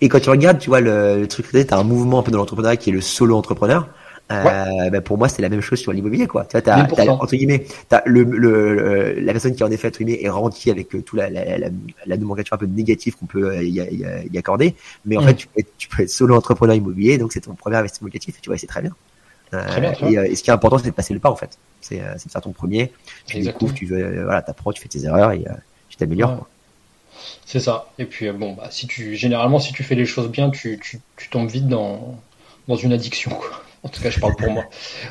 Et 0.01 0.09
quand 0.09 0.19
tu 0.19 0.29
regardes, 0.29 0.59
tu 0.59 0.69
vois 0.69 0.79
le, 0.79 1.19
le 1.19 1.27
truc, 1.27 1.47
t'as 1.51 1.77
un 1.77 1.83
mouvement 1.83 2.19
un 2.19 2.23
peu 2.23 2.31
dans 2.31 2.39
l'entrepreneuriat 2.39 2.77
qui 2.77 2.89
est 2.89 2.93
le 2.93 3.01
solo 3.01 3.37
entrepreneur. 3.37 3.87
Euh, 4.31 4.89
ben 4.89 5.01
pour 5.01 5.17
moi, 5.17 5.27
c'est 5.27 5.41
la 5.41 5.49
même 5.49 5.61
chose 5.61 5.79
sur 5.79 5.91
l'immobilier, 5.91 6.27
quoi. 6.27 6.45
Tu 6.45 6.53
vois, 6.53 6.61
t'as, 6.61 6.85
t'as, 6.85 7.07
entre 7.07 7.35
guillemets, 7.35 7.65
t'as 7.89 8.01
le, 8.05 8.23
le, 8.23 9.19
la 9.19 9.31
personne 9.33 9.53
qui 9.53 9.63
en 9.63 9.69
effet, 9.69 9.89
entre 9.89 9.99
guillemets, 9.99 10.23
est 10.23 10.29
rentier 10.29 10.71
avec 10.71 10.95
euh, 10.95 11.01
tout 11.01 11.15
la, 11.15 11.29
la, 11.29 11.57
la, 11.57 11.69
la, 12.05 12.17
nomenclature 12.17 12.53
un 12.53 12.57
peu 12.57 12.65
négative 12.65 13.15
qu'on 13.17 13.25
peut 13.25 13.49
euh, 13.49 13.63
y, 13.63 13.79
y, 13.79 14.05
y, 14.31 14.37
accorder. 14.37 14.75
Mais 15.05 15.17
en 15.17 15.21
mm. 15.21 15.25
fait, 15.25 15.35
tu 15.35 15.47
peux, 15.47 15.59
être, 15.59 15.69
tu 15.77 15.89
peux 15.89 16.03
être 16.03 16.09
solo 16.09 16.35
entrepreneur 16.35 16.75
immobilier, 16.75 17.17
donc 17.17 17.33
c'est 17.33 17.41
ton 17.41 17.53
premier 17.53 17.75
investissement 17.75 18.07
locatif, 18.07 18.37
et 18.37 18.41
tu 18.41 18.49
vois, 18.49 18.57
c'est 18.57 18.67
très 18.67 18.81
bien. 18.81 18.95
Très 19.67 19.81
bien, 19.81 19.93
et, 20.09 20.31
et, 20.31 20.35
ce 20.35 20.43
qui 20.43 20.49
est 20.49 20.53
important, 20.53 20.77
c'est 20.77 20.85
de 20.85 20.91
passer 20.91 21.13
le 21.13 21.19
pas 21.19 21.29
en 21.31 21.35
fait. 21.35 21.57
C'est, 21.81 22.01
c'est 22.17 22.27
de 22.27 22.31
faire 22.31 22.41
ton 22.41 22.51
premier. 22.51 22.91
Tu 23.25 23.37
Exactement. 23.37 23.67
découvres, 23.67 23.73
tu 23.73 23.85
veux, 23.85 24.23
voilà, 24.23 24.41
t'apprends, 24.41 24.71
tu 24.71 24.81
fais 24.81 24.89
tes 24.89 25.03
erreurs 25.05 25.31
et 25.31 25.43
tu 25.89 25.97
t'améliores. 25.97 26.47
C'est 27.45 27.59
ça. 27.59 27.87
Et 27.99 28.05
puis 28.05 28.31
bon, 28.31 28.53
bah, 28.53 28.67
si 28.71 28.87
tu 28.87 29.15
généralement 29.15 29.59
si 29.59 29.73
tu 29.73 29.83
fais 29.83 29.95
les 29.95 30.05
choses 30.05 30.29
bien, 30.29 30.49
tu, 30.49 30.79
tu, 30.81 30.99
tu 31.17 31.29
tombes 31.29 31.49
vite 31.49 31.67
dans, 31.67 32.17
dans 32.67 32.75
une 32.75 32.93
addiction. 32.93 33.31
Quoi. 33.31 33.61
En 33.83 33.89
tout 33.89 34.01
cas, 34.01 34.09
je 34.09 34.19
parle 34.19 34.35
pour 34.35 34.49
moi. 34.49 34.63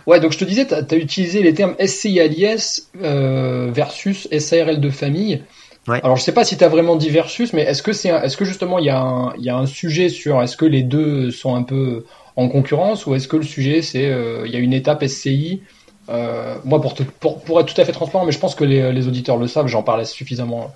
Ouais, 0.07 0.19
donc 0.19 0.33
je 0.33 0.39
te 0.39 0.45
disais, 0.45 0.67
tu 0.67 0.75
as, 0.75 0.97
utilisé 0.97 1.43
les 1.43 1.53
termes 1.53 1.77
SCILIS 1.79 2.89
euh, 3.03 3.71
versus 3.71 4.29
SARL 4.39 4.81
de 4.81 4.91
famille. 4.91 5.43
Ouais. 5.89 6.01
Alors 6.05 6.17
je 6.17 6.23
sais 6.23 6.33
pas 6.33 6.45
si 6.45 6.57
tu 6.57 6.65
as 6.65 6.69
vraiment 6.69 6.97
dit 6.97 7.11
versus, 7.11 7.53
mais 7.53 7.63
est-ce 7.63 7.83
que 7.83 7.93
c'est 7.93 8.09
est-ce 8.09 8.37
que 8.37 8.45
justement 8.45 8.79
il 8.79 8.87
y, 8.87 8.91
a 8.91 9.01
un, 9.01 9.35
y 9.37 9.51
a 9.51 9.57
un 9.57 9.67
sujet 9.67 10.09
sur 10.09 10.41
est-ce 10.41 10.57
que 10.57 10.65
les 10.65 10.85
deux 10.85 11.33
sont 11.33 11.57
un 11.57 11.65
peu 11.65 12.05
en 12.37 12.49
concurrence 12.49 13.07
ou 13.07 13.15
est-ce 13.15 13.29
que 13.29 13.37
le 13.37 13.43
sujet 13.43 13.83
c'est 13.83 14.07
euh, 14.07 14.47
il 14.47 14.53
y 14.53 14.57
a 14.57 14.59
une 14.59 14.73
étape 14.73 15.05
SCI 15.05 15.63
euh, 16.09 16.57
moi 16.65 16.81
pour, 16.81 16.95
pour, 16.95 17.43
pour 17.43 17.61
être 17.61 17.73
tout 17.73 17.81
à 17.81 17.85
fait 17.85 17.93
transparent 17.93 18.25
mais 18.25 18.33
je 18.33 18.39
pense 18.39 18.55
que 18.55 18.65
les, 18.65 18.93
les 18.93 19.09
auditeurs 19.09 19.37
le 19.37 19.47
savent 19.47 19.67
j'en 19.67 19.83
parlais 19.83 20.05
suffisamment 20.05 20.73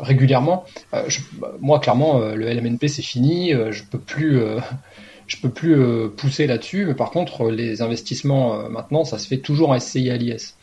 régulièrement. 0.00 0.64
moi, 1.60 1.78
clairement, 1.78 2.20
le 2.20 2.46
LMNP 2.50 2.88
c'est 2.88 3.02
fini. 3.02 3.52
je 3.52 3.82
peux 3.82 3.98
plus, 3.98 4.40
je 5.26 5.36
peux 5.36 5.50
plus 5.50 6.08
pousser 6.16 6.46
là-dessus. 6.46 6.86
Mais 6.86 6.94
par 6.94 7.10
contre, 7.10 7.50
les 7.50 7.82
investissements 7.82 8.66
maintenant, 8.70 9.04
ça 9.04 9.18
se 9.18 9.28
fait 9.28 9.36
toujours 9.36 9.68
en 9.68 9.78
SCI 9.78 10.08
à 10.08 10.16
l'IS. 10.16 10.56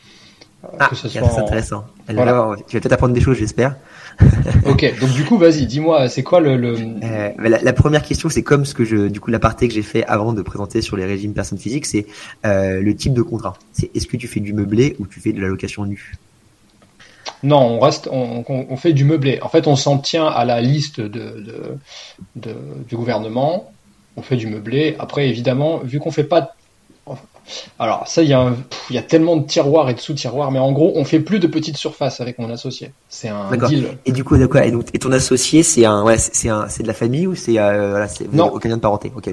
Ah, 0.78 0.90
c'est 0.92 1.18
intéressant. 1.18 1.84
Tu 2.08 2.14
vas 2.14 2.56
peut-être 2.56 2.92
apprendre 2.92 3.14
des 3.14 3.20
choses, 3.20 3.38
j'espère. 3.38 3.76
Ok, 4.66 5.00
donc 5.00 5.10
du 5.12 5.24
coup, 5.24 5.38
vas-y, 5.38 5.66
dis-moi, 5.66 6.08
c'est 6.08 6.22
quoi 6.22 6.40
le. 6.40 6.56
le... 6.56 6.76
Euh, 7.02 7.30
la, 7.38 7.72
première 7.72 8.02
question, 8.02 8.28
c'est 8.28 8.42
comme 8.42 8.64
ce 8.64 8.74
que 8.74 8.84
je, 8.84 9.08
du 9.08 9.20
coup, 9.20 9.30
l'aparté 9.30 9.68
que 9.68 9.74
j'ai 9.74 9.82
fait 9.82 10.04
avant 10.04 10.32
de 10.32 10.42
présenter 10.42 10.82
sur 10.82 10.96
les 10.96 11.04
régimes 11.04 11.32
personnes 11.32 11.58
physiques, 11.58 11.86
c'est 11.86 12.06
euh, 12.44 12.80
le 12.80 12.94
type 12.94 13.14
de 13.14 13.22
contrat. 13.22 13.54
C'est 13.72 13.94
est-ce 13.94 14.06
que 14.06 14.16
tu 14.16 14.28
fais 14.28 14.40
du 14.40 14.52
meublé 14.52 14.96
ou 14.98 15.06
tu 15.06 15.20
fais 15.20 15.32
de 15.32 15.40
la 15.40 15.48
location 15.48 15.84
nue? 15.84 16.14
Non, 17.42 17.60
on 17.60 17.80
reste, 17.80 18.08
on, 18.12 18.44
on, 18.48 18.76
fait 18.76 18.92
du 18.92 19.04
meublé. 19.04 19.38
En 19.40 19.48
fait, 19.48 19.66
on 19.66 19.76
s'en 19.76 19.98
tient 19.98 20.26
à 20.26 20.44
la 20.44 20.60
liste 20.60 21.00
de, 21.00 21.08
de, 21.08 21.76
de, 22.36 22.54
du 22.86 22.96
gouvernement. 22.96 23.72
On 24.16 24.22
fait 24.22 24.36
du 24.36 24.46
meublé. 24.46 24.96
Après, 24.98 25.28
évidemment, 25.28 25.78
vu 25.78 26.00
qu'on 26.00 26.10
fait 26.10 26.24
pas 26.24 26.54
alors 27.78 28.06
ça, 28.08 28.22
il 28.22 28.28
y, 28.28 28.32
a 28.32 28.52
il 28.90 28.96
y 28.96 28.98
a 28.98 29.02
tellement 29.02 29.36
de 29.36 29.46
tiroirs 29.46 29.88
et 29.88 29.94
de 29.94 30.00
sous-tiroirs, 30.00 30.50
mais 30.50 30.58
en 30.58 30.72
gaugros, 30.72 30.92
on 30.96 31.04
fait 31.04 31.20
plus 31.20 31.38
de 31.38 31.46
petites 31.46 31.76
surfaces 31.76 32.20
avec 32.20 32.38
mon 32.38 32.50
associé. 32.50 32.92
C'est 33.08 33.28
un 33.28 33.56
deal. 33.56 33.98
Et 34.06 34.12
du 34.12 34.24
coup, 34.24 34.36
quoi? 34.48 34.64
Et, 34.64 34.70
donc, 34.70 34.86
et 34.92 34.98
ton 34.98 35.12
associé, 35.12 35.62
c'est 35.62 35.84
un, 35.84 36.02
ouais, 36.04 36.18
c'est 36.18 36.48
un, 36.48 36.68
c'est 36.68 36.82
de 36.82 36.88
la 36.88 36.94
famille 36.94 37.26
ou 37.26 37.34
c'est, 37.34 37.58
euh, 37.58 37.90
voilà, 37.90 38.08
c'est 38.08 38.32
non, 38.32 38.46
aucun 38.52 38.68
lien 38.68 38.76
de 38.76 38.82
parenté? 38.82 39.12
Ok, 39.14 39.24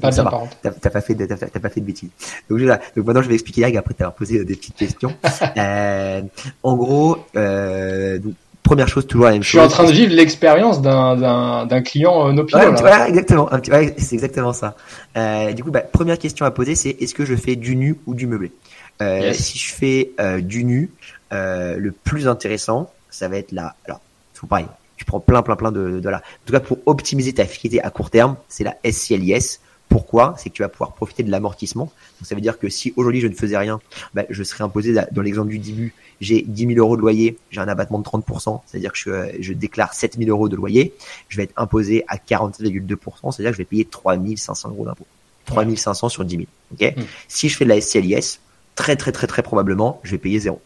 pas 0.00 0.10
de 0.10 0.22
parenté. 0.22 0.56
T'as, 0.62 0.90
pas 0.90 1.00
fait, 1.00 1.14
de, 1.14 1.26
t'as, 1.26 1.60
pas 1.60 1.68
fait 1.68 1.80
de 1.80 1.86
bêtises. 1.86 2.10
Donc, 2.50 2.60
donc 2.60 3.06
maintenant, 3.06 3.22
je 3.22 3.28
vais 3.28 3.34
expliquer 3.34 3.62
là, 3.62 3.68
et 3.68 3.76
après 3.76 3.94
t'as 3.94 4.10
posé 4.10 4.44
des 4.44 4.56
petites 4.56 4.76
questions. 4.76 5.14
euh, 5.56 6.22
en 6.62 6.76
gros, 6.76 7.18
euh, 7.36 8.18
donc, 8.18 8.34
première 8.66 8.88
chose, 8.88 9.06
toujours 9.06 9.26
la 9.26 9.32
même 9.32 9.42
chose. 9.42 9.62
Je 9.62 9.66
suis 9.66 9.74
en 9.74 9.84
train 9.84 9.84
de 9.84 9.92
vivre 9.92 10.12
l'expérience 10.12 10.82
d'un 10.82 11.82
client 11.82 12.28
euh, 12.28 12.32
no 12.32 12.42
ouais, 12.42 12.70
voilà, 12.80 13.08
exactement. 13.08 13.48
Ouais, 13.70 13.94
c'est 13.96 14.14
exactement 14.14 14.52
ça. 14.52 14.74
Euh, 15.16 15.52
du 15.52 15.62
coup, 15.62 15.70
bah, 15.70 15.80
première 15.80 16.18
question 16.18 16.44
à 16.44 16.50
poser, 16.50 16.74
c'est 16.74 16.90
est-ce 17.00 17.14
que 17.14 17.24
je 17.24 17.34
fais 17.34 17.56
du 17.56 17.76
nu 17.76 17.96
ou 18.06 18.14
du 18.14 18.26
meublé? 18.26 18.52
Euh, 19.00 19.32
Si 19.32 19.58
je 19.58 19.72
fais 19.72 20.10
euh, 20.20 20.40
du 20.40 20.64
nu, 20.64 20.90
le 21.30 21.90
plus 22.04 22.28
intéressant, 22.28 22.90
ça 23.08 23.28
va 23.28 23.38
être 23.38 23.52
là. 23.52 23.76
Alors, 23.86 24.00
c'est 24.34 24.48
pareil. 24.48 24.66
Tu 24.96 25.04
prends 25.04 25.20
plein, 25.20 25.42
plein, 25.42 25.56
plein 25.56 25.72
de, 25.72 26.00
de 26.00 26.08
là. 26.08 26.18
En 26.18 26.46
tout 26.46 26.52
cas, 26.52 26.60
pour 26.60 26.78
optimiser 26.86 27.32
ta 27.34 27.44
fidélité 27.44 27.84
à 27.84 27.90
court 27.90 28.10
terme, 28.10 28.36
c'est 28.48 28.64
la 28.64 28.76
SCLIS. 28.90 29.60
Pourquoi 29.88 30.34
C'est 30.36 30.50
que 30.50 30.54
tu 30.54 30.62
vas 30.62 30.68
pouvoir 30.68 30.92
profiter 30.92 31.22
de 31.22 31.30
l'amortissement. 31.30 31.84
Donc 31.84 32.26
ça 32.26 32.34
veut 32.34 32.40
dire 32.40 32.58
que 32.58 32.68
si 32.68 32.92
aujourd'hui 32.96 33.20
je 33.20 33.28
ne 33.28 33.34
faisais 33.34 33.56
rien, 33.56 33.80
bah, 34.14 34.24
je 34.28 34.42
serais 34.42 34.64
imposé 34.64 34.94
dans 35.12 35.22
l'exemple 35.22 35.48
du 35.48 35.58
début, 35.58 35.94
j'ai 36.20 36.42
10 36.42 36.74
000 36.74 36.78
euros 36.78 36.96
de 36.96 37.02
loyer, 37.02 37.38
j'ai 37.50 37.60
un 37.60 37.68
abattement 37.68 37.98
de 37.98 38.04
30%, 38.04 38.62
c'est-à-dire 38.66 38.92
que 38.92 38.98
je, 38.98 39.36
je, 39.40 39.52
déclare 39.52 39.94
7 39.94 40.16
000 40.18 40.30
euros 40.30 40.48
de 40.48 40.56
loyer, 40.56 40.94
je 41.28 41.36
vais 41.36 41.44
être 41.44 41.52
imposé 41.56 42.04
à 42.08 42.16
47,2%, 42.16 43.32
c'est-à-dire 43.32 43.50
que 43.50 43.52
je 43.52 43.58
vais 43.58 43.64
payer 43.64 43.84
3 43.84 44.16
500 44.36 44.70
euros 44.70 44.84
d'impôt. 44.84 45.06
3 45.44 45.64
500 45.76 46.08
sur 46.08 46.24
10 46.24 46.36
000. 46.36 46.48
Ok? 46.72 46.96
Hmm. 46.96 47.02
Si 47.28 47.48
je 47.48 47.56
fais 47.56 47.64
de 47.64 47.70
la 47.70 47.80
SCLIS, 47.80 48.40
très 48.74 48.96
très 48.96 49.12
très 49.12 49.26
très 49.26 49.42
probablement, 49.42 50.00
je 50.02 50.12
vais 50.12 50.18
payer 50.18 50.40
zéro. 50.40 50.60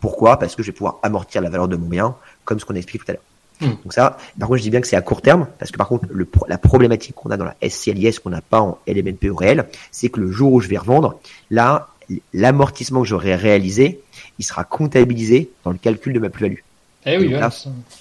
Pourquoi? 0.00 0.38
Parce 0.38 0.54
que 0.54 0.62
je 0.62 0.68
vais 0.68 0.76
pouvoir 0.76 0.98
amortir 1.02 1.42
la 1.42 1.50
valeur 1.50 1.68
de 1.68 1.76
mon 1.76 1.88
bien, 1.88 2.16
comme 2.44 2.58
ce 2.60 2.64
qu'on 2.64 2.74
a 2.74 2.78
expliqué 2.78 3.04
tout 3.04 3.10
à 3.10 3.14
l'heure. 3.14 3.22
Hmm. 3.60 3.70
Donc 3.82 3.92
ça, 3.92 4.18
par 4.38 4.48
contre, 4.48 4.58
je 4.58 4.62
dis 4.62 4.70
bien 4.70 4.80
que 4.80 4.86
c'est 4.86 4.96
à 4.96 5.02
court 5.02 5.22
terme, 5.22 5.46
parce 5.58 5.70
que 5.70 5.76
par 5.76 5.88
contre, 5.88 6.06
le, 6.10 6.28
la 6.48 6.58
problématique 6.58 7.14
qu'on 7.14 7.30
a 7.30 7.36
dans 7.36 7.44
la 7.44 7.56
SCLIS 7.68 8.20
qu'on 8.22 8.30
n'a 8.30 8.40
pas 8.40 8.60
en 8.60 8.78
LMNP 8.86 9.30
au 9.30 9.34
réel, 9.34 9.68
c'est 9.90 10.08
que 10.08 10.20
le 10.20 10.30
jour 10.30 10.52
où 10.52 10.60
je 10.60 10.68
vais 10.68 10.78
revendre, 10.78 11.18
là, 11.50 11.88
l'amortissement 12.32 13.02
que 13.02 13.08
j'aurais 13.08 13.34
réalisé, 13.34 14.00
il 14.38 14.44
sera 14.44 14.64
comptabilisé 14.64 15.50
dans 15.64 15.72
le 15.72 15.78
calcul 15.78 16.12
de 16.12 16.18
ma 16.18 16.30
plus-value. 16.30 16.60
Eh 17.06 17.18
oui, 17.18 17.30
donc, 17.30 17.40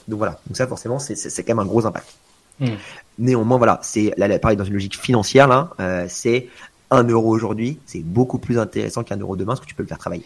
donc, 0.07 0.17
voilà, 0.17 0.39
donc 0.47 0.57
ça 0.57 0.67
forcément, 0.67 0.99
c'est 0.99 1.43
quand 1.43 1.55
même 1.55 1.59
un 1.59 1.65
gros 1.65 1.85
impact. 1.85 2.07
Hmm. 2.59 2.75
Néanmoins, 3.19 3.57
voilà, 3.57 3.79
c'est 3.83 4.13
là, 4.17 4.37
pareil 4.39 4.57
dans 4.57 4.63
une 4.63 4.73
logique 4.73 4.97
financière 4.97 5.47
là, 5.47 5.69
euh, 5.79 6.05
c'est 6.09 6.47
un 6.89 7.03
euro 7.03 7.29
aujourd'hui, 7.29 7.79
c'est 7.85 8.03
beaucoup 8.03 8.39
plus 8.39 8.57
intéressant 8.57 9.03
qu'un 9.03 9.17
euro 9.17 9.35
demain, 9.35 9.53
parce 9.53 9.61
que 9.61 9.65
tu 9.65 9.75
peux 9.75 9.83
le 9.83 9.87
faire 9.87 9.97
travailler. 9.97 10.25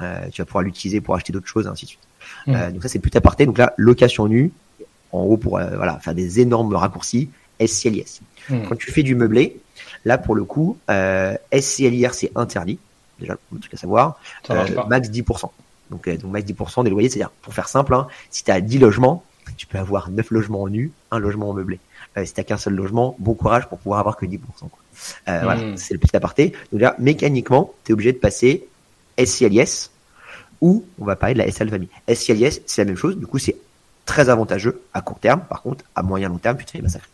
Euh, 0.00 0.28
tu 0.30 0.42
vas 0.42 0.46
pouvoir 0.46 0.64
l'utiliser 0.64 1.00
pour 1.00 1.14
acheter 1.14 1.32
d'autres 1.32 1.46
choses, 1.46 1.66
et 1.66 1.68
ainsi 1.68 1.84
de 1.84 1.90
suite. 1.90 2.00
Euh, 2.48 2.70
donc 2.70 2.82
ça, 2.82 2.88
c'est 2.88 2.98
plus 2.98 3.10
aparté. 3.14 3.46
Donc 3.46 3.58
là, 3.58 3.72
location 3.76 4.26
nue, 4.26 4.52
en 5.12 5.24
gros 5.24 5.36
pour 5.36 5.58
euh, 5.58 5.76
voilà 5.76 5.98
faire 6.00 6.14
des 6.14 6.40
énormes 6.40 6.74
raccourcis, 6.74 7.30
SCLIS. 7.64 8.20
Hmm. 8.48 8.62
Quand 8.68 8.76
tu 8.76 8.90
fais 8.90 9.02
du 9.02 9.14
meublé, 9.14 9.60
là 10.04 10.18
pour 10.18 10.34
le 10.34 10.44
coup, 10.44 10.78
euh, 10.90 11.36
SCLIR 11.52 12.14
c'est 12.14 12.32
interdit 12.34 12.78
déjà 13.22 13.36
le 13.52 13.58
truc 13.58 13.74
à 13.74 13.76
savoir. 13.76 14.18
Euh, 14.50 14.66
max 14.88 15.08
10%. 15.08 15.50
Donc, 15.90 16.08
euh, 16.08 16.16
donc 16.16 16.30
max 16.32 16.46
10% 16.46 16.84
des 16.84 16.90
loyers, 16.90 17.08
c'est-à-dire, 17.08 17.30
pour 17.42 17.54
faire 17.54 17.68
simple, 17.68 17.94
hein, 17.94 18.06
si 18.30 18.44
tu 18.44 18.50
as 18.50 18.60
10 18.60 18.78
logements, 18.78 19.24
tu 19.56 19.66
peux 19.66 19.78
avoir 19.78 20.10
9 20.10 20.30
logements 20.30 20.62
en 20.62 20.68
nu, 20.68 20.92
un 21.10 21.18
logement 21.18 21.50
en 21.50 21.52
meublé. 21.52 21.78
Euh, 22.16 22.24
si 22.24 22.34
tu 22.34 22.44
qu'un 22.44 22.56
seul 22.58 22.74
logement, 22.74 23.16
bon 23.18 23.34
courage 23.34 23.68
pour 23.68 23.78
pouvoir 23.78 24.00
avoir 24.00 24.16
que 24.16 24.26
10%. 24.26 24.38
Quoi. 24.58 24.68
Euh, 25.28 25.40
Voilà, 25.42 25.62
hmm. 25.62 25.76
c'est 25.76 25.94
le 25.94 26.00
petit 26.00 26.16
aparté. 26.16 26.52
Donc 26.72 26.80
là, 26.80 26.94
mécaniquement, 26.98 27.72
tu 27.84 27.92
es 27.92 27.94
obligé 27.94 28.12
de 28.12 28.18
passer 28.18 28.66
SCLIS 29.22 29.90
ou 30.62 30.86
on 30.98 31.04
va 31.04 31.16
parler 31.16 31.34
de 31.34 31.40
la 31.40 31.50
SL 31.50 31.68
famille. 31.68 31.88
SCLIS, 32.08 32.62
c'est 32.64 32.82
la 32.82 32.86
même 32.86 32.96
chose. 32.96 33.18
Du 33.18 33.26
coup, 33.26 33.38
c'est 33.38 33.56
très 34.06 34.30
avantageux 34.30 34.80
à 34.94 35.02
court 35.02 35.18
terme. 35.18 35.42
Par 35.48 35.60
contre, 35.60 35.84
à 35.94 36.02
moyen 36.02 36.30
long 36.30 36.38
terme, 36.38 36.56
tu 36.56 36.64
te 36.64 36.70
fais 36.70 36.80
massacrer. 36.80 37.08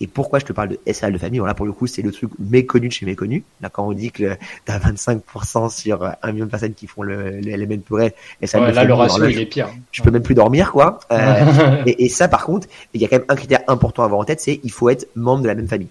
Et 0.00 0.08
pourquoi 0.08 0.40
je 0.40 0.44
te 0.46 0.52
parle 0.52 0.70
de 0.70 0.92
SRL 0.92 1.12
de 1.12 1.18
famille? 1.18 1.38
Voilà, 1.38 1.54
pour 1.54 1.66
le 1.66 1.72
coup, 1.72 1.86
c'est 1.86 2.02
le 2.02 2.10
truc 2.10 2.30
méconnu 2.40 2.88
de 2.88 2.92
chez 2.92 3.06
méconnu. 3.06 3.44
Là, 3.60 3.68
quand 3.68 3.86
on 3.86 3.92
dit 3.92 4.10
que 4.10 4.34
tu 4.66 4.72
as 4.72 4.78
25% 4.78 5.70
sur 5.70 6.02
un 6.20 6.32
million 6.32 6.46
de 6.46 6.50
personnes 6.50 6.74
qui 6.74 6.88
font 6.88 7.02
le, 7.02 7.40
le 7.40 7.56
LMN 7.56 7.80
pour 7.82 8.00
elle, 8.00 8.12
SRL 8.42 8.62
ouais, 8.62 8.72
là, 8.72 8.84
le 8.84 8.94
ratio, 8.94 9.24
il 9.26 9.38
est 9.38 9.46
pire. 9.46 9.68
Je, 9.92 10.02
peux 10.02 10.10
même 10.10 10.22
plus 10.22 10.34
dormir, 10.34 10.72
quoi. 10.72 10.98
Euh, 11.12 11.82
et, 11.86 12.06
et, 12.06 12.08
ça, 12.08 12.26
par 12.26 12.44
contre, 12.44 12.66
il 12.94 13.00
y 13.00 13.04
a 13.04 13.08
quand 13.08 13.18
même 13.18 13.26
un 13.28 13.36
critère 13.36 13.60
important 13.68 14.02
à 14.02 14.06
avoir 14.06 14.20
en 14.20 14.24
tête, 14.24 14.40
c'est 14.40 14.58
il 14.64 14.72
faut 14.72 14.88
être 14.88 15.06
membre 15.14 15.42
de 15.42 15.48
la 15.48 15.54
même 15.54 15.68
famille. 15.68 15.88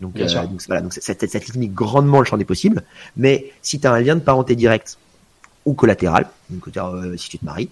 Donc, 0.00 0.16
euh, 0.16 0.26
donc 0.26 0.60
voilà, 0.66 0.82
donc 0.82 0.92
ça, 0.92 1.14
ça, 1.14 1.38
limite 1.54 1.72
grandement 1.72 2.20
le 2.20 2.24
champ 2.24 2.36
des 2.36 2.44
possibles. 2.44 2.82
Mais 3.16 3.46
si 3.62 3.80
tu 3.80 3.86
as 3.86 3.92
un 3.92 4.00
lien 4.00 4.14
de 4.14 4.20
parenté 4.20 4.54
direct 4.54 4.98
ou 5.64 5.74
collatéral, 5.74 6.28
donc 6.50 6.68
euh, 6.76 7.16
si 7.16 7.28
tu 7.30 7.38
te 7.38 7.44
maries, 7.44 7.68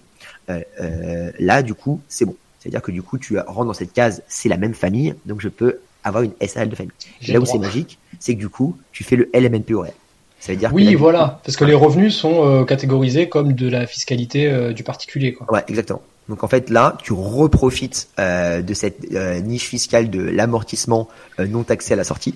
euh, 0.49 0.61
euh, 0.79 1.31
là, 1.39 1.61
du 1.61 1.73
coup, 1.73 2.01
c'est 2.07 2.25
bon. 2.25 2.35
C'est-à-dire 2.59 2.81
que 2.81 2.91
du 2.91 3.01
coup, 3.01 3.17
tu 3.17 3.39
rentres 3.39 3.65
dans 3.65 3.73
cette 3.73 3.93
case, 3.93 4.21
c'est 4.27 4.49
la 4.49 4.57
même 4.57 4.73
famille, 4.73 5.15
donc 5.25 5.41
je 5.41 5.49
peux 5.49 5.79
avoir 6.03 6.23
une 6.23 6.33
SAL 6.45 6.69
de 6.69 6.75
famille. 6.75 6.91
Là 7.27 7.39
où 7.39 7.45
c'est 7.45 7.57
magique, 7.57 7.97
c'est 8.19 8.35
que 8.35 8.39
du 8.39 8.49
coup, 8.49 8.77
tu 8.91 9.03
fais 9.03 9.15
le 9.15 9.29
LMNP 9.33 9.73
au 9.73 9.81
réel. 9.81 9.93
Ça 10.41 10.51
veut 10.51 10.57
dire 10.57 10.71
oui, 10.73 10.95
voilà, 10.95 11.39
parce 11.45 11.55
que 11.55 11.65
les 11.65 11.75
revenus 11.75 12.15
sont 12.15 12.43
euh, 12.43 12.65
catégorisés 12.65 13.29
comme 13.29 13.53
de 13.53 13.69
la 13.69 13.85
fiscalité 13.85 14.47
euh, 14.47 14.73
du 14.73 14.83
particulier. 14.83 15.33
Quoi. 15.33 15.45
Ouais, 15.53 15.63
exactement. 15.67 16.01
Donc 16.29 16.43
en 16.43 16.47
fait 16.47 16.71
là, 16.71 16.97
tu 17.03 17.13
reprofites 17.13 18.07
euh, 18.17 18.63
de 18.63 18.73
cette 18.73 19.11
niche 19.43 19.67
fiscale 19.67 20.09
de 20.09 20.19
l'amortissement 20.19 21.09
non 21.37 21.61
taxé 21.61 21.93
à 21.93 21.95
la 21.95 22.03
sortie. 22.03 22.33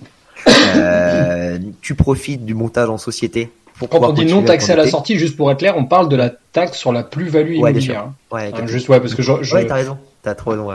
tu 1.82 1.96
profites 1.96 2.46
du 2.46 2.54
montage 2.54 2.90
en 2.90 3.00
société 3.00 3.50
quand 3.80 4.04
on 4.04 4.14
dit 4.14 4.26
non 4.26 4.44
taxé 4.44 4.72
à 4.72 4.76
la 4.76 4.88
sortie, 4.88 5.18
juste 5.18 5.36
pour 5.36 5.52
être 5.52 5.60
clair, 5.60 5.76
on 5.78 5.86
parle 5.86 6.10
de 6.10 6.16
la 6.16 6.30
taxe 6.30 6.78
sur 6.78 6.92
la 6.92 7.04
plus-value 7.04 7.56
immobilière. 7.56 8.12
Ouais, 8.32 8.52
hein. 8.54 8.68
juste 8.68 8.90
ouais, 8.90 9.00
parce 9.00 9.16
que 9.16 9.22
je, 9.22 9.32
je... 9.42 9.54
Ouais, 9.54 9.66
t'as 9.66 9.76
raison. 9.76 9.98
T'as 10.26 10.34
trop 10.34 10.52
raison. 10.52 10.70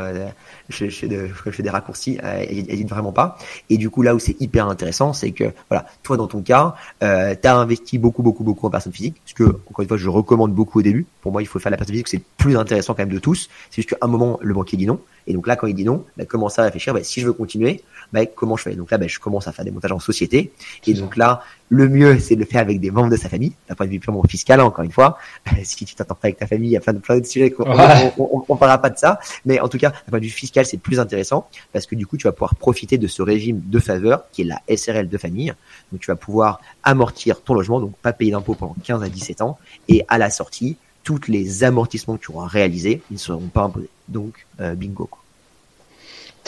je, 0.69 0.89
je, 0.89 0.97
fais 0.97 1.09
de, 1.09 1.27
je, 1.27 1.51
fais 1.51 1.63
des 1.65 1.71
raccourcis. 1.71 2.19
Euh, 2.23 2.45
elle, 2.49 2.87
vraiment 2.87 3.11
pas. 3.11 3.37
Et 3.69 3.79
du 3.79 3.91
coup, 3.91 4.03
là 4.03 4.15
où 4.15 4.21
c'est 4.21 4.41
hyper 4.41 4.69
intéressant, 4.69 5.13
c'est 5.13 5.33
que 5.33 5.53
voilà, 5.69 5.87
toi 6.05 6.17
dans 6.17 6.29
ton 6.29 6.41
cas, 6.41 6.77
euh, 7.03 7.35
t'as 7.41 7.57
investi 7.57 7.99
beaucoup, 7.99 8.23
beaucoup, 8.23 8.45
beaucoup 8.45 8.69
en 8.69 8.71
personne 8.71 8.93
physique. 8.93 9.17
Ce 9.27 9.35
que 9.35 9.43
encore 9.43 9.81
une 9.83 9.89
fois, 9.89 9.97
je 9.97 10.09
recommande 10.09 10.53
beaucoup 10.53 10.79
au 10.79 10.83
début. 10.83 11.05
Pour 11.21 11.33
moi, 11.33 11.43
il 11.43 11.47
faut 11.47 11.59
faire 11.59 11.71
la 11.71 11.79
personne 11.79 11.95
physique, 11.95 12.07
c'est 12.07 12.19
le 12.19 12.23
plus 12.37 12.57
intéressant 12.57 12.95
quand 12.95 13.03
même 13.03 13.13
de 13.13 13.19
tous. 13.19 13.51
C'est 13.71 13.77
juste 13.83 13.89
qu'à 13.89 13.97
un 14.03 14.07
moment, 14.07 14.39
le 14.41 14.55
banquier 14.55 14.79
dit 14.79 14.87
non. 14.87 15.01
Et 15.31 15.33
donc 15.33 15.47
là, 15.47 15.55
quand 15.55 15.69
il 15.69 15.75
dit 15.75 15.85
non, 15.85 16.05
bah, 16.17 16.25
commence 16.25 16.59
à 16.59 16.65
réfléchir? 16.65 16.93
Bah, 16.93 17.05
si 17.05 17.21
je 17.21 17.27
veux 17.27 17.33
continuer, 17.33 17.85
bah, 18.13 18.27
comment 18.27 18.57
je 18.57 18.65
fais? 18.65 18.75
Donc 18.75 18.91
là, 18.91 18.99
bah, 18.99 19.07
je 19.07 19.21
commence 19.21 19.47
à 19.47 19.53
faire 19.53 19.65
des 19.65 19.71
montages 19.71 19.93
en 19.93 20.01
société. 20.01 20.53
Et 20.89 20.93
donc 20.93 21.17
là, 21.17 21.45
le 21.69 21.89
mieux, 21.89 22.19
c'est 22.19 22.35
de 22.35 22.41
le 22.41 22.47
faire 22.47 22.63
avec 22.63 22.81
des 22.81 22.91
membres 22.91 23.11
de 23.11 23.17
sa 23.17 23.29
famille, 23.29 23.53
d'un 23.69 23.77
point 23.77 23.87
de 23.87 23.93
vue 23.93 24.01
purement 24.01 24.25
fiscal, 24.25 24.61
encore 24.61 24.85
une 24.85 24.91
fois. 24.91 25.19
si 25.63 25.85
tu 25.85 25.95
t'entends 25.95 26.17
pas 26.17 26.27
avec 26.27 26.39
ta 26.39 26.49
famille, 26.49 26.71
il 26.71 26.73
y 26.73 26.77
a 26.77 26.81
plein 26.81 26.95
de, 26.95 26.99
plein 26.99 27.21
de 27.21 27.25
sujets. 27.25 27.55
On, 27.61 28.13
on, 28.19 28.45
on, 28.49 28.57
parlera 28.57 28.79
pas 28.79 28.91
de 28.91 28.99
ça. 28.99 29.21
Mais 29.45 29.61
en 29.61 29.69
tout 29.69 29.79
cas, 29.79 29.91
d'un 29.91 30.11
point 30.11 30.19
de 30.19 30.25
vue 30.25 30.31
fiscal, 30.31 30.67
c'est 30.67 30.79
plus 30.79 30.99
intéressant 30.99 31.49
parce 31.73 31.87
que 31.87 31.95
du 31.95 32.09
coup, 32.09 32.17
tu 32.17 32.27
vas 32.27 32.33
pouvoir 32.33 32.57
profiter 32.57 32.99
de 32.99 33.07
ce 33.07 33.23
régime 33.23 33.63
de 33.65 33.79
faveur 33.79 34.25
qui 34.33 34.43
est 34.43 34.47
la 34.47 34.61
SRL 34.77 35.09
de 35.09 35.17
famille. 35.17 35.55
Donc, 35.93 36.01
tu 36.01 36.09
vas 36.09 36.17
pouvoir 36.17 36.61
amortir 36.83 37.41
ton 37.41 37.55
logement, 37.55 37.79
donc 37.79 37.95
pas 37.99 38.13
payer 38.13 38.33
d'impôts 38.33 38.55
pendant 38.55 38.75
15 38.83 39.05
à 39.05 39.09
17 39.09 39.43
ans. 39.43 39.57
Et 39.87 40.05
à 40.09 40.19
la 40.19 40.29
sortie, 40.29 40.77
tous 41.05 41.21
les 41.29 41.65
amortissements 41.65 42.17
que 42.17 42.23
tu 42.23 42.33
auras 42.33 42.47
réalisés, 42.47 43.03
ils 43.11 43.15
ne 43.15 43.19
seront 43.19 43.49
pas 43.49 43.63
imposés. 43.63 43.91
Donc, 44.09 44.47
euh, 44.61 44.75
bingo. 44.75 45.07
Quoi. 45.07 45.20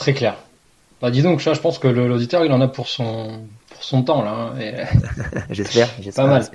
Très 0.03 0.15
clair. 0.15 0.37
Bah, 1.01 1.13
dis 1.13 1.23
donc, 1.23 1.39
je 1.39 1.61
pense 1.61 1.79
que 1.79 1.87
l'auditeur, 1.87 2.45
il 2.45 2.51
en 2.51 2.61
a 2.61 2.67
pour 2.67 2.89
son, 2.89 3.41
pour 3.71 3.85
son 3.85 4.03
temps, 4.03 4.23
là. 4.23 4.53
Hein, 4.57 4.87
j'espère, 5.51 5.89
j'espère. 6.01 6.25
Pas 6.25 6.31
mal. 6.31 6.49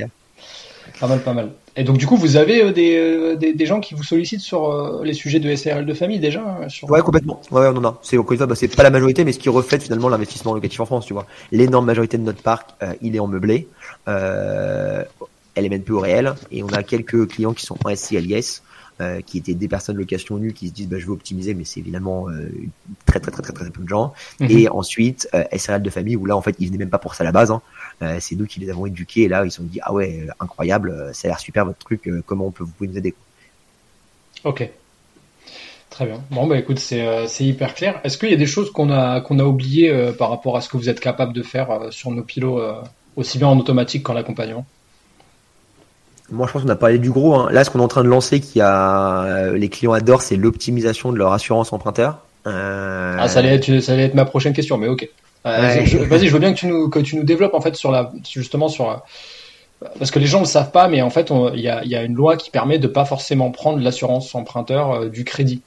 Pas 1.00 1.08
mal, 1.08 1.20
pas 1.20 1.34
mal. 1.34 1.52
Et 1.78 1.84
donc, 1.86 1.98
du 1.98 2.08
coup, 2.08 2.18
vous 2.18 2.36
avez 2.36 2.62
euh, 2.62 2.72
des, 2.74 2.98
euh, 2.98 3.36
des, 3.36 3.54
des, 3.54 3.66
gens 3.66 3.80
qui 3.80 3.94
vous 3.94 4.04
sollicitent 4.04 4.42
sur 4.42 4.70
euh, 4.70 5.02
les 5.06 5.14
sujets 5.14 5.40
de 5.40 5.54
SRL 5.56 5.86
de 5.86 5.94
famille 5.94 6.20
déjà 6.20 6.42
hein, 6.42 6.68
sur... 6.68 6.90
Ouais, 6.90 7.02
complètement. 7.02 7.40
Ouais, 7.52 7.68
on 7.68 7.78
en 7.78 7.86
a. 7.86 8.00
C'est, 8.02 8.18
bah, 8.18 8.56
c'est 8.56 8.76
pas 8.76 8.84
la 8.84 8.90
majorité, 8.90 9.24
mais 9.24 9.32
ce 9.32 9.40
qui 9.40 9.48
reflète 9.48 9.84
finalement 9.84 10.10
l'investissement 10.10 10.54
locatif 10.54 10.82
en 10.82 10.86
France, 10.86 11.06
tu 11.06 11.14
vois. 11.14 11.26
L'énorme 11.54 11.86
majorité 11.86 12.18
de 12.18 12.24
notre 12.24 12.42
parc, 12.42 12.72
il 13.02 13.16
est 13.16 13.20
en 13.20 13.28
meublé. 13.28 13.68
Euh, 14.10 15.04
LMNP 15.58 15.90
au 15.92 16.00
réel. 16.00 16.36
Et 16.52 16.64
on 16.64 16.70
a 16.70 16.84
quelques 16.84 17.28
clients 17.28 17.54
qui 17.54 17.66
sont 17.66 17.78
en 17.84 17.96
SCLIS. 17.96 18.62
Euh, 19.02 19.22
qui 19.22 19.38
étaient 19.38 19.54
des 19.54 19.68
personnes 19.68 19.98
location 19.98 20.38
nue 20.38 20.54
qui 20.54 20.70
se 20.70 20.74
disent 20.74 20.88
bah, 20.88 20.98
je 21.00 21.06
veux 21.06 21.14
optimiser, 21.14 21.54
mais 21.54 21.64
c'est 21.64 21.80
évidemment 21.80 22.30
euh, 22.30 22.50
très, 23.06 23.20
très, 23.20 23.32
très 23.32 23.42
très 23.42 23.54
très 23.54 23.70
peu 23.70 23.84
de 23.84 23.88
gens. 23.88 24.14
Mhm. 24.40 24.52
Et 24.52 24.70
ensuite 24.70 25.28
euh, 25.34 25.44
SRL 25.56 25.82
de 25.82 25.90
famille 25.90 26.16
où 26.16 26.26
là 26.26 26.36
en 26.36 26.42
fait 26.42 26.56
ils 26.60 26.68
venaient 26.68 26.78
même 26.78 26.90
pas 26.90 27.00
pour 27.00 27.16
ça 27.16 27.24
à 27.24 27.26
la 27.26 27.32
base. 27.32 27.52
Hein. 27.52 27.62
Euh, 28.02 28.18
c'est 28.20 28.36
nous 28.36 28.46
qui 28.46 28.60
les 28.60 28.70
avons 28.70 28.86
éduqués 28.86 29.24
et 29.24 29.28
là 29.28 29.44
ils 29.46 29.52
se 29.52 29.58
sont 29.58 29.64
dit 29.64 29.80
ah 29.84 29.94
ouais 29.94 30.28
incroyable, 30.40 31.12
ça 31.14 31.28
a 31.28 31.30
l'air 31.30 31.40
super 31.40 31.66
votre 31.66 31.80
truc, 31.80 32.10
comment 32.26 32.48
on 32.48 32.52
peut 32.52 32.64
vous 32.64 32.72
pouvez 32.72 32.90
nous 32.90 32.98
aider. 32.98 33.14
Ok. 34.44 34.70
Très 35.90 36.06
bien. 36.06 36.22
Bon, 36.30 36.46
bah 36.46 36.60
écoute, 36.60 36.80
c'est 36.80 37.08
euh, 37.08 37.26
hyper 37.40 37.74
clair. 37.74 38.00
Est-ce 38.04 38.18
qu'il 38.18 38.30
y 38.30 38.34
a 38.34 38.38
des 38.38 38.46
choses 38.46 38.72
qu'on 38.72 38.92
a, 38.92 39.20
qu'on 39.22 39.40
a 39.40 39.44
oubliées 39.44 39.90
euh, 39.90 40.12
par 40.12 40.30
rapport 40.30 40.56
à 40.56 40.62
ce 40.62 40.70
que 40.70 40.78
vous 40.78 40.90
êtes 40.90 41.00
capable 41.00 41.34
de 41.34 41.42
faire 41.42 41.72
euh, 41.72 41.92
sur 41.92 42.12
nos 42.12 42.22
pilotes, 42.22 42.60
euh, 42.60 42.82
aussi 43.16 43.38
bien 43.40 43.48
en 43.48 43.58
automatique 43.58 44.04
qu'en 44.04 44.16
accompagnement? 44.16 44.66
Moi, 46.32 46.46
je 46.48 46.52
pense 46.54 46.64
qu'on 46.64 46.70
a 46.70 46.76
parlé 46.76 47.00
du 47.00 47.10
gros. 47.12 47.36
Hein. 47.36 47.50
Là, 47.52 47.64
ce 47.64 47.70
qu'on 47.70 47.80
est 47.80 47.84
en 47.84 47.88
train 47.88 48.04
de 48.04 48.10
lancer, 48.10 48.40
qui 48.42 48.60
a 48.62 49.24
euh, 49.24 49.58
les 49.58 49.70
clients 49.70 49.94
adorent, 49.94 50.22
c'est 50.22 50.36
l'optimisation 50.36 51.12
de 51.12 51.18
leur 51.18 51.32
assurance 51.34 51.72
emprunteur. 51.74 52.20
Euh, 52.46 53.16
Ah, 53.20 53.28
ça 53.28 53.40
allait, 53.40 53.56
être, 53.56 53.80
ça 53.82 53.94
allait 53.94 54.04
être 54.04 54.14
ma 54.14 54.26
prochaine 54.26 54.54
question, 54.54 54.78
mais 54.78 54.88
ok. 54.88 55.08
Euh, 55.46 55.50
Ouais. 55.50 56.06
Vas-y, 56.06 56.28
je 56.28 56.34
veux 56.34 56.40
bien 56.40 56.54
que 56.54 56.58
tu 56.60 56.68
nous, 56.68 56.90
que 56.90 57.00
tu 57.00 57.16
nous 57.16 57.24
développes 57.24 57.54
en 57.54 57.62
fait 57.62 57.76
sur 57.76 57.92
la, 57.92 58.12
justement 58.30 58.68
sur, 58.68 59.02
parce 60.00 60.12
que 60.12 60.20
les 60.20 60.26
gens 60.26 60.40
ne 60.40 60.44
le 60.44 60.50
savent 60.50 60.72
pas, 60.72 60.88
mais 60.90 61.02
en 61.02 61.10
fait, 61.10 61.32
il 61.54 61.60
y 61.62 61.70
a, 61.70 61.84
il 61.84 61.90
y 61.90 61.96
a 61.96 62.04
une 62.04 62.16
loi 62.16 62.36
qui 62.36 62.50
permet 62.52 62.80
de 62.80 62.88
pas 62.88 63.06
forcément 63.06 63.52
prendre 63.52 63.80
l'assurance 63.80 64.34
emprunteur 64.36 64.92
euh, 64.92 65.10
du 65.10 65.24
crédit. 65.24 65.62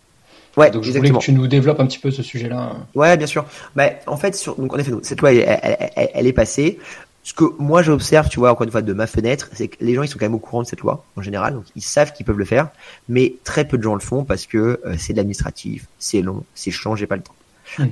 Ouais, 0.57 0.71
Donc 0.71 0.83
je 0.83 0.91
voulais 0.91 1.11
que 1.11 1.19
tu 1.19 1.33
nous 1.33 1.47
développes 1.47 1.79
un 1.81 1.87
petit 1.87 2.01
peu 2.01 2.11
ce 2.11 2.23
sujet-là. 2.25 2.73
Ouais, 2.97 3.17
bien 3.17 3.29
sûr. 3.29 3.45
Bah, 3.77 3.85
en 4.09 4.17
fait, 4.17 4.35
sur, 4.35 4.57
donc 4.57 4.75
en 4.75 4.79
effet, 4.79 4.91
cette 5.03 5.21
loi, 5.21 5.33
elle, 5.33 5.59
elle- 5.63 5.91
elle- 5.97 6.11
elle 6.13 6.27
est 6.27 6.33
passée. 6.33 6.79
Ce 7.23 7.35
que 7.35 7.45
moi 7.59 7.83
j'observe, 7.83 8.29
tu 8.29 8.39
vois, 8.41 8.51
encore 8.51 8.65
une 8.65 8.71
fois, 8.71 8.83
de 8.83 8.93
ma 8.93 9.07
fenêtre, 9.07 9.51
c'est 9.53 9.69
que 9.69 9.77
les 9.85 9.95
gens 9.95 10.03
ils 10.03 10.09
sont 10.09 10.19
quand 10.19 10.25
même 10.25 10.35
au 10.35 10.39
courant 10.39 10.63
de 10.63 10.67
cette 10.67 10.81
loi 10.81 11.05
en 11.17 11.23
général, 11.23 11.55
donc 11.55 11.65
ils 11.77 11.83
savent 11.83 12.13
qu'ils 12.13 12.25
peuvent 12.25 12.39
le 12.39 12.45
faire, 12.47 12.71
mais 13.09 13.35
très 13.45 13.67
peu 13.67 13.77
de 13.77 13.83
gens 13.83 13.95
le 13.95 14.01
font 14.01 14.25
parce 14.25 14.47
que 14.47 14.81
euh, 14.87 14.95
c'est 14.99 15.13
de 15.13 15.19
l'administratif, 15.19 15.87
c'est 15.99 16.23
long, 16.23 16.45
c'est 16.55 16.71
chiant, 16.71 16.97
j'ai 16.97 17.07
pas 17.07 17.17
le 17.17 17.23
temps. 17.23 17.35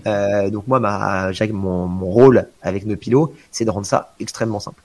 Euh, 0.07 0.51
donc 0.51 0.67
moi, 0.67 0.81
ma, 0.81 1.31
mon, 1.53 1.87
mon 1.87 2.07
rôle 2.07 2.49
avec 2.63 2.85
nos 2.85 2.97
pilotes, 2.97 3.33
c'est 3.53 3.65
de 3.65 3.71
rendre 3.71 3.87
ça 3.87 4.15
extrêmement 4.19 4.61
simple. 4.61 4.83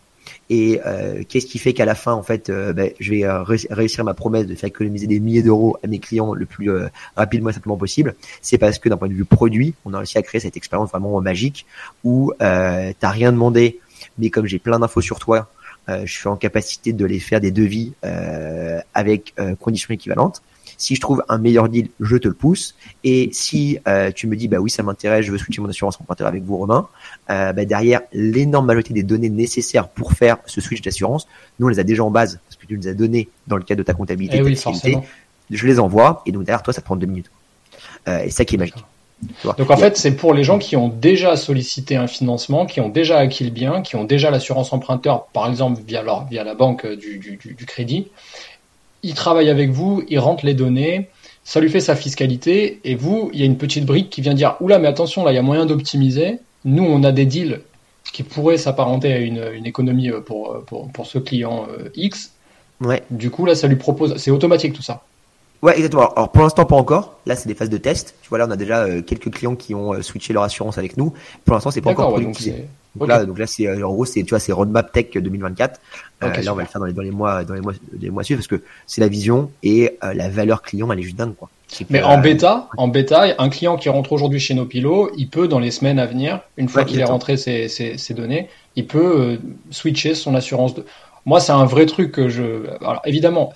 Et 0.50 0.80
euh, 0.86 1.24
qu'est-ce 1.28 1.48
qui 1.48 1.58
fait 1.58 1.74
qu'à 1.74 1.86
la 1.86 1.96
fin, 1.96 2.14
en 2.14 2.24
fait, 2.24 2.50
euh, 2.50 2.74
ben, 2.74 2.92
je 3.00 3.12
vais 3.12 3.24
euh, 3.24 3.44
réussir- 3.44 3.74
réussir 3.74 4.04
ma 4.04 4.14
promesse 4.14 4.46
de 4.46 4.56
faire 4.56 4.68
économiser 4.68 5.08
des 5.08 5.20
milliers 5.20 5.42
d'euros 5.42 5.78
à 5.84 5.88
mes 5.88 6.00
clients 6.00 6.34
le 6.34 6.46
plus 6.46 6.70
euh, 6.70 6.88
rapidement 7.16 7.50
et 7.50 7.54
simplement 7.54 7.78
possible 7.78 8.16
C'est 8.42 8.58
parce 8.58 8.78
que 8.78 8.88
d'un 8.88 8.98
point 8.98 9.08
de 9.08 9.14
vue 9.14 9.26
produit, 9.26 9.74
on 9.86 9.94
a 9.94 9.98
réussi 9.98 10.18
à 10.18 10.22
créer 10.22 10.42
cette 10.42 10.58
expérience 10.58 10.92
vraiment 10.92 11.20
magique 11.22 11.66
où 12.04 12.32
euh, 12.42 12.94
t'as 13.00 13.10
rien 13.10 13.32
demandé, 13.32 13.80
mais 14.18 14.30
comme 14.30 14.46
j'ai 14.46 14.60
plein 14.60 14.80
d'infos 14.80 15.02
sur 15.02 15.20
toi, 15.20 15.50
euh, 15.90 16.06
je 16.06 16.14
suis 16.14 16.28
en 16.28 16.38
capacité 16.38 16.94
de 16.94 17.06
les 17.06 17.20
faire 17.20 17.42
des 17.42 17.52
devis 17.52 17.94
euh, 18.06 18.80
avec 18.94 19.34
euh, 19.40 19.56
conditions 19.56 19.94
équivalentes. 19.94 20.42
Si 20.78 20.96
je 20.96 21.02
trouve 21.02 21.24
un 21.30 21.38
meilleur 21.38 21.70
deal, 21.70 21.90
je 22.00 22.18
te 22.18 22.28
le 22.28 22.34
pousse. 22.34 22.76
Et 23.04 23.30
si 23.32 23.78
euh, 23.88 24.12
tu 24.12 24.28
me 24.28 24.36
dis 24.36 24.48
bah 24.48 24.58
oui 24.58 24.70
ça 24.70 24.84
m'intéresse, 24.84 25.26
je 25.26 25.32
veux 25.32 25.38
switcher 25.38 25.62
mon 25.62 25.70
assurance 25.70 26.00
emprunteur 26.00 26.28
avec 26.28 26.44
vous 26.44 26.58
Romain, 26.58 26.88
euh, 27.30 27.54
bah, 27.54 27.66
derrière 27.66 28.02
l'énorme 28.12 28.66
majorité 28.66 28.94
des 28.94 29.04
données 29.04 29.30
nécessaires 29.30 29.88
pour 29.88 30.14
faire 30.14 30.38
ce 30.46 30.62
switch 30.62 30.82
d'assurance, 30.82 31.28
nous 31.60 31.68
on 31.68 31.70
les 31.70 31.80
a 31.80 31.84
déjà 31.84 32.04
en 32.04 32.12
base 32.12 32.40
parce 32.46 32.56
que 32.56 32.66
tu 32.66 32.78
nous 32.78 32.88
as 32.88 32.94
donné 32.94 33.30
dans 33.48 33.58
le 33.58 33.64
cadre 33.64 33.80
de 33.80 33.84
ta 33.84 33.94
comptabilité, 33.94 34.38
Eh 34.38 34.56
ta 34.56 34.90
oui, 34.90 34.98
je 35.52 35.68
les 35.68 35.80
envoie 35.80 36.22
et 36.26 36.32
donc 36.32 36.44
derrière 36.44 36.64
toi 36.64 36.74
ça 36.74 36.82
te 36.82 36.86
prend 36.86 36.96
deux 36.96 37.08
minutes. 37.08 37.30
Euh, 38.08 38.20
et 38.20 38.26
c'est 38.26 38.38
ça 38.38 38.46
qui 38.46 38.56
est 38.56 38.60
magique. 38.60 38.86
Donc 39.58 39.70
en 39.72 39.78
fait, 39.78 39.98
c'est 39.98 40.16
pour 40.16 40.34
les 40.34 40.44
gens 40.44 40.60
qui 40.60 40.76
ont 40.76 40.88
déjà 40.90 41.36
sollicité 41.36 41.96
un 41.96 42.08
financement, 42.08 42.66
qui 42.66 42.82
ont 42.82 42.90
déjà 42.90 43.18
acquis 43.20 43.44
le 43.44 43.50
bien, 43.50 43.82
qui 43.82 43.96
ont 43.96 44.04
déjà 44.04 44.32
l'assurance 44.32 44.74
emprunteur, 44.74 45.26
par 45.28 45.48
exemple 45.50 45.82
via, 45.86 46.02
leur, 46.02 46.26
via 46.28 46.44
la 46.44 46.56
banque 46.56 46.86
euh, 46.86 46.96
du, 46.96 47.18
du, 47.18 47.38
du- 47.38 47.54
du 47.54 47.66
crédit. 47.66 48.08
Ils 49.04 49.14
travaillent 49.16 49.50
avec 49.50 49.70
vous, 49.72 50.04
ils 50.08 50.20
rentrent 50.20 50.46
les 50.46 50.54
données, 50.54 51.10
ça 51.44 51.60
lui 51.60 51.70
fait 51.70 51.82
sa 51.82 51.96
fiscalité, 51.96 52.80
et 52.86 52.96
vous, 52.96 53.30
il 53.34 53.40
y 53.40 53.44
a 53.44 53.46
une 53.46 53.58
petite 53.58 53.86
brique 53.86 54.10
qui 54.10 54.22
vient 54.22 54.34
dire 54.34 54.56
Oula, 54.62 54.80
mais 54.80 54.88
attention, 54.88 55.24
là, 55.26 55.32
il 55.32 55.36
y 55.36 55.40
a 55.40 55.42
moyen 55.42 55.66
d'optimiser. 55.66 56.40
Nous, 56.66 56.84
on 56.84 57.04
a 57.04 57.12
des 57.12 57.26
deals 57.26 57.62
qui 58.14 58.24
pourraient 58.24 58.58
s'apparenter 58.58 59.12
à 59.12 59.18
une, 59.18 59.44
une 59.54 59.66
économie 59.66 60.10
euh, 60.10 60.22
pour, 60.22 60.52
euh, 60.52 60.64
pour, 60.66 60.90
pour 60.90 61.06
ce 61.06 61.18
client 61.20 61.68
X. 61.96 62.32
Ouais. 62.82 63.04
Du 63.12 63.30
coup, 63.30 63.46
là, 63.46 63.56
ça 63.56 63.68
lui 63.68 63.76
propose. 63.76 64.16
C'est 64.18 64.32
automatique 64.32 64.74
tout 64.74 64.82
ça. 64.82 65.04
Ouais, 65.64 65.78
exactement. 65.78 66.14
Alors 66.14 66.30
pour 66.30 66.44
l'instant 66.44 66.66
pas 66.66 66.76
encore. 66.76 67.18
Là 67.26 67.38
c'est 67.38 67.48
des 67.48 67.56
phases 67.56 67.70
de 67.70 67.78
test. 67.78 68.16
Tu 68.22 68.28
vois 68.28 68.38
là 68.38 68.46
on 68.50 68.52
a 68.52 68.58
déjà 68.58 68.80
euh, 68.84 69.02
quelques 69.02 69.32
clients 69.32 69.56
qui 69.56 69.74
ont 69.74 69.94
euh, 69.94 70.02
switché 70.02 70.34
leur 70.34 70.44
assurance 70.44 70.78
avec 70.78 70.98
nous. 70.98 71.14
Pour 71.46 71.54
l'instant 71.54 71.72
c'est 71.72 71.80
pas 71.80 71.92
encore 71.92 72.08
D'accord, 72.08 72.20
ouais, 72.20 72.26
donc 72.26 72.34
productisé. 72.34 72.66
Donc 72.98 73.08
là, 73.08 73.26
donc 73.26 73.40
là 73.40 73.48
c'est 73.48 73.66
euh, 73.66 73.88
en 73.88 73.94
gros 73.94 74.04
c'est 74.04 74.24
tu 74.24 74.32
vois 74.32 74.40
c'est 74.40 74.52
roadmap 74.52 74.92
tech 74.92 75.12
2024. 75.16 75.80
Euh, 76.22 76.28
Ok, 76.28 76.44
là 76.44 76.52
on 76.52 76.56
va 76.58 76.64
le 76.64 76.68
faire 76.68 76.82
dans 76.82 76.86
les 76.86 76.92
dans 76.92 77.02
les 77.02 77.12
mois 77.12 77.46
dans 77.46 77.54
les 77.54 77.62
mois 77.62 77.72
dans 77.72 77.80
les 78.02 78.10
mois 78.10 78.24
suivants 78.24 78.40
parce 78.40 78.48
que 78.48 78.62
c'est 78.88 79.00
la 79.00 79.08
vision 79.08 79.52
et 79.64 79.98
la 80.02 80.28
valeur 80.28 80.64
client 80.64 80.92
elle 80.92 81.00
est 81.00 81.04
juste 81.04 81.16
dingue 81.16 81.34
quoi. 81.34 81.50
Mais 81.90 82.04
en 82.04 82.20
bêta, 82.20 82.68
en 82.78 82.90
bêta, 82.90 83.26
un 83.40 83.50
client 83.50 83.78
qui 83.78 83.90
rentre 83.90 84.12
aujourd'hui 84.12 84.40
chez 84.40 84.54
nos 84.54 84.66
pilotes, 84.66 85.12
il 85.18 85.28
peut 85.30 85.48
dans 85.48 85.58
les 85.58 85.72
semaines 85.72 85.98
à 85.98 86.06
venir, 86.06 86.42
une 86.58 86.70
fois 86.70 86.82
Ouais, 86.82 86.88
qu'il 86.88 86.98
a 86.98 87.00
exactement. 87.00 87.14
rentré 87.16 87.38
ses, 87.38 87.68
ses, 87.68 87.98
ses 87.98 88.14
données, 88.14 88.48
il 88.76 88.86
peut 88.86 89.40
switcher 89.72 90.14
son 90.14 90.36
assurance. 90.36 90.76
De... 90.76 90.86
Moi, 91.26 91.40
c'est 91.40 91.52
un 91.52 91.66
vrai 91.66 91.88
truc 91.88 92.12
que 92.12 92.30
je. 92.30 92.68
Alors 92.82 93.02
évidemment, 93.06 93.54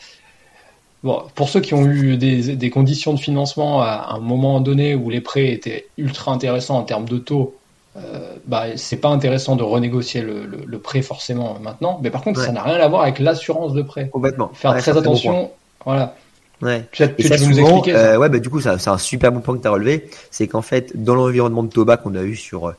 bon, 1.03 1.23
pour 1.35 1.49
ceux 1.49 1.59
qui 1.61 1.73
ont 1.73 1.85
eu 1.85 2.17
des, 2.17 2.55
des 2.55 2.69
conditions 2.69 3.13
de 3.13 3.19
financement 3.19 3.81
à 3.81 4.07
un 4.15 4.19
moment 4.19 4.59
donné 4.59 4.95
où 4.95 5.09
les 5.09 5.21
prêts 5.21 5.51
étaient 5.51 5.87
ultra 5.97 6.31
intéressants 6.31 6.77
en 6.77 6.83
termes 6.83 7.07
de 7.07 7.17
taux. 7.17 7.55
Euh, 7.97 8.35
bah, 8.45 8.65
c'est 8.75 8.97
pas 8.97 9.09
intéressant 9.09 9.55
de 9.55 9.63
renégocier 9.63 10.21
le, 10.21 10.45
le, 10.45 10.59
le 10.67 10.79
prêt 10.79 11.01
forcément 11.01 11.57
maintenant, 11.59 11.99
mais 12.03 12.11
par 12.11 12.21
contre, 12.21 12.39
Ouais. 12.39 12.45
ça 12.45 12.51
n'a 12.51 12.61
rien 12.61 12.75
à 12.75 12.87
voir 12.87 13.01
avec 13.01 13.17
l'assurance 13.17 13.73
de 13.73 13.81
prêt. 13.81 14.09
complètement. 14.09 14.51
Faire 14.53 14.71
Ouais, 14.71 14.79
très 14.81 14.93
bon 14.93 14.99
attention. 14.99 15.51
Voilà. 15.83 16.15
Ouais. 16.61 16.85
Tu, 16.91 17.01
Et 17.03 17.13
tu, 17.15 17.27
ça, 17.27 17.37
tu 17.37 17.47
nous 17.47 17.59
expliquer 17.59 17.93
ça 17.93 18.13
euh, 18.13 18.17
ouais, 18.17 18.29
bah, 18.29 18.37
du 18.39 18.49
coup, 18.51 18.61
c'est 18.61 18.87
un 18.87 18.97
super 18.99 19.31
bon 19.31 19.39
point 19.39 19.55
que 19.57 19.61
tu 19.63 19.67
as 19.67 19.71
relevé. 19.71 20.09
C'est 20.29 20.47
qu'en 20.47 20.61
fait, 20.61 20.91
dans 20.95 21.15
l'environnement 21.15 21.63
de 21.63 21.69
Toba 21.69 21.97
qu'on 21.97 22.13
a 22.15 22.21
eu 22.21 22.35
sur, 22.35 22.67
euh, 22.69 22.73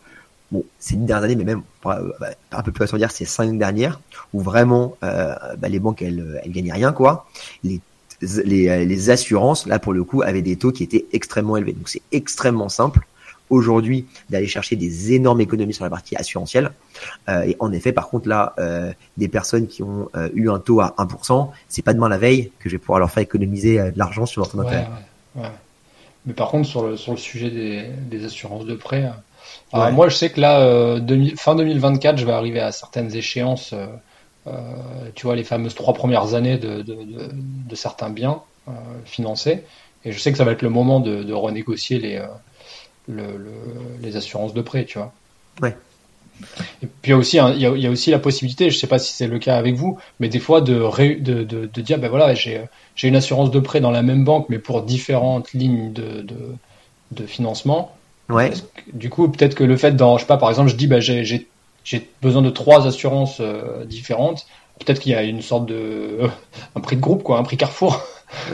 bon, 0.53 0.63
ces 0.79 0.95
dix 0.97 1.05
dernières 1.07 1.25
années, 1.25 1.37
mais 1.37 1.45
même, 1.45 1.63
euh, 1.87 2.13
bah, 2.21 2.29
un 2.53 2.63
peu 2.63 2.71
plus 2.71 2.93
à 2.95 2.97
dire, 2.99 3.11
ces 3.11 3.25
cinq 3.25 3.59
dernières, 3.59 4.01
où 4.33 4.41
vraiment, 4.41 4.97
euh, 5.03 5.35
bah, 5.59 5.69
les 5.69 5.81
banques, 5.81 6.01
elles, 6.03 6.41
elles 6.45 6.53
gagnaient 6.53 6.73
rien, 6.73 6.93
quoi. 6.93 7.27
Les, 7.65 7.81
les, 8.21 8.69
euh, 8.69 8.85
les 8.85 9.11
assurances, 9.11 9.67
là, 9.67 9.79
pour 9.79 9.93
le 9.93 10.05
coup, 10.05 10.23
avaient 10.23 10.43
des 10.43 10.57
taux 10.57 10.73
qui 10.73 10.83
étaient 10.83 11.07
extrêmement 11.13 11.57
élevés. 11.57 11.73
Donc, 11.73 11.89
c'est 11.89 12.03
extrêmement 12.13 12.69
simple 12.69 13.01
aujourd'hui 13.51 14.07
d'aller 14.31 14.47
chercher 14.47 14.77
des 14.77 15.13
énormes 15.15 15.41
économies 15.41 15.73
sur 15.75 15.85
la 15.85 15.91
partie 15.91 16.17
assurantielle. 16.17 16.71
Euh, 17.29 17.43
et 17.43 17.57
en 17.61 17.73
effet, 17.73 17.93
par 17.93 18.09
contre, 18.09 18.29
là, 18.29 18.55
euh, 18.59 18.93
des 19.17 19.29
personnes 19.29 19.67
qui 19.67 19.83
ont 19.83 20.09
euh, 20.17 20.29
eu 20.35 20.51
un 20.51 20.59
taux 20.59 20.81
à 20.81 20.95
1%, 20.99 21.49
c'est 21.69 21.83
pas 21.83 21.95
demain 21.95 22.09
la 22.09 22.19
veille 22.19 22.51
que 22.59 22.69
je 22.69 22.75
vais 22.75 22.79
pouvoir 22.79 22.99
leur 22.99 23.11
faire 23.11 23.23
économiser 23.23 23.79
de 23.79 23.99
l'argent 23.99 24.27
sur 24.27 24.43
leur 24.43 24.51
taux 24.51 24.59
Ouais, 24.59 24.65
d'intérêt. 24.65 24.89
ouais, 25.37 25.43
ouais. 25.43 25.49
Mais 26.27 26.35
par 26.35 26.49
contre, 26.51 26.69
sur 26.69 26.87
le, 26.87 26.97
sur 26.97 27.13
le 27.13 27.19
sujet 27.19 27.51
des, 27.51 27.85
des 28.11 28.25
assurances 28.25 28.67
de 28.67 28.75
prêt, 28.75 29.11
alors 29.73 29.93
moi 29.93 30.09
je 30.11 30.17
sais 30.17 30.31
que 30.31 30.41
là, 30.41 30.99
2000 31.01 31.37
fin 31.39 31.55
2024, 31.55 32.19
je 32.19 32.27
vais 32.27 32.33
arriver 32.33 32.61
à 32.61 32.71
certaines 32.71 33.15
échéances, 33.15 33.73
tu 35.15 35.27
vois, 35.27 35.37
les 35.37 35.45
fameuses 35.45 35.75
trois 35.75 35.95
premières 35.95 36.35
années 36.35 36.59
de, 36.59 36.83
de, 36.83 36.95
de, 36.95 37.31
de 37.33 37.75
certains 37.75 38.11
biens 38.11 38.43
euh, 38.69 38.73
financés. 39.05 39.65
Et 40.05 40.13
je 40.13 40.19
sais 40.19 40.31
que 40.33 40.39
ça 40.39 40.45
va 40.45 40.53
être 40.53 40.63
le 40.63 40.71
moment 40.71 41.01
de, 41.01 41.33
renégocier 41.33 41.99
les, 41.99 42.17
euh, 42.17 42.27
le, 43.09 43.37
le, 43.37 43.53
les 44.03 44.17
assurances 44.17 44.55
de 44.55 44.63
prêt, 44.63 44.85
tu 44.85 44.99
vois. 44.99 45.13
Ouais. 45.61 45.77
Et 46.83 46.87
puis 46.87 47.07
il 47.07 47.11
y 47.11 47.13
a 47.13 47.17
aussi, 47.17 47.37
il 47.37 47.61
y 47.61 47.67
a, 47.67 47.71
il 47.71 47.81
y 47.83 47.87
a 47.87 47.91
aussi 47.91 48.11
la 48.13 48.21
possibilité, 48.21 48.71
je 48.71 48.79
sais 48.79 48.87
pas 48.87 49.01
si 49.01 49.13
c'est 49.13 49.27
le 49.27 49.41
cas 49.41 49.57
avec 49.57 49.75
vous, 49.75 49.99
mais 50.21 50.29
des 50.29 50.39
fois 50.39 50.61
de, 50.61 50.79
ré- 50.81 51.17
de, 51.17 51.43
de, 51.43 51.67
de 51.67 51.81
dire, 51.81 51.99
ben 51.99 52.09
voilà, 52.09 52.35
j'ai 52.35 52.69
une 53.03 53.17
assurance 53.17 53.51
de 53.51 53.59
prêt 53.59 53.81
dans 53.81 53.91
la 53.91 54.03
même 54.03 54.25
banque, 54.25 54.47
mais 54.49 54.61
pour 54.61 54.83
différentes 54.83 55.53
lignes 55.53 55.93
de, 55.93 56.25
de, 57.11 57.27
financement. 57.27 57.97
Ouais. 58.29 58.51
Que- 58.51 58.57
Du 58.93 59.11
coup, 59.11 59.29
peut-être 59.29 59.57
que 59.57 59.65
le 59.65 59.77
fait 59.77 59.93
d'en, 59.97 60.17
je 60.17 60.23
sais 60.23 60.29
pas, 60.29 60.37
par 60.37 60.51
exemple, 60.51 60.71
je 60.71 60.77
dis, 60.77 60.87
bah, 60.87 61.01
j'ai, 61.01 61.49
j'ai, 61.89 62.09
besoin 62.23 62.43
de 62.43 62.51
trois 62.51 62.87
assurances 62.87 63.39
euh, 63.41 63.85
différentes. 63.85 64.47
Peut-être 64.85 65.01
qu'il 65.01 65.13
y 65.13 65.15
a 65.15 65.23
une 65.23 65.43
sorte 65.43 65.67
de, 65.67 66.19
un 66.77 66.81
prix 66.81 66.97
de 66.97 67.01
groupe, 67.01 67.23
quoi, 67.23 67.39
un 67.39 67.43
prix 67.43 67.57
Carrefour. 67.57 68.01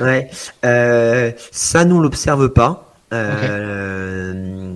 Ouais. 0.01 0.31
Euh, 0.65 1.33
ça, 1.51 1.85
nous, 1.85 2.01
l'observe 2.01 2.49
pas. 2.51 2.93
Euh, 3.13 4.75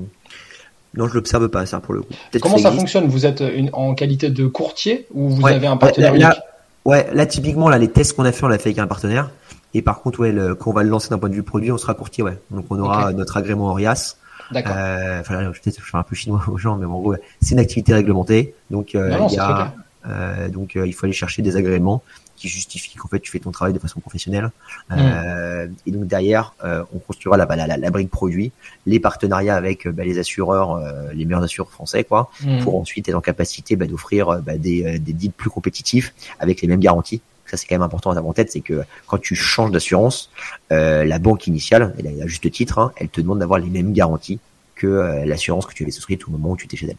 Non, 0.95 1.07
je 1.09 1.15
l'observe 1.15 1.49
pas, 1.49 1.65
ça, 1.67 1.81
pour 1.81 1.95
le 1.95 2.03
coup. 2.03 2.13
Comment 2.43 2.59
ça 2.59 2.73
fonctionne? 2.73 3.07
Vous 3.07 3.25
êtes 3.27 3.41
une, 3.41 3.71
en 3.73 3.95
qualité 3.95 4.31
de 4.31 4.47
courtier 4.47 5.07
ou 5.15 5.29
vous 5.31 5.43
Ouais. 5.43 5.53
avez 5.55 5.67
un 5.69 5.77
partenaire 5.77 6.13
Là- 6.15 6.19
là- 6.19 6.27
unique? 6.33 6.43
Ouais, 6.85 7.07
là, 7.13 7.27
typiquement, 7.27 7.69
là, 7.69 7.79
les 7.79 7.89
tests 7.89 8.15
qu'on 8.17 8.25
a 8.25 8.33
fait, 8.33 8.45
on 8.45 8.49
l'a 8.49 8.59
fait 8.59 8.71
avec 8.71 8.79
un 8.79 8.87
partenaire. 8.87 9.31
Et 9.75 9.83
par 9.83 10.01
contre, 10.01 10.21
ouais, 10.21 10.33
le- 10.33 10.55
quand 10.55 10.71
on 10.71 10.75
va 10.75 10.83
le 10.83 10.89
lancer 10.89 11.11
d'un 11.11 11.19
point 11.19 11.29
de 11.29 11.35
vue 11.35 11.43
produit, 11.43 11.71
on 11.71 11.79
sera 11.79 11.95
courtier, 11.95 12.25
ouais. 12.25 12.39
Donc, 12.51 12.65
on 12.71 12.79
aura 12.81 13.13
notre 13.13 13.37
agrément 13.37 13.67
Orias. 13.69 14.17
D'accord. 14.51 14.75
Euh, 14.77 15.21
enfin, 15.21 15.41
là, 15.41 15.53
je 15.53 15.61
fais 15.61 15.73
un 15.95 16.03
peu 16.03 16.15
chinois 16.15 16.43
aux 16.49 16.59
gens, 16.59 16.77
mais 16.77 16.87
en 16.87 16.99
gros, 16.99 17.15
c'est 17.41 17.53
une 17.53 17.61
activité 17.61 17.95
réglementée. 17.95 18.55
Donc, 18.71 18.95
euh, 18.95 19.11
non, 19.11 19.29
il 19.29 19.35
y 19.35 19.39
a, 19.39 19.75
euh, 20.07 20.49
donc, 20.49 20.77
euh, 20.77 20.87
il 20.87 20.93
faut 20.93 21.07
aller 21.07 21.13
chercher 21.13 21.43
des 21.43 21.57
agréments 21.57 22.03
qui 22.37 22.49
justifient 22.49 22.97
qu'en 22.97 23.09
fait, 23.09 23.19
tu 23.19 23.33
fais 23.33 23.41
ton 23.41 23.51
travail 23.51 23.75
de 23.75 23.81
façon 23.81 23.99
professionnelle. 23.99 24.51
Hmm. 24.91 24.97
Euh, 24.97 25.67
et 25.87 25.91
donc, 25.91 26.07
derrière, 26.07 26.55
euh, 26.65 26.85
on 26.95 26.99
construira 26.99 27.37
la, 27.37 27.47
la, 27.47 27.67
la, 27.67 27.77
la 27.77 27.91
brique 27.91 28.11
produit, 28.11 28.53
les 28.87 29.01
partenariats 29.01 29.57
avec 29.57 29.89
bah, 29.89 30.05
les 30.05 30.19
assureurs, 30.21 30.77
euh, 30.77 31.13
les 31.13 31.25
meilleurs 31.25 31.43
assureurs 31.43 31.71
français, 31.71 32.05
quoi, 32.05 32.31
Hmm. 32.45 32.63
pour 32.63 32.79
ensuite 32.79 33.09
être 33.09 33.17
en 33.17 33.21
capacité 33.21 33.75
bah, 33.75 33.87
d'offrir 33.87 34.41
bah, 34.41 34.57
des, 34.57 34.99
des 35.01 35.13
deals 35.13 35.33
plus 35.33 35.51
compétitifs 35.51 36.15
avec 36.39 36.63
les 36.63 36.69
mêmes 36.69 36.81
garanties 36.81 37.21
Ça, 37.51 37.57
c'est 37.57 37.67
quand 37.67 37.75
même 37.75 37.83
important 37.83 38.11
à 38.11 38.13
avoir 38.15 38.31
en 38.31 38.35
tête, 38.35 38.51
c'est 38.53 38.61
que 38.61 38.83
quand 39.07 39.19
tu 39.19 39.35
changes 39.35 39.71
d'assurance, 39.71 40.31
euh, 40.71 41.05
la 41.05 41.19
banque 41.19 41.47
initiale, 41.47 41.95
elle 41.99 42.23
a 42.23 42.27
juste 42.27 42.51
titre, 42.51 42.79
hein, 42.79 42.93
elle 42.97 43.09
te 43.09 43.21
demande 43.21 43.39
d'avoir 43.39 43.59
les 43.59 43.71
mêmes 43.71 43.93
garanties 43.93 44.39
que 44.75 44.87
euh, 44.87 45.25
l'assurance 45.25 45.67
que 45.67 45.75
tu 45.75 45.83
avais 45.83 45.93
souscrite 45.93 46.27
au 46.29 46.31
moment 46.31 46.51
où 46.51 46.57
tu 46.57 46.67
étais 46.67 46.77
chez 46.77 46.87
elle. 46.87 46.97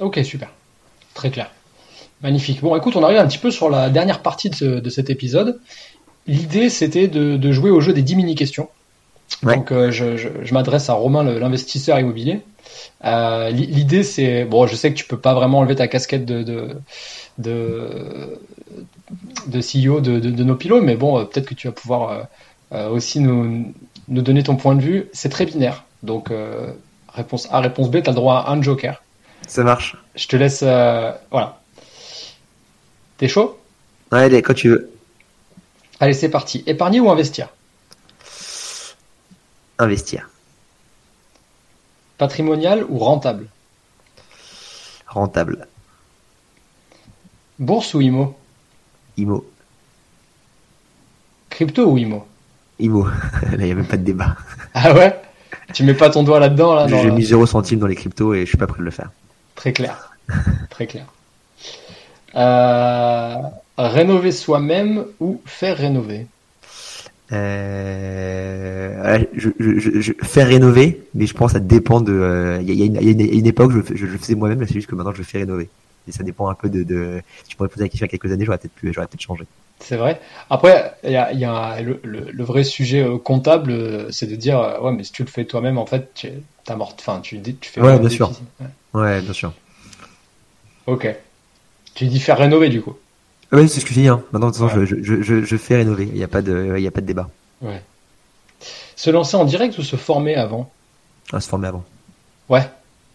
Ok, 0.00 0.18
super. 0.24 0.50
Très 1.14 1.30
clair. 1.30 1.50
Magnifique. 2.22 2.60
Bon, 2.60 2.74
écoute, 2.76 2.96
on 2.96 3.02
arrive 3.02 3.18
un 3.18 3.26
petit 3.26 3.38
peu 3.38 3.50
sur 3.50 3.70
la 3.70 3.90
dernière 3.90 4.20
partie 4.20 4.50
de, 4.50 4.88
cet 4.88 5.10
épisode. 5.10 5.60
L'idée, 6.26 6.70
c'était 6.70 7.06
de, 7.06 7.52
jouer 7.52 7.70
au 7.70 7.80
jeu 7.80 7.92
des 7.92 8.02
10 8.02 8.16
mini-questions. 8.16 8.68
Donc, 9.42 9.72
euh, 9.72 9.90
je, 9.90 10.52
m'adresse 10.52 10.88
à 10.88 10.94
Romain, 10.94 11.22
l'investisseur 11.22 11.98
immobilier. 11.98 12.40
Euh, 13.04 13.50
l'idée, 13.50 14.02
c'est 14.02 14.44
bon, 14.44 14.66
je 14.66 14.74
sais 14.74 14.90
que 14.90 14.96
tu 14.96 15.04
peux 15.04 15.18
pas 15.18 15.34
vraiment 15.34 15.58
enlever 15.58 15.76
ta 15.76 15.88
casquette 15.88 16.24
de 16.24 16.42
de, 16.42 16.76
de, 17.38 18.38
de 19.46 19.60
CEO 19.60 20.00
de, 20.00 20.18
de, 20.18 20.44
nos 20.44 20.56
pilotes, 20.56 20.82
mais 20.82 20.96
bon, 20.96 21.18
euh, 21.18 21.24
peut-être 21.24 21.46
que 21.46 21.54
tu 21.54 21.66
vas 21.66 21.72
pouvoir 21.72 22.28
aussi 22.90 23.20
nous, 23.20 23.72
nous 24.08 24.22
donner 24.22 24.42
ton 24.42 24.56
point 24.56 24.74
de 24.74 24.80
vue. 24.80 25.08
C'est 25.12 25.28
très 25.28 25.46
binaire. 25.46 25.84
Donc, 26.02 26.32
réponse 27.08 27.46
A, 27.52 27.60
réponse 27.60 27.88
B, 27.88 28.02
tu 28.02 28.10
as 28.10 28.12
le 28.12 28.16
droit 28.16 28.38
à 28.38 28.50
un 28.50 28.60
joker. 28.60 29.00
Ça 29.46 29.62
marche. 29.62 29.96
Je 30.16 30.26
te 30.26 30.34
laisse. 30.34 30.62
voilà. 31.30 31.60
T'es 33.18 33.28
chaud? 33.28 33.60
Ouais, 34.10 34.42
quand 34.42 34.54
tu 34.54 34.70
veux. 34.70 34.90
Allez, 36.00 36.14
c'est 36.14 36.28
parti. 36.28 36.64
Épargner 36.66 36.98
ou 36.98 37.10
investir? 37.10 37.48
Investir. 39.78 40.28
Patrimonial 42.18 42.84
ou 42.88 42.98
rentable? 42.98 43.48
Rentable. 45.06 45.66
Bourse 47.58 47.94
ou 47.94 48.00
IMO 48.00 48.36
IMO. 49.16 49.44
Crypto 51.50 51.86
ou 51.86 51.98
IMO? 51.98 52.26
IMO. 52.78 53.04
Là, 53.42 53.58
il 53.58 53.64
n'y 53.64 53.70
a 53.70 53.74
même 53.74 53.86
pas 53.86 53.96
de 53.96 54.04
débat. 54.04 54.36
Ah 54.74 54.92
ouais? 54.92 55.20
Tu 55.72 55.84
mets 55.84 55.94
pas 55.94 56.10
ton 56.10 56.22
doigt 56.22 56.40
là-dedans 56.40 56.74
là, 56.74 56.86
J'ai 56.88 57.10
mis 57.10 57.22
0 57.22 57.46
centime 57.46 57.78
dans 57.78 57.86
les 57.86 57.94
cryptos 57.94 58.34
et 58.34 58.40
je 58.40 58.46
suis 58.46 58.58
pas 58.58 58.66
prêt 58.66 58.80
de 58.80 58.84
le 58.84 58.90
faire. 58.90 59.10
Très 59.54 59.72
clair. 59.72 60.12
Très 60.70 60.86
clair. 60.86 61.06
Euh, 62.34 63.36
rénover 63.78 64.32
soi-même 64.32 65.04
ou 65.20 65.40
faire 65.44 65.76
rénover? 65.76 66.26
Euh, 67.32 69.18
je, 69.34 69.48
je, 69.58 70.00
je, 70.00 70.12
faire 70.22 70.46
rénover, 70.46 71.02
mais 71.14 71.26
je 71.26 71.34
pense 71.34 71.52
que 71.52 71.58
ça 71.58 71.64
dépend 71.64 72.00
de. 72.00 72.58
Il 72.62 72.74
y, 72.74 72.82
a, 72.82 72.86
une 73.00 73.46
époque, 73.46 73.72
je, 73.94 74.06
le 74.06 74.18
faisais 74.18 74.34
moi-même, 74.34 74.64
c'est 74.66 74.74
juste 74.74 74.88
que 74.88 74.94
maintenant 74.94 75.14
je 75.14 75.22
fais 75.22 75.38
rénover. 75.38 75.68
Et 76.06 76.12
ça 76.12 76.22
dépend 76.22 76.48
un 76.48 76.54
peu 76.54 76.68
de. 76.68 76.82
de... 76.82 77.22
Si 77.42 77.50
tu 77.50 77.56
pourrais 77.56 77.68
poser 77.68 77.84
la 77.84 77.88
question 77.88 78.04
il 78.04 78.08
y 78.08 78.10
a 78.10 78.18
quelques 78.18 78.32
années, 78.32 78.44
j'aurais 78.44 78.58
peut-être 78.58 78.92
j'aurais 78.92 79.06
peut-être 79.06 79.22
changé. 79.22 79.44
C'est 79.80 79.96
vrai. 79.96 80.20
Après, 80.50 80.94
il 81.02 81.10
y 81.10 81.16
a, 81.16 81.32
y 81.32 81.44
a 81.44 81.80
le, 81.82 82.00
le, 82.04 82.44
vrai 82.44 82.64
sujet 82.64 83.02
euh, 83.02 83.18
comptable, 83.18 83.72
euh, 83.72 84.10
c'est 84.10 84.26
de 84.26 84.36
dire, 84.36 84.78
ouais, 84.80 84.92
mais 84.92 85.02
si 85.04 85.12
tu 85.12 85.24
le 85.24 85.28
fais 85.28 85.44
toi-même, 85.44 85.78
en 85.78 85.86
fait, 85.86 86.10
tu 86.14 86.30
as 86.68 86.76
mort. 86.76 86.94
Enfin, 86.98 87.20
tu, 87.20 87.40
tu 87.42 87.70
fais. 87.70 87.80
Ouais, 87.80 87.98
bien 87.98 88.08
sûr. 88.08 88.32
Ouais. 88.92 89.20
bien 89.20 89.32
sûr. 89.32 89.52
Ok. 90.86 91.08
Tu 91.94 92.06
dis 92.06 92.20
faire 92.20 92.38
rénover 92.38 92.68
du 92.68 92.82
coup. 92.82 92.94
Oui, 93.52 93.68
c'est 93.68 93.80
ce 93.80 93.84
que 93.84 93.94
je 93.94 94.00
dis. 94.00 94.08
Hein. 94.08 94.22
Maintenant, 94.32 94.52
je, 94.52 94.84
je, 94.84 95.22
je, 95.22 95.44
je, 95.44 95.56
fais 95.56 95.76
rénover. 95.76 96.04
Il 96.04 96.14
n'y 96.14 96.24
a, 96.24 96.28
pas 96.28 96.42
de, 96.42 96.76
il 96.78 96.86
a 96.86 96.90
pas 96.90 97.00
de 97.00 97.06
débat. 97.06 97.28
Ouais. 97.62 97.82
Se 98.96 99.10
lancer 99.10 99.36
en 99.36 99.44
direct 99.44 99.76
ou 99.78 99.82
se 99.82 99.96
former 99.96 100.34
avant? 100.34 100.70
Ah, 101.32 101.40
Se 101.40 101.48
former 101.48 101.68
avant. 101.68 101.84
Ouais. 102.48 102.68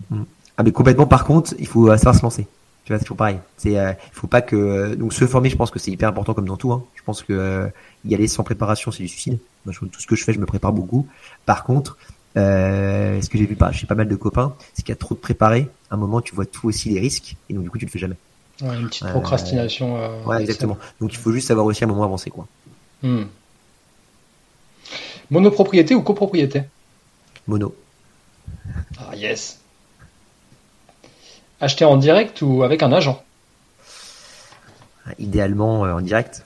Mm. 0.09 0.23
Ah, 0.57 0.63
mais 0.63 0.71
complètement, 0.71 1.07
par 1.07 1.25
contre, 1.25 1.53
il 1.59 1.67
faut 1.67 1.87
savoir 1.97 2.15
se 2.15 2.21
lancer. 2.21 2.47
Tu 2.89 2.93
vois, 2.93 2.97
c'est 2.97 3.05
toujours 3.05 3.17
pareil. 3.17 3.37
C'est, 3.55 3.77
euh, 3.77 3.91
il 3.91 4.13
faut 4.13 4.25
pas 4.25 4.41
que. 4.41 4.95
Donc, 4.95 5.13
se 5.13 5.27
former, 5.27 5.51
je 5.51 5.55
pense 5.55 5.69
que 5.69 5.77
c'est 5.77 5.91
hyper 5.91 6.09
important 6.09 6.33
comme 6.33 6.47
dans 6.47 6.57
tout. 6.57 6.71
Hein. 6.71 6.83
Je 6.95 7.03
pense 7.03 7.21
que 7.21 7.33
euh, 7.33 7.67
y 8.03 8.15
aller 8.15 8.27
sans 8.27 8.43
préparation, 8.43 8.89
c'est 8.89 9.03
du 9.03 9.07
suicide. 9.07 9.37
Moi, 9.63 9.75
tout 9.79 9.99
ce 9.99 10.07
que 10.07 10.15
je 10.15 10.23
fais, 10.23 10.33
je 10.33 10.39
me 10.39 10.47
prépare 10.47 10.73
beaucoup. 10.73 11.05
Par 11.45 11.65
contre, 11.65 11.99
euh, 12.35 13.21
ce 13.21 13.29
que 13.29 13.37
j'ai 13.37 13.45
vu 13.45 13.55
pas, 13.55 13.71
j'ai 13.71 13.85
pas 13.85 13.93
mal 13.93 14.07
de 14.07 14.15
copains, 14.15 14.55
c'est 14.73 14.81
qu'il 14.81 14.89
y 14.89 14.93
a 14.93 14.95
trop 14.95 15.13
de 15.13 15.19
préparer. 15.19 15.69
À 15.91 15.93
un 15.93 15.97
moment, 15.97 16.19
tu 16.19 16.33
vois 16.33 16.47
tout 16.47 16.67
aussi 16.67 16.89
les 16.89 16.99
risques, 16.99 17.35
et 17.47 17.53
donc 17.53 17.61
du 17.61 17.69
coup, 17.69 17.77
tu 17.77 17.85
le 17.85 17.91
fais 17.91 17.99
jamais. 17.99 18.15
Ouais, 18.63 18.75
une 18.75 18.87
petite 18.87 19.07
procrastination. 19.09 19.95
Euh, 19.97 20.23
ouais, 20.23 20.41
exactement. 20.41 20.79
Donc 20.99 21.13
il 21.13 21.19
faut 21.19 21.31
juste 21.31 21.49
savoir 21.49 21.67
aussi 21.67 21.83
à 21.83 21.87
un 21.87 21.91
moment 21.91 22.05
avancer, 22.05 22.31
quoi. 22.31 22.47
Hmm. 23.03 23.25
Monopropriété 25.29 25.93
ou 25.93 26.01
copropriété? 26.01 26.63
Mono. 27.47 27.75
Ah 28.97 29.15
yes. 29.15 29.58
Acheter 31.61 31.85
en 31.85 31.97
direct 31.97 32.41
ou 32.41 32.63
avec 32.63 32.83
un 32.83 32.91
agent 32.91 33.23
Idéalement 35.17 35.85
euh, 35.85 35.93
en 35.93 36.01
direct. 36.01 36.45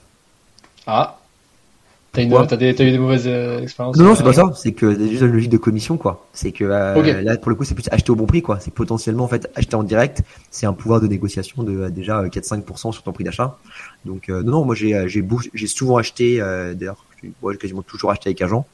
Ah, 0.86 1.18
T'as 2.14 2.56
eu 2.56 2.72
des 2.72 2.98
mauvaises 2.98 3.24
euh, 3.26 3.60
expériences 3.60 3.96
Non, 3.96 4.04
non, 4.04 4.14
c'est 4.14 4.22
pas 4.22 4.32
ça. 4.32 4.52
C'est 4.54 4.72
que 4.72 4.94
c'est 4.94 5.08
juste 5.08 5.22
une 5.22 5.32
logique 5.32 5.50
de 5.50 5.56
commission, 5.56 5.96
quoi. 5.96 6.26
C'est 6.32 6.52
que 6.52 6.64
euh, 6.64 7.22
là, 7.22 7.36
pour 7.36 7.50
le 7.50 7.56
coup, 7.56 7.64
c'est 7.64 7.74
plus 7.74 7.88
acheter 7.90 8.12
au 8.12 8.14
bon 8.14 8.26
prix, 8.26 8.40
quoi. 8.40 8.60
C'est 8.60 8.72
potentiellement, 8.72 9.24
en 9.24 9.28
fait, 9.28 9.50
acheter 9.56 9.74
en 9.74 9.82
direct, 9.82 10.22
c'est 10.50 10.66
un 10.66 10.72
pouvoir 10.72 11.00
de 11.00 11.08
négociation 11.08 11.64
de 11.64 11.72
euh, 11.72 11.90
déjà 11.90 12.22
4-5% 12.24 12.92
sur 12.92 13.02
ton 13.02 13.12
prix 13.12 13.24
d'achat. 13.24 13.58
Donc, 14.04 14.28
non, 14.28 14.42
non, 14.42 14.64
moi, 14.64 14.74
j'ai 14.76 15.08
j'ai 15.08 15.26
j'ai 15.54 15.66
souvent 15.66 15.96
acheté, 15.96 16.38
d'ailleurs, 16.38 17.04
j'ai 17.22 17.56
quasiment 17.58 17.82
toujours 17.82 18.10
acheté 18.10 18.28
avec 18.28 18.42
agent, 18.42 18.64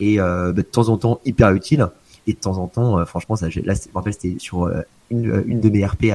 et 0.00 0.18
bah, 0.18 0.52
de 0.52 0.62
temps 0.62 0.88
en 0.88 0.98
temps 0.98 1.20
hyper 1.24 1.52
utile, 1.52 1.88
et 2.26 2.32
de 2.32 2.38
temps 2.38 2.58
en 2.58 2.66
temps, 2.66 3.04
franchement, 3.06 3.36
ça, 3.36 3.48
là, 3.64 3.74
c'était 3.74 4.34
sur 4.38 4.70
une, 5.10 5.44
une 5.46 5.60
de 5.60 5.68
mes 5.68 5.86
RP. 5.86 6.06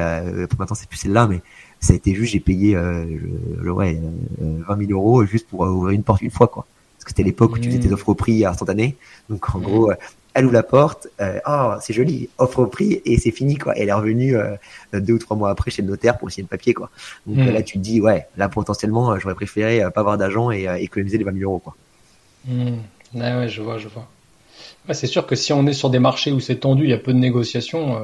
pour 0.50 0.60
maintenant, 0.60 0.76
c'est 0.76 0.90
plus 0.90 0.98
celle-là, 0.98 1.28
mais 1.28 1.42
ça 1.82 1.94
a 1.94 1.96
été 1.96 2.14
juste, 2.14 2.34
j'ai 2.34 2.40
payé 2.40 2.76
euh, 2.76 3.06
ouais, 3.64 4.00
20 4.40 4.78
000 4.88 4.92
euros 4.92 5.26
juste 5.26 5.48
pour 5.48 5.62
ouvrir 5.62 5.96
une 5.96 6.04
porte 6.04 6.22
une 6.22 6.32
fois, 6.32 6.48
quoi. 6.48 6.66
Parce 6.96 7.06
que 7.06 7.10
c'était 7.10 7.24
l'époque 7.24 7.54
où 7.54 7.58
tu 7.58 7.70
faisais 7.70 7.80
tes 7.80 7.90
mmh. 7.90 7.94
offres 7.94 8.10
au 8.10 8.16
prix 8.16 8.46
instantanées. 8.46 8.96
Donc 9.28 9.56
en 9.56 9.58
mmh. 9.58 9.64
gros, 9.64 9.92
elle 10.36 10.46
ouvre 10.46 10.54
la 10.54 10.62
porte, 10.62 11.08
euh, 11.20 11.40
oh 11.48 11.74
c'est 11.82 11.94
joli, 11.94 12.30
offre 12.38 12.60
au 12.60 12.68
prix 12.68 13.02
et 13.04 13.18
c'est 13.18 13.32
fini 13.32 13.58
quoi. 13.58 13.74
elle 13.76 13.90
est 13.90 13.94
revenue 13.94 14.38
euh, 14.38 14.56
deux 14.94 15.14
ou 15.14 15.18
trois 15.18 15.36
mois 15.36 15.50
après 15.50 15.72
chez 15.72 15.82
le 15.82 15.88
notaire 15.88 16.20
pour 16.20 16.30
signer 16.30 16.44
le 16.44 16.48
papier 16.48 16.76
quoi. 16.76 16.92
Donc 17.26 17.38
mmh. 17.38 17.52
là 17.52 17.64
tu 17.64 17.80
te 17.80 17.84
dis 17.84 18.00
ouais, 18.00 18.28
là 18.38 18.48
potentiellement 18.50 19.18
j'aurais 19.18 19.34
préféré 19.34 19.82
pas 19.92 20.02
avoir 20.02 20.20
d'argent 20.20 20.52
et 20.52 20.68
économiser 20.80 21.18
les 21.18 21.24
20 21.24 21.40
000 21.40 21.50
euros 21.50 21.60
quoi. 21.60 21.76
Ouais, 22.48 22.72
ouais, 23.16 23.50
je 23.50 23.62
vois, 23.64 23.80
je 23.80 23.88
vois. 23.88 24.08
C'est 24.94 25.08
sûr 25.08 25.26
que 25.26 25.36
si 25.36 25.54
on 25.54 25.66
est 25.68 25.74
sur 25.74 25.90
des 25.90 26.00
marchés 26.00 26.32
où 26.32 26.40
c'est 26.40 26.56
tendu, 26.56 26.84
il 26.84 26.90
y 26.90 26.94
a 26.94 26.98
peu 26.98 27.14
de 27.14 27.20
négociations. 27.20 28.00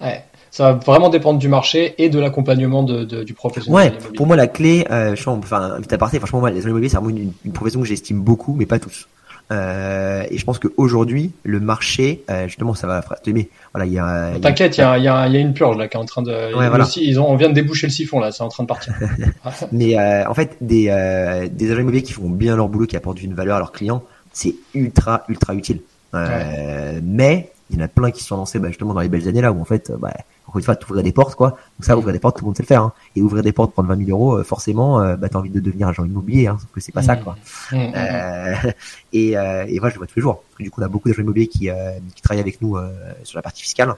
Ouais, 0.00 0.24
ça 0.56 0.72
va 0.72 0.78
vraiment 0.78 1.10
dépendre 1.10 1.38
du 1.38 1.48
marché 1.48 1.94
et 1.98 2.08
de 2.08 2.18
l'accompagnement 2.18 2.82
de, 2.82 3.04
du 3.04 3.34
professionnel. 3.34 3.92
Ouais, 3.92 4.12
pour 4.14 4.26
moi 4.26 4.36
la 4.36 4.46
clé, 4.46 4.86
euh, 4.90 5.14
je 5.14 5.28
enfin, 5.28 5.76
vite 5.78 5.92
à 5.92 5.98
franchement, 5.98 6.40
moi, 6.40 6.50
les 6.50 6.62
immobiliers, 6.62 6.88
c'est 6.88 6.96
vraiment 6.96 7.14
une, 7.14 7.52
profession 7.52 7.80
que 7.80 7.86
j'estime 7.86 8.20
beaucoup, 8.20 8.54
mais 8.56 8.64
pas 8.64 8.78
tous. 8.78 9.06
Euh, 9.52 10.24
et 10.30 10.38
je 10.38 10.44
pense 10.46 10.58
qu'aujourd'hui, 10.58 11.32
le 11.44 11.60
marché, 11.60 12.24
euh, 12.30 12.48
justement, 12.48 12.74
ça 12.74 12.86
va. 12.86 13.04
Mais 13.26 13.48
voilà, 13.74 13.86
il 13.86 13.92
y 13.92 13.98
a. 13.98 14.32
T'inquiète, 14.40 14.78
il 14.78 14.80
y 14.80 14.84
a, 14.84 14.98
y, 14.98 15.06
a, 15.06 15.28
y 15.28 15.36
a, 15.36 15.38
une 15.38 15.52
purge 15.52 15.76
là 15.76 15.88
qui 15.88 15.96
est 15.96 16.00
en 16.00 16.06
train 16.06 16.22
de. 16.22 16.32
Ouais, 16.56 16.68
voilà. 16.68 16.88
ils 16.96 17.20
ont, 17.20 17.30
on 17.30 17.36
vient 17.36 17.50
de 17.50 17.54
déboucher 17.54 17.86
le 17.86 17.92
siphon 17.92 18.18
là, 18.18 18.32
c'est 18.32 18.42
en 18.42 18.48
train 18.48 18.64
de 18.64 18.68
partir. 18.68 18.94
mais 19.72 19.98
euh, 19.98 20.26
en 20.26 20.34
fait, 20.34 20.56
des 20.62 20.88
euh, 20.88 21.48
des 21.50 21.70
agents 21.70 21.82
immobiliers 21.82 22.02
qui 22.02 22.12
font 22.12 22.30
bien 22.30 22.56
leur 22.56 22.68
boulot, 22.68 22.86
qui 22.86 22.96
apportent 22.96 23.22
une 23.22 23.34
valeur 23.34 23.56
à 23.56 23.58
leurs 23.58 23.72
clients, 23.72 24.02
c'est 24.36 24.54
ultra 24.74 25.24
ultra 25.28 25.54
utile. 25.54 25.80
Ouais. 26.12 27.00
Mais 27.02 27.50
il 27.70 27.78
y 27.78 27.82
en 27.82 27.84
a 27.84 27.88
plein 27.88 28.10
qui 28.10 28.22
se 28.22 28.28
sont 28.28 28.36
lancés 28.36 28.58
bah, 28.58 28.68
justement 28.68 28.94
dans 28.94 29.00
les 29.00 29.08
belles 29.08 29.26
années 29.28 29.40
là 29.40 29.52
où 29.52 29.60
en 29.60 29.64
fait, 29.64 29.90
bah, 29.98 30.12
encore 30.46 30.58
une 30.58 30.64
fois, 30.64 30.78
ouvrir 30.88 31.02
des 31.02 31.12
portes, 31.12 31.34
quoi. 31.34 31.50
Donc 31.50 31.84
ça, 31.84 31.96
ouvrir 31.96 32.12
des 32.12 32.20
portes, 32.20 32.36
tout 32.36 32.44
le 32.44 32.46
monde 32.46 32.56
sait 32.56 32.62
le 32.62 32.68
faire. 32.68 32.82
Hein. 32.82 32.92
Et 33.16 33.22
ouvrir 33.22 33.42
des 33.42 33.52
portes, 33.52 33.72
prendre 33.72 33.88
20 33.88 34.06
000 34.06 34.10
euros, 34.10 34.38
euh, 34.38 34.44
forcément, 34.44 35.00
euh, 35.00 35.16
bah, 35.16 35.28
t'as 35.28 35.38
envie 35.38 35.50
de 35.50 35.58
devenir 35.58 35.88
agent 35.88 36.04
immobilier, 36.04 36.46
hein, 36.46 36.56
sauf 36.60 36.70
que 36.72 36.80
c'est 36.80 36.92
pas 36.92 37.02
ça, 37.02 37.16
mmh. 37.16 37.20
quoi. 37.22 37.36
Mmh, 37.72 37.76
euh, 37.96 38.54
et, 39.12 39.36
euh, 39.36 39.64
et 39.68 39.80
moi, 39.80 39.88
je 39.88 39.94
le 39.94 39.98
vois 39.98 40.06
tous 40.06 40.16
les 40.16 40.22
jours. 40.22 40.36
Parce 40.36 40.58
que 40.58 40.62
du 40.62 40.70
coup, 40.70 40.80
on 40.80 40.84
a 40.84 40.88
beaucoup 40.88 41.08
d'agents 41.08 41.22
immobiliers 41.22 41.48
qui, 41.48 41.68
euh, 41.68 41.92
qui 42.14 42.22
travaillent 42.22 42.42
avec 42.42 42.62
nous 42.62 42.78
sur 43.24 43.36
la 43.36 43.42
partie 43.42 43.62
fiscale. 43.62 43.94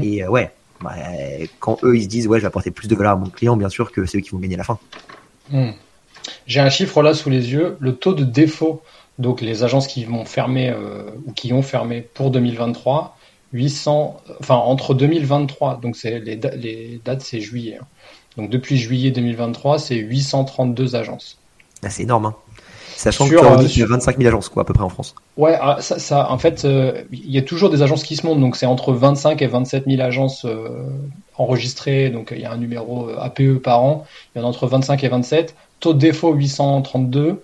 Et 0.00 0.26
ouais, 0.26 0.50
bah, 0.80 0.94
quand 1.60 1.78
eux, 1.84 1.96
ils 1.96 2.04
se 2.04 2.08
disent, 2.08 2.26
ouais, 2.26 2.38
je 2.38 2.42
vais 2.42 2.48
apporter 2.48 2.70
plus 2.70 2.88
de 2.88 2.94
valeur 2.94 3.12
à 3.12 3.16
mon 3.16 3.28
client, 3.28 3.56
bien 3.56 3.68
sûr 3.68 3.92
que 3.92 4.06
c'est 4.06 4.18
eux 4.18 4.20
qui 4.20 4.30
vont 4.30 4.38
gagner 4.38 4.54
à 4.54 4.58
la 4.58 4.64
fin. 4.64 4.78
J'ai 6.46 6.60
un 6.60 6.70
chiffre 6.70 7.02
là 7.02 7.14
sous 7.14 7.28
les 7.28 7.52
yeux. 7.52 7.76
Le 7.80 7.96
taux 7.96 8.14
de 8.14 8.24
défaut, 8.24 8.82
donc 9.18 9.40
les 9.40 9.62
agences 9.62 9.86
qui 9.86 10.04
vont 10.04 10.24
fermer 10.24 10.74
ou 11.26 11.32
qui 11.32 11.52
ont 11.52 11.62
fermé 11.62 12.00
pour 12.00 12.30
2023, 12.30 13.16
800, 13.52 14.20
enfin 14.40 14.56
entre 14.56 14.94
2023, 14.94 15.80
donc 15.80 15.96
c'est 15.96 16.18
les, 16.20 16.40
les, 16.56 17.00
dates 17.04 17.22
c'est 17.22 17.40
juillet. 17.40 17.78
Hein. 17.80 17.86
Donc 18.36 18.50
depuis 18.50 18.78
juillet 18.78 19.10
2023, 19.10 19.78
c'est 19.78 19.96
832 19.96 20.96
agences. 20.96 21.38
Ah, 21.82 21.90
c'est 21.90 22.04
énorme. 22.04 22.26
Hein. 22.26 22.34
Sachant 22.96 23.24
qu'il 23.24 23.34
y 23.34 23.82
a 23.82 23.86
25 23.86 24.18
000 24.18 24.28
agences 24.28 24.48
quoi, 24.48 24.62
à 24.62 24.64
peu 24.64 24.72
près 24.74 24.84
en 24.84 24.88
France. 24.88 25.14
Ouais, 25.36 25.58
ah, 25.60 25.78
ça, 25.80 25.98
ça 25.98 26.30
en 26.30 26.38
fait, 26.38 26.64
euh, 26.64 27.02
il 27.10 27.30
y 27.30 27.38
a 27.38 27.42
toujours 27.42 27.68
des 27.70 27.82
agences 27.82 28.04
qui 28.04 28.16
se 28.16 28.24
montent, 28.24 28.40
donc 28.40 28.54
c'est 28.54 28.66
entre 28.66 28.92
25 28.92 29.42
et 29.42 29.46
27 29.46 29.84
000 29.86 30.00
agences 30.00 30.44
euh, 30.44 30.68
enregistrées, 31.36 32.10
donc 32.10 32.32
il 32.34 32.40
y 32.40 32.44
a 32.44 32.52
un 32.52 32.58
numéro 32.58 33.08
euh, 33.08 33.18
APE 33.18 33.60
par 33.62 33.82
an, 33.82 34.06
il 34.34 34.38
y 34.38 34.42
en 34.42 34.46
a 34.46 34.48
entre 34.48 34.66
25 34.66 35.02
et 35.02 35.08
27, 35.08 35.56
taux 35.80 35.94
de 35.94 35.98
défaut 35.98 36.32
832, 36.32 37.42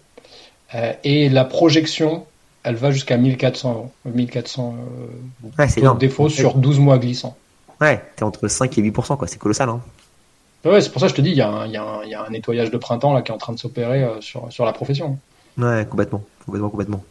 et 1.05 1.29
la 1.29 1.45
projection 1.45 2.27
elle 2.69 2.75
va 2.75 2.91
jusqu'à 2.91 3.17
1400 3.17 3.73
euros. 3.73 3.91
1400 4.05 4.77
euh, 4.77 5.65
ouais, 5.65 5.99
défaut 5.99 6.29
sur 6.29 6.55
12 6.55 6.81
mois 6.81 6.99
glissants. 6.99 7.37
Ouais, 7.81 8.03
t'es 8.17 8.25
entre 8.25 8.49
5 8.49 8.77
et 8.77 8.83
8%, 8.83 9.17
quoi. 9.17 9.27
C'est 9.27 9.39
colossal, 9.39 9.69
hein. 9.69 9.81
Ouais, 10.65 10.81
c'est 10.81 10.91
pour 10.91 11.01
ça 11.01 11.07
que 11.07 11.13
je 11.13 11.17
te 11.17 11.21
dis, 11.21 11.31
il 11.31 11.37
y, 11.37 11.41
a 11.41 11.51
un 11.51 12.31
nettoyage 12.31 12.71
de 12.71 12.77
printemps 12.77 13.15
là 13.15 13.23
qui 13.23 13.31
est 13.31 13.35
en 13.35 13.39
train 13.39 13.53
de 13.53 13.59
s'opérer 13.59 14.07
sur, 14.21 14.53
sur 14.53 14.65
la 14.65 14.73
profession. 14.73 15.19
Ouais, 15.57 15.87
complètement, 15.89 16.23
complètement, 16.45 16.69
complètement. 16.69 17.05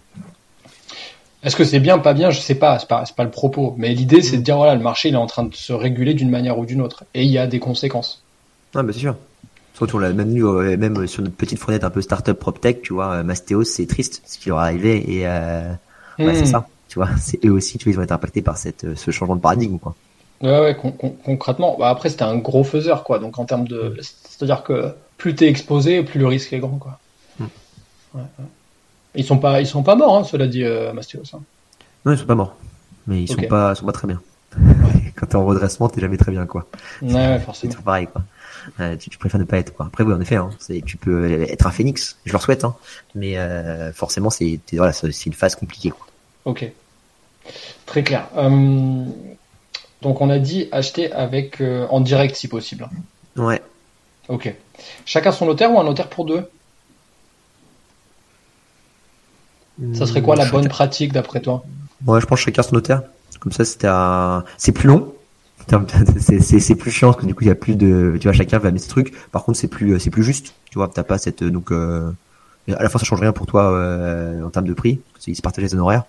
Est-ce 1.44 1.56
que 1.56 1.64
c'est 1.64 1.80
bien, 1.80 1.98
pas 1.98 2.14
bien? 2.14 2.30
Je 2.30 2.42
sais 2.42 2.56
pas, 2.56 2.78
c'est 2.78 2.88
pas, 2.88 3.06
pas 3.16 3.24
le 3.24 3.32
propos. 3.32 3.74
Mais 3.78 3.94
l'idée, 3.94 4.22
c'est 4.22 4.38
de 4.38 4.42
dire 4.42 4.58
voilà, 4.58 4.76
le 4.76 4.82
marché 4.82 5.10
il 5.10 5.16
est 5.16 5.18
en 5.18 5.28
train 5.28 5.44
de 5.44 5.56
se 5.56 5.72
réguler 5.72 6.14
d'une 6.14 6.30
manière 6.30 6.60
ou 6.60 6.66
d'une 6.66 6.82
autre, 6.82 7.06
et 7.14 7.24
il 7.24 7.32
y 7.32 7.38
a 7.38 7.48
des 7.48 7.60
conséquences. 7.60 8.22
Ah, 8.76 8.84
bah 8.84 8.92
c'est 8.92 9.00
sûr. 9.00 9.16
Surtout, 9.78 9.98
on 9.98 10.00
l'a 10.00 10.12
même 10.12 10.34
vu, 10.34 10.44
même 10.78 11.06
sur 11.06 11.22
notre 11.22 11.36
petite 11.36 11.60
fenêtre 11.60 11.86
un 11.86 11.92
peu 11.92 12.02
startup 12.02 12.40
PropTech, 12.40 12.82
tu 12.82 12.94
vois, 12.94 13.22
Mastéos, 13.22 13.64
c'est 13.64 13.86
triste 13.86 14.24
ce 14.26 14.40
qui 14.40 14.50
leur 14.50 14.58
est 14.58 14.64
arrivé, 14.64 15.06
et 15.08 15.28
euh, 15.28 15.72
c'est 16.18 16.42
hmm. 16.42 16.46
ça, 16.48 16.68
tu 16.90 16.98
vois, 16.98 17.10
c'est 17.22 17.46
eux 17.46 17.52
aussi, 17.52 17.78
tu 17.78 17.84
vois, 17.84 17.94
ils 17.94 18.00
ont 18.00 18.04
été 18.04 18.12
impactés 18.12 18.42
par 18.42 18.58
cette, 18.58 18.96
ce 18.96 19.12
changement 19.12 19.36
de 19.36 19.42
paradigme, 19.42 19.78
quoi. 19.78 19.94
Ouais, 20.42 20.60
ouais 20.60 20.78
concrètement. 21.24 21.76
Bah 21.78 21.90
après, 21.90 22.10
c'était 22.10 22.24
un 22.24 22.38
gros 22.38 22.64
faiseur, 22.64 23.04
quoi. 23.04 23.20
Donc 23.20 23.38
en 23.38 23.46
termes 23.46 23.68
de, 23.68 23.96
c'est-à-dire 24.02 24.64
que 24.64 24.96
plus 25.18 25.36
t'es 25.36 25.48
exposé, 25.48 26.02
plus 26.02 26.20
le 26.20 26.26
risque 26.26 26.54
est 26.54 26.60
grand, 26.60 26.80
quoi. 26.80 26.98
Hmm. 27.40 27.46
Ouais, 28.16 28.22
ouais. 28.40 28.46
Ils 29.14 29.26
sont 29.26 29.38
pas, 29.38 29.62
ils 29.62 29.68
sont 29.68 29.84
pas 29.84 29.96
morts, 29.96 30.18
hein, 30.18 30.24
cela 30.24 30.48
dit, 30.48 30.64
euh, 30.64 30.92
Mastéos. 30.92 31.22
Hein. 31.36 31.42
Non, 32.04 32.14
ils 32.14 32.18
sont 32.18 32.26
pas 32.26 32.34
morts, 32.34 32.56
mais 33.06 33.22
ils 33.22 33.28
sont 33.28 33.44
pas, 33.44 33.76
sont 33.76 33.86
pas 33.86 33.92
très 33.92 34.08
bien. 34.08 34.20
Quand 35.16 35.28
t'es 35.28 35.36
en 35.36 35.46
redressement, 35.46 35.88
t'es 35.88 36.02
jamais 36.02 36.18
très 36.18 36.32
bien, 36.32 36.48
quoi. 36.48 36.66
Ouais, 37.04 37.38
forcément. 37.40 37.74
C'est 37.76 37.84
pareil, 37.84 38.08
quoi. 38.08 38.24
Euh, 38.80 38.96
tu, 38.96 39.18
préfères 39.18 39.40
ne 39.40 39.46
pas 39.46 39.58
être, 39.58 39.74
quoi. 39.74 39.86
Après, 39.88 40.04
oui, 40.04 40.14
en 40.14 40.22
effet, 40.22 40.36
hein, 40.36 40.50
tu 40.86 40.98
peux 40.98 41.32
être 41.44 41.68
un 41.68 41.72
phénix, 41.72 42.18
je 42.26 42.32
leur 42.32 42.42
souhaite, 42.42 42.64
hein, 42.64 42.76
mais 43.16 43.38
euh, 43.38 43.92
forcément, 43.94 44.30
c'est 44.30 44.60
voilà, 44.74 44.94
c'est 44.94 45.26
une 45.26 45.34
phase 45.34 45.56
compliquée, 45.56 45.90
quoi. 45.90 46.06
Ok, 46.46 46.70
très 47.86 48.04
clair. 48.04 48.28
Euh, 48.38 49.04
donc, 50.02 50.22
on 50.22 50.30
a 50.30 50.40
dit 50.40 50.70
acheter 50.72 51.12
avec 51.12 51.62
euh, 51.62 51.88
en 51.90 52.02
direct 52.02 52.36
si 52.36 52.48
possible. 52.48 52.88
Ouais. 53.36 53.62
Ok. 54.30 54.54
Chacun 55.06 55.32
son 55.32 55.46
notaire 55.46 55.72
ou 55.72 55.80
un 55.80 55.84
notaire 55.84 56.08
pour 56.08 56.26
deux? 56.26 56.50
Ça 59.94 60.08
serait 60.08 60.22
quoi 60.22 60.36
la 60.36 60.46
bonne 60.46 60.68
pratique 60.68 61.14
d'après 61.14 61.40
toi? 61.40 61.64
Ouais, 62.06 62.20
je 62.20 62.26
pense 62.26 62.40
chacun 62.40 62.64
son 62.64 62.76
notaire. 62.76 63.04
Comme 63.40 63.52
ça, 63.52 63.64
c'était 63.64 63.88
c'est 64.58 64.72
plus 64.72 64.88
long. 64.88 65.14
C'est 66.20 66.76
plus 66.76 66.92
chiant 66.92 67.10
parce 67.10 67.22
que 67.22 67.28
du 67.28 67.36
coup 67.36 67.44
il 67.44 67.48
y 67.48 67.52
a 67.52 67.56
plus 67.56 67.76
de, 67.76 68.18
tu 68.20 68.28
vois, 68.28 68.34
chacun 68.34 68.58
va 68.60 68.72
mettre 68.72 68.86
ses 68.86 68.90
trucs. 68.90 69.14
Par 69.32 69.44
contre, 69.44 69.58
c'est 69.58 69.68
plus, 69.68 70.00
c'est 70.00 70.10
plus 70.10 70.24
juste. 70.24 70.54
Tu 70.70 70.78
vois, 70.78 70.88
t'as 70.88 71.04
pas 71.04 71.18
cette, 71.18 71.44
donc 71.44 71.72
euh... 71.72 72.12
à 72.68 72.84
la 72.84 72.90
fois 72.90 73.00
ça 73.00 73.06
change 73.06 73.22
rien 73.22 73.34
pour 73.34 73.46
toi 73.46 73.72
euh, 73.72 74.44
en 74.44 74.50
termes 74.50 74.68
de 74.68 74.74
prix, 74.74 75.00
parce 75.14 75.26
se 75.26 75.42
partagent 75.42 75.64
les 75.64 75.74
honoraires. 75.74 76.04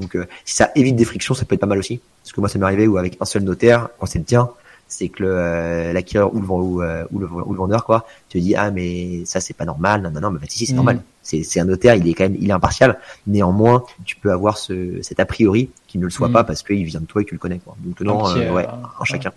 Donc 0.00 0.16
euh, 0.16 0.26
si 0.44 0.54
ça 0.54 0.70
évite 0.74 0.96
des 0.96 1.04
frictions, 1.04 1.34
ça 1.34 1.44
peut 1.44 1.54
être 1.54 1.60
pas 1.60 1.66
mal 1.66 1.78
aussi. 1.78 2.00
Parce 2.22 2.32
que 2.32 2.40
moi, 2.40 2.48
ça 2.48 2.58
m'est 2.58 2.64
arrivé 2.64 2.86
où 2.86 2.96
avec 2.96 3.16
un 3.20 3.24
seul 3.24 3.42
notaire, 3.42 3.88
quand 3.98 4.06
c'est 4.06 4.18
le 4.18 4.24
tien, 4.24 4.50
c'est 4.92 5.08
que 5.08 5.24
euh, 5.24 5.92
l'acquéreur 5.92 6.34
ou 6.34 6.40
le, 6.40 6.46
ou, 6.46 6.82
euh, 6.82 7.04
ou, 7.12 7.18
le, 7.18 7.26
ou 7.26 7.52
le 7.52 7.58
vendeur 7.58 7.84
quoi 7.84 8.06
te 8.28 8.36
dit 8.36 8.54
ah 8.54 8.70
mais 8.70 9.24
ça 9.24 9.40
c'est 9.40 9.54
pas 9.54 9.64
normal 9.64 10.02
non 10.02 10.10
non 10.10 10.20
non 10.20 10.30
mais 10.30 10.46
si 10.48 10.66
c'est 10.66 10.74
normal 10.74 10.96
mm. 10.96 11.02
c'est 11.22 11.42
c'est 11.42 11.60
un 11.60 11.64
notaire 11.64 11.94
il 11.94 12.06
est 12.06 12.14
quand 12.14 12.24
même 12.24 12.36
il 12.38 12.50
est 12.50 12.52
impartial 12.52 12.98
néanmoins 13.26 13.84
tu 14.04 14.16
peux 14.16 14.30
avoir 14.30 14.58
ce 14.58 15.00
cet 15.02 15.18
a 15.18 15.24
priori 15.24 15.70
qui 15.88 15.98
ne 15.98 16.04
le 16.04 16.10
soit 16.10 16.28
mm. 16.28 16.32
pas 16.32 16.44
parce 16.44 16.62
qu'il 16.62 16.84
vient 16.84 17.00
de 17.00 17.06
toi 17.06 17.22
et 17.22 17.24
que 17.24 17.30
tu 17.30 17.34
le 17.34 17.40
connais 17.40 17.58
quoi 17.58 17.74
donc 17.82 18.00
non 18.02 18.28
euh, 18.28 18.52
ouais 18.52 18.66
en 19.00 19.04
chacun 19.04 19.32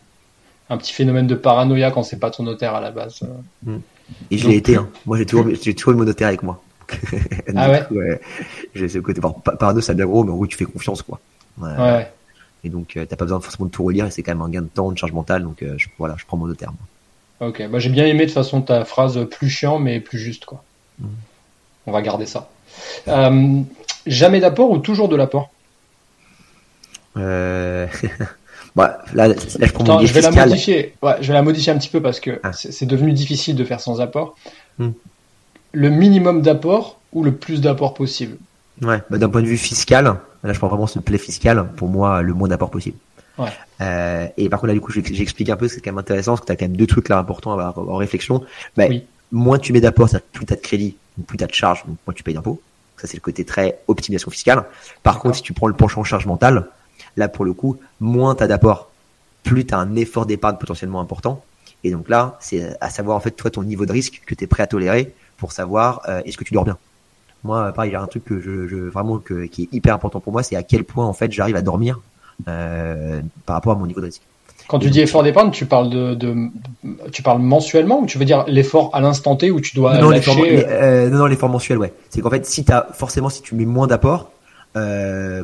un 0.70 0.78
petit 0.78 0.94
phénomène 0.94 1.28
de 1.28 1.36
paranoïa 1.36 1.92
quand 1.92 2.04
c'est 2.04 2.20
pas 2.20 2.32
ton 2.32 2.44
notaire 2.44 2.76
à 2.76 2.82
la 2.82 2.92
base 2.92 3.22
mm. 3.64 3.78
et 4.32 4.38
je 4.38 4.48
l'ai 4.50 4.58
été 4.58 4.76
hein. 4.76 4.90
moi 5.06 5.18
j'ai 5.18 5.26
toujours 5.26 5.48
j'ai 5.62 5.74
toujours 5.74 5.94
eu 5.94 5.98
mon 5.98 6.04
notaire 6.04 6.28
avec 6.28 6.44
moi 6.44 6.62
ah 7.56 7.70
ouais, 7.70 7.84
ouais. 7.92 8.22
j'ai 8.76 8.90
ce 8.90 9.00
côté 9.00 9.22
parano 9.58 9.82
c'est 9.82 9.96
bien 9.96 10.06
gros 10.06 10.24
mais 10.24 10.32
en 10.32 10.36
gros 10.36 10.48
tu 10.48 10.58
fais 10.58 10.66
confiance 10.66 11.02
quoi 11.02 11.20
ouais. 11.60 12.08
Et 12.66 12.70
donc, 12.70 12.98
euh, 12.98 13.06
t'as 13.06 13.16
pas 13.16 13.26
besoin 13.26 13.40
forcément 13.40 13.68
de 13.68 13.72
tout 13.72 13.84
relire 13.84 14.08
et 14.08 14.12
c'est 14.12 14.24
quand 14.24 14.34
même 14.34 14.42
un 14.42 14.50
gain 14.50 14.64
de 14.64 14.68
temps, 14.68 14.92
de 14.92 14.98
charge 14.98 15.14
mentale. 15.14 15.44
Donc, 15.44 15.62
euh, 15.62 15.76
je, 15.78 15.88
voilà, 16.00 16.16
je 16.18 16.26
prends 16.26 16.36
mon 16.36 16.52
terme. 16.54 16.76
Ok, 17.40 17.66
bah, 17.70 17.78
j'ai 17.80 17.90
bien 17.90 18.06
aimé 18.08 18.22
de 18.22 18.26
toute 18.26 18.34
façon 18.34 18.62
ta 18.62 18.86
phrase 18.86 19.28
plus 19.30 19.50
chiant 19.50 19.78
mais 19.78 20.00
plus 20.00 20.18
juste. 20.18 20.46
quoi. 20.46 20.64
Mmh. 21.00 21.06
On 21.86 21.92
va 21.92 22.02
garder 22.02 22.26
ça. 22.26 22.50
Euh, 23.08 23.62
jamais 24.08 24.40
d'apport 24.40 24.72
ou 24.72 24.80
toujours 24.80 25.10
de 25.10 25.16
l'apport? 25.16 25.52
Euh... 27.18 27.86
bah, 28.76 28.98
là, 29.14 29.28
là, 29.28 29.36
je 29.62 29.72
prends 29.72 29.84
mon 29.84 30.06
je 30.06 30.12
vais 30.12 30.22
la 30.22 30.32
modifier. 30.32 30.96
Ouais, 31.04 31.18
je 31.22 31.28
vais 31.28 31.34
la 31.34 31.44
modifier 31.44 31.72
un 31.72 31.78
petit 31.78 31.90
peu 31.90 32.02
parce 32.02 32.20
que 32.20 32.40
ah. 32.42 32.52
c'est 32.52 32.88
devenu 32.88 33.14
difficile 33.14 33.56
de 33.56 33.64
faire 33.64 33.80
sans 33.80 34.02
apport. 34.02 34.36
Mmh. 34.80 34.90
Le 35.74 35.90
minimum 35.90 36.42
d'apport 36.42 37.00
ou 37.14 37.24
le 37.24 37.36
plus 37.36 37.62
d'apport 37.62 37.94
possible? 37.94 38.38
Ouais, 38.82 39.02
bah, 39.10 39.18
d'un 39.18 39.30
point 39.30 39.42
de 39.42 39.48
vue 39.48 39.58
fiscal, 39.58 40.06
là 40.44 40.54
je 40.54 40.58
prends 40.58 40.68
vraiment 40.68 40.88
ce 40.88 41.00
play 41.00 41.18
fiscal, 41.18 41.70
pour 41.76 41.88
moi 41.88 42.22
le 42.22 42.34
moins 42.34 42.48
d'apport 42.48 42.70
possible. 42.70 42.98
Ouais. 43.38 43.50
Euh, 43.82 44.28
et 44.38 44.50
par 44.50 44.60
contre 44.60 44.68
là 44.68 44.74
du 44.74 44.82
coup 44.82 44.92
j'explique 44.92 45.50
un 45.50 45.58
peu, 45.58 45.68
c'est 45.68 45.82
quand 45.82 45.92
même 45.92 45.98
intéressant 45.98 46.34
parce 46.34 46.42
que 46.42 46.46
tu 46.48 46.52
as 46.54 46.56
quand 46.56 46.66
même 46.66 46.78
deux 46.78 46.88
trucs 46.88 47.10
là 47.10 47.18
importants 47.18 47.58
à 47.58 47.68
avoir 47.68 47.90
en 47.90 47.98
réflexion. 47.98 48.44
Bah, 48.78 48.86
Moins 49.32 49.58
tu 49.58 49.74
mets 49.74 49.82
d'apport, 49.82 50.08
c'est-à-dire 50.08 50.28
plus 50.32 50.46
tu 50.46 50.54
as 50.54 50.56
de 50.56 50.62
crédit, 50.62 50.96
plus 51.26 51.38
tu 51.38 51.44
as 51.44 51.48
de 51.48 51.54
charges, 51.54 51.84
moins 51.86 52.14
tu 52.14 52.24
payes 52.24 52.36
d'impôts. 52.36 52.62
Ça 52.98 53.08
c'est 53.08 53.18
le 53.18 53.22
côté 53.22 53.44
très 53.44 53.80
optimisation 53.88 54.32
fiscale. 54.32 54.66
Par 55.04 55.20
contre 55.20 55.38
si 55.38 55.42
tu 55.42 55.54
prends 55.54 55.68
le 55.68 55.74
penchant 55.74 56.04
charge 56.04 56.26
mentale, 56.26 56.68
là 57.18 57.28
pour 57.28 57.44
le 57.44 57.54
coup, 57.54 57.78
moins 58.00 58.36
tu 58.36 58.44
as 58.44 58.48
d'apport, 58.48 58.92
plus 59.44 59.66
tu 59.66 59.74
as 59.74 59.80
un 59.80 59.96
effort 59.96 60.26
d'épargne 60.26 60.58
potentiellement 60.58 61.02
important. 61.02 61.44
Et 61.84 61.92
donc 61.92 62.10
là, 62.10 62.38
c'est 62.40 62.76
à 62.82 62.90
savoir 62.90 63.18
en 63.18 63.20
fait 63.20 63.32
toi 63.32 63.52
ton 63.52 63.64
niveau 63.64 63.86
de 63.86 63.92
risque 63.92 64.22
que 64.26 64.34
tu 64.34 64.44
es 64.44 64.48
prêt 64.48 64.64
à 64.64 64.68
tolérer 64.68 65.14
pour 65.38 65.52
savoir 65.52 66.02
euh, 66.08 66.22
est-ce 66.26 66.38
que 66.38 66.44
tu 66.44 66.54
dors 66.54 66.66
bien. 66.66 66.78
Moi, 67.46 67.72
pareil, 67.74 67.92
il 67.92 67.94
y 67.94 67.96
a 67.96 68.02
un 68.02 68.08
truc 68.08 68.26
que 68.26 68.42
je, 68.42 68.68
je 68.68 68.76
vraiment 68.76 69.20
que, 69.20 69.46
qui 69.46 69.64
est 69.64 69.70
hyper 69.72 69.94
important 69.94 70.20
pour 70.20 70.34
moi, 70.34 70.42
c'est 70.42 70.56
à 70.56 70.64
quel 70.64 70.84
point 70.84 71.06
en 71.06 71.14
fait 71.14 71.32
j'arrive 71.32 71.56
à 71.56 71.62
dormir 71.62 72.02
euh, 72.48 73.22
par 73.46 73.56
rapport 73.56 73.74
à 73.74 73.76
mon 73.76 73.86
niveau 73.86 74.02
de 74.02 74.08
risque. 74.08 74.24
Quand 74.68 74.80
tu 74.80 74.90
dis 74.90 75.00
effort 75.02 75.22
d'épargne, 75.22 75.52
tu 75.52 75.68
parles 75.68 75.92
de, 75.92 76.16
de, 76.16 76.36
tu 77.12 77.22
parles 77.22 77.40
mensuellement 77.40 78.02
ou 78.02 78.08
tu 78.08 78.18
veux 78.18 78.26
dire 78.26 78.46
l'effort 78.48 78.90
à 78.94 79.00
l'instant 79.00 79.36
T 79.36 79.52
où 79.52 79.62
tu 79.62 79.76
dois 79.76 80.00
non, 80.00 80.10
lâcher 80.10 80.32
euh, 80.58 80.64
euh... 80.68 81.10
non, 81.12 81.20
non, 81.20 81.26
l'effort 81.28 81.50
mensuel, 81.50 81.78
ouais. 81.78 81.94
C'est 82.10 82.22
qu'en 82.22 82.32
fait, 82.32 82.48
si 82.48 82.66
t'as 82.66 82.88
forcément, 82.94 83.30
si 83.30 83.44
tu 83.44 83.54
mets 83.54 83.66
moins 83.66 83.86
d'apport, 83.86 84.32
euh, 84.76 85.44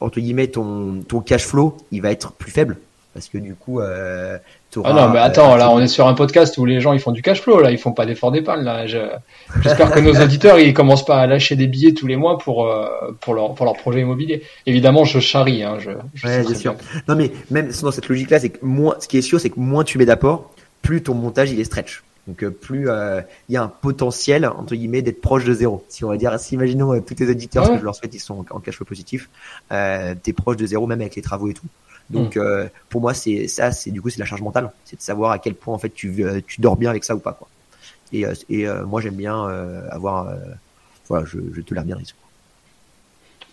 entre 0.00 0.20
guillemets, 0.20 0.48
ton 0.48 1.02
ton 1.08 1.20
cash 1.20 1.46
flow, 1.46 1.78
il 1.92 2.02
va 2.02 2.10
être 2.10 2.32
plus 2.32 2.50
faible 2.50 2.76
parce 3.14 3.28
que 3.28 3.38
du 3.38 3.54
coup, 3.54 3.80
euh, 3.80 4.36
ah 4.84 4.92
non, 4.92 5.10
mais 5.10 5.18
attends, 5.18 5.56
là, 5.56 5.70
on 5.70 5.80
est 5.80 5.88
sur 5.88 6.06
un 6.06 6.14
podcast 6.14 6.56
où 6.56 6.64
les 6.64 6.80
gens 6.80 6.92
ils 6.92 7.00
font 7.00 7.12
du 7.12 7.20
cash 7.20 7.40
flow, 7.40 7.60
là, 7.60 7.70
ils 7.70 7.78
font 7.78 7.92
pas 7.92 8.06
d'efforts 8.06 8.32
d'épargne. 8.32 8.64
Là, 8.64 8.86
j'espère 8.86 9.90
que 9.90 10.00
nos 10.00 10.14
auditeurs 10.22 10.58
ils 10.58 10.72
commencent 10.72 11.04
pas 11.04 11.20
à 11.20 11.26
lâcher 11.26 11.56
des 11.56 11.66
billets 11.66 11.92
tous 11.92 12.06
les 12.06 12.16
mois 12.16 12.38
pour 12.38 12.66
euh, 12.66 12.88
pour 13.20 13.34
leur 13.34 13.54
pour 13.54 13.66
leur 13.66 13.76
projet 13.76 14.00
immobilier. 14.00 14.42
Évidemment, 14.66 15.04
je 15.04 15.20
charrie, 15.20 15.62
hein, 15.62 15.76
je. 15.78 15.90
je 16.14 16.26
ouais, 16.26 16.42
bien 16.42 16.54
sûr. 16.54 16.74
Non, 17.08 17.16
mais 17.16 17.32
même 17.50 17.70
dans 17.82 17.90
cette 17.90 18.08
logique-là, 18.08 18.40
c'est 18.40 18.50
que 18.50 18.64
moins, 18.64 18.96
ce 19.00 19.08
qui 19.08 19.18
est 19.18 19.22
sûr, 19.22 19.40
c'est 19.40 19.50
que 19.50 19.60
moins 19.60 19.84
tu 19.84 19.98
mets 19.98 20.06
d'apport, 20.06 20.50
plus 20.80 21.02
ton 21.02 21.14
montage 21.14 21.50
il 21.52 21.60
est 21.60 21.64
stretch. 21.64 22.02
Donc 22.26 22.42
euh, 22.44 22.50
plus 22.50 22.88
euh, 22.88 23.20
il 23.48 23.54
y 23.54 23.56
a 23.56 23.62
un 23.62 23.68
potentiel 23.68 24.46
entre 24.46 24.74
guillemets 24.74 25.02
d'être 25.02 25.20
proche 25.20 25.44
de 25.44 25.52
zéro. 25.52 25.84
Si 25.88 26.04
on 26.04 26.08
va 26.08 26.16
dire, 26.16 26.38
si 26.38 26.54
imaginons 26.54 26.98
tous 27.00 27.14
tes 27.14 27.28
auditeurs, 27.28 27.66
ce 27.66 27.72
que 27.72 27.78
je 27.78 27.84
leur 27.84 27.94
souhaite, 27.94 28.14
ils 28.14 28.20
sont 28.20 28.44
en 28.50 28.60
cash 28.60 28.76
flow 28.76 28.86
positif, 28.86 29.28
euh, 29.72 30.14
t'es 30.22 30.32
proche 30.32 30.56
de 30.56 30.66
zéro 30.66 30.86
même 30.86 31.00
avec 31.00 31.16
les 31.16 31.22
travaux 31.22 31.48
et 31.48 31.54
tout. 31.54 31.66
Donc 32.10 32.36
mm. 32.36 32.40
euh, 32.40 32.68
pour 32.88 33.00
moi 33.00 33.14
c'est 33.14 33.48
ça, 33.48 33.72
c'est 33.72 33.90
du 33.90 34.02
coup 34.02 34.10
c'est 34.10 34.18
la 34.18 34.26
charge 34.26 34.42
mentale, 34.42 34.70
c'est 34.84 34.96
de 34.96 35.02
savoir 35.02 35.30
à 35.30 35.38
quel 35.38 35.54
point 35.54 35.74
en 35.74 35.78
fait 35.78 35.90
tu 35.90 36.24
euh, 36.24 36.40
tu 36.46 36.60
dors 36.60 36.76
bien 36.76 36.90
avec 36.90 37.04
ça 37.04 37.14
ou 37.14 37.18
pas 37.18 37.32
quoi. 37.32 37.48
Et, 38.12 38.26
euh, 38.26 38.34
et 38.50 38.66
moi 38.86 39.00
j'aime 39.00 39.16
bien 39.16 39.42
avoir 39.90 40.34
voilà 41.08 41.24
je, 41.26 41.38
je 41.54 41.60
te 41.60 41.74
l'air 41.74 41.84
bien 41.84 41.96
risque. 41.96 42.16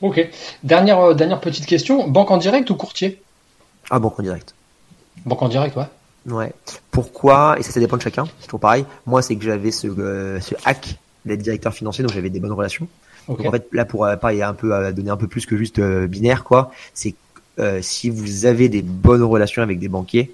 Ok. 0.02 0.30
Dernière 0.64 1.16
dernière 1.16 1.42
petite 1.42 1.66
question, 1.66 2.08
banque 2.08 2.32
en 2.32 2.38
direct 2.38 2.70
ou 2.70 2.76
courtier? 2.76 3.22
Ah 3.90 4.00
banque 4.00 4.20
en 4.20 4.24
direct. 4.24 4.54
Banque 5.26 5.42
en 5.42 5.50
direct 5.50 5.76
ouais. 5.76 5.88
Ouais. 6.28 6.54
Pourquoi? 6.92 7.56
Et 7.58 7.64
ça, 7.64 7.72
ça 7.72 7.80
dépend 7.80 7.98
de 7.98 8.02
chacun. 8.02 8.26
C'est 8.40 8.48
toujours 8.48 8.60
pareil. 8.60 8.86
Moi, 9.06 9.22
c'est 9.22 9.36
que 9.38 9.44
j'avais 9.44 9.72
ce, 9.72 9.88
ce 10.42 10.56
hack 10.66 10.98
d'être 11.26 11.42
directeur 11.42 11.74
financier, 11.74 12.04
donc 12.04 12.14
j'avais 12.14 12.30
des 12.30 12.40
bonnes 12.40 12.52
relations. 12.52 12.88
Donc 13.28 13.46
en 13.46 13.52
fait, 13.52 13.68
là, 13.72 13.86
pour 13.86 14.08
pareil, 14.20 14.44
un 14.44 14.54
peu 14.54 14.92
donner 14.92 15.10
un 15.10 15.18
peu 15.18 15.28
plus 15.28 15.46
que 15.46 15.56
juste 15.56 15.80
binaire, 15.80 16.44
quoi. 16.44 16.72
C'est 16.94 17.16
euh, 17.60 17.82
si 17.82 18.10
vous 18.10 18.46
avez 18.46 18.70
des 18.70 18.82
bonnes 18.82 19.24
relations 19.24 19.62
avec 19.62 19.80
des 19.80 19.90
banquiers, 19.90 20.34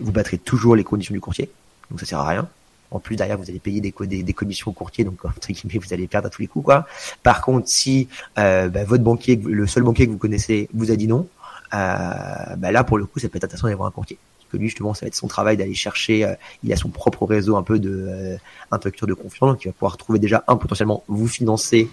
vous 0.00 0.12
battrez 0.12 0.38
toujours 0.38 0.76
les 0.76 0.84
conditions 0.84 1.14
du 1.14 1.20
courtier. 1.20 1.50
Donc 1.90 2.00
ça 2.00 2.06
sert 2.06 2.18
à 2.20 2.28
rien. 2.28 2.48
En 2.90 3.00
plus 3.00 3.16
derrière 3.16 3.36
vous 3.36 3.50
allez 3.50 3.58
payer 3.58 3.80
des, 3.82 4.32
commissions 4.32 4.70
au 4.70 4.74
courtier, 4.74 5.04
donc 5.04 5.24
entre 5.24 5.52
guillemets 5.52 5.78
vous 5.78 5.92
allez 5.92 6.06
perdre 6.06 6.28
à 6.28 6.30
tous 6.30 6.40
les 6.40 6.48
coups 6.48 6.64
quoi. 6.64 6.86
Par 7.22 7.42
contre 7.42 7.68
si 7.68 8.08
euh, 8.38 8.68
bah, 8.68 8.84
votre 8.84 9.04
banquier, 9.04 9.36
le 9.36 9.66
seul 9.66 9.82
banquier 9.82 10.06
que 10.06 10.12
vous 10.12 10.18
connaissez, 10.18 10.68
vous 10.72 10.90
a 10.90 10.96
dit 10.96 11.06
non, 11.06 11.28
euh, 11.74 12.56
bah, 12.56 12.72
là 12.72 12.84
pour 12.84 12.96
le 12.96 13.04
coup 13.04 13.18
ça 13.18 13.28
peut 13.28 13.36
être 13.36 13.44
intéressant 13.44 13.68
d'avoir 13.68 13.88
un 13.88 13.92
courtier 13.92 14.18
que 14.50 14.56
lui 14.56 14.68
justement 14.68 14.94
ça 14.94 15.02
va 15.02 15.08
être 15.08 15.14
son 15.14 15.28
travail 15.28 15.56
d'aller 15.56 15.74
chercher 15.74 16.24
euh, 16.24 16.34
il 16.64 16.72
a 16.72 16.76
son 16.76 16.88
propre 16.88 17.26
réseau 17.26 17.56
un 17.56 17.62
peu 17.62 17.78
de 17.78 18.06
euh, 18.08 18.36
de 18.72 19.14
confiance 19.14 19.50
donc 19.50 19.64
il 19.64 19.68
va 19.68 19.72
pouvoir 19.72 19.96
trouver 19.96 20.18
déjà 20.18 20.44
un 20.48 20.56
potentiellement 20.56 21.04
vous 21.08 21.28
financer 21.28 21.88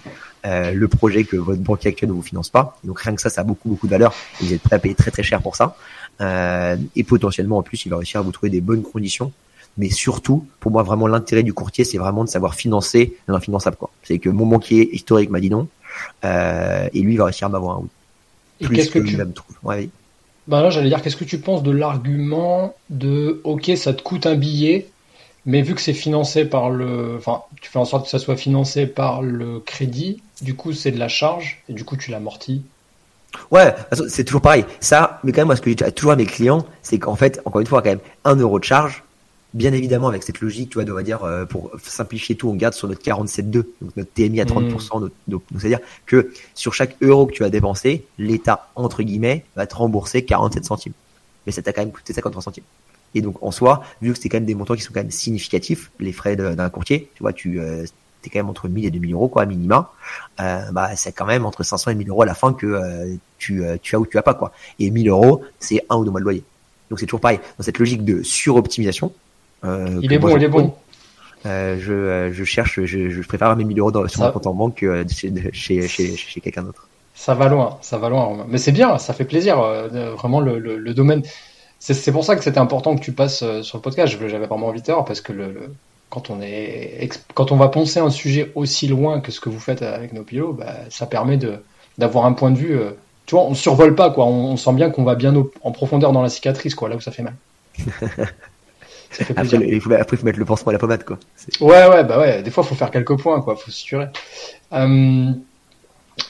euh, 0.46 0.72
le 0.72 0.88
projet 0.88 1.24
que 1.24 1.38
votre 1.38 1.62
banquier 1.62 1.90
actuel 1.90 2.10
ne 2.10 2.14
vous 2.14 2.22
finance 2.22 2.50
pas. 2.50 2.78
Donc 2.84 3.00
rien 3.00 3.16
que 3.16 3.22
ça 3.22 3.30
ça 3.30 3.42
a 3.42 3.44
beaucoup 3.44 3.70
beaucoup 3.70 3.88
de 3.88 3.92
valeur. 3.92 4.14
Et 4.42 4.46
vous 4.46 4.54
êtes 4.54 4.62
prêt 4.62 4.76
à 4.76 4.80
payer 4.80 4.94
très 4.94 5.10
très 5.10 5.24
cher 5.24 5.42
pour 5.42 5.56
ça. 5.56 5.76
Euh, 6.22 6.78
et 6.96 7.04
potentiellement 7.04 7.58
en 7.58 7.64
plus 7.64 7.86
il 7.86 7.90
va 7.90 7.98
réussir 7.98 8.20
à 8.20 8.24
vous 8.24 8.32
trouver 8.32 8.52
des 8.52 8.62
bonnes 8.62 8.84
conditions. 8.84 9.32
Mais 9.78 9.90
surtout 9.90 10.46
pour 10.60 10.72
moi 10.72 10.84
vraiment 10.84 11.08
l'intérêt 11.08 11.44
du 11.44 11.54
courtier 11.54 11.84
c'est 11.84 11.98
vraiment 11.98 12.24
de 12.24 12.30
savoir 12.30 12.54
financer 12.54 13.18
l'infinançable 13.28 13.78
quoi. 13.78 13.90
C'est 14.04 14.20
que 14.20 14.30
mon 14.30 14.46
banquier 14.46 14.96
historique 14.96 15.32
m'a 15.32 15.40
dit 15.40 15.50
non 15.50 15.68
euh, 16.24 16.88
et 16.94 17.02
lui 17.02 17.14
il 17.14 17.18
va 17.18 17.26
réussir 17.26 17.48
à 17.48 17.50
m'avoir 17.50 17.78
un 17.78 17.80
oui. 17.82 17.90
Et 18.62 18.70
qu'est-ce 18.70 18.92
que, 18.92 19.00
tu... 19.00 19.18
trouve. 19.34 19.58
Ouais, 19.64 19.90
bah 20.48 20.62
là, 20.62 20.70
j'allais 20.70 20.90
dire, 20.90 21.02
qu'est-ce 21.02 21.16
que 21.16 21.24
tu 21.24 21.40
penses 21.40 21.64
de 21.64 21.72
l'argument 21.72 22.76
de 22.90 23.42
OK, 23.44 23.72
ça 23.76 23.94
te 23.94 24.02
coûte 24.02 24.26
un 24.28 24.36
billet, 24.36 24.88
mais 25.46 25.62
vu 25.62 25.76
que 25.76 25.82
c'est 25.82 25.94
financé 25.94 26.46
par 26.46 26.70
le. 26.70 27.16
Enfin, 27.18 27.42
tu 27.62 27.70
fais 27.70 27.80
en 27.80 27.86
sorte 27.86 28.06
que 28.06 28.10
ça 28.10 28.20
soit 28.20 28.38
financé 28.38 28.86
par 28.86 29.22
le 29.22 29.60
crédit, 29.60 30.22
du 30.42 30.56
coup, 30.56 30.74
c'est 30.74 30.92
de 30.92 31.00
la 31.00 31.08
charge, 31.08 31.64
et 31.70 31.74
du 31.74 31.84
coup, 31.84 31.98
tu 31.98 32.12
l'amortis. 32.12 32.64
Ouais, 33.52 33.76
c'est 34.08 34.24
toujours 34.24 34.42
pareil. 34.42 34.66
Ça, 34.80 35.20
mais 35.24 35.32
quand 35.32 35.42
même, 35.42 35.48
moi, 35.48 35.56
ce 35.56 35.62
que 35.62 35.70
je 35.70 35.76
dis 35.76 35.94
toujours 35.94 36.12
à 36.12 36.16
mes 36.16 36.26
clients, 36.26 36.66
c'est 36.82 37.00
qu'en 37.00 37.16
fait, 37.16 37.42
encore 37.46 37.62
une 37.62 37.68
fois, 37.68 37.82
quand 37.82 37.90
même, 37.90 38.00
un 38.24 38.36
euro 38.36 38.60
de 38.60 38.64
charge, 38.64 39.04
bien 39.56 39.72
évidemment, 39.72 40.10
avec 40.10 40.24
cette 40.24 40.42
logique, 40.42 40.72
tu 40.72 40.80
vois, 40.80 40.92
on 40.92 40.94
va 40.94 41.02
dire, 41.02 41.24
euh, 41.24 41.46
pour 41.46 41.72
simplifier 41.82 42.36
tout, 42.36 42.50
on 42.50 42.56
garde 42.56 42.74
sur 42.74 42.90
notre 42.90 43.02
47,2, 43.02 43.52
donc 43.52 43.66
notre 43.96 44.12
TMI 44.12 44.42
à 44.42 44.46
30%. 44.46 45.06
Mm. 45.06 45.10
donc, 45.30 45.44
c'est-à-dire 45.58 45.80
que 46.06 46.32
sur 46.54 46.74
chaque 46.74 46.98
euro 47.02 47.26
que 47.26 47.32
tu 47.32 47.44
as 47.44 47.50
dépensé, 47.50 48.06
l'État, 48.20 48.70
entre 48.76 49.02
guillemets, 49.02 49.46
va 49.56 49.66
te 49.66 49.74
rembourser 49.74 50.26
47 50.26 50.66
centimes. 50.66 50.94
Mais 51.46 51.54
ça 51.54 51.62
t'a 51.62 51.72
quand 51.72 51.82
même 51.82 51.94
coûté 51.94 52.12
53 52.12 52.44
centimes. 52.44 52.66
Et 53.14 53.22
donc, 53.22 53.42
en 53.42 53.52
soi, 53.52 53.82
vu 54.02 54.12
que 54.12 54.20
c'est 54.20 54.28
quand 54.28 54.38
même 54.38 54.46
des 54.46 54.56
montants 54.56 54.76
qui 54.76 54.82
sont 54.82 54.92
quand 54.92 55.00
même 55.00 55.10
significatifs, 55.10 55.90
les 56.02 56.12
frais 56.12 56.36
d'un 56.36 56.70
courtier, 56.70 57.10
tu 57.16 57.24
vois, 57.24 57.32
tu 57.32 57.62
euh, 57.62 57.86
es 58.26 58.30
quand 58.30 58.40
même 58.40 58.50
entre 58.50 58.68
1000 58.68 58.84
et 58.84 58.92
2000 58.92 59.14
euros, 59.14 59.30
quoi, 59.30 59.46
minima, 59.46 59.94
euh, 60.42 60.70
bah, 60.74 60.98
c'est 60.98 61.14
quand 61.14 61.26
même 61.26 61.46
entre 61.46 61.64
500 61.64 61.92
et 61.92 61.96
1000 61.96 62.10
euros 62.10 62.24
à 62.24 62.26
la 62.26 62.34
fin 62.34 62.52
que 62.52 63.18
tu, 63.38 63.64
tu 63.82 63.96
as 63.96 64.00
ou 64.00 64.06
tu 64.06 64.18
as 64.18 64.22
pas, 64.22 64.34
quoi. 64.34 64.52
Et 64.80 64.92
1000 64.92 65.08
euros, 65.08 65.44
c'est 65.60 65.86
un 65.90 65.96
ou 65.96 66.04
deux 66.04 66.12
mois 66.12 66.20
de 66.20 66.26
loyer. 66.26 66.44
Donc, 66.90 67.00
c'est 67.00 67.06
toujours 67.06 67.22
pareil. 67.22 67.40
Dans 67.58 67.64
cette 67.64 67.80
logique 67.80 68.04
de 68.04 68.22
suroptimisation, 68.22 69.14
euh, 69.64 70.00
il 70.02 70.12
est 70.14 70.20
bon, 70.20 70.36
il 70.36 70.44
est 70.44 70.48
bon. 70.48 70.74
Euh, 71.46 71.78
je, 71.80 71.94
euh, 71.94 72.34
je, 72.34 72.44
cherche, 72.44 72.84
je, 72.84 73.10
je 73.10 73.22
préfère 73.22 73.48
avoir 73.48 73.58
mes 73.58 73.66
1000 73.66 73.80
euros 73.80 73.92
dans, 73.92 74.08
sur 74.08 74.22
mon 74.22 74.32
compte 74.32 74.48
en 74.48 74.54
banque 74.54 74.76
que 74.76 75.06
chez, 75.08 75.32
chez, 75.54 75.88
chez, 75.88 76.16
chez 76.16 76.42
quelqu'un 76.42 76.64
d'autre. 76.64 76.88
Ça 77.14 77.34
va 77.34 77.48
loin, 77.48 77.78
ça 77.82 77.98
va 77.98 78.10
loin. 78.10 78.46
Mais 78.50 78.58
c'est 78.58 78.72
bien, 78.72 78.98
ça 78.98 79.14
fait 79.14 79.26
plaisir. 79.26 79.58
vraiment, 80.18 80.40
le, 80.40 80.60
le, 80.60 80.78
le 80.78 80.94
domaine. 80.94 81.22
C'est 81.80 82.12
pour 82.12 82.26
ça 82.26 82.36
que 82.36 82.44
c'était 82.44 82.60
important 82.60 82.96
que 82.96 83.02
tu 83.02 83.12
passes 83.12 83.44
sur 83.62 83.78
le 83.78 83.82
podcast. 83.82 84.18
J'avais 84.28 84.48
vraiment 84.48 84.68
envie 84.68 84.82
de 84.82 84.88
parce 85.06 85.22
que 85.22 85.34
le, 85.34 85.72
quand 86.10 86.30
on 86.30 86.42
est 86.42 87.10
quand 87.36 87.52
on 87.52 87.58
va 87.58 87.68
penser 87.68 88.00
un 88.00 88.10
sujet 88.10 88.52
aussi 88.56 88.88
loin 88.88 89.20
que 89.20 89.32
ce 89.32 89.40
que 89.40 89.50
vous 89.50 89.60
faites 89.60 89.84
avec 89.84 90.14
nos 90.14 90.24
pilotes, 90.24 90.58
bah, 90.58 90.74
ça 90.90 91.06
permet 91.06 91.40
d'avoir 91.98 92.26
un 92.26 92.34
point 92.34 92.50
de 92.50 92.58
vue. 92.58 92.80
tu 93.28 93.36
vois, 93.36 93.44
on 93.44 93.54
survole 93.54 93.94
pas 93.94 94.10
quoi. 94.10 94.26
On, 94.26 94.54
on 94.54 94.58
sent 94.58 94.74
bien 94.74 94.90
qu'on 94.90 95.04
va 95.04 95.14
bien 95.14 95.34
en 95.62 95.72
profondeur 95.72 96.12
dans 96.12 96.24
la 96.24 96.30
cicatrice 96.30 96.74
quoi, 96.74 96.90
là 96.90 96.96
où 96.96 97.02
ça 97.02 97.12
fait 97.12 97.24
mal. 97.24 97.36
Après, 99.36 99.58
il 99.58 99.82
faut, 99.82 99.92
après, 99.94 100.16
il 100.16 100.20
faut 100.20 100.26
mettre 100.26 100.40
le 100.40 100.46
pansement 100.46 100.70
à 100.70 100.74
la 100.74 100.80
pommade, 100.80 101.04
quoi. 101.04 101.18
Ouais, 101.62 101.88
ouais, 101.88 102.04
bah 102.04 102.20
ouais. 102.20 102.44
Des 102.44 102.52
fois, 102.52 102.64
il 102.64 102.68
faut 102.68 102.76
faire 102.76 102.92
quelques 102.92 103.18
points, 103.18 103.42
quoi. 103.42 103.56
Faut 103.56 103.72
s'assurer. 103.72 104.08
Euh, 104.74 105.32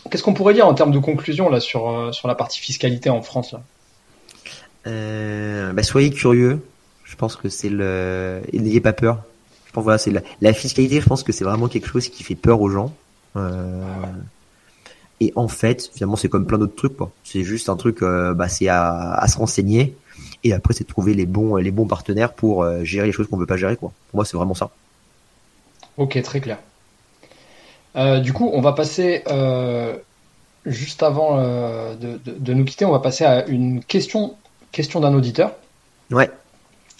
Qu'est-ce 0.09 0.23
qu'on 0.23 0.33
pourrait 0.33 0.53
dire 0.53 0.67
en 0.67 0.73
termes 0.73 0.91
de 0.91 0.99
conclusion 0.99 1.49
là 1.49 1.59
sur 1.59 1.89
euh, 1.89 2.11
sur 2.11 2.27
la 2.27 2.35
partie 2.35 2.59
fiscalité 2.59 3.09
en 3.09 3.21
France 3.21 3.51
là? 3.51 3.61
Euh, 4.87 5.73
bah, 5.73 5.83
soyez 5.83 6.11
curieux. 6.11 6.59
Je 7.03 7.15
pense 7.15 7.35
que 7.35 7.49
c'est 7.49 7.69
le 7.69 8.41
et 8.51 8.59
n'ayez 8.59 8.81
pas 8.81 8.93
peur. 8.93 9.23
Je 9.67 9.71
pense 9.71 9.83
voilà, 9.83 9.97
c'est 9.97 10.11
la... 10.11 10.21
la, 10.41 10.53
fiscalité. 10.53 11.01
Je 11.01 11.07
pense 11.07 11.23
que 11.23 11.31
c'est 11.31 11.43
vraiment 11.43 11.67
quelque 11.67 11.87
chose 11.87 12.09
qui 12.09 12.23
fait 12.23 12.35
peur 12.35 12.61
aux 12.61 12.69
gens. 12.69 12.93
Euh... 13.35 13.83
Et 15.21 15.31
en 15.35 15.47
fait, 15.47 15.89
finalement, 15.93 16.17
c'est 16.17 16.29
comme 16.29 16.45
plein 16.45 16.57
d'autres 16.57 16.75
trucs, 16.75 16.97
quoi. 16.97 17.11
C'est 17.23 17.43
juste 17.43 17.69
un 17.69 17.77
truc, 17.77 18.01
euh, 18.01 18.33
bah, 18.33 18.49
c'est 18.49 18.67
à, 18.67 19.13
à 19.13 19.27
se 19.27 19.37
renseigner 19.37 19.95
et 20.45 20.53
après, 20.53 20.75
c'est 20.75 20.83
de 20.83 20.89
trouver 20.89 21.15
les 21.15 21.25
bons, 21.25 21.55
les 21.55 21.71
bons 21.71 21.87
partenaires 21.87 22.31
pour 22.31 22.61
euh, 22.61 22.83
gérer 22.83 23.07
les 23.07 23.11
choses 23.11 23.27
qu'on 23.27 23.35
veut 23.35 23.47
pas 23.47 23.57
gérer. 23.57 23.75
Quoi. 23.75 23.91
Pour 24.11 24.17
moi, 24.17 24.25
c'est 24.25 24.37
vraiment 24.37 24.53
ça. 24.53 24.69
Ok, 25.97 26.21
très 26.21 26.39
clair. 26.39 26.59
Euh, 27.95 28.19
du 28.19 28.31
coup, 28.31 28.51
on 28.53 28.61
va 28.61 28.73
passer, 28.73 29.23
euh, 29.27 29.97
juste 30.67 31.01
avant 31.01 31.37
de, 31.37 32.53
nous 32.53 32.63
quitter, 32.63 32.85
on 32.85 32.91
va 32.91 32.99
passer 32.99 33.25
à 33.25 33.47
une 33.47 33.83
question, 33.83 34.35
question 34.71 34.99
d'un 34.99 35.15
auditeur. 35.15 35.53
Ouais. 36.11 36.29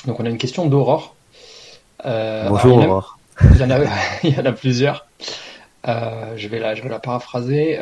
Donc, 0.08 0.20
on 0.20 0.26
a 0.26 0.30
une 0.30 0.40
question 0.40 0.66
d'Aurore. 0.66 1.16
Bonjour 2.04 2.78
Aurore. 2.78 3.20
Il 3.52 3.58
y, 3.58 3.64
en 3.64 3.70
a, 3.70 3.80
il 4.24 4.36
y 4.36 4.40
en 4.40 4.46
a 4.46 4.54
plusieurs. 4.54 5.06
je, 5.86 6.48
vais 6.48 6.58
la, 6.58 6.74
je 6.74 6.82
vais 6.82 6.90
la 6.90 7.00
paraphraser. 7.00 7.80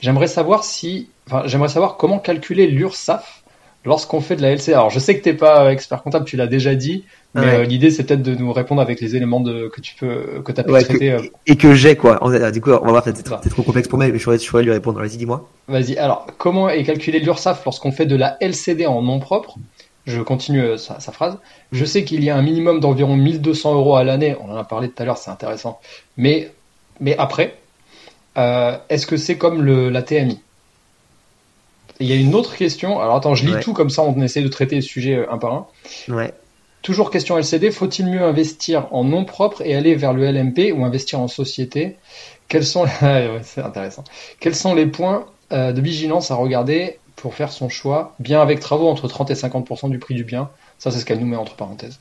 J'aimerais 0.00 0.28
savoir 0.28 0.64
si, 0.64 1.10
enfin, 1.26 1.42
j'aimerais 1.44 1.68
savoir 1.68 1.98
comment 1.98 2.20
calculer 2.20 2.68
l'URSAF 2.68 3.42
lorsqu'on 3.88 4.20
fait 4.20 4.36
de 4.36 4.42
la 4.42 4.54
LCA, 4.54 4.72
alors 4.72 4.90
je 4.90 4.98
sais 4.98 5.18
que 5.18 5.24
t'es 5.24 5.34
pas 5.34 5.72
expert 5.72 6.02
comptable, 6.02 6.26
tu 6.26 6.36
l'as 6.36 6.46
déjà 6.46 6.74
dit, 6.74 7.04
mais 7.34 7.54
euh, 7.54 7.64
l'idée 7.64 7.90
c'est 7.90 8.04
peut-être 8.04 8.22
de 8.22 8.34
nous 8.34 8.52
répondre 8.52 8.80
avec 8.80 9.00
les 9.00 9.16
éléments 9.16 9.40
de, 9.40 9.68
que 9.68 9.80
tu 9.80 9.94
peux, 9.96 10.42
que 10.44 10.52
t'as 10.52 10.62
pu 10.62 10.70
traiter. 10.72 11.12
Euh. 11.12 11.22
Et 11.46 11.56
que 11.56 11.74
j'ai 11.74 11.96
quoi. 11.96 12.20
Du 12.52 12.60
coup, 12.60 12.70
on 12.70 12.84
va 12.84 12.90
voir, 12.90 13.02
c'est 13.04 13.22
trop, 13.22 13.62
complexe 13.62 13.88
pour 13.88 13.98
moi, 13.98 14.06
mais 14.08 14.18
je 14.18 14.22
pourrais, 14.22 14.38
je 14.38 14.48
pourrais 14.48 14.62
lui 14.62 14.70
répondre. 14.70 15.00
Vas-y, 15.00 15.16
dis-moi. 15.16 15.48
Vas-y. 15.66 15.96
Alors, 15.96 16.26
comment 16.36 16.68
est 16.68 16.84
calculé 16.84 17.18
l'URSSAF 17.18 17.64
lorsqu'on 17.64 17.90
fait 17.90 18.06
de 18.06 18.14
la 18.14 18.36
LCD 18.40 18.86
en 18.86 19.02
nom 19.02 19.18
propre? 19.18 19.56
Je 20.06 20.22
continue 20.22 20.62
euh, 20.62 20.76
sa, 20.76 21.00
phrase. 21.12 21.38
Je 21.72 21.84
sais 21.84 22.04
qu'il 22.04 22.22
y 22.22 22.30
a 22.30 22.36
un 22.36 22.42
minimum 22.42 22.80
d'environ 22.80 23.16
1200 23.16 23.74
euros 23.74 23.96
à 23.96 24.04
l'année. 24.04 24.36
On 24.40 24.52
en 24.52 24.56
a 24.56 24.64
parlé 24.64 24.88
tout 24.88 25.02
à 25.02 25.06
l'heure, 25.06 25.18
c'est 25.18 25.30
intéressant. 25.30 25.80
Mais, 26.16 26.50
mais 27.00 27.16
après, 27.18 27.56
est-ce 28.36 29.06
que 29.06 29.16
c'est 29.16 29.36
comme 29.36 29.62
le, 29.62 29.88
la 29.88 30.02
TMI 30.02 30.38
il 32.00 32.06
y 32.06 32.12
a 32.12 32.16
une 32.16 32.34
autre 32.34 32.56
question. 32.56 33.00
Alors 33.00 33.16
attends, 33.16 33.34
je 33.34 33.46
lis 33.46 33.60
tout 33.62 33.72
comme 33.72 33.90
ça, 33.90 34.02
on 34.02 34.20
essaie 34.22 34.42
de 34.42 34.48
traiter 34.48 34.76
le 34.76 34.82
sujet 34.82 35.16
euh, 35.16 35.32
un 35.32 35.38
par 35.38 35.52
un. 35.52 35.66
Ouais. 36.08 36.32
Toujours 36.82 37.10
question 37.10 37.36
LCD, 37.36 37.70
faut-il 37.70 38.06
mieux 38.06 38.22
investir 38.22 38.86
en 38.92 39.04
nom 39.04 39.24
propre 39.24 39.62
et 39.62 39.74
aller 39.74 39.94
vers 39.94 40.12
le 40.12 40.30
LMP 40.30 40.72
ou 40.74 40.84
investir 40.84 41.20
en 41.20 41.28
société? 41.28 41.96
Quels 42.48 42.64
sont 42.64 42.86
c'est 43.42 43.62
intéressant. 43.62 44.04
Quels 44.40 44.54
sont 44.54 44.74
les 44.74 44.86
points 44.86 45.26
euh, 45.52 45.72
de 45.72 45.80
vigilance 45.80 46.30
à 46.30 46.36
regarder 46.36 46.98
pour 47.16 47.34
faire 47.34 47.50
son 47.50 47.68
choix 47.68 48.14
bien 48.20 48.40
avec 48.40 48.60
travaux 48.60 48.88
entre 48.88 49.08
30 49.08 49.30
et 49.30 49.34
50% 49.34 49.90
du 49.90 49.98
prix 49.98 50.14
du 50.14 50.24
bien? 50.24 50.50
Ça, 50.78 50.90
c'est 50.90 51.00
ce 51.00 51.04
qu'elle 51.04 51.18
nous 51.18 51.26
met 51.26 51.36
entre 51.36 51.56
parenthèses. 51.56 51.98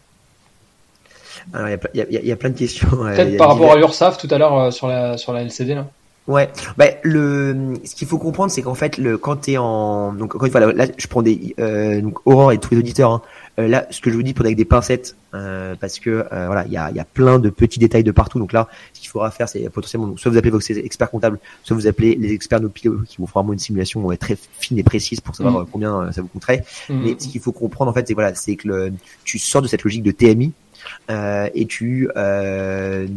Alors, 1.53 1.69
il 1.93 2.05
y, 2.09 2.27
y, 2.27 2.31
a 2.31 2.35
plein 2.35 2.49
de 2.49 2.57
questions. 2.57 2.87
Peut-être 2.89 3.37
par 3.37 3.49
rapport 3.49 3.71
à 3.71 3.75
l'URSAF 3.75 4.17
tout 4.17 4.27
à 4.29 4.37
l'heure 4.37 4.57
euh, 4.57 4.71
sur 4.71 4.87
la 4.87 5.17
sur 5.17 5.33
la 5.33 5.41
LCD 5.41 5.75
là. 5.75 5.87
Ouais, 6.27 6.49
bah, 6.77 6.87
le, 7.03 7.75
ce 7.85 7.95
qu'il 7.95 8.07
faut 8.07 8.17
comprendre, 8.17 8.51
c'est 8.51 8.61
qu'en 8.61 8.75
fait, 8.75 8.97
le, 8.97 9.17
quand 9.17 9.37
t'es 9.37 9.57
en, 9.57 10.11
donc 10.11 10.35
encore 10.35 10.45
une 10.45 10.51
fois, 10.51 10.73
là, 10.73 10.85
je 10.97 11.07
prends 11.07 11.21
des, 11.21 11.55
euh, 11.59 12.01
donc 12.01 12.19
Aurore 12.25 12.51
et 12.51 12.57
tous 12.57 12.71
les 12.73 12.79
auditeurs, 12.79 13.11
hein, 13.11 13.21
euh, 13.59 13.67
là, 13.69 13.87
ce 13.89 14.01
que 14.01 14.11
je 14.11 14.15
vous 14.15 14.23
dis, 14.23 14.33
prenez 14.33 14.49
avec 14.49 14.57
des 14.57 14.65
pincettes, 14.65 15.15
euh, 15.33 15.75
parce 15.79 15.99
que 15.99 16.09
euh, 16.09 16.45
voilà, 16.47 16.65
il 16.65 16.71
y 16.73 16.77
a, 16.77 16.91
y 16.91 16.99
a 16.99 17.05
plein 17.05 17.39
de 17.39 17.49
petits 17.49 17.79
détails 17.79 18.03
de 18.03 18.11
partout. 18.11 18.39
Donc 18.39 18.51
là, 18.51 18.67
ce 18.91 18.99
qu'il 18.99 19.09
faudra 19.09 19.31
faire, 19.31 19.47
c'est 19.47 19.69
potentiellement, 19.69 20.17
soit 20.17 20.29
vous 20.29 20.37
appelez 20.37 20.51
vos 20.51 20.59
experts 20.59 21.09
comptables, 21.09 21.39
soit 21.63 21.75
vous 21.75 21.87
appelez 21.87 22.15
les 22.15 22.33
experts 22.33 22.59
de 22.59 22.67
qui 22.67 22.87
vous 22.89 23.05
feront 23.05 23.41
vraiment 23.41 23.53
une 23.53 23.59
simulation 23.59 24.05
très 24.19 24.37
fine 24.59 24.77
et 24.77 24.83
précise 24.83 25.21
pour 25.21 25.35
savoir 25.35 25.63
mmh. 25.63 25.67
combien 25.71 26.11
ça 26.11 26.21
vous 26.21 26.27
coûterait. 26.27 26.65
Mmh. 26.89 27.01
Mais 27.03 27.15
ce 27.17 27.29
qu'il 27.29 27.41
faut 27.41 27.53
comprendre, 27.53 27.89
en 27.89 27.93
fait, 27.93 28.05
c'est 28.07 28.13
voilà, 28.13 28.35
c'est 28.35 28.57
que 28.57 28.67
le, 28.67 28.93
tu 29.23 29.39
sors 29.39 29.61
de 29.61 29.67
cette 29.67 29.83
logique 29.83 30.03
de 30.03 30.11
TMI, 30.11 30.47
euh, 30.47 30.66
et 31.09 31.65
tu 31.67 32.09
euh, 32.17 33.07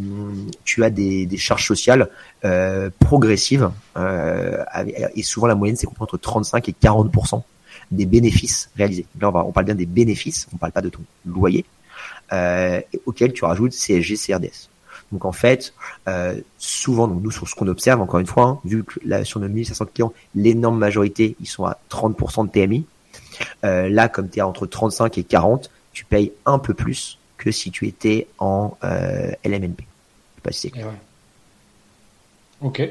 tu 0.64 0.84
as 0.84 0.90
des, 0.90 1.26
des 1.26 1.36
charges 1.36 1.66
sociales 1.66 2.08
euh, 2.44 2.90
progressives 3.00 3.70
euh, 3.96 4.64
et 5.14 5.22
souvent 5.22 5.48
la 5.48 5.54
moyenne 5.54 5.76
c'est 5.76 5.88
entre 5.98 6.16
35 6.16 6.68
et 6.68 6.72
40 6.72 7.10
des 7.90 8.06
bénéfices 8.06 8.70
réalisés. 8.76 9.06
Là 9.20 9.28
on, 9.28 9.32
va, 9.32 9.44
on 9.44 9.52
parle 9.52 9.66
bien 9.66 9.74
des 9.74 9.86
bénéfices, 9.86 10.46
on 10.54 10.56
parle 10.56 10.72
pas 10.72 10.82
de 10.82 10.88
ton 10.88 11.00
loyer 11.26 11.64
euh, 12.32 12.80
auquel 13.06 13.32
tu 13.32 13.44
rajoutes 13.44 13.72
CSG, 13.72 14.14
CRDS. 14.16 14.68
Donc 15.12 15.24
en 15.24 15.32
fait, 15.32 15.74
euh, 16.08 16.40
souvent, 16.58 17.08
donc 17.08 17.22
nous 17.22 17.32
sur 17.32 17.48
ce 17.48 17.54
qu'on 17.54 17.66
observe, 17.66 18.00
encore 18.00 18.20
une 18.20 18.26
fois, 18.26 18.44
hein, 18.44 18.60
vu 18.64 18.84
que 18.84 19.00
là, 19.04 19.24
sur 19.24 19.40
nos 19.40 19.48
1500 19.48 19.86
clients, 19.92 20.12
l'énorme 20.34 20.78
majorité, 20.78 21.36
ils 21.40 21.48
sont 21.48 21.64
à 21.64 21.78
30% 21.90 22.46
de 22.46 22.50
TMI. 22.52 22.86
Euh, 23.64 23.88
là, 23.88 24.08
comme 24.08 24.28
tu 24.28 24.38
es 24.38 24.42
entre 24.42 24.66
35 24.66 25.18
et 25.18 25.24
40, 25.24 25.70
tu 25.92 26.04
payes 26.04 26.32
un 26.46 26.60
peu 26.60 26.74
plus 26.74 27.18
que 27.40 27.50
si 27.50 27.70
tu 27.70 27.88
étais 27.88 28.28
en 28.38 28.76
euh, 28.84 29.32
LMNP. 29.44 29.84
Pas 30.42 30.52
si 30.52 30.70
clair. 30.70 30.86
Ok, 32.62 32.86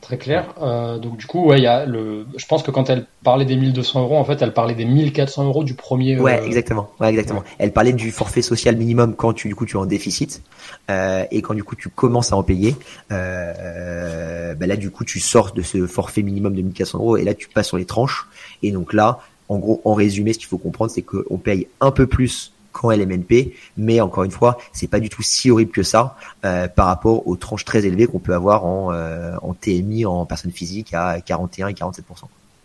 très 0.00 0.16
clair. 0.16 0.54
Euh, 0.62 0.96
donc 0.96 1.18
du 1.18 1.26
coup, 1.26 1.44
ouais, 1.44 1.60
y 1.60 1.66
a 1.66 1.84
le. 1.84 2.26
Je 2.38 2.46
pense 2.46 2.62
que 2.62 2.70
quand 2.70 2.88
elle 2.88 3.04
parlait 3.22 3.44
des 3.44 3.56
1200 3.56 4.00
euros, 4.00 4.16
en 4.16 4.24
fait, 4.24 4.40
elle 4.40 4.54
parlait 4.54 4.74
des 4.74 4.86
1400 4.86 5.44
euros 5.44 5.62
du 5.62 5.74
premier. 5.74 6.16
Euh, 6.16 6.22
ouais, 6.22 6.42
exactement. 6.46 6.90
Ouais, 7.00 7.10
exactement. 7.10 7.44
Elle 7.58 7.72
parlait 7.72 7.92
du 7.92 8.12
forfait 8.12 8.40
social 8.40 8.76
minimum 8.76 9.14
quand 9.14 9.34
tu 9.34 9.48
du 9.48 9.54
coup 9.54 9.66
tu 9.66 9.76
es 9.76 9.78
en 9.78 9.84
déficit 9.84 10.42
euh, 10.90 11.24
et 11.30 11.42
quand 11.42 11.52
du 11.52 11.64
coup 11.64 11.76
tu 11.76 11.90
commences 11.90 12.32
à 12.32 12.36
en 12.36 12.42
payer. 12.42 12.74
Euh, 13.12 14.54
bah 14.54 14.66
là, 14.66 14.76
du 14.76 14.90
coup, 14.90 15.04
tu 15.04 15.20
sors 15.20 15.52
de 15.52 15.60
ce 15.60 15.86
forfait 15.86 16.22
minimum 16.22 16.54
de 16.54 16.62
1400 16.62 16.98
euros 16.98 17.16
et 17.18 17.24
là 17.24 17.34
tu 17.34 17.48
passes 17.48 17.68
sur 17.68 17.76
les 17.76 17.84
tranches. 17.84 18.26
Et 18.62 18.70
donc 18.70 18.94
là, 18.94 19.20
en 19.50 19.58
gros, 19.58 19.82
en 19.84 19.92
résumé, 19.92 20.32
ce 20.32 20.38
qu'il 20.38 20.48
faut 20.48 20.58
comprendre, 20.58 20.90
c'est 20.90 21.02
qu'on 21.02 21.36
paye 21.36 21.66
un 21.82 21.90
peu 21.90 22.06
plus 22.06 22.52
qu'en 22.72 22.90
LMNP, 22.90 23.52
mais 23.76 24.00
encore 24.00 24.24
une 24.24 24.30
fois, 24.30 24.58
c'est 24.72 24.88
pas 24.88 25.00
du 25.00 25.08
tout 25.08 25.22
si 25.22 25.50
horrible 25.50 25.70
que 25.70 25.82
ça 25.82 26.16
euh, 26.44 26.68
par 26.68 26.86
rapport 26.86 27.26
aux 27.26 27.36
tranches 27.36 27.64
très 27.64 27.86
élevées 27.86 28.06
qu'on 28.06 28.18
peut 28.18 28.34
avoir 28.34 28.64
en, 28.64 28.92
euh, 28.92 29.34
en 29.42 29.54
TMI 29.54 30.06
en 30.06 30.26
personne 30.26 30.52
physique 30.52 30.94
à 30.94 31.20
41 31.20 31.68
et 31.68 31.74
47 31.74 32.04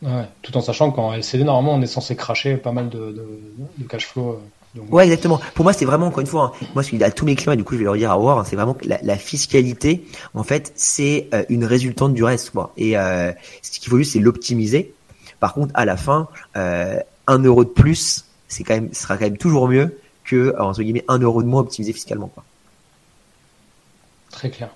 ouais, 0.01 0.09
tout 0.41 0.55
en 0.57 0.61
sachant 0.61 0.91
qu'en 0.91 1.13
LCD 1.13 1.43
normalement 1.43 1.73
on 1.73 1.81
est 1.81 1.87
censé 1.87 2.15
cracher 2.15 2.57
pas 2.57 2.71
mal 2.71 2.89
de, 2.89 3.11
de, 3.77 3.87
cash 3.87 4.07
flow. 4.07 4.39
Euh, 4.75 4.81
ouais, 4.91 5.05
exactement. 5.05 5.39
Pour 5.53 5.63
moi, 5.63 5.73
c'est 5.73 5.85
vraiment 5.85 6.07
encore 6.07 6.19
une 6.19 6.27
fois, 6.27 6.53
hein, 6.61 6.65
moi, 6.73 6.83
ce 6.83 7.03
à 7.03 7.11
tous 7.11 7.25
mes 7.25 7.35
clients 7.35 7.53
et 7.53 7.57
du 7.57 7.63
coup, 7.63 7.73
je 7.73 7.79
vais 7.79 7.85
leur 7.85 7.95
dire 7.95 8.11
à 8.11 8.17
voir, 8.17 8.39
hein, 8.39 8.43
c'est 8.45 8.55
vraiment 8.55 8.73
que 8.73 8.85
la, 8.87 9.17
fiscalité, 9.17 10.05
en 10.33 10.43
fait, 10.43 10.73
c'est 10.75 11.29
une 11.49 11.63
résultante 11.63 12.13
du 12.13 12.23
reste, 12.23 12.49
quoi. 12.49 12.73
Et 12.75 12.93
ce 12.93 13.79
qu'il 13.79 13.89
faut 13.89 13.97
juste, 13.97 14.13
c'est 14.13 14.19
l'optimiser 14.19 14.93
Par 15.39 15.53
contre, 15.53 15.71
à 15.75 15.85
la 15.85 15.95
fin, 15.95 16.27
euh, 16.57 16.99
un 17.27 17.39
euro 17.39 17.63
de 17.63 17.69
plus, 17.69 18.24
c'est 18.47 18.63
quand 18.63 18.75
même, 18.75 18.93
sera 18.93 19.17
quand 19.17 19.25
même 19.25 19.37
toujours 19.37 19.67
mieux 19.67 19.97
que 20.23 20.55
entre 20.59 20.81
guillemets 20.81 21.05
un 21.07 21.19
euro 21.19 21.43
de 21.43 21.47
moins 21.47 21.61
optimisé 21.61 21.93
fiscalement. 21.93 22.27
Quoi. 22.27 22.43
Très 24.31 24.49
clair. 24.49 24.69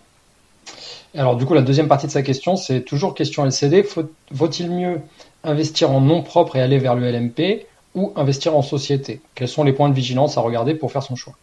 Alors 1.16 1.36
du 1.36 1.46
coup, 1.46 1.54
la 1.54 1.62
deuxième 1.62 1.88
partie 1.88 2.08
de 2.08 2.12
sa 2.12 2.22
question, 2.22 2.56
c'est 2.56 2.82
toujours 2.82 3.16
question 3.16 3.46
LCD. 3.46 3.86
Vaut-il 4.32 4.70
mieux 4.70 5.02
investir 5.44 5.92
en 5.92 6.02
nom 6.02 6.22
propre 6.22 6.56
et 6.56 6.62
aller 6.62 6.78
vers 6.78 6.96
le 6.96 7.10
LMP 7.12 7.66
ou 7.96 8.14
investir 8.16 8.56
en 8.56 8.62
société? 8.62 9.22
Quels 9.36 9.48
sont 9.48 9.64
les 9.64 9.74
points 9.74 9.90
de 9.90 9.96
vigilance 9.96 10.38
à 10.38 10.42
regarder 10.42 10.76
pour 10.76 10.92
faire 10.92 11.04
son 11.04 11.16
choix? 11.16 11.34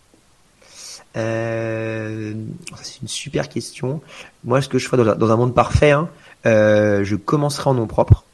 Euh, 1.16 2.34
C'est 2.82 3.02
une 3.02 3.08
super 3.08 3.48
question. 3.48 4.00
Moi, 4.44 4.62
ce 4.62 4.68
que 4.68 4.78
je 4.78 4.86
ferais 4.86 5.02
dans 5.16 5.30
un, 5.30 5.36
monde 5.36 5.54
parfait, 5.54 5.90
hein, 5.90 6.08
euh, 6.44 7.02
je 7.04 7.16
commencerai 7.16 7.70
en 7.70 7.74
nom 7.74 7.86
propre. 7.86 8.24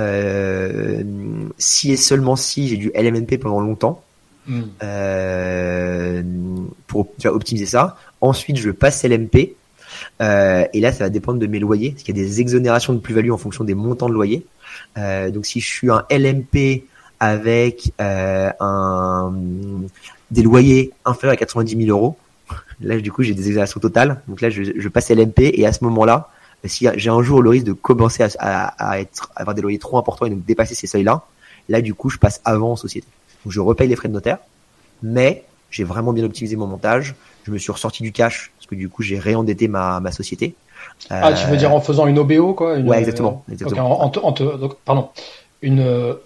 Euh, 0.00 1.02
si 1.58 1.92
et 1.92 1.96
seulement 1.96 2.36
si 2.36 2.68
j'ai 2.68 2.76
du 2.76 2.90
LMNP 2.94 3.38
pendant 3.38 3.60
longtemps, 3.60 4.02
hmm. 4.46 4.62
pour 6.86 7.08
optimiser 7.24 7.66
ça. 7.66 7.96
Ensuite, 8.20 8.56
je 8.56 8.70
passe 8.70 9.04
LMP. 9.04 9.54
et 10.20 10.80
là, 10.80 10.92
ça 10.92 11.04
va 11.04 11.10
dépendre 11.10 11.38
de 11.38 11.46
mes 11.46 11.58
loyers, 11.58 11.90
parce 11.90 12.02
qu'il 12.02 12.16
y 12.16 12.20
a 12.20 12.22
des 12.22 12.40
exonérations 12.40 12.92
de 12.92 12.98
plus-value 12.98 13.30
en 13.30 13.38
fonction 13.38 13.64
des 13.64 13.74
montants 13.74 14.08
de 14.08 14.14
loyer. 14.14 14.46
donc, 14.96 15.46
si 15.46 15.60
je 15.60 15.68
suis 15.68 15.90
un 15.90 16.04
LMP 16.10 16.84
avec 17.20 17.92
un 17.98 19.32
des 20.30 20.42
loyers 20.42 20.92
inférieurs 21.04 21.34
à 21.34 21.36
90 21.36 21.86
000 21.86 21.96
euros, 21.96 22.16
là 22.80 22.98
du 22.98 23.12
coup 23.12 23.22
j'ai 23.22 23.34
des 23.34 23.46
exonérations 23.46 23.80
totales. 23.80 24.20
Donc 24.28 24.40
là 24.40 24.50
je, 24.50 24.62
je 24.76 24.88
passe 24.88 25.10
LMP 25.10 25.40
et 25.40 25.66
à 25.66 25.72
ce 25.72 25.84
moment-là, 25.84 26.30
si 26.64 26.86
j'ai 26.96 27.10
un 27.10 27.22
jour 27.22 27.42
le 27.42 27.50
risque 27.50 27.66
de 27.66 27.72
commencer 27.72 28.26
à, 28.38 29.00
être, 29.00 29.30
avoir 29.36 29.54
des 29.54 29.62
loyers 29.62 29.78
trop 29.78 29.98
importants 29.98 30.26
et 30.26 30.30
donc 30.30 30.44
dépasser 30.44 30.74
ces 30.74 30.86
seuils-là, 30.86 31.22
là 31.68 31.80
du 31.80 31.94
coup 31.94 32.10
je 32.10 32.18
passe 32.18 32.40
avant 32.44 32.72
en 32.72 32.76
société. 32.76 33.06
Donc 33.44 33.52
je 33.52 33.60
repaye 33.60 33.88
les 33.88 33.96
frais 33.96 34.08
de 34.08 34.14
notaire, 34.14 34.38
mais 35.02 35.44
j'ai 35.70 35.84
vraiment 35.84 36.12
bien 36.12 36.24
optimisé 36.24 36.56
mon 36.56 36.66
montage. 36.66 37.14
Je 37.44 37.50
me 37.50 37.58
suis 37.58 37.72
ressorti 37.72 38.02
du 38.02 38.12
cash 38.12 38.52
parce 38.58 38.66
que 38.66 38.74
du 38.74 38.88
coup 38.88 39.02
j'ai 39.02 39.18
réendetté 39.18 39.68
ma, 39.68 40.00
ma 40.00 40.12
société. 40.12 40.54
Ah, 41.08 41.32
tu 41.32 41.46
veux 41.48 41.56
dire 41.56 41.72
en 41.72 41.80
faisant 41.80 42.06
une 42.06 42.18
OBO 42.18 42.54
quoi 42.54 42.78
Ouais, 42.78 42.98
exactement. 42.98 43.44
exactement. 43.50 44.10
donc, 44.10 44.74
pardon. 44.84 45.08
Une, 45.62 46.16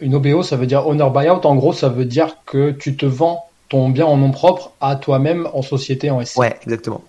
une 0.00 0.14
OBO, 0.14 0.42
ça 0.42 0.56
veut 0.56 0.66
dire 0.66 0.86
owner 0.86 1.08
buyout. 1.14 1.44
En 1.44 1.54
gros, 1.54 1.72
ça 1.72 1.88
veut 1.88 2.04
dire 2.04 2.36
que 2.44 2.70
tu 2.70 2.96
te 2.96 3.06
vends 3.06 3.46
ton 3.68 3.88
bien 3.88 4.06
en 4.06 4.16
nom 4.16 4.30
propre 4.30 4.72
à 4.80 4.96
toi-même 4.96 5.48
en 5.52 5.62
société 5.62 6.10
en 6.10 6.24
SC. 6.24 6.36
Ouais, 6.38 6.56
exactement. 6.62 7.02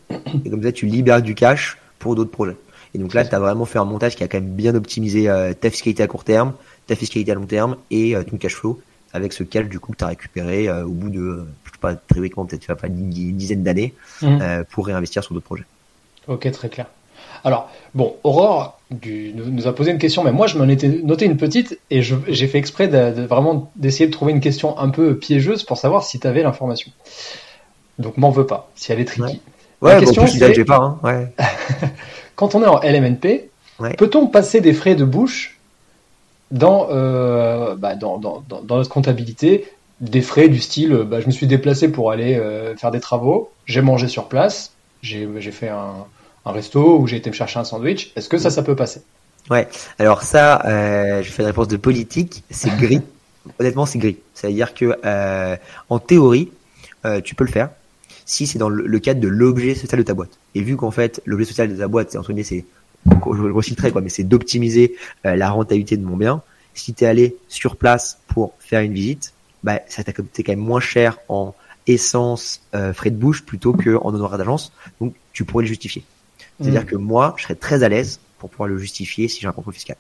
Et 0.45 0.49
comme 0.49 0.63
ça, 0.63 0.71
tu 0.71 0.85
libères 0.85 1.21
du 1.21 1.35
cash 1.35 1.77
pour 1.99 2.15
d'autres 2.15 2.31
projets. 2.31 2.57
Et 2.93 2.97
donc 2.97 3.13
là, 3.13 3.25
tu 3.25 3.35
as 3.35 3.39
vraiment 3.39 3.65
fait 3.65 3.79
un 3.79 3.85
montage 3.85 4.15
qui 4.15 4.23
a 4.23 4.27
quand 4.27 4.39
même 4.39 4.53
bien 4.53 4.73
optimisé 4.73 5.27
euh, 5.27 5.53
ta 5.53 5.69
fiscalité 5.69 6.03
à 6.03 6.07
court 6.07 6.23
terme, 6.23 6.53
ta 6.87 6.95
fiscalité 6.95 7.31
à 7.31 7.35
long 7.35 7.45
terme 7.45 7.75
et 7.91 8.15
euh, 8.15 8.23
ton 8.23 8.37
cash 8.37 8.55
flow 8.55 8.79
avec 9.11 9.33
ce 9.33 9.43
cash 9.43 9.67
du 9.67 9.79
coup 9.79 9.93
que 9.93 9.97
tu 9.97 10.03
as 10.03 10.07
récupéré 10.07 10.67
euh, 10.67 10.85
au 10.85 10.91
bout 10.91 11.09
de, 11.09 11.45
je 11.65 11.71
sais 11.71 11.77
pas, 11.79 11.95
théoriquement 11.95 12.45
peut-être 12.45 12.73
pas 12.73 12.87
une, 12.87 13.09
dizaine 13.09 13.63
d'années 13.63 13.93
mmh. 14.21 14.63
pour 14.69 14.87
réinvestir 14.87 15.23
sur 15.23 15.33
d'autres 15.33 15.45
projets. 15.45 15.63
Ok, 16.27 16.49
très 16.51 16.69
clair. 16.69 16.87
Alors, 17.43 17.69
bon, 17.93 18.15
Aurore 18.23 18.79
nous 19.03 19.67
a 19.67 19.75
posé 19.75 19.91
une 19.91 19.99
question, 19.99 20.23
mais 20.23 20.31
moi 20.31 20.47
je 20.47 20.57
m'en 20.57 20.67
étais 20.67 20.87
noté 20.87 21.25
une 21.25 21.37
petite 21.37 21.79
et 21.91 22.01
j'ai 22.01 22.47
fait 22.47 22.57
exprès 22.57 22.87
de, 22.87 23.21
vraiment 23.21 23.71
d'essayer 23.75 24.07
de 24.07 24.11
trouver 24.11 24.31
une 24.31 24.41
question 24.41 24.77
un 24.79 24.89
peu 24.89 25.17
piégeuse 25.17 25.63
pour 25.63 25.77
savoir 25.77 26.03
si 26.03 26.19
tu 26.19 26.27
avais 26.27 26.43
l'information. 26.43 26.91
Donc 27.99 28.17
m'en 28.17 28.31
veux 28.31 28.45
pas, 28.45 28.69
si 28.75 28.91
elle 28.91 28.99
est 28.99 29.05
tricky. 29.05 29.21
Ouais, 29.21 29.39
La 29.81 29.99
question 29.99 30.25
c'est 30.27 30.65
pas. 30.65 30.99
Hein, 31.03 31.25
quand 32.35 32.55
on 32.55 32.63
est 32.63 32.67
en 32.67 32.79
LMNP, 32.81 33.49
peut-on 33.97 34.27
passer 34.27 34.61
des 34.61 34.73
frais 34.73 34.95
de 34.95 35.05
bouche 35.05 35.59
dans, 36.51 36.87
euh, 36.91 37.75
bah, 37.75 37.95
dans, 37.95 38.17
dans, 38.17 38.43
dans, 38.47 38.77
notre 38.77 38.89
comptabilité 38.89 39.65
des 40.01 40.21
frais 40.21 40.47
du 40.49 40.59
style 40.59 40.93
bah, 41.07 41.21
je 41.21 41.27
me 41.27 41.31
suis 41.31 41.47
déplacé 41.47 41.89
pour 41.89 42.11
aller 42.11 42.35
euh, 42.35 42.75
faire 42.75 42.91
des 42.91 42.99
travaux, 42.99 43.51
j'ai 43.65 43.81
mangé 43.81 44.07
sur 44.07 44.27
place, 44.27 44.71
j'ai 45.01 45.51
fait 45.51 45.69
un, 45.69 46.05
un 46.45 46.51
resto 46.51 46.99
où 46.99 47.07
j'ai 47.07 47.17
été 47.17 47.29
me 47.29 47.35
chercher 47.35 47.59
un 47.59 47.63
sandwich. 47.63 48.11
Est-ce 48.15 48.29
que 48.29 48.37
ça, 48.37 48.49
ça 48.49 48.63
peut 48.63 48.75
passer? 48.75 49.01
Ouais. 49.49 49.67
Alors 49.99 50.23
ça, 50.23 50.65
euh, 50.65 51.23
je 51.23 51.31
fais 51.31 51.43
une 51.43 51.47
réponse 51.47 51.67
de 51.67 51.77
politique. 51.77 52.43
C'est 52.49 52.75
gris. 52.77 53.01
Honnêtement, 53.59 53.85
c'est 53.85 53.99
gris. 53.99 54.17
C'est-à-dire 54.33 54.73
que 54.73 54.97
euh, 55.05 55.55
en 55.89 55.99
théorie, 55.99 56.51
euh, 57.05 57.21
tu 57.21 57.35
peux 57.35 57.43
le 57.43 57.51
faire 57.51 57.69
si 58.25 58.47
c'est 58.47 58.59
dans 58.59 58.69
le, 58.69 58.99
cadre 58.99 59.19
de 59.19 59.27
l'objet 59.27 59.75
social 59.75 59.99
de 59.99 60.05
ta 60.05 60.13
boîte. 60.13 60.39
Et 60.55 60.61
vu 60.61 60.75
qu'en 60.75 60.91
fait, 60.91 61.21
l'objet 61.25 61.45
social 61.45 61.69
de 61.69 61.75
ta 61.75 61.87
boîte, 61.87 62.11
c'est 62.11 62.17
entre 62.17 62.33
c'est 62.43 62.65
je 63.05 63.41
le 63.43 63.53
reciterai 63.53 63.91
quoi, 63.91 64.01
mais 64.01 64.09
c'est 64.09 64.23
d'optimiser 64.23 64.95
euh, 65.25 65.35
la 65.35 65.51
rentabilité 65.51 65.95
de 65.95 66.03
mon 66.03 66.17
bien. 66.17 66.41
Si 66.73 66.93
tu 66.93 67.03
es 67.03 67.07
allé 67.07 67.35
sur 67.47 67.75
place 67.75 68.19
pour 68.27 68.53
faire 68.59 68.81
une 68.81 68.93
visite, 68.93 69.33
bah 69.63 69.79
ça 69.87 70.03
t'a 70.03 70.11
coûté 70.11 70.43
quand 70.43 70.53
même 70.53 70.59
moins 70.59 70.79
cher 70.79 71.19
en 71.29 71.53
essence, 71.85 72.61
euh, 72.73 72.93
frais 72.93 73.11
de 73.11 73.15
bouche 73.15 73.45
plutôt 73.45 73.73
que 73.73 73.95
en 73.95 74.13
honoraire 74.13 74.39
d'agence. 74.39 74.73
Donc 74.99 75.13
tu 75.33 75.45
pourrais 75.45 75.63
le 75.63 75.67
justifier. 75.67 76.03
C'est-à-dire 76.59 76.83
mm. 76.83 76.85
que 76.85 76.95
moi, 76.95 77.35
je 77.37 77.43
serais 77.43 77.55
très 77.55 77.83
à 77.83 77.89
l'aise 77.89 78.19
pour 78.39 78.49
pouvoir 78.49 78.69
le 78.69 78.77
justifier 78.77 79.27
si 79.27 79.41
j'ai 79.41 79.47
un 79.47 79.51
contrôle 79.51 79.73
fiscal. 79.73 79.97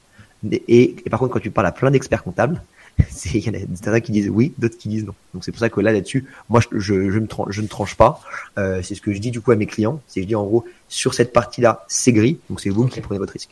Et, 0.67 0.95
par 1.09 1.19
contre, 1.19 1.33
quand 1.33 1.39
tu 1.39 1.51
parles 1.51 1.67
à 1.67 1.71
plein 1.71 1.91
d'experts 1.91 2.23
comptables, 2.23 2.61
il 3.33 3.45
y 3.45 3.49
en 3.49 3.53
a 3.53 3.57
certains 3.81 3.99
qui 3.99 4.11
disent 4.11 4.29
oui, 4.29 4.53
d'autres 4.57 4.77
qui 4.77 4.89
disent 4.89 5.05
non. 5.05 5.13
Donc 5.33 5.43
c'est 5.43 5.51
pour 5.51 5.59
ça 5.59 5.69
que 5.69 5.79
là 5.81 5.91
là-dessus, 5.91 6.25
moi 6.49 6.61
je, 6.61 6.79
je, 6.79 7.09
je, 7.11 7.19
je 7.49 7.61
ne 7.61 7.67
tranche 7.67 7.95
pas. 7.95 8.21
Euh, 8.57 8.81
c'est 8.81 8.95
ce 8.95 9.01
que 9.01 9.13
je 9.13 9.19
dis 9.19 9.31
du 9.31 9.41
coup 9.41 9.51
à 9.51 9.55
mes 9.55 9.65
clients. 9.65 10.01
C'est 10.07 10.21
je 10.21 10.27
dis 10.27 10.35
en 10.35 10.43
gros 10.43 10.65
sur 10.87 11.13
cette 11.13 11.33
partie-là, 11.33 11.85
c'est 11.87 12.13
gris, 12.13 12.39
donc 12.49 12.61
c'est 12.61 12.69
vous 12.69 12.87
qui 12.87 13.01
prenez 13.01 13.19
votre 13.19 13.33
risque. 13.33 13.51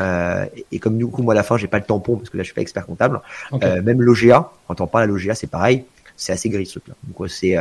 Euh, 0.00 0.46
et, 0.70 0.78
comme 0.78 0.96
du 0.98 1.06
coup 1.06 1.22
moi 1.22 1.34
à 1.34 1.36
la 1.36 1.42
fin 1.42 1.56
j'ai 1.56 1.66
pas 1.66 1.78
le 1.78 1.84
tampon 1.84 2.16
parce 2.16 2.30
que 2.30 2.36
là 2.36 2.44
je 2.44 2.46
suis 2.46 2.54
pas 2.54 2.60
expert 2.60 2.86
comptable. 2.86 3.20
Euh, 3.52 3.82
même 3.82 4.00
l'OGA, 4.00 4.50
quand 4.68 4.80
on 4.80 4.86
parle 4.86 5.04
à 5.04 5.06
l'OGA, 5.06 5.34
c'est 5.34 5.48
pareil, 5.48 5.84
c'est 6.16 6.32
assez 6.32 6.48
gris 6.48 6.66
ce 6.66 6.78
truc-là. 6.78 6.94
Donc 7.06 7.28
c'est 7.28 7.54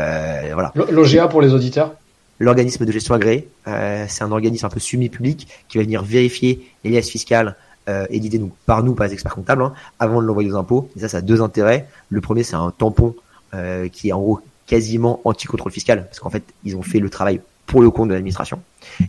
voilà. 0.54 0.72
L'OGA 0.92 1.28
pour 1.28 1.42
les 1.42 1.54
auditeurs? 1.54 1.96
L'organisme 2.40 2.86
de 2.86 2.92
gestion 2.92 3.14
agréé. 3.14 3.50
Euh, 3.68 4.06
c'est 4.08 4.24
un 4.24 4.32
organisme 4.32 4.66
un 4.66 4.70
peu 4.70 4.80
semi-public 4.80 5.48
qui 5.68 5.78
va 5.78 5.84
venir 5.84 6.04
vérifier 6.04 6.72
les 6.84 6.92
liasses 6.92 7.10
fiscales 7.10 7.58
euh, 7.88 8.06
donc, 8.10 8.54
par 8.66 8.84
nous, 8.84 8.94
pas 8.94 9.08
les 9.08 9.14
experts 9.14 9.36
comptables, 9.36 9.64
hein, 9.64 9.74
avant 10.00 10.22
de 10.22 10.28
l'envoyer 10.28 10.52
aux 10.52 10.58
impôts. 10.58 10.90
Et 10.96 11.00
ça, 11.00 11.10
ça 11.10 11.18
a 11.18 11.22
deux 11.22 11.42
intérêts. 11.42 11.88
Le 12.10 12.22
premier, 12.22 12.44
c'est 12.44 12.56
un 12.56 12.72
tampon 12.72 13.16
euh, 13.54 13.88
qui 13.88 14.10
est 14.10 14.14
en 14.14 14.20
gros 14.20 14.40
quasiment 14.68 15.20
anti-contrôle 15.26 15.72
fiscal, 15.72 16.06
parce 16.06 16.20
qu'en 16.20 16.30
fait, 16.30 16.44
ils 16.64 16.76
ont 16.76 16.84
fait 16.84 17.00
le 17.00 17.10
travail 17.10 17.42
pour 17.66 17.82
le 17.82 17.90
compte 17.92 18.10
de 18.10 18.14
l'administration. 18.14 18.62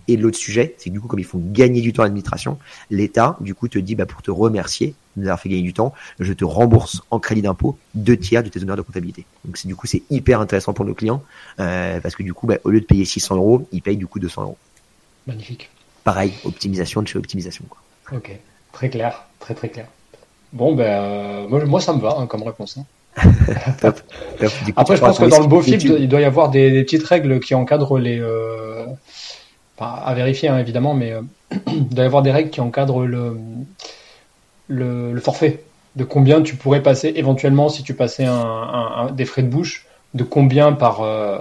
Et 0.09 0.16
l'autre 0.16 0.36
sujet, 0.36 0.74
c'est 0.78 0.90
que 0.90 0.94
du 0.94 1.01
coup, 1.01 1.09
comme 1.09 1.18
ils 1.18 1.24
font 1.24 1.40
gagner 1.42 1.80
du 1.80 1.92
temps 1.92 2.02
à 2.02 2.06
l'administration, 2.06 2.59
l'État, 2.90 3.36
du 3.40 3.55
coup, 3.55 3.68
te 3.68 3.78
dit, 3.78 3.94
bah, 3.94 4.06
pour 4.06 4.22
te 4.22 4.30
remercier 4.30 4.94
de 5.16 5.22
nous 5.22 5.26
avoir 5.26 5.40
fait 5.40 5.48
gagner 5.48 5.62
du 5.62 5.72
temps, 5.72 5.94
je 6.18 6.32
te 6.32 6.44
rembourse 6.44 7.02
en 7.10 7.18
crédit 7.18 7.42
d'impôt 7.42 7.78
deux 7.94 8.16
tiers 8.16 8.42
de 8.42 8.48
tes 8.48 8.62
honneurs 8.62 8.76
de 8.76 8.82
comptabilité. 8.82 9.24
Donc, 9.44 9.56
c'est, 9.56 9.68
du 9.68 9.76
coup, 9.76 9.86
c'est 9.86 10.02
hyper 10.10 10.40
intéressant 10.40 10.72
pour 10.72 10.84
nos 10.84 10.94
clients, 10.94 11.22
euh, 11.59 12.01
parce 12.01 12.16
que 12.16 12.22
du 12.22 12.34
coup, 12.34 12.47
bah, 12.47 12.56
au 12.64 12.70
lieu 12.70 12.80
de 12.80 12.86
payer 12.86 13.05
600 13.05 13.36
euros, 13.36 13.66
ils 13.72 13.82
payent 13.82 13.97
du 13.97 14.06
coup 14.06 14.18
200 14.18 14.42
euros. 14.42 14.59
Magnifique. 15.26 15.70
Pareil, 16.05 16.32
optimisation 16.44 17.02
de 17.02 17.09
chez 17.09 17.18
optimisation. 17.18 17.64
Quoi. 17.68 18.18
Ok, 18.18 18.38
très 18.72 18.88
clair, 18.88 19.26
très 19.38 19.55
très 19.55 19.68
clair. 19.68 19.86
Bon, 20.52 20.74
ben, 20.74 20.84
euh, 20.84 21.66
moi, 21.66 21.80
ça 21.80 21.92
me 21.92 22.01
va 22.01 22.16
hein, 22.18 22.26
comme 22.26 22.42
réponse. 22.42 22.78
Hein. 22.78 22.84
Après, 24.76 24.97
je 24.97 25.01
pense 25.01 25.18
que 25.18 25.24
dans 25.24 25.40
le 25.40 25.47
beau 25.47 25.60
film, 25.60 25.80
il 25.98 26.09
doit 26.09 26.20
y 26.20 26.24
avoir 26.24 26.51
des, 26.51 26.82
petites 26.82 27.05
règles 27.05 27.40
qui 27.40 27.55
encadrent 27.55 27.98
les. 27.98 28.18
Euh, 28.18 28.86
à 29.82 30.12
vérifier 30.12 30.51
hein, 30.51 30.59
évidemment, 30.59 30.92
mais 30.92 31.12
euh, 31.12 31.22
il 31.68 31.88
doit 31.88 32.05
y 32.05 32.06
avoir 32.06 32.22
des 32.22 32.30
règles 32.30 32.51
qui 32.51 32.60
encadrent 32.60 33.06
le, 33.06 33.36
le, 34.68 35.20
forfait. 35.20 35.64
De 35.97 36.05
combien 36.05 36.42
tu 36.42 36.55
pourrais 36.55 36.82
passer 36.82 37.12
éventuellement 37.16 37.68
si 37.68 37.82
tu 37.82 37.94
passais 37.94 38.24
un, 38.24 39.10
des 39.12 39.24
frais 39.24 39.42
de 39.42 39.48
bouche 39.48 39.86
de 40.12 40.24
combien 40.24 40.73
par 40.73 41.03
euh, 41.03 41.39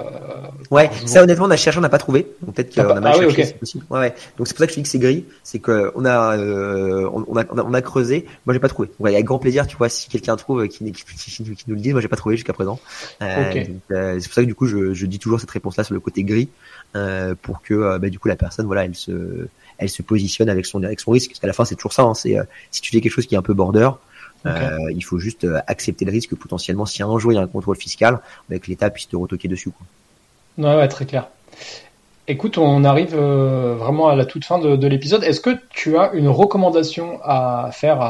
ouais 0.70 0.92
ça 1.08 1.24
honnêtement 1.24 1.46
on 1.46 1.52
a 1.52 1.58
cherché 1.58 1.80
on 1.80 1.82
n'a 1.82 1.90
pas 1.90 1.98
trouvé. 1.98 2.28
Donc 2.44 2.54
peut-être 2.54 2.76
qu'on 2.76 2.96
a 2.96 3.00
mal 3.00 3.14
ah 3.16 3.20
cherché 3.20 3.46
c'est 3.46 3.58
possible. 3.58 3.84
Ouais, 3.90 4.00
ouais, 4.00 4.14
donc 4.38 4.48
c'est 4.48 4.54
pour 4.54 4.60
ça 4.60 4.68
que 4.68 4.74
je 4.74 4.78
dis 4.78 4.84
que 4.84 4.90
c'est 4.90 5.00
gris. 5.00 5.26
C'est 5.44 5.58
que 5.58 5.92
on 5.96 6.06
a, 6.06 6.38
euh, 6.38 7.10
on, 7.12 7.36
a, 7.36 7.46
on 7.52 7.74
a 7.74 7.82
creusé. 7.82 8.28
Moi 8.46 8.54
j'ai 8.54 8.60
pas 8.60 8.68
trouvé. 8.68 8.90
Ouais, 9.00 9.14
avec 9.14 9.26
grand 9.26 9.40
plaisir 9.40 9.66
tu 9.66 9.76
vois 9.76 9.90
si 9.90 10.08
quelqu'un 10.08 10.36
trouve 10.36 10.68
qui, 10.68 10.92
qui, 10.92 11.04
qui, 11.04 11.44
qui, 11.56 11.64
nous 11.68 11.76
le 11.76 11.82
dit 11.82 11.94
moi 11.94 12.02
j'ai 12.02 12.08
pas 12.08 12.16
trouvé 12.16 12.36
jusqu'à 12.36 12.54
présent. 12.54 12.80
Euh, 13.24 13.66
euh, 13.92 14.20
c'est 14.20 14.28
pour 14.28 14.36
ça 14.36 14.42
que 14.44 14.48
du 14.48 14.56
coup 14.56 14.68
je, 14.68 14.94
je 14.94 15.06
dis 15.08 15.18
toujours 15.18 15.40
cette 15.40 15.52
réponse 15.52 15.76
là 15.76 15.84
sur 15.84 15.96
le 15.96 16.00
côté 16.00 16.24
gris 16.24 16.50
euh, 16.96 17.34
pour 17.42 17.64
que 17.64 17.98
bah, 17.98 18.10
du 18.10 18.20
coup 18.20 18.28
la 18.28 18.36
personne 18.36 18.68
voilà 18.68 18.86
elle 18.86 18.96
se 18.96 19.48
elle 19.80 19.90
se 19.90 20.04
positionne 20.04 20.50
avec 20.50 20.68
son 20.68 20.84
avec 20.84 21.00
son 21.00 21.10
risque. 21.10 21.32
Parce 21.32 21.40
qu'à 21.40 21.48
la 21.48 21.54
fin 21.54 21.66
c'est 21.66 21.76
toujours 21.76 21.94
ça 21.94 22.04
hein, 22.04 22.14
c'est 22.14 22.38
si 22.70 22.82
tu 22.82 22.92
fais 22.92 23.02
quelque 23.02 23.12
chose 23.12 23.26
qui 23.26 23.34
est 23.34 23.40
un 23.40 23.42
peu 23.42 23.56
border 23.56 23.90
euh, 24.46 24.92
il 24.92 25.04
faut 25.04 25.20
juste 25.20 25.44
euh, 25.44 25.60
accepter 25.68 26.06
le 26.06 26.12
risque 26.12 26.32
que 26.32 26.36
potentiellement, 26.36 26.86
si 26.86 27.04
un 27.04 27.18
jour 27.18 27.32
il 27.32 27.36
y 27.36 27.38
a 27.38 27.42
un 27.42 27.48
contrôle 27.48 27.76
fiscal, 27.76 28.20
avec 28.50 28.68
l'État 28.68 28.90
puisse 28.90 29.08
te 29.08 29.16
retoquer 29.16 29.48
dessus. 29.48 29.72
Quoi. 29.72 30.76
Ouais, 30.76 30.88
très 30.88 31.06
clair. 31.06 31.28
Écoute, 32.28 32.58
on 32.58 32.84
arrive 32.84 33.16
euh, 33.16 33.76
vraiment 33.76 34.10
à 34.10 34.16
la 34.16 34.26
toute 34.26 34.46
fin 34.46 34.60
de, 34.60 34.88
l'épisode. 34.88 35.24
Est-ce 35.24 35.42
que 35.42 35.58
tu 35.72 35.98
as 35.98 36.12
une 36.14 36.28
recommandation 36.28 37.20
à 37.24 37.70
faire 37.74 38.02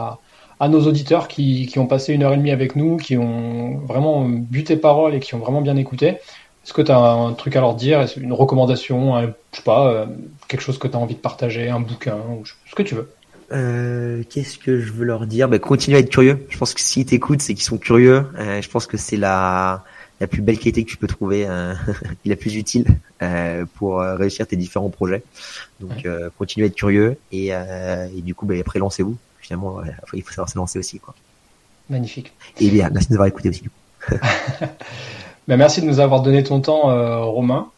à, 0.60 0.68
nos 0.68 0.85
auditeurs 0.85 1.30
qui, 1.30 1.68
qui, 1.68 1.80
ont 1.80 1.88
passé 1.88 2.14
une 2.14 2.23
heure 2.23 2.34
et 2.34 2.38
demie 2.38 2.51
avec 2.51 2.76
nous, 2.76 2.97
qui 2.97 3.18
ont 3.18 3.77
vraiment 3.88 4.26
bu 4.27 4.65
tes 4.65 4.76
paroles 4.76 5.15
et 5.15 5.22
qui 5.22 5.35
ont 5.35 5.39
vraiment 5.39 5.61
bien 5.61 5.77
écouté? 5.77 6.18
Est-ce 6.65 6.73
que 6.73 6.81
tu 6.81 6.91
as 6.91 6.97
un 6.97 7.31
truc 7.31 7.56
à 7.56 7.61
leur 7.61 7.76
dire 7.76 8.06
Une 8.18 8.34
recommandation, 8.34 9.22
je 9.22 9.57
sais 9.57 9.64
pas, 9.64 10.06
quelque 10.49 10.61
chose 10.61 10.77
que 10.77 10.89
tu 10.89 10.97
as 10.97 10.99
envie 10.99 11.15
de 11.15 11.19
partager, 11.19 11.69
un 11.69 11.80
bouquin, 11.80 12.18
ou 12.30 12.43
ce 12.45 12.76
que 12.76 12.84
tu 12.84 12.95
veux 12.95 13.10
euh, 13.51 14.23
qu'est-ce 14.30 14.57
que 14.57 14.80
je 14.80 14.91
veux 14.91 15.05
leur 15.05 15.26
dire? 15.26 15.47
Bah, 15.49 15.59
Continuez 15.59 15.97
à 15.97 15.99
être 15.99 16.09
curieux. 16.09 16.45
Je 16.49 16.57
pense 16.57 16.73
que 16.73 16.81
s'ils 16.81 17.05
t'écoutent, 17.05 17.41
c'est 17.41 17.53
qu'ils 17.53 17.63
sont 17.63 17.77
curieux. 17.77 18.26
Euh, 18.38 18.61
je 18.61 18.69
pense 18.69 18.85
que 18.88 18.97
c'est 18.97 19.17
la, 19.17 19.84
la 20.19 20.27
plus 20.27 20.41
belle 20.41 20.57
qualité 20.57 20.84
que 20.84 20.89
tu 20.89 20.97
peux 20.97 21.07
trouver 21.07 21.45
euh, 21.47 21.73
la 22.26 22.35
plus 22.35 22.55
utile 22.55 22.85
euh, 23.21 23.65
pour 23.76 24.01
euh, 24.01 24.15
réussir 24.15 24.47
tes 24.47 24.55
différents 24.55 24.89
projets. 24.89 25.23
Donc, 25.80 26.05
euh, 26.05 26.30
continuez 26.38 26.65
à 26.65 26.67
être 26.67 26.76
curieux 26.76 27.17
et, 27.31 27.49
euh, 27.51 28.07
et 28.15 28.21
du 28.21 28.35
coup, 28.35 28.45
bah, 28.45 28.55
après, 28.59 28.80
lancez-vous. 28.80 29.17
Finalement, 29.39 29.76
ouais, 29.76 29.88
il 30.13 30.21
faut 30.21 30.31
savoir 30.31 30.49
se 30.49 30.57
lancer 30.57 30.77
aussi. 30.77 30.99
Quoi. 30.99 31.15
Magnifique. 31.89 32.34
Et 32.59 32.69
bien, 32.69 32.89
merci 32.91 33.07
de 33.07 33.13
nous 33.13 33.17
avoir 33.17 33.27
écouté 33.27 33.49
aussi. 33.49 33.63
Ben, 35.47 35.57
merci 35.57 35.81
de 35.81 35.88
nous 35.88 35.99
avoir 35.99 36.21
donné 36.21 36.43
ton 36.43 36.61
temps, 36.61 36.91
euh, 36.91 37.21
Romain. 37.21 37.69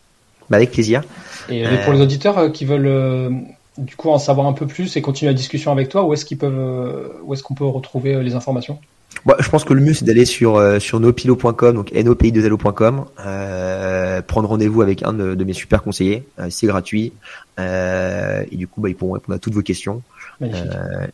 Bah, 0.50 0.58
avec 0.58 0.72
plaisir. 0.72 1.04
Et 1.48 1.64
pour 1.86 1.94
les 1.94 2.02
auditeurs 2.02 2.52
qui 2.52 2.66
veulent 2.66 2.86
euh, 2.86 3.30
du 3.78 3.96
coup 3.96 4.10
en 4.10 4.20
savoir 4.20 4.48
un 4.48 4.54
peu 4.54 4.68
plus 4.68 4.96
et 4.98 5.02
continuer 5.02 5.32
la 5.32 5.38
discussion 5.38 5.72
avec 5.72 5.90
toi, 5.90 6.04
où 6.04 6.14
est-ce 6.14 6.26
qu'ils 6.26 6.38
peuvent, 6.38 6.58
euh, 6.58 7.10
où 7.24 7.34
est-ce 7.34 7.44
qu'on 7.44 7.56
peut 7.56 7.66
retrouver 7.66 8.16
euh, 8.16 8.24
les 8.24 8.36
informations? 8.36 8.80
Bon, 9.26 9.34
je 9.40 9.50
pense 9.50 9.66
que 9.66 9.74
le 9.74 9.82
mieux 9.82 9.94
c'est 9.94 10.06
d'aller 10.06 10.26
sur 10.26 10.56
euh, 10.56 10.80
sur 10.80 11.02
nopilo.com 11.02 11.76
donc 11.76 11.92
nopi2lo.com 11.92 13.06
euh, 13.20 14.22
prendre 14.22 14.48
rendez-vous 14.48 14.82
avec 14.82 15.04
un 15.04 15.12
de, 15.12 15.36
de 15.36 15.44
mes 15.44 15.52
super 15.52 15.84
conseillers 15.84 16.24
euh, 16.40 16.48
c'est 16.50 16.66
gratuit 16.66 17.12
et 17.60 18.56
du 18.56 18.68
coup 18.68 18.80
bah, 18.80 18.88
ils 18.88 18.96
pourront 18.96 19.12
répondre 19.12 19.36
à 19.36 19.40
toutes 19.40 19.54
vos 19.54 19.62
questions 19.62 20.02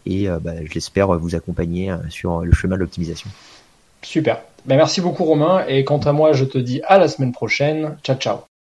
et 0.06 0.28
bah, 0.28 0.52
j'espère 0.72 1.08
vous 1.18 1.36
accompagner 1.36 1.94
sur 2.08 2.46
le 2.46 2.54
chemin 2.54 2.76
de 2.76 2.82
l'optimisation 2.82 3.30
Super. 4.02 4.42
Ben, 4.66 4.78
merci 4.78 5.02
beaucoup, 5.02 5.26
Romain. 5.26 5.66
Et 5.68 5.84
quant 5.84 6.00
à 6.00 6.14
moi, 6.14 6.34
je 6.34 6.46
te 6.46 6.58
dis 6.58 6.82
à 6.88 6.98
la 6.98 7.08
semaine 7.08 7.32
prochaine. 7.32 7.98
Ciao, 8.04 8.16
ciao. 8.16 8.48